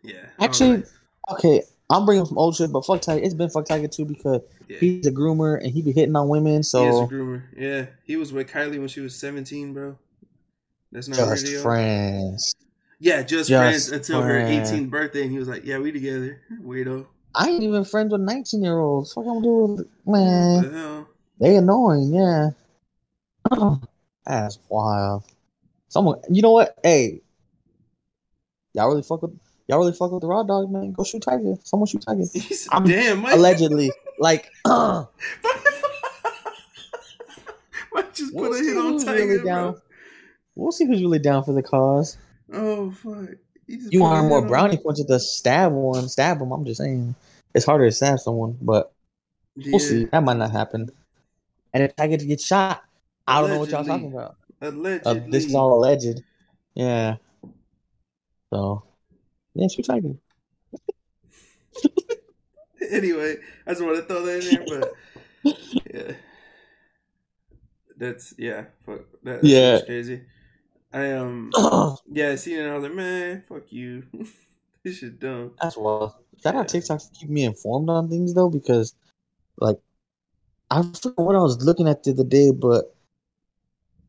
Yeah. 0.02 0.26
Actually, 0.40 0.76
like, 0.78 0.86
okay, 1.32 1.62
I'm 1.88 2.04
bringing 2.04 2.26
from 2.26 2.38
old 2.38 2.56
shit, 2.56 2.72
but 2.72 2.84
fuck 2.84 3.00
Tyga. 3.00 3.22
It's 3.22 3.34
been 3.34 3.48
fuck 3.48 3.66
Tyga 3.66 3.90
too 3.90 4.04
because 4.04 4.42
yeah. 4.68 4.78
he's 4.78 5.06
a 5.06 5.12
groomer 5.12 5.62
and 5.62 5.72
he 5.72 5.82
be 5.82 5.92
hitting 5.92 6.16
on 6.16 6.28
women. 6.28 6.54
He 6.54 6.58
is 6.58 6.66
a 6.66 6.70
So 6.70 7.06
groomer. 7.06 7.42
Yeah, 7.56 7.86
he 8.04 8.16
was 8.16 8.32
with 8.32 8.50
Kylie 8.50 8.78
when 8.78 8.88
she 8.88 9.00
was 9.00 9.14
seventeen, 9.14 9.72
bro. 9.72 9.96
That's 10.90 11.08
not 11.08 11.16
just 11.16 11.44
radio. 11.44 11.62
friends. 11.62 12.54
Yeah, 12.98 13.22
just, 13.22 13.50
Just 13.50 13.90
friends 13.90 13.92
until 13.92 14.22
her 14.22 14.40
18th 14.40 14.88
birthday, 14.88 15.22
and 15.22 15.30
he 15.30 15.38
was 15.38 15.48
like, 15.48 15.66
"Yeah, 15.66 15.78
we 15.78 15.92
together." 15.92 16.40
Weirdo. 16.62 17.06
I 17.34 17.50
ain't 17.50 17.62
even 17.62 17.84
friends 17.84 18.12
with 18.12 18.22
19 18.22 18.62
year 18.62 18.78
olds. 18.78 19.12
Fuck, 19.12 19.26
I'm 19.26 19.42
doing, 19.42 19.84
man. 20.06 20.62
the? 20.62 21.06
They 21.38 21.56
annoying, 21.56 22.14
yeah. 22.14 22.50
Oh, 23.50 23.80
that's 24.24 24.58
wild. 24.70 25.24
Someone, 25.88 26.20
you 26.30 26.40
know 26.40 26.52
what? 26.52 26.78
Hey, 26.82 27.20
y'all 28.72 28.88
really 28.88 29.02
fuck 29.02 29.20
with 29.20 29.38
y'all 29.68 29.78
really 29.78 29.92
fuck 29.92 30.12
with 30.12 30.20
the 30.22 30.26
raw 30.26 30.42
dog, 30.42 30.70
man. 30.70 30.92
Go 30.92 31.04
shoot 31.04 31.22
Tyga. 31.22 31.58
Someone 31.66 31.86
shoot 31.86 32.02
Tyga. 32.04 32.68
I'm- 32.72 32.84
damn, 32.84 33.20
Mike. 33.22 33.34
Allegedly, 33.34 33.90
like, 34.18 34.50
uh, 34.64 35.04
Mike 37.92 38.14
just 38.14 38.34
We'll 38.34 38.50
put 38.50 38.56
a 38.56 38.58
see 38.58 38.68
hit 38.68 38.76
on 38.76 38.92
who's 38.92 39.04
Tyga, 39.04 39.14
really 39.18 39.36
bro. 39.38 39.44
down. 39.46 39.80
we'll 40.54 40.72
see 40.72 40.86
who's 40.86 41.00
really 41.02 41.18
down 41.18 41.44
for 41.44 41.52
the 41.52 41.62
cause. 41.62 42.16
Oh 42.52 42.90
fuck. 42.90 43.30
You 43.66 44.00
want 44.02 44.28
more 44.28 44.46
brownie 44.46 44.76
points 44.76 45.04
to 45.04 45.18
stab 45.18 45.72
one, 45.72 46.08
stab 46.08 46.40
him. 46.40 46.52
I'm 46.52 46.64
just 46.64 46.78
saying, 46.80 47.14
it's 47.54 47.64
harder 47.66 47.86
to 47.86 47.92
stab 47.92 48.20
someone, 48.20 48.56
but 48.62 48.92
Yeah, 49.56 49.70
we'll 49.72 49.80
see. 49.80 50.04
That 50.04 50.22
might 50.22 50.36
not 50.36 50.52
happen. 50.52 50.88
And 51.74 51.82
if 51.82 51.96
Tyga 51.96 52.24
gets 52.26 52.44
shot, 52.46 52.84
I 53.26 53.40
don't 53.40 53.50
know 53.50 53.58
what 53.58 53.70
y'all 53.70 53.84
talking 53.84 54.12
about. 54.12 54.36
Uh, 54.62 54.68
Allegedly. 54.68 55.30
this 55.30 55.44
is 55.46 55.54
all 55.54 55.74
alleged. 55.74 56.22
Yeah. 56.74 57.16
So, 58.52 58.84
yeah, 59.56 59.68
shoot 59.68 59.86
Tyga. 59.86 60.16
Anyway, 62.90 63.36
I 63.66 63.70
just 63.70 63.82
want 63.82 63.96
to 63.96 64.02
throw 64.02 64.22
that 64.24 64.38
in 64.38 64.44
there, 64.44 64.64
but 65.44 65.54
yeah, 65.92 66.12
that's 67.96 68.34
yeah, 68.38 68.64
fuck 68.84 69.00
that, 69.22 69.40
that's 69.42 69.42
Yeah. 69.42 69.80
crazy. 69.86 70.22
I 70.92 71.12
um. 71.12 71.50
Yeah, 72.08 72.30
I 72.30 72.34
seen 72.36 72.60
it. 72.60 72.68
I 72.68 72.74
was 72.74 72.84
like, 72.84 72.94
man, 72.94 73.42
fuck 73.48 73.64
you. 73.70 74.04
this 74.84 74.98
shit 74.98 75.18
dumb. 75.18 75.52
That's 75.60 75.76
wild. 75.76 76.12
Out 76.44 76.54
Yeah. 76.54 76.62
TikTok 76.62 77.00
to 77.00 77.08
keep 77.18 77.28
me 77.28 77.44
informed 77.44 77.90
on 77.90 78.08
things 78.08 78.32
though, 78.34 78.48
because 78.48 78.94
like 79.58 79.78
I 80.70 80.82
forgot 80.82 81.24
what 81.24 81.34
I 81.36 81.40
was 81.40 81.64
looking 81.64 81.88
at 81.88 82.04
the 82.04 82.12
other 82.12 82.24
day, 82.24 82.52
but 82.52 82.94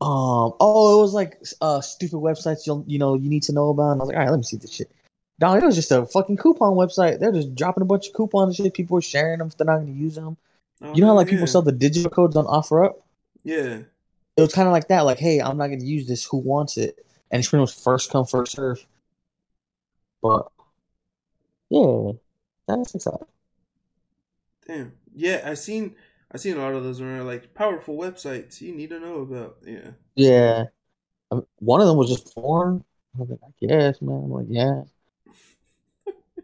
um 0.00 0.52
oh 0.60 0.98
it 0.98 1.02
was 1.02 1.12
like 1.14 1.42
uh 1.60 1.80
stupid 1.80 2.18
websites 2.18 2.68
you 2.68 2.84
you 2.86 3.00
know 3.00 3.14
you 3.14 3.28
need 3.28 3.42
to 3.42 3.52
know 3.52 3.70
about 3.70 3.92
and 3.92 4.00
I 4.00 4.04
was 4.04 4.08
like, 4.08 4.16
all 4.16 4.22
right, 4.22 4.30
let 4.30 4.36
me 4.36 4.44
see 4.44 4.56
this 4.56 4.72
shit. 4.72 4.90
No, 5.40 5.54
it 5.54 5.62
was 5.62 5.76
just 5.76 5.92
a 5.92 6.04
fucking 6.06 6.36
coupon 6.36 6.74
website. 6.74 7.20
They're 7.20 7.32
just 7.32 7.54
dropping 7.54 7.82
a 7.82 7.86
bunch 7.86 8.08
of 8.08 8.14
coupons 8.14 8.58
and 8.58 8.66
shit. 8.66 8.74
People 8.74 8.98
are 8.98 9.02
sharing 9.02 9.38
them 9.38 9.48
if 9.48 9.56
they're 9.56 9.66
not 9.66 9.78
gonna 9.78 9.92
use 9.92 10.16
them. 10.16 10.36
Oh, 10.82 10.94
You 10.94 11.00
know 11.00 11.08
how 11.08 11.14
like 11.14 11.28
people 11.28 11.46
sell 11.46 11.62
the 11.62 11.72
digital 11.72 12.10
codes 12.10 12.36
on 12.36 12.44
OfferUp? 12.46 12.94
Yeah, 13.44 13.80
It 14.36 14.40
was 14.40 14.52
kind 14.52 14.66
of 14.68 14.72
like 14.72 14.88
that. 14.88 15.02
Like, 15.02 15.18
hey, 15.18 15.40
I'm 15.40 15.56
not 15.56 15.68
gonna 15.68 15.84
use 15.84 16.06
this. 16.08 16.24
Who 16.24 16.38
wants 16.38 16.76
it? 16.76 17.04
And 17.30 17.40
it's 17.40 17.48
pretty 17.48 17.60
much 17.60 17.74
first 17.74 18.10
come 18.10 18.26
first 18.26 18.52
serve. 18.52 18.84
But 20.22 20.48
yeah, 21.70 22.12
that's 22.66 22.94
exciting. 22.94 23.26
damn. 24.66 24.92
Yeah, 25.14 25.42
I 25.44 25.54
seen. 25.54 25.94
I 26.30 26.36
seen 26.36 26.56
a 26.56 26.60
lot 26.60 26.74
of 26.74 26.84
those 26.84 27.00
around, 27.00 27.26
like 27.26 27.54
powerful 27.54 27.96
websites 27.96 28.60
you 28.60 28.74
need 28.74 28.90
to 28.90 29.00
know 29.00 29.20
about. 29.22 29.56
Yeah, 29.64 29.90
Yeah. 30.14 30.64
Um, 31.30 31.46
One 31.58 31.80
of 31.80 31.86
them 31.86 31.96
was 31.96 32.10
just 32.10 32.34
porn. 32.34 32.84
I 33.16 33.20
was 33.20 33.30
like, 33.30 33.40
I 33.42 33.66
guess, 33.66 34.02
man. 34.02 34.24
I'm 34.24 34.30
like, 34.30 34.46
yeah. 34.48 34.82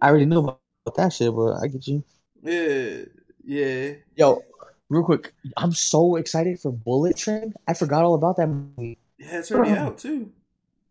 I 0.00 0.08
already 0.08 0.26
knew 0.26 0.40
about 0.40 0.60
that 0.96 1.12
shit, 1.12 1.34
but 1.34 1.54
I 1.62 1.66
get 1.66 1.86
you. 1.86 2.02
yeah, 2.42 3.04
yeah. 3.44 3.92
Yo, 4.16 4.42
real 4.88 5.02
quick, 5.04 5.32
I'm 5.56 5.72
so 5.72 6.16
excited 6.16 6.60
for 6.60 6.72
Bullet 6.72 7.16
Train. 7.16 7.54
I 7.66 7.74
forgot 7.74 8.04
all 8.04 8.14
about 8.14 8.36
that 8.36 8.46
movie. 8.46 8.98
Yeah, 9.18 9.38
it's 9.38 9.50
already 9.50 9.72
out 9.72 9.98
too. 9.98 10.30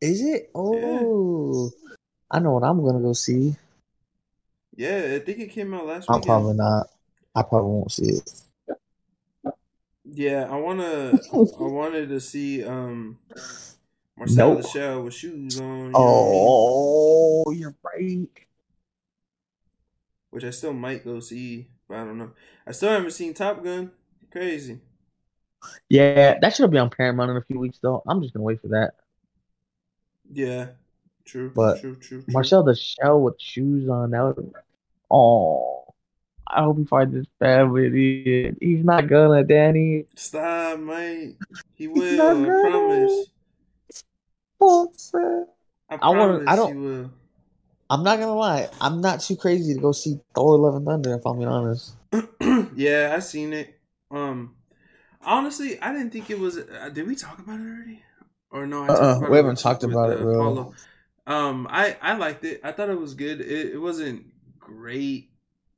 Is 0.02 0.22
it? 0.22 0.50
Oh, 0.56 1.72
I 2.32 2.40
know 2.40 2.52
what 2.54 2.64
I'm 2.64 2.84
gonna 2.84 3.00
go 3.00 3.14
see. 3.14 3.56
Yeah, 4.76 5.14
I 5.16 5.20
think 5.20 5.40
it 5.40 5.52
came 5.52 5.74
out 5.74 5.86
last 5.86 6.10
week. 6.10 6.10
I'm 6.10 6.16
weekend. 6.16 6.26
probably 6.26 6.54
not. 6.56 6.88
I 7.36 7.44
probably 7.44 7.72
won't 7.72 7.92
see 7.92 8.10
it. 8.10 8.32
Yeah, 10.06 10.48
I 10.50 10.58
wanna. 10.58 11.20
I 11.34 11.64
wanted 11.64 12.10
to 12.10 12.20
see 12.20 12.64
um 12.64 13.18
Marcel 14.18 14.50
Nope. 14.50 14.62
the 14.62 14.68
Shell 14.68 15.04
with 15.04 15.14
shoes 15.14 15.60
on. 15.60 15.92
you 15.92 15.92
what 15.94 16.28
I 16.28 16.32
mean? 16.32 16.48
Oh, 16.50 17.52
you're 17.52 17.76
right. 17.84 18.30
Which 20.34 20.44
I 20.44 20.50
still 20.50 20.74
might 20.74 21.06
go 21.06 21.20
see, 21.20 21.68
but 21.88 21.98
I 21.98 22.06
don't 22.06 22.18
know. 22.18 22.32
I 22.66 22.72
still 22.72 22.90
haven't 22.90 23.12
seen 23.12 23.34
Top 23.34 23.64
Gun. 23.64 23.92
Crazy. 24.32 24.80
Yeah, 25.90 26.40
that 26.40 26.56
should 26.56 26.72
be 26.72 26.78
on 26.80 26.90
Paramount 26.90 27.32
in 27.32 27.38
a 27.38 27.42
few 27.42 27.60
weeks, 27.60 27.78
though. 27.82 28.02
I'm 28.08 28.22
just 28.22 28.34
gonna 28.34 28.44
wait 28.44 28.62
for 28.62 28.70
that. 28.70 28.96
Yeah, 30.32 30.70
true. 31.24 31.52
But 31.56 31.82
true, 31.82 31.96
true, 31.96 32.22
true. 32.24 32.34
Marcel 32.34 32.64
the 32.64 32.76
Shell 32.76 33.22
with 33.22 33.40
shoes 33.40 33.88
on. 33.88 34.12
That 34.12 34.22
would. 34.24 34.54
Oh, 35.12 35.94
I 36.48 36.64
hope 36.64 36.80
he 36.80 36.86
finds 36.86 37.16
his 37.16 37.28
family. 37.40 38.56
He's 38.60 38.84
not 38.84 39.08
gonna, 39.08 39.44
Danny. 39.44 40.06
Stop, 40.16 40.80
mate. 40.80 41.38
He 41.76 41.88
will. 41.88 42.22
I 42.22 42.46
promise. 42.46 43.28
I 45.90 45.96
I 46.02 46.10
wanna- 46.10 46.46
I 46.48 46.56
don't-. 46.56 47.12
I'm 47.94 48.04
not 48.04 48.18
gonna 48.18 48.34
lie. 48.34 48.70
I'm 48.82 49.02
not 49.02 49.22
too 49.22 49.36
crazy 49.36 49.76
to 49.76 49.80
go 49.80 49.92
see 49.92 50.20
Thor: 50.34 50.58
Love 50.58 50.76
and 50.76 50.86
Thunder. 50.86 51.14
If 51.14 51.28
I'm 51.28 51.38
being 51.38 51.48
honest. 51.48 51.94
yeah, 52.76 53.14
I 53.16 53.20
seen 53.20 53.54
it. 53.54 53.80
Um, 54.10 54.56
honestly, 55.22 55.80
I 55.80 55.94
didn't 55.94 56.10
think 56.10 56.32
it 56.32 56.40
was. 56.40 56.58
Uh, 56.58 56.90
did 56.92 57.06
we 57.06 57.16
talk 57.16 57.38
about 57.38 57.60
it 57.60 57.68
already? 57.68 58.02
Or 58.50 58.66
no? 58.66 58.84
I 58.86 58.88
Uh-uh, 58.88 59.28
we 59.30 59.38
haven't 59.38 59.60
talked 59.60 59.84
about 59.84 60.10
it, 60.10 60.22
uh, 60.22 60.24
bro. 60.24 60.74
Um, 61.28 61.68
I 61.70 61.96
I 62.02 62.14
liked 62.18 62.44
it. 62.46 62.62
I 62.64 62.72
thought 62.72 62.90
it 62.90 63.00
was 63.00 63.14
good. 63.14 63.42
It, 63.42 63.74
it 63.74 63.78
wasn't 63.78 64.26
great. 64.60 65.30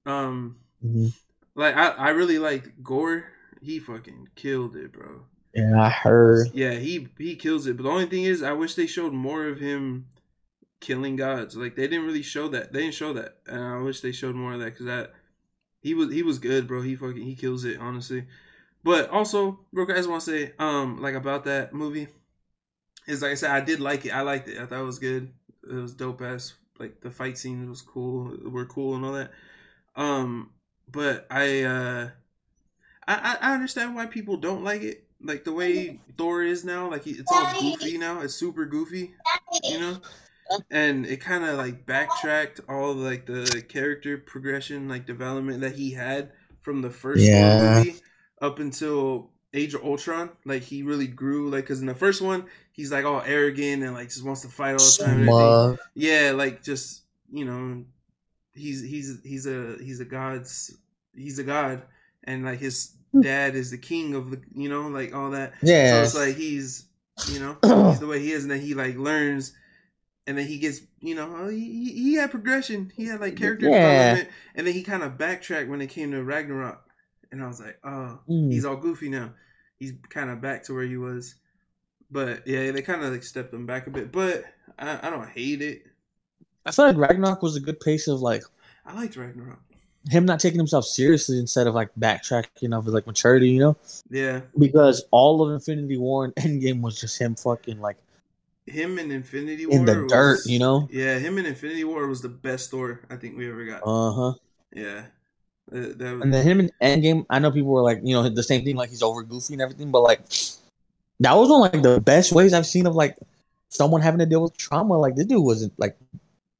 Um, 0.05 0.55
Mhm. 0.85 1.11
like 1.53 1.75
I 1.75 1.89
I 1.89 2.09
really 2.11 2.39
liked 2.39 2.81
Gorr. 2.81 3.25
He 3.61 3.79
fucking 3.79 4.29
killed 4.35 4.77
it, 4.77 4.93
bro. 4.93 5.25
Yeah, 5.53 5.81
I 5.81 5.89
heard. 5.89 6.47
Yeah, 6.53 6.75
he 6.75 7.09
he 7.17 7.35
kills 7.35 7.67
it. 7.67 7.75
But 7.75 7.83
the 7.83 7.89
only 7.89 8.05
thing 8.05 8.23
is, 8.23 8.41
I 8.41 8.53
wish 8.53 8.75
they 8.75 8.87
showed 8.87 9.11
more 9.11 9.47
of 9.47 9.59
him 9.59 10.05
killing 10.85 11.15
gods. 11.15 11.55
Like 11.57 11.75
they 11.75 11.87
didn't 11.87 12.05
really 12.05 12.21
show 12.23 12.47
that. 12.49 12.73
They 12.73 12.81
didn't 12.81 12.95
show 12.95 13.13
that, 13.13 13.39
and 13.47 13.61
I 13.63 13.77
wish 13.79 14.01
they 14.01 14.11
showed 14.11 14.35
more 14.35 14.53
of 14.53 14.59
that 14.59 14.65
because 14.73 14.85
that 14.85 15.13
he 15.81 15.93
was 15.93 16.13
he 16.13 16.23
was 16.23 16.39
good, 16.39 16.67
bro. 16.67 16.81
He 16.81 16.95
fucking 16.95 17.23
he 17.23 17.35
kills 17.35 17.65
it, 17.65 17.79
honestly. 17.79 18.27
But 18.83 19.09
also, 19.11 19.59
bro, 19.73 19.85
I 19.85 19.95
just 19.95 20.09
want 20.09 20.23
to 20.23 20.31
say, 20.31 20.53
um, 20.59 21.01
like 21.01 21.15
about 21.15 21.45
that 21.45 21.73
movie, 21.73 22.07
is 23.07 23.21
like 23.21 23.31
I 23.31 23.35
said, 23.35 23.51
I 23.51 23.61
did 23.61 23.79
like 23.79 24.05
it. 24.05 24.11
I 24.11 24.21
liked 24.21 24.47
it. 24.47 24.57
I 24.59 24.65
thought 24.65 24.81
it 24.81 24.85
was 24.85 24.99
good. 24.99 25.33
It 25.69 25.73
was 25.73 25.93
dope 25.93 26.21
ass. 26.21 26.55
Like 26.79 27.01
the 27.01 27.11
fight 27.11 27.37
scenes 27.37 27.69
was 27.69 27.81
cool. 27.81 28.37
Were 28.49 28.65
cool 28.65 28.95
and 28.95 29.05
all 29.05 29.13
that. 29.13 29.31
Um, 29.95 30.51
but 30.91 31.27
I 31.31 31.63
uh 31.63 32.11
I, 33.07 33.15
I 33.41 33.49
I 33.49 33.53
understand 33.53 33.95
why 33.95 34.05
people 34.07 34.37
don't 34.37 34.63
like 34.63 34.81
it. 34.81 35.07
Like 35.21 35.43
the 35.43 35.53
way 35.53 35.99
Thor 36.17 36.43
is 36.43 36.65
now, 36.65 36.89
like 36.89 37.03
he- 37.03 37.11
it's 37.11 37.31
all 37.31 37.47
goofy 37.47 37.97
now. 37.97 38.21
It's 38.21 38.35
super 38.35 38.65
goofy, 38.65 39.13
you 39.63 39.79
know. 39.79 40.01
And 40.69 41.05
it 41.05 41.21
kind 41.21 41.43
of 41.43 41.57
like 41.57 41.85
backtracked 41.85 42.61
all 42.69 42.93
like 42.93 43.25
the 43.25 43.63
character 43.67 44.17
progression, 44.17 44.87
like 44.87 45.05
development 45.05 45.61
that 45.61 45.75
he 45.75 45.91
had 45.91 46.31
from 46.61 46.81
the 46.81 46.89
first 46.89 47.23
Yeah. 47.23 47.77
movie 47.83 47.95
up 48.41 48.59
until 48.59 49.31
Age 49.53 49.73
of 49.73 49.83
Ultron. 49.83 50.29
Like 50.45 50.61
he 50.63 50.83
really 50.83 51.07
grew, 51.07 51.49
like 51.49 51.63
because 51.63 51.79
in 51.81 51.87
the 51.87 51.95
first 51.95 52.21
one 52.21 52.45
he's 52.71 52.91
like 52.91 53.05
all 53.05 53.21
arrogant 53.25 53.83
and 53.83 53.93
like 53.93 54.09
just 54.09 54.23
wants 54.25 54.41
to 54.41 54.49
fight 54.49 54.73
all 54.73 54.77
the 54.79 55.03
time. 55.05 55.27
and 55.29 55.79
Yeah, 55.95 56.31
like 56.35 56.61
just 56.63 57.03
you 57.31 57.45
know, 57.45 57.83
he's 58.53 58.81
he's 58.81 59.19
he's 59.23 59.47
a 59.47 59.77
he's 59.81 59.99
a 59.99 60.05
god's 60.05 60.75
he's 61.15 61.39
a 61.39 61.43
god, 61.43 61.83
and 62.25 62.43
like 62.45 62.59
his 62.59 62.91
hmm. 63.11 63.21
dad 63.21 63.55
is 63.55 63.71
the 63.71 63.77
king 63.77 64.15
of 64.15 64.29
the 64.31 64.41
you 64.53 64.69
know 64.69 64.87
like 64.87 65.13
all 65.15 65.31
that. 65.31 65.53
So 65.61 65.67
Yeah. 65.67 66.03
it's 66.03 66.15
like 66.15 66.35
he's 66.35 66.85
you 67.31 67.39
know 67.39 67.57
he's 67.89 67.99
the 67.99 68.07
way 68.07 68.19
he 68.19 68.31
is, 68.31 68.43
and 68.43 68.51
then 68.51 68.61
he 68.61 68.73
like 68.73 68.97
learns, 68.97 69.53
and 70.27 70.37
then 70.37 70.47
he 70.47 70.57
gets 70.57 70.81
you 71.01 71.15
know 71.15 71.33
oh, 71.37 71.49
he 71.49 71.91
he 71.93 72.13
had 72.15 72.31
progression. 72.31 72.91
He 72.95 73.05
had 73.05 73.21
like 73.21 73.35
character 73.35 73.67
Yeah. 73.67 73.71
development, 73.71 74.29
and 74.55 74.65
then 74.67 74.73
he 74.73 74.83
kind 74.83 75.03
of 75.03 75.17
backtracked 75.17 75.69
when 75.69 75.81
it 75.81 75.87
came 75.87 76.11
to 76.11 76.23
Ragnarok, 76.23 76.83
and 77.31 77.43
I 77.43 77.47
was 77.47 77.59
like 77.59 77.79
oh 77.83 78.19
Mm. 78.29 78.51
he's 78.51 78.65
all 78.65 78.75
goofy 78.77 79.09
now. 79.09 79.33
He's 79.77 79.93
kind 80.09 80.29
of 80.29 80.41
back 80.41 80.63
to 80.65 80.73
where 80.73 80.83
he 80.85 80.97
was. 80.97 81.35
But 82.11 82.47
yeah, 82.47 82.71
they 82.71 82.81
kind 82.81 83.03
of 83.03 83.11
like 83.11 83.23
stepped 83.23 83.53
him 83.53 83.65
back 83.65 83.87
a 83.87 83.89
bit. 83.89 84.11
But 84.11 84.45
I, 84.79 84.99
I 85.07 85.09
don't 85.09 85.27
hate 85.27 85.61
it. 85.61 85.83
I 86.65 86.71
feel 86.71 86.85
like 86.87 86.97
Ragnarok 86.97 87.41
was 87.41 87.55
a 87.55 87.59
good 87.59 87.79
pace 87.79 88.07
of 88.07 88.21
like 88.21 88.43
I 88.85 88.93
liked 88.95 89.15
Ragnarok. 89.17 89.59
him 90.09 90.25
not 90.25 90.39
taking 90.39 90.59
himself 90.59 90.85
seriously 90.85 91.39
instead 91.39 91.67
of 91.67 91.73
like 91.75 91.89
backtracking 91.99 92.77
of 92.77 92.85
his 92.85 92.93
like 92.93 93.07
maturity, 93.07 93.49
you 93.49 93.59
know? 93.59 93.77
Yeah, 94.09 94.41
Because 94.57 95.03
all 95.11 95.41
of 95.41 95.51
Infinity 95.53 95.97
War 95.97 96.25
and 96.25 96.35
Endgame 96.35 96.81
was 96.81 96.99
just 96.99 97.19
him 97.19 97.35
fucking 97.35 97.79
like 97.81 97.97
him 98.67 98.97
in 98.99 99.11
Infinity 99.11 99.65
War 99.65 99.77
in 99.77 99.85
the 99.85 100.03
was- 100.03 100.11
dirt, 100.11 100.39
you 100.45 100.59
know? 100.59 100.87
Yeah, 100.91 101.19
him 101.19 101.37
in 101.37 101.45
Infinity 101.45 101.83
War 101.83 102.07
was 102.07 102.21
the 102.21 102.29
best 102.29 102.71
Thor 102.71 103.01
I 103.09 103.15
think 103.15 103.37
we 103.37 103.49
ever 103.49 103.65
got. 103.65 103.81
Uh 103.85 104.11
huh. 104.11 104.33
yeah, 104.73 105.05
that 105.71 105.99
was, 105.99 106.21
And 106.21 106.33
then 106.33 106.43
him 106.45 106.59
in 106.59 106.71
Endgame, 106.81 107.25
I 107.29 107.39
know 107.39 107.51
people 107.51 107.71
were 107.71 107.81
like, 107.81 107.99
you 108.03 108.13
know, 108.15 108.27
the 108.27 108.43
same 108.43 108.63
thing, 108.63 108.75
like 108.75 108.89
he's 108.89 109.03
over 109.03 109.23
goofy 109.23 109.53
and 109.53 109.61
everything, 109.61 109.91
but 109.91 110.01
like 110.01 110.21
that 111.19 111.33
was 111.33 111.49
one 111.49 111.67
of 111.67 111.73
like 111.73 111.83
the 111.83 112.01
best 112.01 112.31
ways 112.31 112.53
I've 112.53 112.65
seen 112.65 112.85
of 112.87 112.95
like 112.95 113.17
someone 113.69 114.01
having 114.01 114.19
to 114.19 114.25
deal 114.25 114.41
with 114.41 114.57
trauma. 114.57 114.97
Like 114.97 115.15
this 115.15 115.25
dude 115.27 115.43
wasn't 115.43 115.73
like 115.79 115.97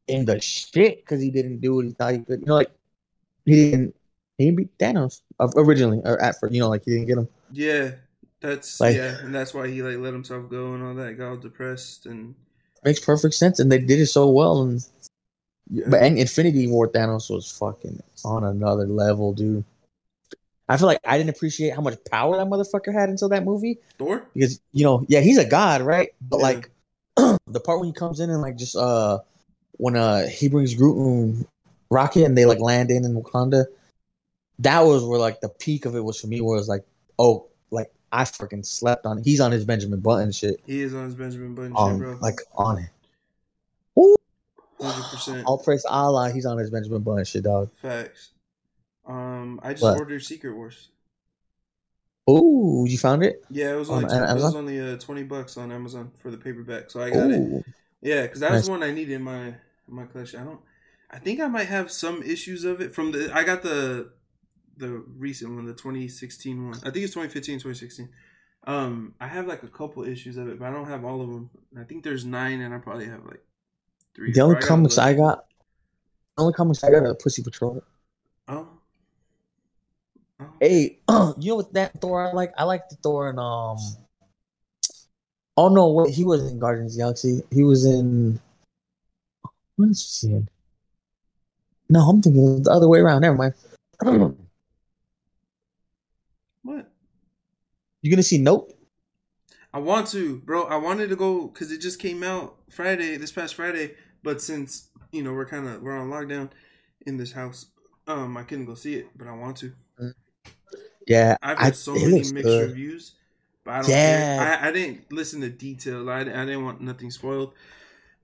in 0.07 0.25
the 0.25 0.39
shit 0.39 0.97
because 1.03 1.21
he 1.21 1.31
didn't 1.31 1.59
do 1.59 1.75
what 1.75 1.85
he 1.85 1.91
thought 1.91 2.13
he 2.13 2.19
could. 2.19 2.41
You 2.41 2.45
know, 2.47 2.55
like 2.55 2.71
he 3.45 3.71
didn't 3.71 3.95
he 4.37 4.45
didn't 4.45 4.57
beat 4.57 4.77
Thanos 4.77 5.21
uh, 5.39 5.47
originally 5.55 6.01
or 6.05 6.21
at 6.21 6.39
first. 6.39 6.53
You 6.53 6.61
know, 6.61 6.69
like 6.69 6.83
he 6.85 6.91
didn't 6.91 7.07
get 7.07 7.17
him. 7.17 7.27
yeah, 7.51 7.91
that's 8.45 8.79
Like- 8.79 8.95
yeah, 8.95 9.17
and 9.21 9.33
that's 9.33 9.53
why 9.53 9.67
he 9.67 9.81
like 9.81 9.97
let 9.97 10.13
himself 10.13 10.49
go 10.49 10.73
and 10.73 10.83
all 10.83 10.93
that. 10.95 11.17
Got 11.17 11.29
all 11.29 11.37
depressed 11.37 12.05
and 12.05 12.35
Makes 12.83 12.99
perfect 12.99 13.33
sense, 13.33 13.59
and 13.59 13.71
they 13.71 13.79
did 13.79 13.99
it 13.99 14.05
so 14.07 14.29
well. 14.29 14.61
And 14.61 14.85
yeah. 15.71 15.85
but 15.87 16.03
and 16.03 16.19
Infinity 16.19 16.67
War 16.67 16.87
Thanos 16.87 17.29
was 17.33 17.49
fucking 17.51 18.01
on 18.23 18.43
another 18.43 18.85
level, 18.85 19.33
dude. 19.33 19.63
I 20.69 20.77
feel 20.77 20.87
like 20.87 20.99
I 21.05 21.17
didn't 21.17 21.31
appreciate 21.31 21.73
how 21.75 21.81
much 21.81 21.97
power 22.09 22.37
that 22.37 22.47
motherfucker 22.47 22.93
had 22.93 23.09
until 23.09 23.29
that 23.29 23.43
movie. 23.43 23.79
Thor. 23.97 24.23
because 24.33 24.59
you 24.71 24.83
know, 24.83 25.03
yeah, 25.07 25.21
he's 25.21 25.37
a 25.39 25.45
god, 25.45 25.81
right? 25.81 26.09
But 26.21 26.37
Yeah. 26.37 26.43
like 26.43 26.69
the 27.47 27.59
part 27.59 27.79
when 27.79 27.87
he 27.87 27.93
comes 27.93 28.19
in 28.19 28.29
and 28.29 28.41
like 28.41 28.55
just 28.57 28.75
uh 28.75 29.19
when 29.77 29.95
uh 29.95 30.27
he 30.27 30.47
brings 30.47 30.73
Groot 30.75 30.97
and 30.97 31.47
Rocket 31.89 32.23
and 32.25 32.37
they 32.37 32.45
like 32.45 32.59
land 32.59 32.91
in 32.91 33.03
in 33.05 33.15
Wakanda, 33.19 33.65
that 34.59 34.81
was 34.81 35.03
where 35.03 35.19
like 35.19 35.41
the 35.41 35.49
peak 35.49 35.85
of 35.85 35.95
it 35.95 36.03
was 36.03 36.19
for 36.19 36.27
me. 36.27 36.41
Where 36.41 36.55
it 36.55 36.59
was 36.59 36.69
like, 36.69 36.83
oh, 37.17 37.47
I 38.15 38.23
freaking 38.23 38.65
slept 38.65 39.05
on. 39.05 39.19
it. 39.19 39.25
He's 39.25 39.41
on 39.41 39.51
his 39.51 39.65
Benjamin 39.65 39.99
Button 39.99 40.31
shit, 40.31 40.59
He 40.65 40.81
is 40.81 40.93
on 40.93 41.05
his 41.05 41.15
Benjamin 41.15 41.53
Button 41.53 41.75
shit, 41.75 41.97
bro. 41.99 42.17
like 42.21 42.39
on 42.55 42.77
it. 42.79 42.89
hundred 44.81 45.03
percent 45.09 45.45
All 45.45 45.57
praise 45.57 45.85
Allah, 45.85 46.31
he's 46.31 46.45
on 46.45 46.57
his 46.57 46.69
Benjamin 46.69 47.01
Button 47.01 47.25
shit, 47.25 47.43
dog. 47.43 47.69
facts. 47.75 48.31
Um, 49.05 49.59
I 49.63 49.73
just 49.73 49.83
What? 49.83 49.97
ordered 49.97 50.23
Secret 50.23 50.55
Wars. 50.55 50.89
Ooh, 52.29 52.85
you 52.87 52.97
found 52.97 53.23
it? 53.23 53.43
Yeah, 53.51 53.73
it 53.73 53.75
was 53.77 53.89
On 53.89 54.03
only 54.03 54.15
it 54.15 54.33
was 54.33 54.55
only 54.55 54.79
uh, 54.79 54.97
twenty 54.97 55.23
bucks 55.23 55.57
on 55.57 55.71
Amazon 55.71 56.11
for 56.19 56.31
the 56.31 56.37
paperback, 56.37 56.89
so 56.89 57.01
I 57.01 57.09
got 57.11 57.29
it. 57.29 57.63
Yeah, 58.01 58.23
because 58.23 58.39
that 58.39 58.51
was 58.51 58.69
one 58.69 58.81
I 58.81 58.91
needed 58.91 59.13
in 59.13 59.21
my 59.21 59.47
in 59.47 59.55
my 59.87 60.05
collection. 60.05 60.39
I 60.39 60.43
don't. 60.43 60.59
I 61.11 61.19
think 61.19 61.39
I 61.39 61.47
might 61.47 61.67
have 61.67 61.91
some 61.91 62.23
issues 62.23 62.63
of 62.63 62.81
it 62.81 62.95
from 62.95 63.11
the. 63.11 63.29
I 63.33 63.43
got 63.43 63.61
the 63.61 64.11
the 64.77 65.03
recent 65.17 65.53
one, 65.53 65.65
the 65.65 65.73
2016 65.73 66.69
one. 66.69 66.77
I 66.79 66.91
think 66.91 67.05
it's 67.05 67.13
2015, 67.13 67.59
2016. 67.59 68.09
Um, 68.67 69.13
I 69.19 69.27
have 69.27 69.47
like 69.47 69.63
a 69.63 69.67
couple 69.67 70.03
issues 70.03 70.37
of 70.37 70.47
it, 70.47 70.59
but 70.59 70.65
I 70.65 70.71
don't 70.71 70.87
have 70.87 71.05
all 71.05 71.21
of 71.21 71.29
them. 71.29 71.49
I 71.79 71.83
think 71.83 72.03
there's 72.03 72.25
nine, 72.25 72.61
and 72.61 72.73
I 72.73 72.79
probably 72.79 73.05
have 73.05 73.23
like 73.25 73.41
three. 74.15 74.31
the 74.31 74.41
only 74.41 74.59
comics. 74.59 74.97
I 74.97 75.13
got, 75.13 75.45
the 76.35 76.43
only 76.43 76.53
comics 76.53 76.83
I 76.83 76.89
got 76.89 77.03
are 77.03 77.13
Pussy 77.13 77.43
Patrol. 77.43 77.83
Oh. 78.47 78.67
Oh. 80.39 80.45
Hey, 80.59 80.99
you 81.09 81.51
know 81.51 81.55
what 81.57 81.73
that 81.73 82.01
Thor 82.01 82.27
I 82.27 82.31
like? 82.31 82.53
I 82.57 82.63
like 82.63 82.89
the 82.89 82.95
Thor 82.95 83.29
and 83.29 83.39
um. 83.39 83.77
Oh 85.57 85.69
no, 85.69 85.89
wait, 85.91 86.13
he 86.13 86.25
was 86.25 86.51
in 86.51 86.59
Guardians 86.59 86.93
of 86.93 86.97
the 86.97 87.01
Galaxy. 87.03 87.43
He 87.51 87.63
was 87.63 87.85
in. 87.85 88.39
What 89.75 89.89
is 89.89 90.19
he 90.21 90.33
in? 90.33 90.49
No, 91.89 92.01
I'm 92.01 92.21
thinking 92.21 92.63
the 92.63 92.71
other 92.71 92.87
way 92.87 92.99
around. 92.99 93.21
Never 93.21 93.35
mind. 93.35 93.53
What? 96.65 96.91
You 98.05 98.11
gonna 98.11 98.21
see 98.21 98.37
Nope? 98.37 98.71
I 99.73 99.79
want 99.79 100.05
to, 100.09 100.37
bro. 100.37 100.65
I 100.65 100.75
wanted 100.75 101.09
to 101.09 101.15
go 101.15 101.47
because 101.47 101.71
it 101.71 101.81
just 101.81 101.97
came 101.97 102.21
out 102.21 102.55
Friday, 102.69 103.17
this 103.17 103.31
past 103.31 103.55
Friday. 103.55 103.95
But 104.21 104.43
since 104.43 104.89
you 105.11 105.23
know 105.23 105.33
we're 105.33 105.47
kind 105.47 105.67
of 105.67 105.81
we're 105.81 105.97
on 105.97 106.11
lockdown 106.11 106.51
in 107.07 107.17
this 107.17 107.31
house, 107.31 107.65
um, 108.05 108.37
I 108.37 108.43
couldn't 108.43 108.65
go 108.65 108.75
see 108.75 108.93
it. 108.93 109.07
But 109.15 109.25
I 109.27 109.31
want 109.31 109.57
to. 109.57 109.73
Yeah, 111.07 111.37
I've 111.41 111.57
heard 111.57 111.75
so 111.75 111.95
many 111.95 112.31
mixed 112.31 112.43
good. 112.43 112.69
reviews, 112.69 113.15
but 113.63 113.73
I 113.73 113.81
don't 113.81 113.89
Yeah. 113.89 114.35
care. 114.37 114.59
I, 114.61 114.69
I 114.69 114.71
didn't 114.71 115.11
listen 115.11 115.41
to 115.41 115.49
details. 115.49 116.07
I, 116.07 116.19
I 116.19 116.23
didn't 116.45 116.63
want 116.63 116.81
nothing 116.81 117.09
spoiled. 117.09 117.53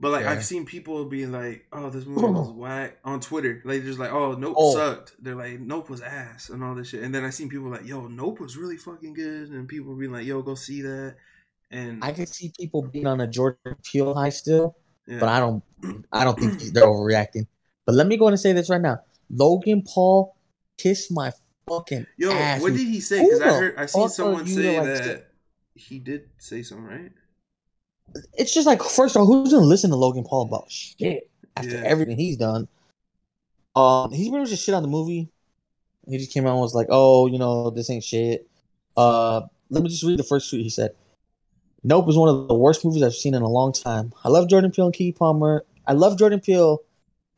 But 0.02 0.12
like 0.12 0.24
Yeah. 0.24 0.32
I've 0.32 0.44
seen 0.44 0.66
people 0.66 1.06
being 1.06 1.32
like, 1.32 1.68
"Oh, 1.72 1.92
this 1.92 2.06
movie 2.08 2.26
was 2.26 2.50
whack" 2.56 2.98
on 3.06 3.20
Twitter. 3.20 3.62
Like 3.64 3.84
just 3.84 4.00
like, 4.00 4.12
"Oh, 4.12 4.34
Nope 4.34 4.56
Oh. 4.58 4.74
sucked." 4.74 5.14
They're 5.24 5.36
like, 5.36 5.60
"Nope 5.60 5.90
was 5.92 6.02
ass" 6.02 6.50
and 6.50 6.64
all 6.64 6.74
this 6.74 6.90
shit. 6.90 7.04
And 7.04 7.14
then 7.14 7.24
I 7.24 7.30
seen 7.30 7.50
people 7.50 7.70
like, 7.70 7.86
"Yo, 7.86 8.08
Nope 8.08 8.40
was 8.40 8.58
really 8.58 8.78
fucking 8.78 9.14
good," 9.14 9.50
and 9.50 9.68
people 9.70 9.96
being 9.96 10.12
like, 10.12 10.26
"Yo, 10.26 10.42
go 10.42 10.56
see 10.56 10.82
that." 10.82 11.16
And 11.70 12.04
I 12.04 12.12
can 12.14 12.26
see 12.26 12.52
people 12.60 12.82
being 12.82 13.06
on 13.06 13.22
a 13.22 13.28
Jordan 13.28 13.76
Peele 13.84 14.14
high 14.16 14.30
still, 14.30 14.76
yeah. 15.08 15.20
but 15.20 15.30
I 15.30 15.40
don't. 15.40 15.64
I 16.12 16.24
don't 16.26 16.38
think 16.38 16.60
they're 16.74 16.84
overreacting. 16.84 17.46
But 17.86 17.94
let 17.96 18.08
me 18.08 18.18
go 18.18 18.28
and 18.28 18.40
say 18.40 18.54
this 18.54 18.72
right 18.72 18.82
now: 18.82 19.02
Logan 19.30 19.84
Paul 19.84 20.36
kissed 20.80 21.12
my 21.12 21.32
fucking 21.70 22.08
Yo, 22.18 22.32
ass. 22.32 22.60
what 22.60 22.74
did 22.74 22.88
he 22.88 23.00
say? 23.00 23.24
Because 23.24 23.40
I 23.40 23.48
heard 23.54 23.76
I 23.78 23.86
seen 23.86 24.10
someone 24.10 24.48
say 24.48 24.64
to, 24.64 24.82
like, 24.82 25.04
that 25.04 25.28
he 25.76 26.00
did 26.00 26.28
say 26.40 26.64
something, 26.64 26.86
right? 26.88 27.12
It's 28.34 28.54
just 28.54 28.68
like 28.68 28.82
first 28.82 29.16
of 29.16 29.22
all, 29.22 29.26
who's 29.28 29.54
gonna 29.54 29.66
listen 29.66 29.90
to 29.90 29.96
Logan 29.96 30.24
Paul 30.24 30.44
about 30.44 30.70
shit 30.72 31.30
after 31.56 31.76
Yeah. 31.76 31.84
everything 31.86 32.18
he's 32.18 32.38
done? 32.38 32.68
Um, 33.76 34.12
he's 34.12 34.28
pretty 34.30 34.42
much 34.42 34.50
just 34.50 34.66
shit 34.66 34.76
on 34.76 34.84
the 34.84 34.90
movie. 34.90 35.30
He 36.08 36.18
just 36.18 36.32
came 36.32 36.46
out 36.46 36.52
and 36.54 36.62
was 36.62 36.76
like, 36.76 36.88
"Oh, 36.90 37.28
you 37.28 37.38
know, 37.40 37.70
this 37.70 37.90
ain't 37.90 38.04
shit." 38.04 38.48
Uh, 38.98 39.42
let 39.70 39.84
me 39.84 39.90
just 39.90 40.04
read 40.04 40.20
the 40.20 40.24
first 40.24 40.50
tweet 40.50 40.64
he 40.64 40.70
said. 40.70 40.92
Nope 41.84 42.10
is 42.10 42.18
one 42.18 42.30
of 42.30 42.48
the 42.48 42.54
worst 42.54 42.86
movies 42.86 43.02
I've 43.02 43.14
seen 43.16 43.34
in 43.34 43.42
a 43.42 43.50
long 43.50 43.72
time. 43.74 44.14
I 44.24 44.30
love 44.30 44.48
Jordan 44.50 44.72
Peele 44.72 44.88
and 44.88 44.94
Keke 44.96 45.16
Palmer. 45.16 45.66
I 45.88 45.94
love 45.94 46.18
Jordan 46.18 46.40
Peele, 46.40 46.82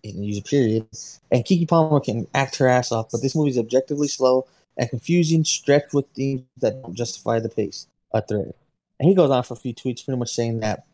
and 0.04 0.26
use 0.26 0.38
a 0.38 0.42
period, 0.42 0.86
and 1.32 1.46
Keke 1.46 1.68
Palmer 1.68 2.00
can 2.00 2.28
act 2.34 2.58
her 2.58 2.68
ass 2.68 2.92
off, 2.92 3.10
but 3.12 3.22
this 3.22 3.36
movie 3.36 3.52
is 3.52 3.58
objectively 3.58 4.08
slow 4.08 4.46
and 4.76 4.90
confusing, 4.90 5.44
stretched 5.46 5.94
with 5.94 6.06
themes 6.16 6.44
that 6.58 6.82
don't 6.82 6.94
justify 6.94 7.40
the 7.40 7.50
pace. 7.50 7.88
A 8.14 8.22
thread. 8.22 8.54
And 9.00 9.10
he 9.10 9.16
goes 9.16 9.30
on 9.30 9.44
for 9.44 9.54
a 9.54 9.58
few 9.58 9.74
tweets, 9.74 10.06
pretty 10.06 10.18
much 10.18 10.34
saying 10.34 10.60
that 10.62 10.86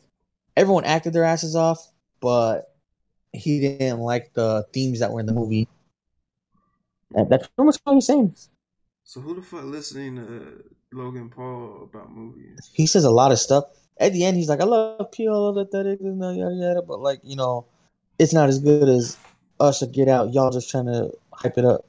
everyone 0.56 0.86
acted 0.86 1.14
their 1.14 1.24
asses 1.24 1.56
off, 1.56 1.92
but 2.22 2.74
he 3.34 3.60
didn't 3.60 4.00
like 4.00 4.34
the 4.34 4.66
themes 4.74 5.00
that 5.00 5.12
were 5.12 5.20
in 5.20 5.26
the 5.26 5.34
movie. 5.34 5.68
And 7.14 7.30
that's 7.30 7.48
pretty 7.48 7.66
much 7.66 7.78
what 7.84 7.94
he's 7.94 8.06
saying. 8.06 8.36
So 9.04 9.22
who 9.22 9.36
the 9.36 9.42
fuck 9.42 9.64
listening 9.64 10.18
to 10.18 10.64
Logan 10.92 11.30
Paul 11.30 11.90
about 11.92 12.12
movies? 12.12 12.70
He 12.74 12.86
says 12.86 13.04
a 13.04 13.10
lot 13.10 13.32
of 13.32 13.40
stuff. 13.40 13.66
At 14.00 14.14
the 14.14 14.24
end, 14.24 14.38
he's 14.38 14.48
like, 14.48 14.62
"I 14.62 14.66
love 14.66 15.10
love 15.20 15.58
aesthetic, 15.58 16.00
yada 16.02 16.34
yada," 16.56 16.82
but 16.82 17.00
like, 17.00 17.20
you 17.24 17.36
know, 17.36 17.66
it's 18.18 18.34
not 18.34 18.48
as 18.50 18.60
good 18.60 18.88
as 18.88 19.18
us 19.60 19.84
or 19.84 19.88
Get 19.88 20.08
Out. 20.08 20.34
Y'all 20.34 20.52
just 20.52 20.70
trying 20.70 20.86
to 20.86 21.12
hype 21.34 21.58
it 21.58 21.66
up. 21.66 21.86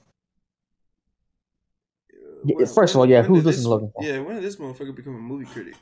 Yeah, 2.45 2.67
first 2.67 2.95
of 2.95 3.01
all, 3.01 3.07
yeah, 3.07 3.23
who's 3.23 3.45
listening 3.45 3.53
this- 3.53 3.63
to 3.65 3.69
Logan 3.69 3.93
Paul? 3.95 4.05
Yeah, 4.05 4.19
when 4.21 4.37
did 4.37 4.45
this 4.45 4.57
motherfucker 4.57 4.95
become 4.95 5.15
a 5.15 5.21
movie 5.21 5.45
critic? 5.45 5.77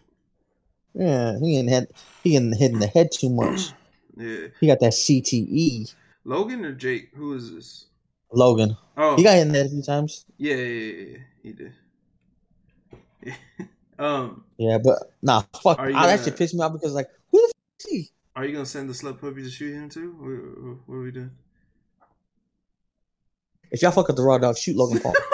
Yeah, 0.95 1.39
he 1.39 1.59
ain't 1.59 1.69
had 1.71 1.89
he 2.25 2.31
getting 2.33 2.53
hit 2.53 2.73
in 2.73 2.79
the 2.81 2.87
head 2.87 3.11
too 3.13 3.31
much. 3.31 3.71
Yeah, 4.21 4.49
He 4.61 4.67
got 4.67 4.81
that 4.81 4.95
CTE. 4.95 5.95
Logan 6.25 6.65
or 6.65 6.73
Jake? 6.73 7.11
Who 7.15 7.35
is 7.35 7.53
this? 7.55 7.87
Logan, 8.33 8.77
Oh, 8.97 9.15
he 9.15 9.23
got 9.23 9.35
hit 9.37 9.43
in 9.43 9.53
the 9.53 9.59
head 9.59 9.67
a 9.67 9.71
few 9.71 9.83
times. 9.83 10.25
yeah, 10.39 10.57
yeah, 10.57 10.65
yeah, 10.65 11.05
yeah, 11.07 11.19
he 11.41 11.53
did. 11.53 11.73
um, 14.01 14.43
Yeah, 14.57 14.79
but 14.79 15.13
nah, 15.23 15.43
fuck. 15.63 15.77
That 15.79 15.93
gonna- 15.93 16.19
shit 16.25 16.37
pissed 16.37 16.53
me 16.55 16.63
off 16.63 16.73
because 16.73 16.95
like, 16.95 17.07
who 17.31 17.39
the 17.39 17.45
f- 17.47 17.53
is 17.79 17.91
he? 17.93 18.11
are 18.35 18.45
you 18.45 18.53
gonna 18.53 18.67
send 18.67 18.89
the 18.89 18.93
slut 18.93 19.21
puppy 19.21 19.43
to 19.45 19.51
shoot 19.51 19.73
him 19.73 19.89
too? 19.89 20.11
What, 20.19 20.67
what, 20.67 20.79
what 20.87 20.95
are 20.97 21.03
we 21.05 21.11
doing? 21.13 21.31
If 23.71 23.83
y'all 23.83 23.93
fuck 23.93 24.11
up 24.11 24.17
the 24.17 24.23
raw 24.25 24.39
dog, 24.39 24.57
shoot 24.59 24.77
Logan 24.77 24.99
Paul. 24.99 25.15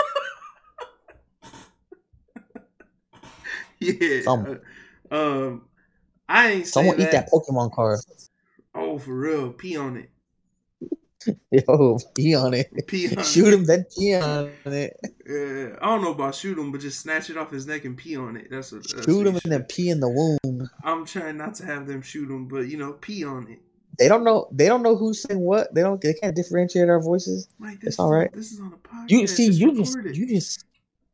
Yeah. 3.81 4.57
Um, 5.11 5.63
I 6.29 6.51
ain't 6.51 6.67
Someone 6.67 7.01
eat 7.01 7.11
that 7.13 7.31
Pokemon 7.31 7.73
card. 7.73 8.01
Oh, 8.75 8.99
for 8.99 9.15
real, 9.15 9.53
pee 9.53 9.77
on 9.77 9.97
it. 9.97 10.11
Yo, 11.51 11.99
pee 12.15 12.35
on 12.35 12.53
it. 12.55 12.71
Pee 12.87 13.15
on 13.17 13.23
Shoot 13.25 13.49
it. 13.49 13.55
him, 13.55 13.65
then 13.65 13.87
pee 13.97 14.15
on 14.15 14.51
it. 14.67 14.97
Yeah, 15.27 15.77
I 15.81 15.87
don't 15.87 16.03
know 16.03 16.13
about 16.13 16.35
shoot 16.35 16.59
him, 16.59 16.71
but 16.71 16.81
just 16.83 17.01
snatch 17.01 17.31
it 17.31 17.39
off 17.39 17.51
his 17.51 17.67
neck 17.67 17.85
and 17.87 17.97
pee 17.97 18.17
on 18.17 18.37
it. 18.37 18.49
That's 18.51 18.73
what. 18.73 18.83
That's 18.91 19.05
Shoot 19.07 19.17
what 19.19 19.27
him 19.29 19.41
and 19.45 19.53
then 19.53 19.63
pee 19.65 19.89
in 19.89 20.01
the 20.01 20.09
womb. 20.09 20.39
should- 20.45 20.69
I'm 20.83 21.07
trying 21.07 21.39
not 21.39 21.55
to 21.57 21.67
have 21.67 21.87
them 21.87 22.03
shoot 22.03 22.31
him, 22.31 22.47
but 22.49 22.69
you 22.69 22.77
know, 22.77 22.93
pee 22.95 23.25
on 23.25 23.49
it. 23.51 23.61
They 23.99 24.09
don't 24.09 24.25
know. 24.25 24.49
They 24.51 24.67
don't 24.67 24.83
know 24.83 24.97
who's 24.97 25.23
saying 25.23 25.41
what. 25.41 25.73
They 25.75 25.81
don't. 25.83 26.01
They 26.01 26.13
can't 26.15 26.35
differentiate 26.37 26.89
our 26.89 27.01
voices. 27.01 27.49
Like 27.61 27.75
It's 27.75 27.85
this. 27.85 27.95
is 27.95 27.99
all 28.01 28.11
right. 28.13 28.31
On, 28.33 28.39
this 28.39 28.53
is 28.53 28.61
on 28.61 28.73
a 28.75 28.77
podcast. 28.89 29.11
You 29.11 29.27
see, 29.29 29.47
Just 29.47 29.61
you 29.61 29.69
record 29.71 30.05
just, 30.07 30.17
you 30.19 30.27
just, 30.27 30.65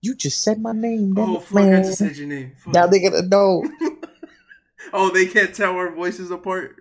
you 0.02 0.14
just 0.14 0.42
said 0.42 0.60
my 0.60 0.72
name. 0.72 1.14
damn 1.14 1.30
Oh 1.30 1.40
fuck! 1.40 1.62
I 1.62 1.82
just 1.82 1.98
said 1.98 2.16
your 2.16 2.28
name. 2.28 2.52
Fuck. 2.58 2.74
Now 2.74 2.86
they 2.86 3.00
gonna 3.00 3.22
know. 3.22 3.64
oh, 4.92 5.10
they 5.10 5.26
can't 5.26 5.54
tell 5.54 5.72
our 5.76 5.90
voices 5.94 6.30
apart. 6.30 6.76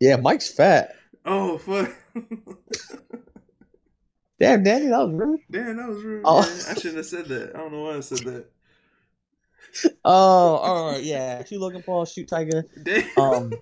Yeah, 0.00 0.16
Mike's 0.16 0.50
fat. 0.50 0.94
Oh 1.24 1.58
fuck! 1.58 1.94
Damn, 4.38 4.62
Danny, 4.62 4.88
that 4.88 4.98
was 4.98 5.14
rude. 5.14 5.40
Damn, 5.50 5.76
that 5.78 5.88
was 5.88 6.02
rude. 6.02 6.22
Oh. 6.24 6.42
man. 6.42 6.64
I 6.68 6.74
shouldn't 6.74 6.96
have 6.98 7.06
said 7.06 7.26
that. 7.28 7.54
I 7.54 7.58
don't 7.58 7.72
know 7.72 7.84
why 7.84 7.96
I 7.96 8.00
said 8.00 8.18
that. 8.18 8.46
Oh, 10.06 10.10
all 10.56 10.92
right, 10.92 11.02
yeah. 11.02 11.44
Shoot 11.44 11.60
Logan 11.60 11.82
Paul, 11.82 12.06
shoot 12.06 12.26
Tyga. 12.28 12.64
Damn. 12.82 13.52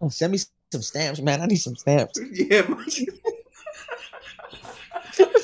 Um, 0.00 0.10
send 0.10 0.30
me 0.30 0.38
some 0.70 0.82
stamps, 0.82 1.20
man. 1.20 1.40
I 1.40 1.46
need 1.46 1.56
some 1.56 1.74
stamps. 1.74 2.20
yeah, 2.32 2.62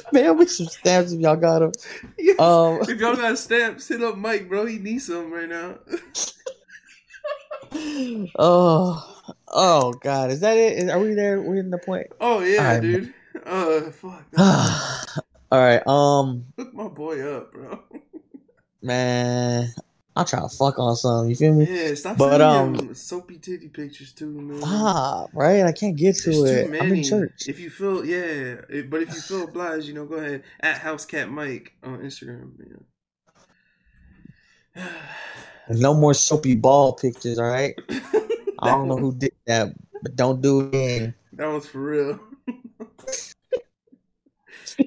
Mail 0.12 0.35
me 0.35 0.47
some 0.47 0.66
stamps 0.66 1.12
if 1.12 1.20
y'all 1.20 1.36
got 1.36 1.60
them. 1.60 1.72
Yes. 2.18 2.39
Um, 2.40 2.80
if 2.82 2.98
y'all 2.98 3.16
got 3.16 3.39
stamps, 3.39 3.89
hit 3.89 4.02
up 4.02 4.16
Mike, 4.16 4.48
bro. 4.48 4.66
He 4.66 4.78
needs 4.78 5.06
some 5.06 5.32
right 5.32 5.48
now. 5.48 5.78
oh, 8.39 9.22
oh 9.48 9.93
God, 9.94 10.30
is 10.30 10.40
that 10.40 10.56
it? 10.56 10.78
Is, 10.78 10.90
are 10.90 10.98
we 10.98 11.14
there? 11.14 11.40
We're 11.40 11.56
in 11.56 11.70
the 11.70 11.78
point. 11.78 12.06
Oh 12.20 12.40
yeah, 12.40 12.60
Alright, 12.60 12.82
dude. 12.82 13.14
Uh, 13.44 13.80
fuck. 13.90 14.24
all 14.39 15.60
right, 15.60 15.86
um, 15.86 16.47
Hook 16.56 16.74
my 16.74 16.89
boy 16.89 17.20
up, 17.36 17.52
bro. 17.52 17.82
man, 18.82 19.72
I'm 20.18 20.26
trying 20.26 20.48
to 20.48 20.54
fuck 20.56 20.78
on 20.80 20.96
something. 20.96 21.30
You 21.30 21.36
feel 21.36 21.54
me? 21.54 21.64
Yeah, 21.68 21.94
stop 21.94 22.16
But, 22.18 22.38
sending 22.40 22.88
um, 22.88 22.94
soapy 22.94 23.38
titty 23.38 23.68
pictures 23.68 24.12
too, 24.12 24.26
man. 24.26 24.60
Ah, 24.64 25.26
right. 25.32 25.64
I 25.64 25.70
can't 25.72 25.94
get 25.96 26.16
to 26.16 26.30
There's 26.30 26.42
it. 26.42 26.66
too 26.72 26.78
I'm 26.80 26.92
in 26.92 27.04
church. 27.04 27.46
If 27.48 27.60
you 27.60 27.70
feel, 27.70 28.04
yeah, 28.04 28.56
if- 28.68 28.90
but 28.90 29.02
if 29.02 29.14
you 29.14 29.20
feel 29.20 29.44
obliged, 29.44 29.86
you 29.86 29.94
know, 29.94 30.06
go 30.06 30.16
ahead 30.16 30.42
at 30.60 30.80
Housecat 30.80 31.30
Mike 31.30 31.72
on 31.84 31.98
Instagram. 32.00 32.50
Yeah. 34.76 34.84
No 35.70 35.92
more 35.92 36.14
soapy 36.14 36.54
ball 36.56 36.94
pictures. 36.94 37.38
All 37.38 37.44
right. 37.44 37.74
I 38.58 38.70
don't 38.70 38.88
know 38.88 38.96
who 38.96 39.14
did 39.14 39.32
that, 39.46 39.68
but 40.02 40.16
don't 40.16 40.40
do 40.40 40.60
it 40.62 40.68
again. 40.68 41.14
That 41.34 41.46
was 41.48 41.66
for 41.66 41.80
real. 41.80 42.20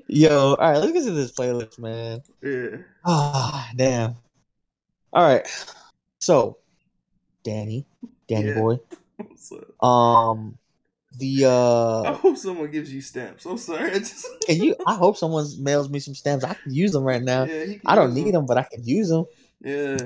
Yo, 0.08 0.56
all 0.56 0.58
right. 0.58 0.78
Let's 0.78 0.92
get 0.92 1.04
to 1.04 1.12
this 1.12 1.32
playlist, 1.34 1.80
man. 1.80 2.22
Yeah. 2.42 2.78
Ah, 3.06 3.70
damn. 3.76 4.16
All 5.14 5.24
right. 5.28 5.48
So, 6.20 6.58
Danny, 7.44 7.86
Danny 8.28 8.50
Yeah. 8.50 8.56
boy. 8.60 8.80
Um, 9.86 10.58
the 11.18 11.46
uh, 11.46 12.02
I 12.04 12.14
hope 12.14 12.38
someone 12.38 12.72
gives 12.72 12.94
you 12.94 13.02
stamps. 13.02 13.46
I'm 13.46 13.58
sorry. 13.58 13.92
I 13.92 14.00
just. 14.00 14.26
can 14.48 14.62
you? 14.64 14.76
I 14.88 14.96
hope 14.96 15.18
someone 15.18 15.46
mails 15.60 15.90
me 15.90 16.00
some 16.00 16.16
stamps. 16.16 16.46
I 16.46 16.54
can 16.54 16.74
use 16.74 16.92
them 16.94 17.04
right 17.04 17.22
now. 17.22 17.44
Yeah, 17.44 17.76
I 17.86 17.96
don't 17.96 18.14
need 18.14 18.34
them, 18.34 18.46
but 18.46 18.58
I 18.58 18.64
can 18.64 18.84
use 18.86 19.10
them. 19.10 19.26
Yeah. 19.62 19.98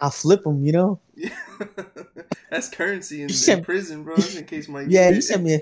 I'll 0.00 0.10
flip 0.10 0.44
them. 0.44 0.64
You 0.64 0.72
know. 0.72 1.00
Yeah. 1.16 1.30
That's 2.50 2.68
currency 2.68 3.16
in, 3.16 3.20
You 3.28 3.32
in 3.32 3.34
sent- 3.34 3.64
prison, 3.64 4.04
bro. 4.04 4.14
In 4.14 4.44
case 4.44 4.68
my 4.68 4.82
Yeah, 4.82 5.08
you 5.14 5.20
sent 5.20 5.42
me. 5.42 5.54
A, 5.54 5.60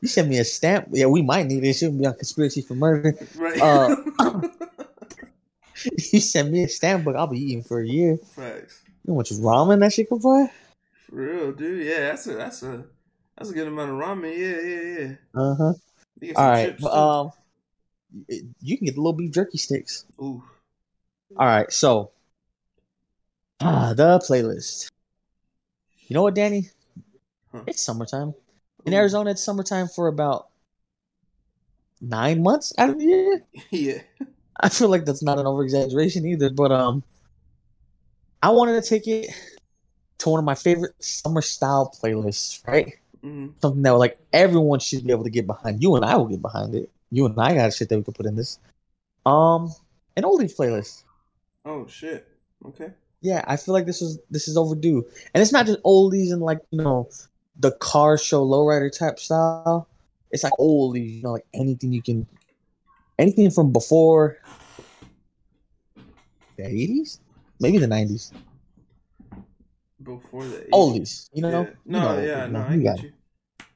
you 0.00 0.08
sent 0.08 0.28
me 0.28 0.38
a 0.38 0.44
stamp. 0.44 0.88
Yeah, 0.92 1.06
we 1.06 1.22
might 1.22 1.46
need 1.46 1.62
it. 1.64 1.68
It 1.68 1.74
shouldn't 1.74 1.98
be 1.98 2.06
on 2.06 2.14
conspiracy 2.14 2.62
for 2.62 2.74
murder. 2.74 3.14
right. 3.36 3.60
uh, 3.60 3.96
you 6.12 6.20
sent 6.20 6.50
me 6.50 6.64
a 6.64 6.68
stamp 6.68 7.04
book. 7.04 7.16
I'll 7.16 7.26
be 7.26 7.40
eating 7.40 7.62
for 7.62 7.80
a 7.80 7.86
year. 7.86 8.16
Facts. 8.16 8.82
You 9.04 9.12
know 9.12 9.14
how 9.14 9.18
much 9.18 9.30
ramen 9.30 9.80
that 9.80 9.92
shit 9.92 10.08
can 10.08 10.18
buy? 10.18 10.50
For 11.08 11.16
real, 11.16 11.52
dude. 11.52 11.86
Yeah, 11.86 12.00
that's 12.00 12.26
a 12.26 12.34
that's 12.34 12.62
a 12.62 12.84
that's 13.36 13.50
a 13.50 13.54
good 13.54 13.68
amount 13.68 13.90
of 13.90 13.96
ramen. 13.96 14.36
Yeah, 14.36 14.60
yeah, 14.60 14.98
yeah. 14.98 15.40
Uh 15.40 15.54
huh. 15.54 15.72
All 16.36 16.48
right. 16.50 16.70
chips. 16.70 16.84
Um, 16.84 17.32
you 18.60 18.76
can 18.76 18.86
get 18.86 18.94
the 18.94 19.00
little 19.00 19.12
beef 19.12 19.32
jerky 19.32 19.58
sticks. 19.58 20.04
Ooh. 20.20 20.42
All 21.36 21.46
right. 21.46 21.70
So, 21.72 22.10
ah, 23.60 23.92
the 23.94 24.18
playlist. 24.18 24.88
You 26.06 26.14
know 26.14 26.22
what, 26.22 26.34
Danny? 26.34 26.70
Huh. 27.52 27.62
It's 27.66 27.82
summertime 27.82 28.34
in 28.84 28.94
Ooh. 28.94 28.96
Arizona. 28.96 29.30
It's 29.30 29.42
summertime 29.44 29.88
for 29.88 30.08
about 30.08 30.48
nine 32.00 32.42
months 32.42 32.72
out 32.78 32.90
of 32.90 32.98
the 32.98 33.04
year. 33.04 33.44
Yeah. 33.70 34.00
I 34.60 34.68
feel 34.68 34.88
like 34.88 35.04
that's 35.04 35.22
not 35.22 35.38
an 35.38 35.46
over 35.46 35.62
exaggeration 35.62 36.26
either, 36.26 36.50
but 36.50 36.72
um, 36.72 37.02
I 38.42 38.50
wanted 38.50 38.82
to 38.82 38.88
take 38.88 39.06
it 39.06 39.30
to 40.18 40.28
one 40.30 40.38
of 40.38 40.44
my 40.44 40.54
favorite 40.54 40.94
summer 41.02 41.42
style 41.42 41.92
playlists, 42.02 42.66
right? 42.66 42.94
hmm 43.22 43.48
Something 43.60 43.82
that 43.82 43.94
like 43.94 44.18
everyone 44.32 44.80
should 44.80 45.04
be 45.04 45.12
able 45.12 45.24
to 45.24 45.30
get 45.30 45.46
behind. 45.46 45.82
You 45.82 45.96
and 45.96 46.04
I 46.04 46.16
will 46.16 46.26
get 46.26 46.42
behind 46.42 46.74
it. 46.74 46.90
You 47.10 47.26
and 47.26 47.38
I 47.40 47.54
got 47.54 47.72
shit 47.72 47.88
that 47.88 47.96
we 47.96 48.04
could 48.04 48.14
put 48.14 48.26
in 48.26 48.36
this. 48.36 48.58
Um, 49.26 49.72
an 50.16 50.24
oldies 50.24 50.56
playlist. 50.56 51.04
Oh 51.64 51.86
shit. 51.86 52.26
Okay. 52.64 52.90
Yeah, 53.20 53.44
I 53.46 53.56
feel 53.56 53.74
like 53.74 53.86
this 53.86 54.00
is 54.00 54.18
this 54.30 54.46
is 54.46 54.56
overdue, 54.56 55.04
and 55.34 55.42
it's 55.42 55.52
not 55.52 55.66
just 55.66 55.82
oldies 55.82 56.32
and 56.32 56.40
like 56.40 56.60
you 56.70 56.82
know 56.82 57.08
the 57.58 57.72
car 57.72 58.16
show 58.16 58.46
lowrider 58.46 58.96
type 58.96 59.18
style. 59.18 59.88
It's 60.30 60.44
like 60.44 60.52
oldies, 60.54 61.16
you 61.16 61.22
know, 61.22 61.32
like 61.32 61.46
anything 61.54 61.92
you 61.92 62.02
can, 62.02 62.26
anything 63.18 63.50
from 63.50 63.72
before 63.72 64.38
the 66.56 66.66
eighties, 66.66 67.20
maybe 67.60 67.78
the 67.78 67.86
nineties. 67.86 68.32
Before 70.02 70.44
the 70.44 70.58
80s. 70.58 70.68
Oldies, 70.72 71.30
you 71.32 71.42
know. 71.42 71.62
Yeah. 71.62 71.68
You 71.68 71.74
No, 71.86 72.00
know, 72.16 72.22
yeah, 72.22 72.46
you 72.46 72.52
no, 72.52 72.60
know, 72.60 72.66
I 72.68 72.74
you 72.74 72.82
get 72.82 72.96
got 72.96 72.98
it. 72.98 73.04
you. 73.04 73.12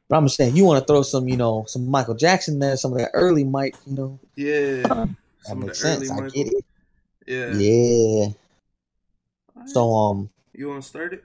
But 0.08 0.16
I'm 0.18 0.26
just 0.26 0.36
saying, 0.36 0.56
you 0.56 0.64
want 0.64 0.80
to 0.80 0.86
throw 0.86 1.02
some, 1.02 1.28
you 1.28 1.36
know, 1.36 1.64
some 1.66 1.86
Michael 1.90 2.14
Jackson 2.14 2.58
there, 2.58 2.76
some 2.76 2.92
of 2.92 2.98
that 2.98 3.10
early 3.12 3.44
Mike, 3.44 3.74
you 3.86 3.94
know. 3.96 4.20
Yeah. 4.36 4.82
That 4.82 5.08
Some 5.42 5.60
makes 5.60 5.82
the 5.82 5.88
early 5.88 6.06
sense. 6.06 6.10
I 6.10 6.14
Michael- 6.14 6.30
get 6.30 6.46
it. 6.52 6.64
Yeah. 7.26 7.52
Yeah. 7.54 8.26
Alright. 9.56 9.68
So 9.70 9.92
um, 9.92 10.30
you 10.54 10.68
want 10.68 10.82
to 10.82 10.88
start 10.88 11.12
it? 11.12 11.24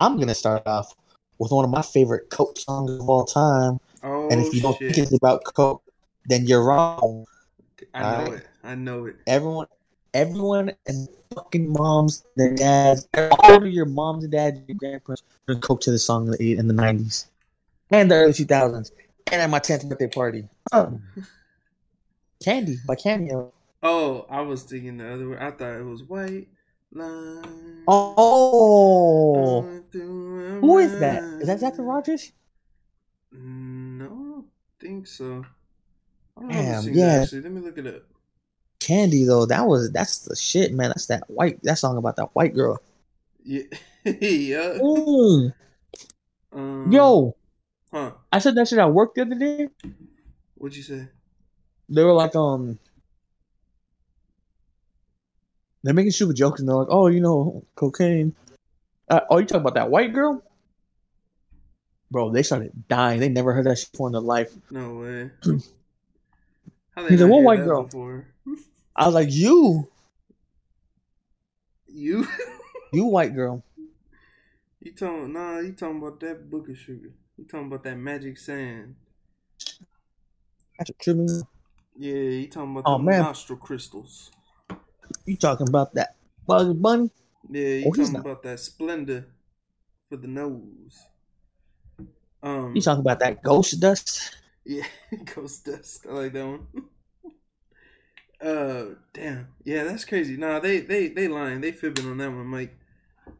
I'm 0.00 0.18
gonna 0.18 0.34
start 0.34 0.66
off 0.66 0.94
with 1.38 1.52
one 1.52 1.64
of 1.64 1.70
my 1.70 1.82
favorite 1.82 2.28
Coke 2.30 2.58
songs 2.58 2.90
of 2.90 3.08
all 3.08 3.24
time. 3.24 3.78
Oh 4.02 4.28
And 4.30 4.40
if 4.44 4.52
you 4.52 4.60
don't 4.60 4.76
shit! 4.78 4.94
think 4.94 5.06
it's 5.06 5.16
about 5.16 5.44
Coke, 5.44 5.82
then 6.26 6.46
you're 6.46 6.62
wrong. 6.64 7.24
I 7.92 8.24
know 8.24 8.32
it. 8.32 8.46
I 8.62 8.74
know 8.74 9.06
it. 9.06 9.16
Everyone, 9.26 9.66
everyone, 10.12 10.72
and 10.86 11.08
fucking 11.34 11.72
moms, 11.72 12.24
their 12.36 12.54
dads, 12.54 13.08
all 13.16 13.62
of 13.62 13.66
your 13.66 13.86
moms 13.86 14.24
and 14.24 14.32
dads, 14.32 14.60
your 14.68 14.76
grandparents, 14.76 15.22
drank 15.46 15.62
Coke 15.62 15.80
to 15.82 15.90
the 15.90 15.98
song 15.98 16.26
in 16.26 16.32
the 16.32 16.56
in 16.56 16.68
the 16.68 16.74
'90s 16.74 17.26
and 17.90 18.10
the 18.10 18.14
early 18.14 18.32
2000s, 18.32 18.90
and 19.32 19.42
at 19.42 19.50
my 19.50 19.58
10th 19.58 19.88
birthday 19.88 20.08
party. 20.08 20.48
Oh. 20.72 21.00
Candy 22.42 22.78
by 22.86 22.94
Cameo. 22.94 23.52
Oh, 23.82 24.26
I 24.30 24.40
was 24.40 24.62
thinking 24.62 24.96
the 24.98 25.12
other 25.12 25.28
way. 25.28 25.38
I 25.38 25.50
thought 25.50 25.78
it 25.78 25.84
was 25.84 26.02
white 26.02 26.48
line. 26.92 27.84
Oh, 27.86 29.62
who 29.92 30.78
is 30.78 30.98
that? 31.00 31.22
Is 31.40 31.46
that 31.48 31.60
Zachary. 31.60 31.84
Rogers? 31.84 32.32
No, 33.32 34.04
I 34.04 34.08
don't 34.08 34.46
think 34.80 35.06
so. 35.06 35.44
I 36.36 36.40
don't 36.40 36.48
know 36.48 36.54
Damn, 36.54 36.94
yeah. 36.94 37.22
actually. 37.22 37.40
Let 37.42 37.52
me 37.52 37.60
look 37.60 37.78
it 37.78 37.86
up. 37.86 38.02
Candy 38.80 39.24
though, 39.24 39.46
that 39.46 39.66
was 39.66 39.90
that's 39.92 40.18
the 40.18 40.36
shit, 40.36 40.72
man. 40.72 40.88
That's 40.88 41.06
that 41.06 41.28
white 41.30 41.62
that 41.62 41.78
song 41.78 41.96
about 41.96 42.16
that 42.16 42.34
white 42.34 42.54
girl. 42.54 42.82
Yeah. 43.42 43.62
yeah. 44.04 44.78
Mm. 44.78 45.54
Um, 46.52 46.92
Yo, 46.92 47.34
Huh. 47.94 48.10
I 48.32 48.40
said 48.40 48.56
that 48.56 48.66
shit 48.66 48.80
at 48.80 48.92
work 48.92 49.14
the 49.14 49.22
other 49.22 49.36
day. 49.36 49.68
What'd 50.56 50.76
you 50.76 50.82
say? 50.82 51.06
They 51.88 52.02
were 52.02 52.12
like, 52.12 52.34
um, 52.34 52.80
they're 55.84 55.94
making 55.94 56.10
stupid 56.10 56.34
jokes 56.34 56.58
and 56.58 56.68
they're 56.68 56.74
like, 56.74 56.88
oh, 56.90 57.06
you 57.06 57.20
know, 57.20 57.64
cocaine. 57.76 58.34
Uh, 59.08 59.20
oh, 59.30 59.38
you 59.38 59.46
talking 59.46 59.60
about 59.60 59.74
that 59.74 59.90
white 59.90 60.12
girl? 60.12 60.42
Bro, 62.10 62.30
they 62.30 62.42
started 62.42 62.72
dying. 62.88 63.20
They 63.20 63.28
never 63.28 63.52
heard 63.52 63.66
that 63.66 63.78
shit 63.78 63.92
before 63.92 64.08
in 64.08 64.12
their 64.12 64.20
life. 64.22 64.52
No 64.72 64.94
way. 64.96 65.30
He's 67.08 67.20
like, 67.20 67.30
"What 67.30 67.42
white 67.42 67.64
girl?" 67.64 67.84
Before? 67.84 68.26
I 68.96 69.06
was 69.06 69.14
like, 69.14 69.28
you. 69.30 69.88
You 71.86 72.26
You 72.92 73.04
white 73.06 73.34
girl. 73.34 73.62
you 74.80 74.92
talking 74.94 75.32
nah, 75.32 75.58
you 75.58 75.72
talking 75.72 75.98
about 75.98 76.20
that 76.20 76.48
book 76.50 76.68
of 76.68 76.76
sugar. 76.76 77.12
You 77.36 77.44
talking 77.44 77.66
about 77.66 77.82
that 77.84 77.96
magic 77.96 78.38
sand. 78.38 78.96
That's 80.78 80.90
a. 80.90 81.46
Yeah, 81.96 82.14
you 82.14 82.48
talking 82.48 82.72
about 82.72 82.86
Oh, 82.86 82.98
the 82.98 82.98
man. 82.98 83.22
nostril 83.22 83.58
crystals. 83.58 84.30
You 85.26 85.36
talking 85.36 85.68
about 85.68 85.94
that 85.94 86.16
Bugs 86.46 86.72
Bunny? 86.74 87.10
Yeah, 87.48 87.74
you 87.76 87.86
Oh, 87.88 87.92
talking 87.92 88.16
about 88.20 88.42
that 88.42 88.60
splendor 88.60 89.26
for 90.10 90.16
the 90.18 90.28
nose. 90.28 91.06
Um 92.42 92.74
You 92.74 92.82
talking 92.82 93.00
about 93.00 93.20
that 93.20 93.42
ghost 93.42 93.80
dust? 93.80 94.36
Yeah, 94.64 94.86
Ghost 95.34 95.66
Dust. 95.66 96.06
I 96.08 96.12
like 96.12 96.32
that 96.32 96.46
one. 96.46 96.66
uh 98.40 98.94
damn. 99.12 99.48
Yeah, 99.64 99.84
that's 99.84 100.04
crazy. 100.04 100.36
Nah, 100.36 100.60
they 100.60 100.80
they 100.80 101.08
they 101.08 101.28
lying. 101.28 101.60
They 101.60 101.72
fibbing 101.72 102.10
on 102.10 102.18
that 102.18 102.30
one, 102.30 102.46
Mike. 102.46 102.76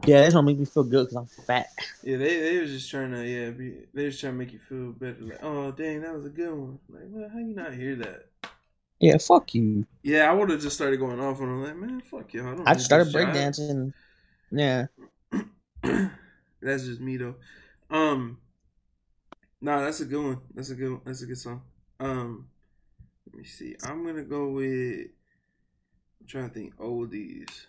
Yeah, 0.07 0.21
that's 0.21 0.35
gonna 0.35 0.47
make 0.47 0.59
me 0.59 0.65
feel 0.65 0.85
good 0.85 1.09
because 1.09 1.17
I'm 1.17 1.45
fat. 1.45 1.69
Yeah, 2.03 2.19
they 2.19 2.41
they 2.41 2.59
was 2.61 2.71
just 2.71 2.91
trying 2.91 3.13
to 3.13 3.27
yeah, 3.27 3.51
be, 3.51 3.75
they 3.93 4.07
was 4.07 4.21
trying 4.21 4.35
to 4.35 4.39
make 4.39 4.53
you 4.53 4.59
feel 4.59 4.93
better. 4.93 5.17
Like, 5.21 5.43
oh 5.43 5.73
dang, 5.73 6.03
that 6.03 6.15
was 6.15 6.27
a 6.27 6.31
good 6.31 6.53
one. 6.53 6.79
Like, 6.89 7.05
well, 7.09 7.31
how 7.33 7.39
you 7.39 7.55
not 7.55 7.75
hear 7.75 7.97
that? 7.97 8.27
Yeah, 9.01 9.19
fuck 9.19 9.55
you. 9.55 9.87
Yeah, 10.03 10.31
I 10.31 10.35
would 10.35 10.51
have 10.51 10.61
just 10.61 10.77
started 10.77 10.99
going 10.99 11.21
off 11.21 11.41
on 11.41 11.49
them. 11.49 11.63
Like, 11.65 11.77
man, 11.77 12.01
fuck 12.01 12.33
you. 12.35 12.47
I. 12.47 12.71
I 12.71 12.75
just 12.75 12.87
started 12.87 13.07
this 13.07 13.13
shot." 13.13 13.35
breakdancing. 13.35 13.93
Yeah. 14.51 14.87
that's 16.63 16.85
just 16.85 17.01
me 17.01 17.17
though. 17.17 17.35
Um, 17.91 18.39
nah, 19.61 19.81
that's 19.81 20.01
a 20.01 20.05
good 20.05 20.25
one. 20.25 20.39
That's 20.55 20.71
a 20.71 20.75
good. 20.75 20.93
one. 20.93 21.01
That's 21.05 21.23
a 21.23 21.27
good 21.27 21.39
song. 21.39 21.63
Um, 22.01 22.49
let 23.27 23.39
me 23.39 23.45
see. 23.45 23.77
I'm 23.85 24.05
gonna 24.05 24.25
go 24.25 24.49
with. 24.49 25.09
I'm 26.21 26.27
trying 26.27 26.49
to 26.49 26.55
think 26.55 26.77
oldies. 26.77 27.67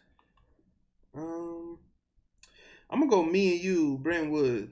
Um, 1.16 1.78
I'm 2.90 2.99
gonna 2.99 3.12
go 3.12 3.24
me 3.24 3.53
and 3.53 3.64
you, 3.64 3.98
Brenton 4.02 4.32
Wood. 4.32 4.72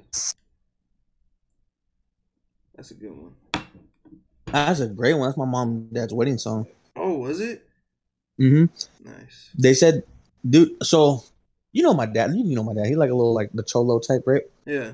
That's 2.76 2.92
a 2.92 2.96
good 2.96 3.12
one. 3.12 3.36
That's 4.46 4.82
a 4.82 4.88
great 4.88 5.14
one. 5.14 5.28
That's 5.28 5.38
my 5.38 5.46
mom 5.46 5.70
and 5.70 5.94
dad's 5.94 6.14
wedding 6.14 6.38
song. 6.38 6.68
Oh, 6.96 7.18
was 7.20 7.40
it? 7.40 7.68
Mm-hmm. 8.40 8.66
Nice. 9.08 9.50
They 9.58 9.74
said, 9.74 10.04
dude, 10.48 10.84
so 10.84 11.24
you 11.72 11.82
know 11.84 11.94
my 11.94 12.06
dad. 12.06 12.32
You 12.34 12.56
know 12.56 12.64
my 12.64 12.74
dad. 12.74 12.88
He 12.88 12.96
like 12.96 13.10
a 13.10 13.16
little 13.16 13.34
like 13.34 13.52
the 13.54 13.64
cholo 13.64 14.00
type, 14.00 14.24
right? 14.26 14.44
Yeah. 14.66 14.94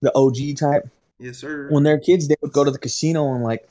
The 0.00 0.14
OG 0.14 0.56
type. 0.58 0.88
Yes, 1.18 1.38
sir. 1.38 1.68
When 1.70 1.82
they're 1.82 1.98
kids, 1.98 2.28
they 2.28 2.36
would 2.40 2.52
go 2.52 2.64
to 2.64 2.70
the 2.70 2.78
casino 2.78 3.34
and 3.34 3.42
like 3.44 3.68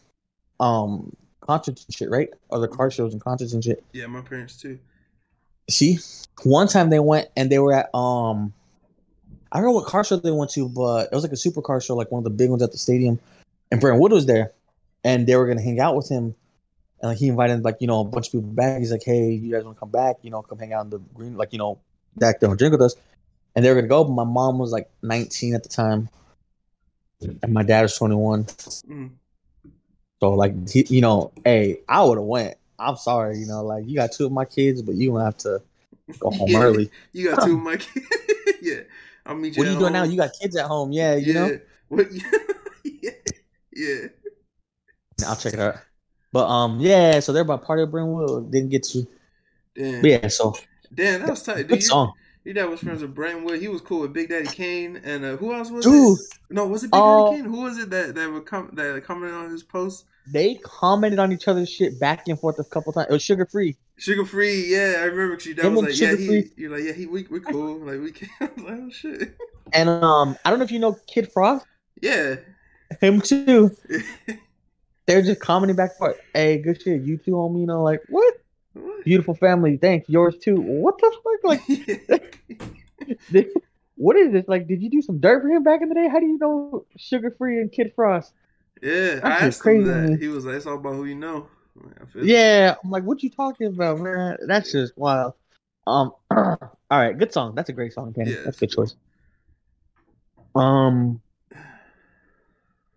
um 0.59 1.15
concerts 1.41 1.85
and 1.85 1.95
shit, 1.95 2.09
right? 2.09 2.29
Or 2.49 2.59
the 2.59 2.67
car 2.67 2.91
shows 2.91 3.13
and 3.13 3.21
concerts 3.21 3.53
and 3.53 3.63
shit. 3.63 3.83
yeah, 3.93 4.07
my 4.07 4.21
parents 4.21 4.57
too. 4.57 4.79
See, 5.69 5.99
one 6.43 6.67
time 6.67 6.89
they 6.89 6.99
went 6.99 7.29
and 7.35 7.49
they 7.49 7.59
were 7.59 7.73
at 7.73 7.93
um, 7.95 8.53
I 9.51 9.57
don't 9.57 9.65
know 9.65 9.71
what 9.71 9.85
car 9.85 10.03
show 10.03 10.17
they 10.17 10.31
went 10.31 10.51
to, 10.51 10.69
but 10.69 11.09
it 11.11 11.15
was 11.15 11.23
like 11.23 11.31
a 11.31 11.35
supercar 11.35 11.83
show, 11.83 11.95
like 11.95 12.11
one 12.11 12.19
of 12.19 12.23
the 12.23 12.29
big 12.29 12.49
ones 12.49 12.61
at 12.61 12.71
the 12.71 12.77
stadium. 12.77 13.19
And 13.71 13.81
Brenton 13.81 14.01
Wood 14.01 14.13
was 14.13 14.25
there, 14.25 14.53
and 15.03 15.27
they 15.27 15.35
were 15.35 15.47
gonna 15.47 15.61
hang 15.61 15.79
out 15.79 15.95
with 15.95 16.09
him. 16.09 16.35
And 17.01 17.09
like 17.09 17.17
he 17.17 17.27
invited 17.27 17.63
like 17.63 17.77
you 17.79 17.87
know 17.87 18.01
a 18.01 18.05
bunch 18.05 18.27
of 18.27 18.31
people 18.33 18.49
back. 18.49 18.79
He's 18.79 18.91
like, 18.91 19.03
hey, 19.03 19.31
you 19.31 19.51
guys 19.51 19.63
want 19.63 19.77
to 19.77 19.79
come 19.79 19.91
back? 19.91 20.17
You 20.21 20.31
know, 20.31 20.41
come 20.41 20.59
hang 20.59 20.73
out 20.73 20.85
in 20.85 20.89
the 20.89 20.99
green, 20.99 21.35
like 21.35 21.51
you 21.51 21.59
know, 21.59 21.79
back 22.15 22.39
there 22.39 22.49
and 22.49 22.57
drink 22.57 22.71
with 22.71 22.81
us. 22.81 22.95
And 23.55 23.65
they 23.65 23.69
were 23.69 23.75
gonna 23.75 23.87
go, 23.87 24.03
but 24.03 24.13
my 24.13 24.23
mom 24.23 24.59
was 24.59 24.71
like 24.71 24.89
19 25.01 25.55
at 25.55 25.63
the 25.63 25.69
time, 25.69 26.09
and 27.21 27.53
my 27.53 27.63
dad 27.63 27.81
was 27.83 27.97
21. 27.97 28.43
Mm. 28.45 29.11
So 30.19 30.31
like 30.31 30.69
he, 30.69 30.85
you 30.89 31.01
know, 31.01 31.31
hey, 31.43 31.79
I 31.87 32.03
would 32.03 32.17
have 32.17 32.25
went. 32.25 32.55
I'm 32.79 32.95
sorry, 32.95 33.37
you 33.39 33.47
know, 33.47 33.63
like 33.63 33.87
you 33.87 33.95
got 33.95 34.11
two 34.11 34.25
of 34.25 34.31
my 34.31 34.45
kids, 34.45 34.81
but 34.81 34.95
you 34.95 35.11
gonna 35.11 35.25
have 35.25 35.37
to 35.37 35.61
go 36.19 36.29
home 36.31 36.49
Yeah. 36.49 36.61
early. 36.63 36.91
You 37.13 37.29
got 37.31 37.43
two 37.45 37.55
of 37.57 37.63
my 37.63 37.77
kids. 37.77 38.05
yeah. 38.61 38.79
I'll 39.25 39.35
meet 39.35 39.55
you. 39.57 39.61
What 39.61 39.67
are 39.67 39.71
you 39.71 39.77
at 39.77 39.79
doing 39.79 39.93
now? 39.93 40.03
You 40.03 40.17
got 40.17 40.31
kids 40.39 40.55
at 40.55 40.65
home, 40.67 40.91
yeah, 40.91 41.15
you 41.15 41.33
yeah. 41.33 41.47
know. 41.47 41.59
What? 41.89 42.07
yeah. 42.83 43.11
Yeah. 43.73 44.07
I'll 45.25 45.35
check 45.35 45.53
it 45.53 45.59
out. 45.59 45.75
But 46.31 46.47
um, 46.47 46.79
yeah, 46.79 47.19
so 47.19 47.33
they're 47.33 47.41
about 47.41 47.63
part 47.63 47.79
of 47.79 47.91
Brenton 47.91 48.13
Wood. 48.13 48.51
Didn't 48.51 48.69
get 48.69 48.83
to, 48.83 49.07
Damn. 49.75 50.01
but 50.01 50.09
yeah. 50.09 50.27
So 50.27 50.55
Damn, 50.93 51.21
that 51.21 51.29
was 51.29 51.43
tight. 51.43 51.57
Dude, 51.57 51.67
good 51.69 51.75
you, 51.77 51.81
song, 51.81 52.13
your 52.47 52.53
dad 52.55 52.69
was 52.69 52.79
friends 52.79 53.01
with 53.01 53.13
Brenton 53.13 53.43
Wood. 53.43 53.59
He 53.61 53.67
was 53.67 53.81
cool 53.81 53.99
with 54.01 54.13
Big 54.13 54.29
Daddy 54.29 54.47
Kane, 54.47 54.99
and 55.03 55.23
uh, 55.23 55.37
who 55.37 55.53
else 55.53 55.69
was 55.69 55.85
dude. 55.85 56.17
it? 56.17 56.39
No, 56.49 56.65
was 56.65 56.83
it 56.83 56.91
Big 56.91 56.99
Uh, 56.99 57.25
Daddy 57.25 57.37
Kane? 57.41 57.45
Who 57.51 57.61
was 57.61 57.77
it 57.77 57.89
that 57.91 58.15
that 58.15 58.31
would 58.31 58.45
come 58.45 58.69
that 58.73 59.03
commented 59.03 59.35
on 59.37 59.51
his 59.51 59.63
post? 59.63 60.05
They 60.29 60.55
commented 60.63 61.19
on 61.19 61.31
each 61.31 61.47
other's 61.47 61.69
shit 61.69 61.99
back 61.99 62.27
and 62.27 62.39
forth 62.39 62.59
a 62.59 62.63
couple 62.63 62.91
times. 62.93 63.07
It 63.09 63.13
was 63.13 63.23
Suga 63.23 63.49
Free. 63.49 63.75
Suga 63.99 64.27
Free, 64.27 64.65
yeah, 64.67 64.95
I 64.99 65.03
remember. 65.05 65.39
She 65.39 65.53
that 65.53 65.65
Him 65.65 65.75
was 65.75 65.85
like, 65.85 65.99
yeah, 65.99 66.15
he, 66.15 66.51
you're 66.57 66.71
like, 66.71 66.83
yeah, 66.83 66.91
he, 66.93 67.05
we, 67.05 67.23
we 67.29 67.39
cool, 67.39 67.79
like 67.79 67.99
we 68.01 68.11
can. 68.13 68.27
Like, 68.39 68.79
oh 68.81 68.89
shit, 68.89 69.35
And 69.73 69.89
um, 69.89 70.37
I 70.45 70.49
don't 70.49 70.59
know 70.59 70.65
if 70.65 70.71
you 70.71 70.79
know 70.79 70.97
Kid 71.07 71.31
Frost. 71.31 71.65
yeah. 72.01 72.35
Him 73.01 73.19
too. 73.19 73.75
They're 75.07 75.21
just 75.21 75.39
commenting 75.41 75.75
back 75.75 75.91
and 75.91 75.97
forth. 75.97 76.17
Hey, 76.33 76.57
good 76.57 76.81
shit. 76.81 77.01
You 77.01 77.17
too, 77.17 77.31
homie. 77.31 77.61
You 77.61 77.65
know, 77.67 77.81
like 77.83 78.01
what? 78.09 78.33
What? 78.77 79.03
Beautiful 79.05 79.35
family. 79.35 79.77
Thanks. 79.77 80.09
Yours 80.09 80.37
too. 80.37 80.55
What 80.59 80.97
the 80.99 81.15
fuck? 81.23 81.43
Like, 81.43 81.61
what 83.95 84.15
is 84.15 84.31
this? 84.31 84.47
Like, 84.47 84.67
did 84.67 84.81
you 84.81 84.89
do 84.89 85.01
some 85.01 85.19
dirt 85.19 85.41
for 85.41 85.49
him 85.49 85.63
back 85.63 85.81
in 85.81 85.89
the 85.89 85.95
day? 85.95 86.07
How 86.07 86.19
do 86.19 86.25
you 86.25 86.37
know 86.37 86.85
Suga 86.97 87.35
Free 87.37 87.59
and 87.59 87.71
Kid 87.71 87.93
Frost? 87.95 88.33
yeah, 88.81 89.19
I 89.23 89.29
That's 89.29 89.41
just 89.41 89.43
asked 89.43 89.57
him 89.59 89.61
crazy, 89.61 89.83
that. 89.85 90.09
man. 90.09 90.19
He 90.19 90.27
was 90.27 90.45
like, 90.45 90.55
it's 90.55 90.65
all 90.65 90.75
about 90.75 90.93
who 90.93 91.05
you 91.05 91.15
know. 91.15 91.47
Like, 91.75 92.01
I 92.01 92.19
it. 92.19 92.25
Yeah, 92.25 92.75
I'm 92.83 92.89
like, 92.89 93.03
what 93.03 93.23
you 93.23 93.29
talking 93.29 93.67
about, 93.67 93.99
man? 93.99 94.37
That's 94.45 94.71
just 94.71 94.97
wild. 94.97 95.33
Um, 95.85 96.11
all 96.31 96.57
right, 96.91 97.17
good 97.17 97.31
song. 97.33 97.55
That's 97.55 97.69
a 97.69 97.73
great 97.73 97.93
song, 97.93 98.13
Kenny. 98.13 98.31
Yeah. 98.31 98.41
That's 98.45 98.57
a 98.57 98.59
good 98.61 98.71
choice. 98.71 98.95
Um, 100.55 101.21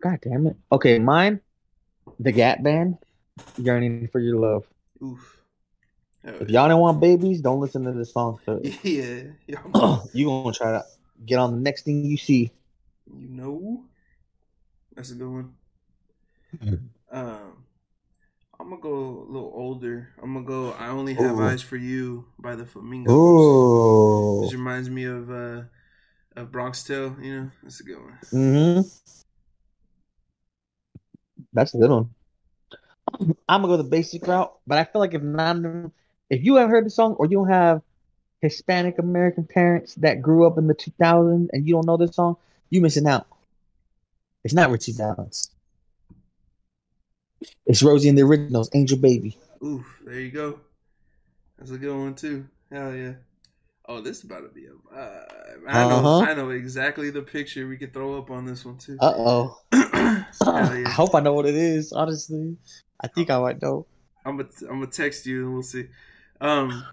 god 0.03 0.19
damn 0.23 0.47
it. 0.47 0.57
Okay, 0.73 0.99
mine, 0.99 1.41
the 2.19 2.33
Gap 2.33 2.63
Band, 2.63 2.97
"Yearning 3.59 4.09
for 4.09 4.19
Your 4.19 4.39
Love." 4.39 4.65
Oof. 5.03 5.40
If 6.23 6.51
y'all 6.51 6.69
don't 6.69 6.81
want 6.81 7.01
babies, 7.01 7.41
don't 7.41 7.61
listen 7.61 7.85
to 7.85 7.93
this 7.93 8.13
song. 8.13 8.39
yeah, 8.83 9.23
yeah. 9.47 9.63
you 10.13 10.27
gonna 10.27 10.53
try 10.53 10.73
to 10.73 10.85
get 11.25 11.39
on 11.39 11.53
the 11.53 11.61
next 11.61 11.85
thing 11.85 12.05
you 12.05 12.17
see. 12.17 12.53
You 13.13 13.29
know, 13.29 13.85
that's 14.95 15.11
a 15.11 15.15
good 15.15 15.31
one. 15.31 15.55
Um, 17.13 17.65
I'm 18.61 18.71
gonna 18.71 18.81
go 18.81 19.27
a 19.29 19.33
little 19.33 19.53
older. 19.53 20.11
I'm 20.23 20.33
gonna 20.33 20.47
go. 20.47 20.71
I 20.79 20.91
only 20.91 21.15
have 21.15 21.39
Ooh. 21.39 21.43
eyes 21.43 21.61
for 21.61 21.77
you 21.77 22.27
by 22.39 22.55
the 22.55 22.65
Flamingos. 22.65 23.13
Ooh. 23.13 24.43
This 24.43 24.53
reminds 24.53 24.89
me 24.89 25.07
of 25.07 25.29
uh, 25.29 25.63
of 26.37 26.53
Bronx 26.53 26.85
Tale. 26.85 27.17
You 27.21 27.35
know, 27.35 27.51
that's 27.65 27.81
a 27.81 27.83
good 27.83 27.99
one. 27.99 28.19
Mm-hmm. 28.33 28.81
That's 31.53 31.75
a 31.75 31.79
good 31.79 31.91
one. 31.91 32.11
I'm 33.49 33.63
gonna 33.63 33.67
go 33.67 33.77
the 33.77 33.83
basic 33.83 34.25
route, 34.25 34.53
but 34.67 34.79
I 34.79 34.85
feel 34.85 35.01
like 35.01 35.15
if 35.15 35.23
not, 35.23 35.57
if 36.31 36.45
you 36.45 36.55
haven't 36.57 36.71
heard 36.71 36.87
the 36.87 36.91
song 36.91 37.15
or 37.19 37.27
you 37.27 37.39
don't 37.39 37.51
have 37.51 37.83
Hispanic 38.41 38.99
American 38.99 39.45
parents 39.45 39.97
that 39.97 40.23
grew 40.23 40.47
up 40.47 40.57
in 40.57 40.67
the 40.69 40.75
2000s 40.75 41.49
and 41.53 41.67
you 41.67 41.75
don't 41.75 41.87
know 41.87 41.97
this 41.97 42.15
song, 42.15 42.37
you 42.71 42.81
missing 42.81 43.07
out. 43.07 43.27
It's 44.45 44.55
not 44.55 44.71
Ritchie 44.71 44.93
Valens. 44.93 45.51
It's 47.67 47.83
Rosie 47.83 48.09
and 48.09 48.17
the 48.17 48.23
Originals, 48.23 48.71
Angel 48.75 48.97
Baby. 48.97 49.37
Oof, 49.63 50.01
there 50.05 50.21
you 50.21 50.31
go. 50.31 50.61
That's 51.59 51.73
a 51.73 51.79
good 51.79 51.95
one 51.95 52.15
too. 52.15 52.47
Hell 52.73 52.95
yeah. 52.95 53.13
Oh, 53.87 54.01
this 54.01 54.19
is 54.19 54.25
about 54.25 54.43
to 54.43 54.49
be 54.49 54.67
a 54.67 54.95
vibe. 54.95 55.63
I 55.67 55.89
know. 55.89 55.97
Uh-huh. 55.97 56.19
I 56.21 56.35
know 56.35 56.51
exactly 56.51 57.11
the 57.11 57.23
picture 57.23 57.67
we 57.67 57.77
could 57.77 57.93
throw 57.93 58.17
up 58.19 58.31
on 58.31 58.47
this 58.47 58.65
one 58.65 58.79
too. 58.79 58.97
Uh 59.01 59.13
oh. 59.17 59.57
Hell 59.73 60.25
I 60.45 60.85
hope 60.89 61.15
I 61.15 61.21
know 61.21 61.33
what 61.33 61.47
it 61.47 61.57
is. 61.57 61.93
Honestly, 61.93 62.57
I 63.01 63.09
think 63.09 63.31
I 63.31 63.39
might 63.41 63.61
know. 63.61 63.87
I'm 64.25 64.37
gonna 64.37 64.49
I'm 64.63 64.81
gonna 64.81 64.87
text 64.87 65.27
you 65.27 65.45
and 65.45 65.55
we'll 65.55 65.63
see. 65.63 65.89
Um, 66.41 66.85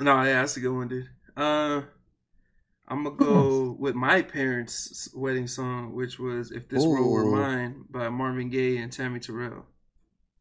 no, 0.00 0.22
yeah, 0.22 0.40
that's 0.40 0.56
a 0.56 0.60
good 0.60 0.72
one, 0.74 0.88
dude. 0.88 1.08
Uh, 1.36 1.82
I'm 2.88 3.02
gonna 3.02 3.16
go 3.16 3.76
with 3.78 3.94
my 3.94 4.22
parents' 4.22 5.08
wedding 5.14 5.48
song, 5.48 5.92
which 5.94 6.18
was 6.18 6.52
"If 6.52 6.68
This 6.68 6.84
World 6.86 7.10
Were 7.10 7.24
Mine" 7.26 7.84
by 7.90 8.08
Marvin 8.08 8.48
Gaye 8.48 8.76
and 8.78 8.92
Tammy 8.92 9.18
Terrell. 9.20 9.66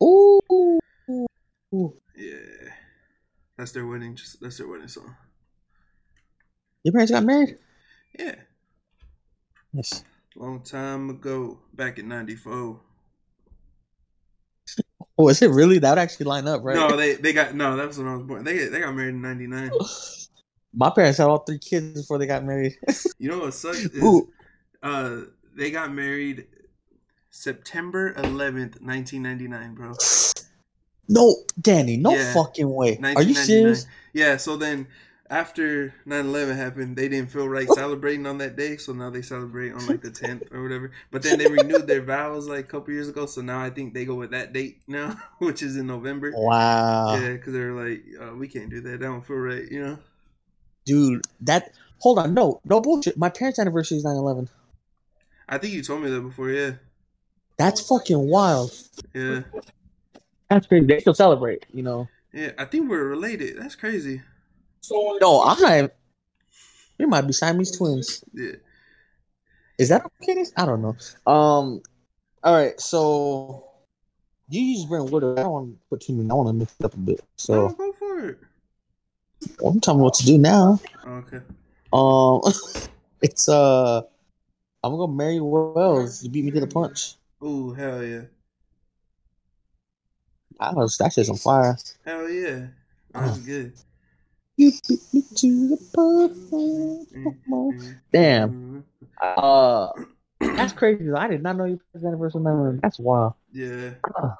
Ooh. 0.03 0.79
Yeah, 2.15 2.69
that's 3.57 3.71
their 3.71 3.85
wedding. 3.87 4.17
That's 4.39 4.57
their 4.57 4.67
wedding 4.67 4.87
song. 4.87 5.15
Your 6.83 6.91
parents 6.93 7.11
got 7.11 7.23
married? 7.23 7.57
Yeah, 8.17 8.35
Yes. 9.73 10.03
long 10.35 10.61
time 10.61 11.09
ago, 11.09 11.59
back 11.73 11.97
in 11.97 12.07
'94. 12.07 12.79
Oh, 15.17 15.29
is 15.29 15.41
it 15.41 15.49
really? 15.49 15.79
That 15.79 15.91
would 15.91 15.99
actually 15.99 16.25
line 16.25 16.47
up, 16.47 16.61
right? 16.63 16.75
No, 16.75 16.95
they 16.97 17.15
they 17.15 17.31
got 17.31 17.55
no. 17.55 17.77
That 17.77 17.87
was 17.87 17.97
when 17.97 18.07
I 18.07 18.15
was 18.15 18.23
born. 18.23 18.43
They 18.43 18.67
they 18.67 18.79
got 18.81 18.93
married 18.93 19.15
in 19.15 19.21
'99. 19.21 19.71
My 20.73 20.89
parents 20.89 21.19
had 21.19 21.27
all 21.27 21.39
three 21.39 21.57
kids 21.59 22.01
before 22.01 22.17
they 22.17 22.27
got 22.27 22.43
married. 22.43 22.75
You 23.17 23.29
know 23.29 23.39
what 23.39 23.53
sucks 23.53 23.79
is 23.79 24.03
Ooh. 24.03 24.29
uh 24.83 25.21
they 25.55 25.71
got 25.71 25.91
married 25.93 26.47
September 27.31 28.13
11th, 28.15 28.81
1999, 28.81 29.73
bro. 29.73 29.93
No, 31.07 31.35
Danny, 31.61 31.97
no 31.97 32.13
Yeah. 32.15 32.33
fucking 32.33 32.67
way. 32.69 32.99
Are 33.15 33.21
you 33.21 33.35
serious? 33.35 33.85
Yeah, 34.13 34.37
so 34.37 34.57
then 34.57 34.87
after 35.29 35.93
9-11 36.05 36.55
happened, 36.55 36.95
they 36.95 37.07
didn't 37.09 37.31
feel 37.31 37.49
right 37.49 37.67
celebrating 37.69 38.25
on 38.27 38.37
that 38.37 38.55
day, 38.55 38.77
so 38.77 38.93
now 38.93 39.09
they 39.09 39.21
celebrate 39.23 39.71
on 39.71 39.85
like 39.87 40.01
the 40.01 40.11
10th 40.11 40.53
or 40.53 40.61
whatever. 40.61 40.91
But 41.11 41.23
then 41.23 41.39
they 41.39 41.47
renewed 41.47 41.87
their 41.87 42.01
vows 42.01 42.47
like 42.47 42.65
a 42.65 42.67
couple 42.67 42.93
years 42.93 43.09
ago, 43.09 43.25
so 43.25 43.41
now 43.41 43.59
I 43.59 43.69
think 43.71 43.93
they 43.93 44.05
go 44.05 44.15
with 44.15 44.31
that 44.31 44.53
date 44.53 44.81
now, 44.87 45.17
which 45.39 45.63
is 45.63 45.77
in 45.77 45.87
November. 45.87 46.31
Wow, 46.35 47.15
Yeah, 47.15 47.33
because 47.33 47.53
they're 47.53 47.73
like, 47.73 48.03
uh, 48.21 48.35
we 48.35 48.47
can't 48.47 48.69
do 48.69 48.81
that. 48.81 48.89
That 48.89 49.01
don't 49.01 49.25
feel 49.25 49.37
right, 49.37 49.69
you 49.71 49.83
know. 49.83 49.97
dude. 50.85 51.23
That 51.41 51.71
hold 51.99 52.19
on, 52.19 52.33
no, 52.33 52.61
no 52.65 52.79
bullshit. 52.81 53.17
My 53.17 53.29
parents' 53.29 53.57
anniversary 53.59 53.97
is 53.97 54.05
9-11. 54.05 54.47
I 55.49 55.57
think 55.57 55.73
you 55.73 55.81
told 55.81 56.03
me 56.03 56.09
that 56.11 56.21
before. 56.21 56.49
Yeah, 56.51 56.71
That's 57.57 57.81
fucking 57.87 58.29
wild. 58.29 58.71
yeah, 59.15 59.41
That's 60.49 60.67
crazy. 60.67 60.85
They 60.85 60.99
still 60.99 61.13
celebrate, 61.15 61.65
you 61.73 61.81
know. 61.83 62.07
yeah. 62.33 62.51
I 62.57 62.65
think 62.65 62.89
we're 62.89 63.03
related. 63.07 63.57
That's 63.57 63.75
crazy. 63.75 64.21
No, 64.91 65.43
I'm 65.43 65.61
not. 65.61 65.91
We 66.97 67.05
might 67.05 67.21
be 67.21 67.33
Siamese 67.33 67.77
twins. 67.77 68.23
Yeah. 68.33 68.53
Is 69.77 69.89
that 69.89 70.03
okay? 70.21 70.45
I 70.57 70.65
don't 70.65 70.81
know. 70.81 70.95
Um. 71.31 71.81
All 72.43 72.53
right, 72.53 72.79
so 72.79 73.65
you 74.49 74.61
use 74.61 74.85
brand 74.85 75.09
word. 75.09 75.23
I 75.39 75.41
don't 75.41 75.51
want 75.51 75.71
to 75.71 75.79
put 75.89 76.01
too 76.01 76.13
many. 76.13 76.29
I 76.29 76.33
want 76.33 76.49
to 76.49 76.53
mix 76.53 76.75
it 76.79 76.85
up 76.85 76.93
a 76.93 76.97
bit. 76.97 77.21
So 77.37 77.69
So 77.69 77.75
go 77.75 77.91
for 77.93 78.29
it. 78.29 78.39
well, 79.59 79.73
I'm 79.73 79.79
telling 79.81 79.99
you 79.99 80.03
what 80.03 80.13
to 80.15 80.25
do 80.25 80.37
now. 80.37 80.79
Okay. 81.07 81.39
Um, 81.91 82.41
it's 83.21 83.49
uh, 83.49 84.01
I'm 84.83 84.95
gonna 84.95 85.11
Mary 85.11 85.39
Wells. 85.39 86.23
You 86.23 86.29
beat 86.29 86.45
me 86.45 86.51
to 86.51 86.59
the 86.59 86.67
punch. 86.67 87.15
Ooh, 87.43 87.73
hell 87.73 88.03
yeah, 88.03 88.21
I 90.59 90.71
know 90.71 90.87
that 90.87 91.13
shit's 91.13 91.29
on 91.29 91.37
fire. 91.37 91.77
hell 92.05 92.29
yeah. 92.29 92.67
That's 93.13 93.39
good. 93.39 93.73
You 94.57 94.71
beat 94.87 95.01
me 95.13 95.21
to 95.35 95.67
the 95.69 95.77
punch. 95.93 96.31
Mm, 96.51 97.35
mm, 97.47 97.95
Damn. 98.11 98.85
Uh, 99.21 99.89
that's 100.39 100.73
crazy. 100.73 101.11
I 101.11 101.27
did 101.27 101.43
not 101.43 101.57
know 101.57 101.65
your 101.65 101.79
first 101.91 102.05
anniversary. 102.05 102.41
Number. 102.41 102.79
That's 102.81 102.99
wild. 102.99 103.33
Yeah. 103.51 103.91
Huh. 104.05 104.35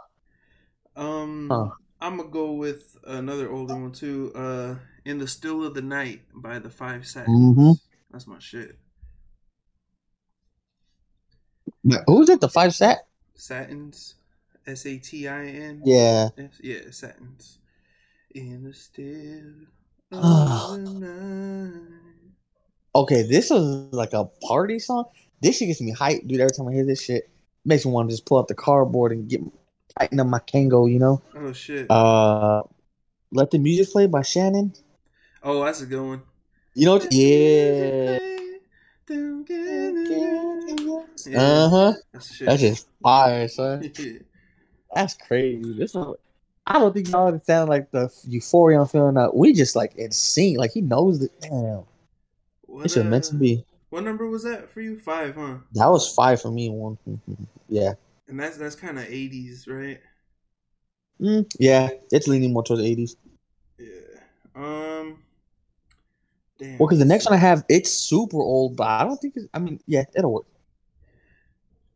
Um, 0.95 1.49
Huh. 1.51 1.69
I'm 1.99 2.17
gonna 2.17 2.29
go 2.29 2.53
with 2.53 2.97
another 3.05 3.49
older 3.51 3.73
one 3.75 3.91
too. 3.91 4.31
Uh, 4.35 4.75
"In 5.03 5.17
the 5.17 5.27
Still 5.27 5.65
of 5.65 5.73
the 5.73 5.81
Night" 5.81 6.21
by 6.33 6.59
the 6.59 6.69
Five 6.69 7.07
Satins. 7.07 7.57
Mhm. 7.57 7.79
That's 8.11 8.27
my 8.27 8.39
shit. 8.39 8.77
Who's 12.07 12.29
it? 12.29 12.41
The 12.41 12.49
five 12.49 12.73
sat? 12.73 13.07
Satins, 13.35 14.15
S 14.65 14.85
A 14.85 14.97
T 14.97 15.27
I 15.27 15.45
N. 15.47 15.81
Yeah. 15.85 16.29
Yeah, 16.61 16.91
Satins. 16.91 17.59
In 18.33 18.63
the 18.63 18.73
Still 18.73 19.67
Night. 20.21 20.79
Okay, 22.95 23.23
this 23.23 23.51
is 23.51 23.93
like 23.93 24.13
a 24.13 24.25
party 24.47 24.79
song. 24.79 25.05
This 25.41 25.57
shit 25.57 25.67
gets 25.67 25.81
me 25.81 25.93
hyped, 25.93 26.27
dude. 26.27 26.39
Every 26.39 26.51
time 26.55 26.67
I 26.69 26.73
hear 26.73 26.85
this 26.85 27.03
shit, 27.03 27.29
makes 27.65 27.85
me 27.85 27.91
want 27.91 28.09
to 28.09 28.13
just 28.13 28.25
pull 28.25 28.37
out 28.39 28.47
the 28.47 28.55
cardboard 28.55 29.11
and 29.11 29.27
get 29.27 29.41
tighten 29.99 30.19
up 30.19 30.27
my 30.27 30.39
Kangol. 30.39 30.91
You 30.91 30.99
know. 30.99 31.21
Oh 31.35 31.51
shit. 31.51 31.89
Uh, 31.91 32.63
let 33.31 33.51
the 33.51 33.57
music 33.59 33.91
play 33.91 34.07
by 34.07 34.21
Shannon. 34.21 34.73
oh, 35.43 35.63
that's 35.65 35.81
a 35.81 35.85
good 35.85 36.01
one. 36.01 36.21
You 36.73 36.85
know? 36.85 36.93
What? 36.93 37.11
Yeah. 37.11 38.17
Yeah, 41.27 41.39
Uh 41.39 41.69
huh. 41.69 41.93
that's. 42.13 42.39
That's 42.39 42.61
just 42.61 42.87
fire, 43.03 43.47
son. 43.47 43.91
That's 44.93 45.13
crazy. 45.15 45.73
This 45.73 45.91
song. 45.91 46.15
I 46.67 46.73
don't 46.79 46.93
think 46.93 47.09
y'all 47.09 47.27
understand 47.27 47.69
like 47.69 47.91
the 47.91 48.09
euphoria 48.27 48.81
I'm 48.81 48.87
feeling. 48.87 49.17
Out. 49.17 49.35
We 49.35 49.53
just 49.53 49.75
like 49.75 49.95
insane. 49.95 50.57
Like 50.57 50.71
he 50.71 50.81
knows 50.81 51.19
that. 51.19 51.39
Damn, 51.41 51.83
What, 52.63 52.83
this 52.83 52.93
shit 52.93 53.05
meant 53.05 53.25
to 53.25 53.35
uh, 53.35 53.39
be. 53.39 53.65
What 53.89 54.03
number 54.03 54.27
was 54.27 54.43
that 54.43 54.69
for 54.71 54.81
you? 54.81 54.99
Five, 54.99 55.35
huh? 55.35 55.57
That 55.73 55.87
was 55.87 56.11
five 56.13 56.41
for 56.41 56.51
me. 56.51 56.69
One. 56.69 56.97
Yeah. 57.69 57.93
And 58.27 58.39
that's 58.39 58.57
that's 58.57 58.75
kind 58.75 58.97
of 58.97 59.05
eighties, 59.05 59.67
right? 59.67 59.99
Mm, 61.21 61.45
yeah. 61.59 61.89
It's 62.11 62.27
leaning 62.27 62.51
more 62.51 62.63
towards 62.63 62.81
eighties. 62.81 63.15
Yeah. 63.77 64.19
Um. 64.55 65.19
Damn. 66.57 66.77
Well, 66.77 66.87
because 66.87 66.99
the 66.99 67.05
next 67.05 67.25
one 67.25 67.35
I 67.35 67.37
have, 67.37 67.63
it's 67.69 67.91
super 67.91 68.37
old, 68.37 68.75
but 68.75 68.87
I 68.87 69.03
don't 69.03 69.17
think 69.17 69.35
it's. 69.35 69.47
I 69.53 69.59
mean, 69.59 69.79
yeah, 69.85 70.05
it'll 70.15 70.33
work. 70.33 70.45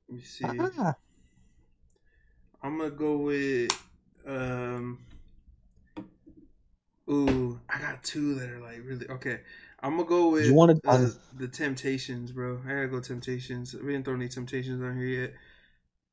Let 0.07 0.17
me 0.17 0.23
see. 0.23 0.45
Ah, 0.45 0.93
I'm 2.61 2.77
gonna 2.77 2.91
go 2.91 3.17
with 3.17 3.71
um. 4.27 4.99
Ooh, 7.09 7.59
I 7.67 7.79
got 7.79 8.03
two 8.03 8.35
that 8.35 8.49
are 8.49 8.59
like 8.59 8.81
really 8.85 9.07
okay. 9.09 9.39
I'm 9.81 9.97
gonna 9.97 10.07
go 10.07 10.29
with 10.29 10.45
You 10.45 10.53
wanted- 10.53 10.81
uh, 10.85 11.09
the 11.37 11.47
Temptations, 11.47 12.31
bro. 12.31 12.59
I 12.65 12.69
gotta 12.69 12.87
go 12.87 12.99
Temptations. 12.99 13.73
We 13.73 13.93
didn't 13.93 14.05
throw 14.05 14.13
any 14.15 14.27
Temptations 14.27 14.81
on 14.83 14.95
here 14.97 15.21
yet. 15.21 15.33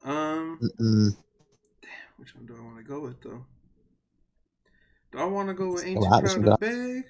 Um, 0.05 0.59
mm-mm. 0.63 1.17
which 2.17 2.35
one 2.35 2.47
do 2.47 2.57
I 2.57 2.65
want 2.65 2.79
to 2.79 2.85
go 2.85 3.01
with 3.01 3.21
though? 3.23 3.45
Do 5.13 5.19
I 5.19 5.25
want 5.25 5.49
to 5.49 5.55
go 5.55 5.73
with 5.73 5.85
Ancient 5.85 6.29
some 6.31 6.45
Bag? 6.61 7.05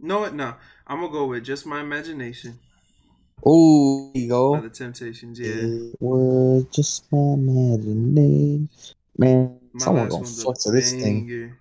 No, 0.00 0.24
it 0.24 0.34
No, 0.34 0.54
I'm 0.86 1.00
gonna 1.00 1.12
go 1.12 1.26
with 1.26 1.44
just 1.44 1.64
my 1.64 1.80
imagination 1.80 2.58
Oh, 3.46 4.10
you 4.14 4.28
by 4.28 4.28
go. 4.28 4.60
the 4.60 4.70
Temptations. 4.70 5.38
Yeah, 5.38 5.54
It 5.54 5.96
was 6.00 6.64
just 6.72 7.10
my 7.12 7.18
imagination. 7.34 8.68
Man, 9.16 9.60
my 9.74 9.84
someone 9.84 10.08
gonna 10.08 10.24
fuck 10.24 10.58
to 10.60 10.70
this 10.70 10.92
thing. 10.92 11.54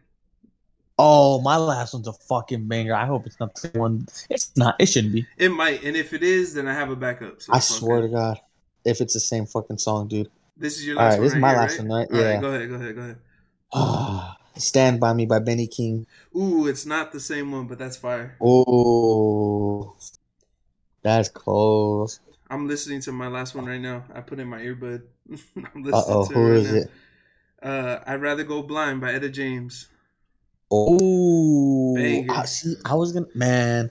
Oh, 0.99 1.41
my 1.41 1.57
last 1.57 1.94
one's 1.94 2.07
a 2.07 2.14
fucking 2.14 2.68
banger. 2.68 2.94
I 2.94 3.06
hope 3.06 3.26
it's 3.26 3.40
not 3.40 3.56
the 3.56 3.61
same 3.61 3.81
one. 3.81 4.07
It's 4.30 4.56
not. 4.56 4.76
It 4.80 4.85
shouldn't 4.88 5.14
be. 5.14 5.26
It 5.38 5.49
might, 5.49 5.84
and 5.84 5.98
if 5.98 6.14
it 6.14 6.22
is, 6.23 6.53
then 6.53 6.68
I 6.68 6.73
have 6.73 6.91
a 6.91 6.95
backup. 6.95 7.41
So 7.41 7.52
I 7.53 7.60
swear 7.60 7.98
okay. 7.98 8.07
to 8.07 8.14
God, 8.14 8.40
if 8.85 9.02
it's 9.02 9.14
the 9.14 9.19
same 9.19 9.45
fucking 9.45 9.80
song, 9.80 10.07
dude. 10.07 10.30
This 10.56 10.77
is 10.77 10.85
your 10.85 10.99
All 10.99 11.06
last 11.06 11.14
right, 11.14 11.18
one. 11.19 11.23
this 11.26 11.34
is 11.34 11.40
my 11.40 11.49
here, 11.49 11.57
last 11.57 11.80
one, 11.80 11.90
right? 11.90 12.07
All 12.11 12.19
Yeah. 12.19 12.41
go 12.41 12.48
ahead, 12.52 12.69
go 12.69 12.76
ahead, 12.76 12.95
go 12.95 13.02
ahead. 13.02 14.35
Stand 14.57 14.99
by 14.99 15.14
Me 15.14 15.26
by 15.26 15.40
Benny 15.40 15.65
King. 15.65 16.06
Ooh, 16.38 16.68
it's 16.68 16.85
not 16.85 17.11
the 17.11 17.19
same 17.19 17.52
one, 17.52 17.65
but 17.65 17.80
that's 17.80 17.98
fire. 17.98 18.38
Oh, 18.40 19.95
that's 21.02 21.30
close. 21.30 22.19
I'm 22.49 22.68
listening 22.68 23.02
to 23.02 23.11
my 23.11 23.27
last 23.27 23.56
one 23.56 23.65
right 23.65 23.81
now. 23.81 24.03
I 24.14 24.22
put 24.22 24.40
in 24.40 24.48
my 24.48 24.60
earbud. 24.60 25.02
I'm 25.73 25.84
listening 25.84 25.94
Uh 25.94 26.03
oh, 26.07 26.27
to 26.27 26.34
who 26.34 26.49
right 26.49 26.57
is 26.57 26.72
now. 26.72 26.76
it? 26.76 26.91
Uh, 27.64 27.99
I'd 28.06 28.22
rather 28.22 28.44
go 28.44 28.61
blind 28.61 28.99
by 29.02 29.14
Etta 29.14 29.30
James. 29.30 29.88
Oh, 30.72 31.95
I, 32.30 32.45
see, 32.45 32.76
I 32.85 32.95
was 32.95 33.11
gonna 33.14 33.27
man. 33.35 33.90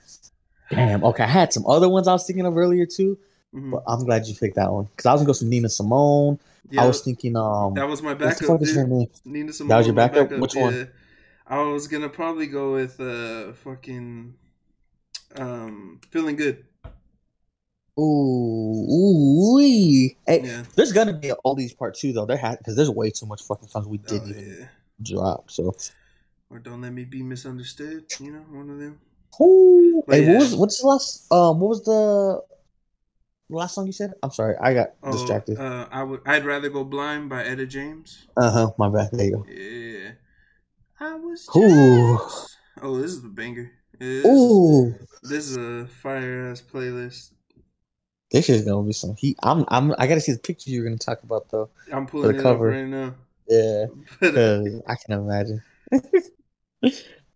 Damn. 0.70 1.04
Okay, 1.04 1.22
I 1.22 1.26
had 1.28 1.52
some 1.52 1.66
other 1.66 1.88
ones 1.88 2.08
I 2.08 2.12
was 2.12 2.26
thinking 2.26 2.44
of 2.46 2.56
earlier 2.56 2.86
too, 2.86 3.18
Mhm. 3.54 3.70
but 3.72 3.82
I'm 3.86 4.04
glad 4.04 4.26
you 4.26 4.34
picked 4.34 4.56
that 4.56 4.72
one 4.72 4.84
because 4.86 5.06
I 5.06 5.12
was 5.12 5.20
gonna 5.20 5.26
go 5.28 5.32
some 5.32 5.48
Nina 5.50 5.68
Simone. 5.68 6.38
Yeah, 6.70 6.84
I 6.84 6.86
was 6.86 7.02
thinking, 7.02 7.36
um, 7.36 7.74
that 7.74 7.86
was 7.88 8.02
my 8.02 8.14
backup. 8.14 8.46
fuck 8.46 8.62
is 8.62 8.74
her 8.74 8.82
dude. 8.84 8.90
name? 8.92 9.08
Nina 9.24 9.52
Simone. 9.52 9.68
That 9.68 9.76
was 9.78 9.86
your 9.86 9.94
my 9.96 10.08
backup? 10.08 10.38
Which 10.38 10.54
one? 10.54 10.88
I 11.46 11.62
was 11.62 11.86
gonna 11.88 12.08
probably 12.08 12.46
go 12.46 12.72
with 12.72 12.98
uh 13.00 13.52
fucking 13.52 14.34
um 15.36 16.00
feeling 16.10 16.36
good. 16.36 16.64
Ooh, 18.02 18.86
ooh. 18.90 19.58
Hey, 20.26 20.42
Yeah. 20.44 20.64
there's 20.74 20.92
gonna 20.92 21.12
be 21.12 21.32
all 21.32 21.54
these 21.54 21.72
part 21.72 21.94
two 21.94 22.12
though. 22.12 22.26
There 22.26 22.36
had 22.36 22.58
because 22.58 22.74
there's 22.76 22.90
way 22.90 23.10
too 23.10 23.26
much 23.26 23.42
fucking 23.42 23.68
songs 23.68 23.86
we 23.86 23.98
Oh, 23.98 24.08
didn't 24.08 24.28
even 24.30 24.56
yeah. 24.60 24.68
drop. 25.02 25.50
So, 25.50 25.74
Or 26.50 26.58
don't 26.58 26.80
let 26.82 26.92
me 26.92 27.04
be 27.04 27.22
misunderstood. 27.22 28.04
You 28.20 28.32
know, 28.32 28.44
one 28.50 28.70
of 28.70 28.78
them. 28.78 29.00
Ooh. 29.40 30.02
But 30.06 30.16
hey, 30.16 30.22
yeah. 30.24 30.32
what 30.32 30.38
was 30.40 30.54
what's 30.56 30.80
the 30.80 30.86
last? 30.88 31.32
Um, 31.32 31.60
what 31.60 31.68
was 31.68 31.84
the 31.84 32.42
last 33.48 33.74
song 33.74 33.86
you 33.86 33.92
said? 33.92 34.12
I'm 34.22 34.30
sorry, 34.30 34.56
I 34.60 34.74
got 34.74 34.94
Oh, 35.02 35.12
distracted. 35.12 35.58
uh, 35.58 35.86
I 35.90 36.02
would. 36.02 36.20
I'd 36.26 36.44
rather 36.44 36.68
go 36.68 36.84
blind 36.84 37.28
by 37.30 37.44
Etta 37.44 37.66
James. 37.66 38.26
Uh 38.36 38.50
huh. 38.50 38.70
My 38.78 38.88
bad. 38.88 39.10
There 39.12 39.26
you 39.26 39.32
go. 39.36 39.46
Yeah. 39.48 40.12
I 41.00 41.14
was. 41.16 41.48
Ooh. 41.56 42.18
just- 42.18 42.58
Oh, 42.80 42.98
this 43.00 43.12
is 43.12 43.22
a 43.22 43.28
banger. 43.28 43.70
This, 43.98 44.24
Ooh, 44.26 44.94
This 45.22 45.46
is 45.46 45.56
a 45.56 45.86
fire 45.86 46.48
ass 46.50 46.62
playlist. 46.62 47.32
This 48.32 48.48
is 48.48 48.64
gonna 48.64 48.86
be 48.86 48.92
some 48.92 49.14
heat. 49.14 49.38
I'm, 49.42 49.64
I'm, 49.68 49.94
I 49.98 50.06
gotta 50.06 50.20
see 50.20 50.32
the 50.32 50.38
picture 50.38 50.70
you're 50.70 50.84
gonna 50.84 50.96
talk 50.98 51.22
about 51.22 51.48
though. 51.50 51.68
I'm 51.92 52.06
pulling 52.06 52.34
it 52.34 52.42
cover. 52.42 52.68
up 52.70 52.74
right 52.74 52.88
now. 52.88 53.14
Yeah, 53.48 53.86
I 54.88 54.94
can 54.96 55.12
imagine. 55.20 55.62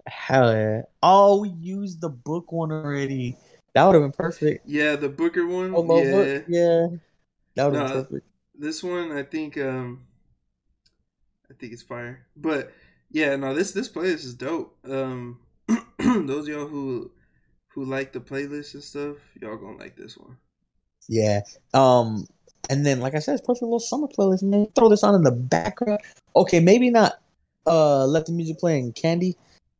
Hell 0.06 0.52
yeah! 0.52 0.82
Oh, 1.02 1.40
we 1.43 1.48
used 1.51 2.01
the 2.01 2.09
book 2.09 2.52
one 2.52 2.70
already. 2.73 3.36
That 3.74 3.85
would 3.85 3.94
have 3.94 4.02
been 4.05 4.12
perfect. 4.12 4.66
yeah, 4.66 4.97
the 4.97 5.09
Booker 5.09 5.47
one. 5.47 5.74
Oh, 5.74 5.82
no, 5.82 6.02
yeah. 6.02 6.10
book. 6.12 6.44
yeah, 6.48 6.86
that 7.56 7.64
would 7.66 7.74
have 7.74 7.89
Nah. 7.89 7.94
been 7.94 8.05
perfect. 8.05 8.27
This 8.59 8.82
one, 8.82 9.12
I 9.12 9.23
think. 9.23 9.59
Um, 9.59 10.06
I 11.51 11.55
think 11.55 11.73
it's 11.73 11.82
fire. 11.82 12.27
But 12.36 12.73
yeah, 13.10 13.36
no, 13.36 13.52
this 13.55 13.73
this 13.73 13.89
playlist 13.89 14.24
is 14.24 14.35
dope. 14.35 14.77
Um, 14.89 15.40
those 15.98 16.48
of 16.48 16.55
y'all 16.55 16.66
who 16.68 17.10
who 17.68 17.85
like 17.85 18.12
the 18.12 18.20
playlist 18.20 18.74
and 18.74 18.82
stuff, 18.82 19.16
y'all 19.40 19.56
gonna 19.56 19.77
like 19.77 19.97
this 19.97 20.16
one. 20.16 20.39
Yeah. 21.09 21.43
Um, 21.74 22.27
and 22.69 22.85
then 22.85 23.01
like 23.01 23.15
I 23.15 23.20
said, 23.20 23.35
it's 23.35 23.47
perfect 23.47 23.62
little 23.62 23.78
summer 23.81 24.09
playlist. 24.09 24.43
Man, 24.43 24.66
throw 24.74 24.89
this 24.89 25.05
on 25.05 25.15
in 25.15 25.23
the 25.23 25.31
background. 25.31 26.01
Okay, 26.35 26.61
maybe 26.61 26.91
not. 26.91 27.20
Uh, 27.66 28.07
let 28.07 28.27
the 28.27 28.33
music 28.33 28.59
play 28.59 28.78
in 28.78 28.93
Candy, 28.93 29.37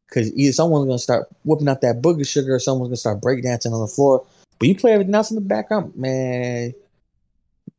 because 0.09 0.33
either 0.35 0.53
someone's 0.53 0.87
gonna 0.87 0.99
start 0.99 1.29
whipping 1.45 1.69
out 1.69 1.81
that 1.81 2.03
booger 2.03 2.27
sugar, 2.27 2.55
or 2.55 2.59
someone's 2.59 2.89
gonna 2.89 2.97
start 2.97 3.21
breakdancing 3.21 3.73
on 3.73 3.81
the 3.81 3.87
floor. 3.87 4.27
But 4.59 4.69
you 4.69 4.75
play 4.75 4.93
everything 4.93 5.15
else 5.15 5.31
in 5.31 5.37
the 5.37 5.41
background, 5.41 5.95
man. 5.97 6.75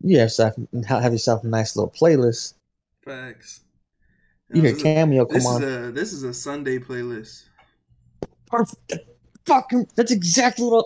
You 0.02 0.20
have 0.20 0.26
yourself 0.26 0.54
have 0.88 1.12
yourself 1.12 1.44
a 1.44 1.48
nice 1.48 1.76
little 1.76 1.92
playlist. 1.92 2.54
Facts. 3.04 3.62
You 4.54 4.62
hear 4.62 4.76
cameo 4.76 5.26
come 5.26 5.34
This 5.34 5.46
on. 5.46 5.64
is 5.64 5.88
a 5.88 5.92
this 5.92 6.14
is 6.14 6.24
a 6.24 6.34
Sunday 6.34 6.80
playlist. 6.80 7.44
Perfect. 8.46 9.10
Fucking, 9.46 9.88
that's 9.96 10.12
exactly 10.12 10.66
what. 10.68 10.86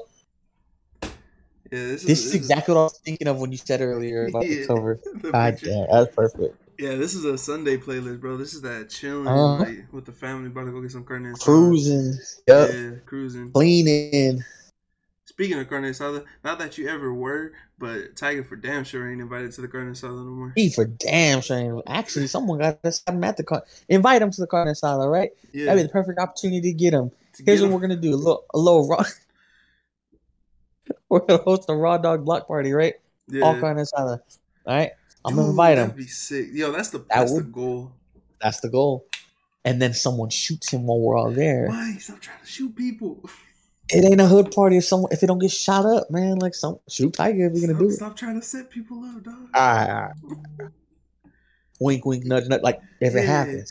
Yeah, 1.71 1.79
this 1.87 2.01
is 2.01 2.07
this 2.07 2.25
is 2.25 2.33
exactly 2.35 2.73
what 2.73 2.81
I 2.81 2.83
was 2.83 2.99
thinking 3.03 3.27
of 3.27 3.39
when 3.39 3.51
you 3.51 3.57
said 3.57 3.81
earlier 3.81 4.25
about 4.29 4.45
Yeah. 4.45 4.55
the 4.61 4.67
cover. 4.67 4.99
the 5.21 5.31
God 5.31 5.53
picture. 5.53 5.67
damn, 5.67 5.87
that's 5.89 6.15
perfect. 6.15 6.55
Yeah, 6.77 6.95
this 6.95 7.13
is 7.13 7.23
a 7.25 7.37
Sunday 7.37 7.77
playlist, 7.77 8.19
bro. 8.19 8.37
This 8.37 8.53
is 8.53 8.61
that 8.61 8.89
chilling 8.89 9.27
Uh-huh. 9.27 9.63
like 9.63 9.85
with 9.93 10.05
the 10.05 10.11
family, 10.11 10.47
about 10.47 10.65
to 10.65 10.71
go 10.71 10.81
get 10.81 10.91
some 10.91 11.03
carne 11.05 11.25
asada. 11.25 11.39
Cruising, 11.41 12.13
yep, 12.47 12.69
Yeah, 12.71 12.91
cruising. 13.05 13.51
cleaning. 13.51 14.43
Speaking 15.27 15.59
of 15.59 15.69
carne 15.69 15.83
asada, 15.83 16.25
not 16.43 16.59
that 16.59 16.77
you 16.77 16.89
ever 16.89 17.13
were, 17.13 17.53
but 17.79 18.15
Tyga 18.15 18.45
for 18.45 18.55
damn 18.57 18.83
sure 18.83 19.09
ain't 19.09 19.21
invited 19.21 19.51
to 19.53 19.61
the 19.61 19.67
carne 19.67 19.91
asada 19.93 20.17
no 20.17 20.31
more. 20.31 20.53
He 20.55 20.69
for 20.69 20.85
damn 20.85 21.39
sure. 21.41 21.57
Ain't. 21.57 21.83
Actually, 21.87 22.27
someone 22.27 22.59
got 22.59 22.79
us 22.83 23.01
him 23.07 23.23
at 23.23 23.37
the 23.37 23.43
car. 23.43 23.63
Invite 23.87 24.21
him 24.21 24.31
to 24.31 24.41
the 24.41 24.47
carne 24.47 24.67
asada, 24.67 25.09
right? 25.09 25.29
Yeah, 25.53 25.67
That'd 25.67 25.83
be 25.83 25.87
the 25.87 25.93
perfect 25.93 26.19
opportunity 26.19 26.61
to 26.61 26.73
get 26.73 26.93
him. 26.93 27.11
to 27.35 27.43
Here's 27.43 27.59
get 27.59 27.65
what 27.65 27.67
him- 27.67 27.73
we're 27.75 27.87
gonna 27.87 27.95
do: 28.01 28.13
a 28.13 28.17
little, 28.17 28.43
a 28.53 28.57
little 28.57 28.87
raw. 28.87 29.03
we're 31.19 31.19
gonna 31.19 31.43
host 31.43 31.65
a 31.67 31.75
raw 31.75 31.97
dog 31.97 32.23
block 32.23 32.47
party, 32.47 32.71
right? 32.71 32.93
yeah. 33.27 33.43
All 33.43 33.59
carne 33.59 33.77
asada. 33.77 34.19
All 34.65 34.75
right, 34.75 34.91
I'm 35.25 35.35
gonna 35.35 35.49
invite 35.49 35.77
him. 35.77 35.87
That'd 35.89 35.97
be 35.97 36.07
sick. 36.07 36.47
Yo, 36.53 36.71
that's 36.71 36.89
the 36.89 36.99
That 36.99 37.07
that's 37.09 37.35
the 37.35 37.43
goal. 37.43 37.91
That's 38.39 38.59
the 38.61 38.69
goal. 38.69 39.05
And 39.65 39.81
then 39.81 39.93
someone 39.93 40.29
shoots 40.29 40.71
him 40.71 40.87
while 40.87 40.99
we're 40.99 41.17
all 41.17 41.31
there. 41.31 41.67
Mike, 41.69 41.99
stop 42.01 42.19
trying 42.21 42.39
to 42.39 42.45
shoot 42.47 42.75
people. 42.75 43.23
It 43.93 44.05
ain't 44.05 44.21
a 44.21 44.25
hood 44.25 44.51
party 44.55 44.77
if 44.77 44.85
someone 44.85 45.11
if 45.11 45.21
it 45.21 45.27
don't 45.27 45.39
get 45.39 45.51
shot 45.51 45.85
up, 45.85 46.09
man. 46.09 46.39
Like 46.39 46.55
some 46.55 46.79
shoot 46.87 47.11
Tyga 47.11 47.47
if 47.51 47.59
you're 47.59 47.67
gonna 47.67 47.73
Stop, 47.73 47.79
do 47.79 47.89
it. 47.89 47.91
stop 47.93 48.15
trying 48.15 48.39
to 48.39 48.45
set 48.45 48.69
people 48.69 49.03
up, 49.03 49.21
dog. 49.21 49.49
Ah, 49.53 50.11
wink, 51.81 52.05
wink, 52.05 52.23
nudge, 52.23 52.47
nudge. 52.47 52.61
Like 52.61 52.79
if 53.01 53.15
it 53.15 53.25
happens. 53.25 53.69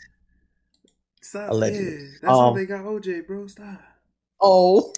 Stop. 1.21 1.49
Allegedly. 1.49 1.93
Yeah, 2.03 2.07
that's 2.21 2.31
how 2.37 2.49
Um, 2.49 2.55
they 2.55 2.67
got 2.67 2.85
OJ, 2.85 3.25
bro. 3.25 3.47
Stop. 3.47 3.81
Oh 4.39 4.93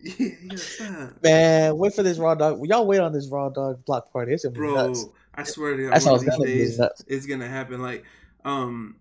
Yeah, 0.00 0.34
yeah, 0.80 1.10
man, 1.22 1.76
wait 1.76 1.94
for 1.94 2.02
this 2.02 2.18
raw 2.18 2.34
dog. 2.34 2.64
Y'all 2.66 2.86
wait 2.86 3.00
on 3.00 3.12
this 3.12 3.28
raw 3.28 3.48
dog 3.48 3.84
block 3.84 4.12
party. 4.12 4.32
It's 4.32 4.44
gonna 4.44 4.52
be 4.52 4.60
Bro, 4.60 4.74
nuts. 4.74 5.06
I 5.34 5.44
swear 5.44 5.76
to 5.76 5.82
God, 5.90 6.02
one 6.04 6.14
of 6.14 6.20
it's 6.22 6.24
these 6.24 6.36
gonna 6.36 6.44
days 6.46 6.80
it's 7.06 7.26
gonna 7.26 7.48
happen. 7.48 7.82
Like, 7.82 8.04
um, 8.44 8.96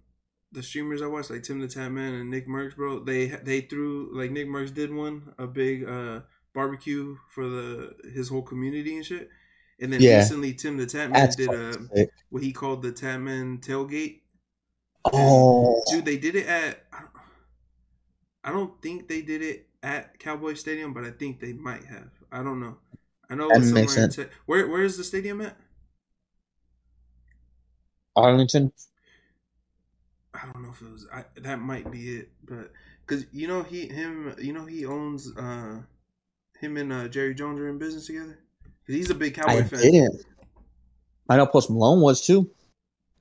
the 0.51 0.63
streamers 0.63 1.01
I 1.01 1.07
watch, 1.07 1.29
like 1.29 1.43
Tim 1.43 1.59
the 1.59 1.67
Tatman 1.67 2.21
and 2.21 2.33
Nickmercs, 2.33 2.75
bro, 2.75 3.03
they 3.03 3.27
they 3.27 3.61
threw 3.61 4.09
like 4.17 4.31
Nickmercs 4.31 4.73
did 4.73 4.93
one 4.93 5.33
a 5.37 5.45
big 5.47 5.87
uh 5.87 6.21
barbecue 6.53 7.17
for 7.29 7.47
the 7.47 7.95
his 8.13 8.29
whole 8.29 8.41
community 8.41 8.95
and 8.95 9.05
shit. 9.05 9.29
And 9.79 9.93
then 9.93 10.01
Yeah. 10.01 10.17
recently, 10.19 10.53
Tim 10.53 10.77
the 10.77 10.85
Tatman 10.85 11.13
That's 11.13 11.35
did 11.35 11.53
a 11.53 11.73
sick. 11.95 12.09
what 12.29 12.41
he 12.43 12.51
called 12.51 12.81
the 12.81 12.91
Tatman 12.91 13.59
tailgate. 13.59 14.21
Oh, 15.05 15.81
Dude, 15.89 16.05
they 16.05 16.17
did 16.17 16.35
it 16.35 16.47
at. 16.47 16.83
I 18.43 18.51
don't 18.51 18.81
think 18.81 19.07
they 19.07 19.21
did 19.21 19.41
it 19.41 19.66
at 19.83 20.19
Cowboy 20.19 20.53
Stadium, 20.55 20.93
but 20.93 21.03
I 21.03 21.11
think 21.11 21.39
they 21.39 21.53
might 21.53 21.85
have. 21.85 22.09
I 22.31 22.43
don't 22.43 22.59
know. 22.59 22.77
I 23.29 23.35
know 23.35 23.49
That 23.53 23.59
makes 23.61 23.93
somewhere 23.93 23.95
sense. 23.95 24.15
Te- 24.15 24.25
where 24.45 24.67
where 24.67 24.83
is 24.83 24.97
the 24.97 25.03
stadium 25.03 25.41
at? 25.41 25.57
Arlington. 28.17 28.73
I 30.33 30.45
don't 30.45 30.63
know 30.63 30.69
if 30.69 30.81
it 30.81 30.91
was. 30.91 31.07
I, 31.11 31.25
that 31.41 31.59
might 31.59 31.89
be 31.91 32.17
it, 32.17 32.29
but 32.45 32.71
because 33.05 33.25
you 33.31 33.47
know 33.47 33.63
he 33.63 33.87
him 33.87 34.35
you 34.39 34.53
know 34.53 34.65
he 34.65 34.85
owns 34.85 35.35
uh 35.35 35.81
him 36.59 36.77
and 36.77 36.93
uh, 36.93 37.07
Jerry 37.07 37.35
Jones 37.35 37.59
are 37.59 37.69
in 37.69 37.77
business 37.79 38.07
together. 38.07 38.39
he's 38.87 39.09
a 39.09 39.15
big 39.15 39.35
Cowboy 39.35 39.63
I 39.63 39.63
fan. 39.63 39.91
didn't. 39.91 40.25
I 41.29 41.37
know 41.37 41.45
Post 41.45 41.69
Malone 41.69 42.01
was 42.01 42.25
too. 42.25 42.49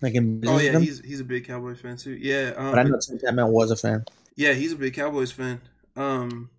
Like 0.03 0.15
in 0.15 0.41
Oh 0.47 0.59
yeah, 0.59 0.73
he's 0.75 1.01
he's 1.01 1.21
a 1.21 1.25
big 1.25 1.47
Cowboy 1.47 1.75
fan 1.75 1.97
too. 1.97 2.13
Yeah, 2.13 2.53
um, 2.57 2.71
but 2.71 2.79
I 2.79 2.83
know 2.85 2.99
Tim 2.99 3.37
that 3.37 3.47
was 3.49 3.71
a 3.71 3.77
fan. 3.77 4.05
yeah, 4.37 4.53
he's 4.53 4.73
a 4.73 4.77
big 4.77 4.95
Cowboys 4.95 5.33
fan. 5.33 5.61
Um, 5.97 6.51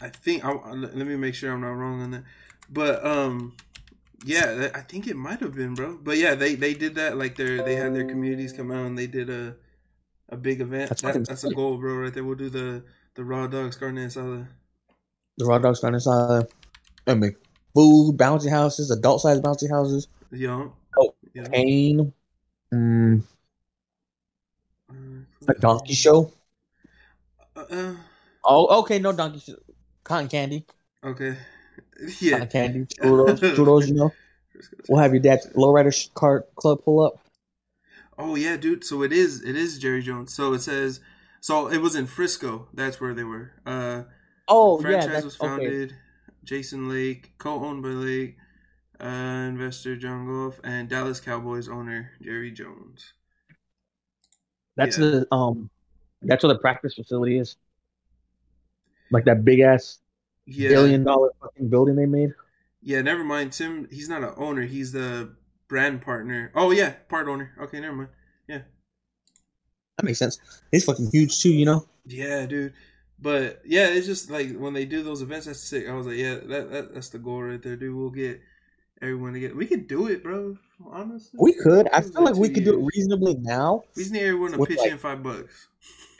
I 0.00 0.08
think 0.08 0.44
I, 0.44 0.52
let 0.52 0.94
me 0.94 1.16
make 1.16 1.34
sure 1.34 1.52
I'm 1.52 1.60
not 1.60 1.70
wrong 1.70 2.02
on 2.02 2.10
that, 2.10 2.24
but 2.70 3.04
um, 3.04 3.56
yeah, 4.24 4.68
I 4.74 4.80
think 4.80 5.06
it 5.06 5.16
might 5.16 5.40
have 5.40 5.54
been, 5.54 5.74
bro. 5.74 5.98
But 6.02 6.18
yeah, 6.18 6.34
they 6.34 6.54
they 6.54 6.74
did 6.74 6.94
that 6.96 7.16
like 7.16 7.36
they 7.36 7.56
they 7.56 7.76
had 7.76 7.94
their 7.94 8.06
communities 8.06 8.52
come 8.52 8.70
out 8.70 8.86
and 8.86 8.98
they 8.98 9.06
did 9.06 9.30
a 9.30 9.56
a 10.28 10.36
big 10.36 10.60
event. 10.60 10.90
That's 10.90 11.02
That, 11.02 11.26
that's 11.26 11.44
a 11.44 11.54
goal, 11.54 11.78
bro. 11.78 11.96
Right 11.96 12.12
there, 12.12 12.24
we'll 12.24 12.34
do 12.34 12.50
the 12.50 12.84
the 13.14 13.24
raw 13.24 13.46
dogs 13.46 13.76
carne 13.76 13.96
asada. 13.96 14.46
The 15.38 15.44
raw 15.46 15.58
dogs 15.58 15.80
carne 15.80 15.94
asada. 15.94 16.48
I 17.06 17.14
mean, 17.14 17.34
food, 17.74 18.16
bouncy 18.16 18.50
houses, 18.50 18.90
adult 18.90 19.22
sized 19.22 19.42
bouncy 19.42 19.70
houses, 19.70 20.08
Yo. 20.30 20.72
Oh, 20.98 21.14
yeah. 21.32 21.48
pain, 21.48 22.12
mm, 22.72 23.22
Uh, 24.90 24.94
a 25.48 25.54
donkey 25.54 25.94
show. 25.94 26.32
Uh, 27.70 27.94
Oh, 28.44 28.80
okay, 28.80 28.98
no 28.98 29.12
donkey 29.12 29.40
show. 29.40 29.56
Cotton 30.04 30.28
candy, 30.28 30.64
okay. 31.04 31.36
Yeah. 32.20 32.38
cotton 32.38 32.48
candy, 32.48 32.86
churros, 32.86 33.40
churros. 33.40 33.88
You 33.88 33.94
know, 33.94 34.12
we'll 34.88 35.00
have 35.02 35.12
your 35.12 35.20
dad's 35.20 35.46
lowrider 35.48 35.92
sh- 35.92 36.08
car 36.14 36.46
club 36.56 36.82
pull 36.84 37.00
up. 37.00 37.18
Oh 38.16 38.36
yeah, 38.36 38.56
dude. 38.56 38.84
So 38.84 39.02
it 39.02 39.12
is 39.12 39.42
it 39.42 39.56
is 39.56 39.78
Jerry 39.78 40.02
Jones. 40.02 40.32
So 40.32 40.52
it 40.54 40.60
says 40.60 41.00
so 41.40 41.68
it 41.68 41.78
was 41.78 41.94
in 41.94 42.06
Frisco. 42.06 42.68
That's 42.72 43.00
where 43.00 43.14
they 43.14 43.24
were. 43.24 43.52
Uh 43.66 44.04
Oh 44.46 44.80
franchise 44.80 45.06
yeah, 45.06 45.12
that's 45.12 45.24
was 45.24 45.40
okay. 45.40 45.46
founded 45.46 45.96
Jason 46.44 46.88
Lake, 46.88 47.32
co-owned 47.38 47.82
by 47.82 47.90
Lake, 47.90 48.36
uh, 49.00 49.06
investor 49.06 49.96
John 49.96 50.26
Goff, 50.26 50.60
and 50.64 50.88
Dallas 50.88 51.20
Cowboys 51.20 51.68
owner 51.68 52.12
Jerry 52.22 52.50
Jones. 52.50 53.12
That's 54.76 54.96
Yeah. 54.98 55.04
the 55.04 55.34
um, 55.34 55.70
that's 56.22 56.42
where 56.44 56.52
the 56.52 56.58
practice 56.58 56.94
facility 56.94 57.38
is. 57.38 57.56
Like 59.10 59.24
that 59.24 59.44
big 59.44 59.60
ass 59.60 59.98
Yeah. 60.46 60.68
billion 60.70 61.04
dollar 61.04 61.30
fucking 61.40 61.68
building 61.68 61.96
they 61.96 62.06
made. 62.06 62.32
Yeah, 62.80 63.02
never 63.02 63.24
mind. 63.24 63.52
Tim, 63.52 63.88
he's 63.90 64.08
not 64.08 64.22
an 64.22 64.34
owner. 64.36 64.62
He's 64.62 64.92
the 64.92 65.34
brand 65.68 66.02
partner. 66.02 66.52
Oh 66.54 66.70
yeah, 66.70 66.90
part 67.08 67.28
owner. 67.28 67.52
Okay, 67.60 67.80
never 67.80 67.94
mind. 67.96 68.08
Yeah, 68.48 68.62
that 69.96 70.04
makes 70.04 70.18
sense. 70.18 70.38
He's 70.70 70.84
fucking 70.84 71.10
huge 71.10 71.40
too, 71.42 71.50
you 71.50 71.64
know. 71.66 71.86
Yeah, 72.06 72.46
dude. 72.46 72.74
But 73.20 73.62
yeah, 73.64 73.88
it's 73.88 74.06
just 74.06 74.30
like 74.30 74.56
when 74.56 74.74
they 74.74 74.84
do 74.84 75.02
those 75.02 75.22
events, 75.22 75.46
that's 75.46 75.60
sick. 75.60 75.88
I 75.88 75.94
was 75.94 76.06
like, 76.06 76.16
yeah, 76.16 76.36
that, 76.36 76.70
that 76.70 76.94
that's 76.94 77.08
the 77.08 77.18
goal 77.18 77.42
right 77.42 77.60
there, 77.62 77.76
dude. 77.76 77.94
We'll 77.94 78.10
get 78.10 78.40
everyone 79.02 79.32
to 79.34 79.40
get. 79.40 79.54
We 79.56 79.66
could 79.66 79.86
do 79.86 80.08
it, 80.08 80.22
bro. 80.22 80.56
Honestly, 80.90 81.38
We 81.40 81.54
could. 81.54 81.88
I 81.92 82.00
feel 82.02 82.22
like 82.22 82.36
we 82.36 82.48
could 82.50 82.64
do 82.64 82.78
it 82.78 82.90
reasonably 82.94 83.34
now. 83.34 83.84
We 83.96 84.02
just 84.02 84.12
need 84.12 84.22
everyone 84.22 84.52
to 84.52 84.64
pitch 84.64 84.78
like- 84.78 84.92
in 84.92 84.98
five 84.98 85.22
bucks. 85.22 85.68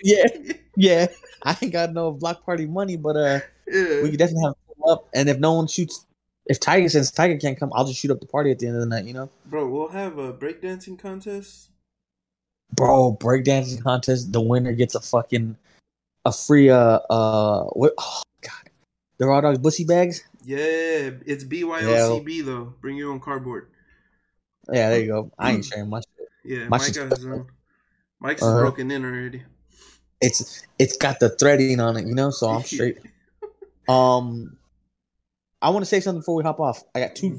Yeah, 0.03 0.25
yeah. 0.77 1.07
I 1.43 1.57
ain't 1.63 1.73
got 1.73 1.93
no 1.93 2.13
block 2.13 2.45
party 2.45 2.67
money, 2.67 2.97
but 2.97 3.17
uh, 3.17 3.41
yeah. 3.67 4.03
we 4.03 4.11
could 4.11 4.19
definitely 4.19 4.45
have 4.45 4.55
up. 4.89 5.09
And 5.15 5.29
if 5.29 5.39
no 5.39 5.53
one 5.55 5.67
shoots, 5.67 6.07
if 6.47 6.61
Tyga 6.61 6.91
since 6.91 7.11
Tyga 7.11 7.41
can't 7.41 7.59
come, 7.59 7.71
I'll 7.75 7.85
just 7.85 8.01
shoot 8.01 8.11
up 8.11 8.21
the 8.21 8.27
party 8.27 8.51
at 8.51 8.59
the 8.59 8.67
end 8.67 8.77
of 8.77 8.81
the 8.81 8.87
night. 8.87 9.05
You 9.05 9.13
know, 9.15 9.31
Bro, 9.47 9.69
we'll 9.69 9.89
have 9.89 10.19
a 10.19 10.33
breakdancing 10.33 10.99
contest. 10.99 11.69
bro. 12.75 13.17
Breakdancing 13.21 13.83
contest. 13.83 14.33
The 14.33 14.41
winner 14.41 14.73
gets 14.73 14.95
a 14.95 15.01
fucking 15.01 15.57
a 16.25 16.33
free 16.33 16.71
uh 16.71 17.01
uh 17.11 17.65
what? 17.67 17.95
Oh 17.99 18.23
god, 18.41 18.71
the 19.19 19.27
raw 19.27 19.41
dogs 19.41 19.59
bussy 19.59 19.85
bags. 19.85 20.25
Yeah, 20.49 21.11
it's 21.27 21.45
BYOCB 21.45 22.43
though. 22.43 22.73
Bring 22.81 22.97
your 22.97 23.12
own 23.12 23.20
cardboard. 23.20 23.69
Yeah, 24.73 24.89
there 24.89 25.01
you 25.01 25.07
go. 25.09 25.31
I 25.39 25.53
ain't 25.53 25.65
sharing 25.66 25.91
my 25.91 26.01
shit. 26.01 26.29
Yeah, 26.43 26.69
My 26.70 26.79
Mike 26.79 26.87
shit's 26.87 26.97
got 26.97 27.09
his 27.11 27.27
own. 27.27 27.47
Mike's 28.19 28.43
Uh-huh. 28.43 28.61
broken 28.61 28.91
in 28.91 29.05
already. 29.05 29.43
It's 30.23 30.66
it's 30.79 30.97
got 30.97 31.20
the 31.20 31.29
threading 31.29 31.81
on 31.81 31.99
it, 31.99 32.07
you 32.07 32.15
know, 32.15 32.31
so 32.31 32.49
I'm 32.49 32.62
straight. 32.65 32.97
Um, 33.89 34.57
I 35.61 35.69
want 35.69 35.83
to 35.83 35.87
say 35.87 36.01
something 36.01 36.20
before 36.20 36.37
we 36.37 36.43
hop 36.45 36.61
off. 36.61 36.83
I 36.95 37.01
got 37.01 37.15
two 37.15 37.39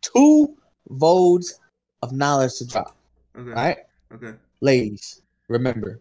two 0.00 0.56
votes 0.88 1.60
of 2.02 2.12
knowledge 2.12 2.56
to 2.56 2.66
drop. 2.66 2.96
Okay. 3.38 3.50
All 3.50 3.56
right, 3.56 3.78
Okay. 4.14 4.32
ladies, 4.62 5.20
remember, 5.48 6.00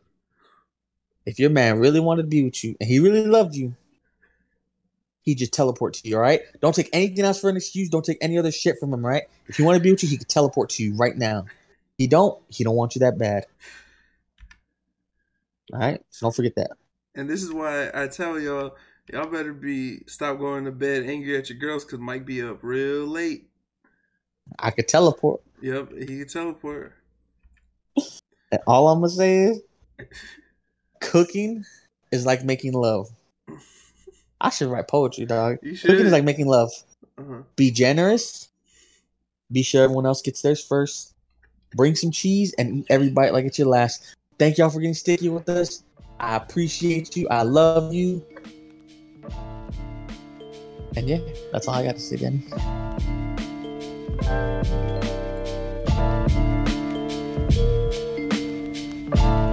if 1.26 1.38
your 1.38 1.50
man 1.50 1.80
really 1.80 2.00
wanted 2.00 2.24
to 2.24 2.28
be 2.30 2.46
with 2.46 2.64
you 2.64 2.78
and 2.80 2.88
he 2.88 3.00
really 3.00 3.28
loved 3.28 3.56
you, 3.56 3.76
he 5.26 5.36
just 5.36 5.54
teleport 5.54 5.96
to 5.96 6.08
you. 6.08 6.16
All 6.16 6.22
right, 6.22 6.42
don't 6.62 6.74
take 6.74 6.90
anything 6.94 7.26
else 7.26 7.42
for 7.42 7.50
an 7.50 7.58
excuse. 7.58 7.90
Don't 7.90 8.06
take 8.06 8.20
any 8.22 8.38
other 8.38 8.52
shit 8.52 8.78
from 8.80 8.94
him. 8.94 9.06
Right? 9.06 9.24
if 9.48 9.58
he 9.58 9.64
want 9.64 9.76
to 9.76 9.84
be 9.84 9.92
with 9.92 10.04
you, 10.04 10.10
he 10.10 10.18
could 10.18 10.30
teleport 10.30 10.70
to 10.72 10.84
you 10.84 10.96
right 10.96 11.18
now. 11.18 11.46
He 11.98 12.08
don't. 12.08 12.42
He 12.50 12.64
don't 12.64 12.76
want 12.76 12.96
you 12.96 13.00
that 13.00 13.18
bad. 13.18 13.46
All 15.74 15.80
right, 15.80 16.02
so 16.10 16.28
don't 16.28 16.36
forget 16.36 16.56
that. 16.56 16.72
And 17.16 17.30
this 17.30 17.42
is 17.42 17.52
why 17.52 17.90
I 17.94 18.08
tell 18.08 18.40
y'all, 18.40 18.76
y'all 19.12 19.26
better 19.26 19.54
be 19.54 20.02
stop 20.06 20.38
going 20.38 20.66
to 20.66 20.72
bed 20.72 21.04
angry 21.04 21.38
at 21.38 21.50
your 21.50 21.58
girls 21.58 21.84
because 21.84 22.00
Mike 22.00 22.26
be 22.26 22.42
up 22.44 22.60
real 22.62 23.08
late. 23.08 23.50
I 24.60 24.70
could 24.72 24.88
teleport. 24.88 25.42
Yep, 25.62 25.94
he 25.98 26.06
can 26.06 26.28
teleport. 26.28 26.94
And 28.52 28.62
all 28.68 28.90
I'm 28.90 29.00
gonna 29.00 29.10
say 29.10 29.38
is 29.46 29.62
Cooking 31.02 31.66
is 32.12 32.26
like 32.26 32.44
making 32.44 32.74
love. 32.74 33.10
I 34.42 34.50
should 34.50 34.68
write 34.70 34.88
poetry, 34.88 35.26
dog. 35.26 35.58
You 35.62 35.76
Cooking 35.78 35.98
should. 35.98 36.06
is 36.08 36.12
like 36.12 36.24
making 36.24 36.48
love. 36.48 36.72
uh-huh. 37.18 37.42
Be 37.56 37.72
generous. 37.72 38.50
Be 39.52 39.64
sure 39.64 39.84
everyone 39.84 40.06
else 40.06 40.22
gets 40.22 40.42
theirs 40.42 40.64
first. 40.64 41.14
Bring 41.76 41.96
some 41.96 42.12
cheese 42.12 42.54
and 42.58 42.78
eat 42.80 42.86
every 42.90 43.10
bite 43.10 43.34
like 43.34 43.46
it's 43.46 43.60
your 43.60 43.68
last. 43.68 44.16
Thank 44.40 44.58
y'all 44.58 44.70
for 44.70 44.80
getting 44.80 44.94
sticky 44.94 45.30
with 45.30 45.48
us. 45.50 45.84
I 46.20 46.36
appreciate 46.36 47.16
you. 47.16 47.28
I 47.30 47.44
love 47.44 47.94
you. 47.94 48.26
And 50.98 51.08
yeah, 51.08 51.20
that's 51.52 51.68
all 51.68 51.76
I 51.76 51.84
got 51.84 51.96
to 51.96 52.02
say, 52.02 52.16
Danny. 52.18 52.44
Thank 59.16 59.45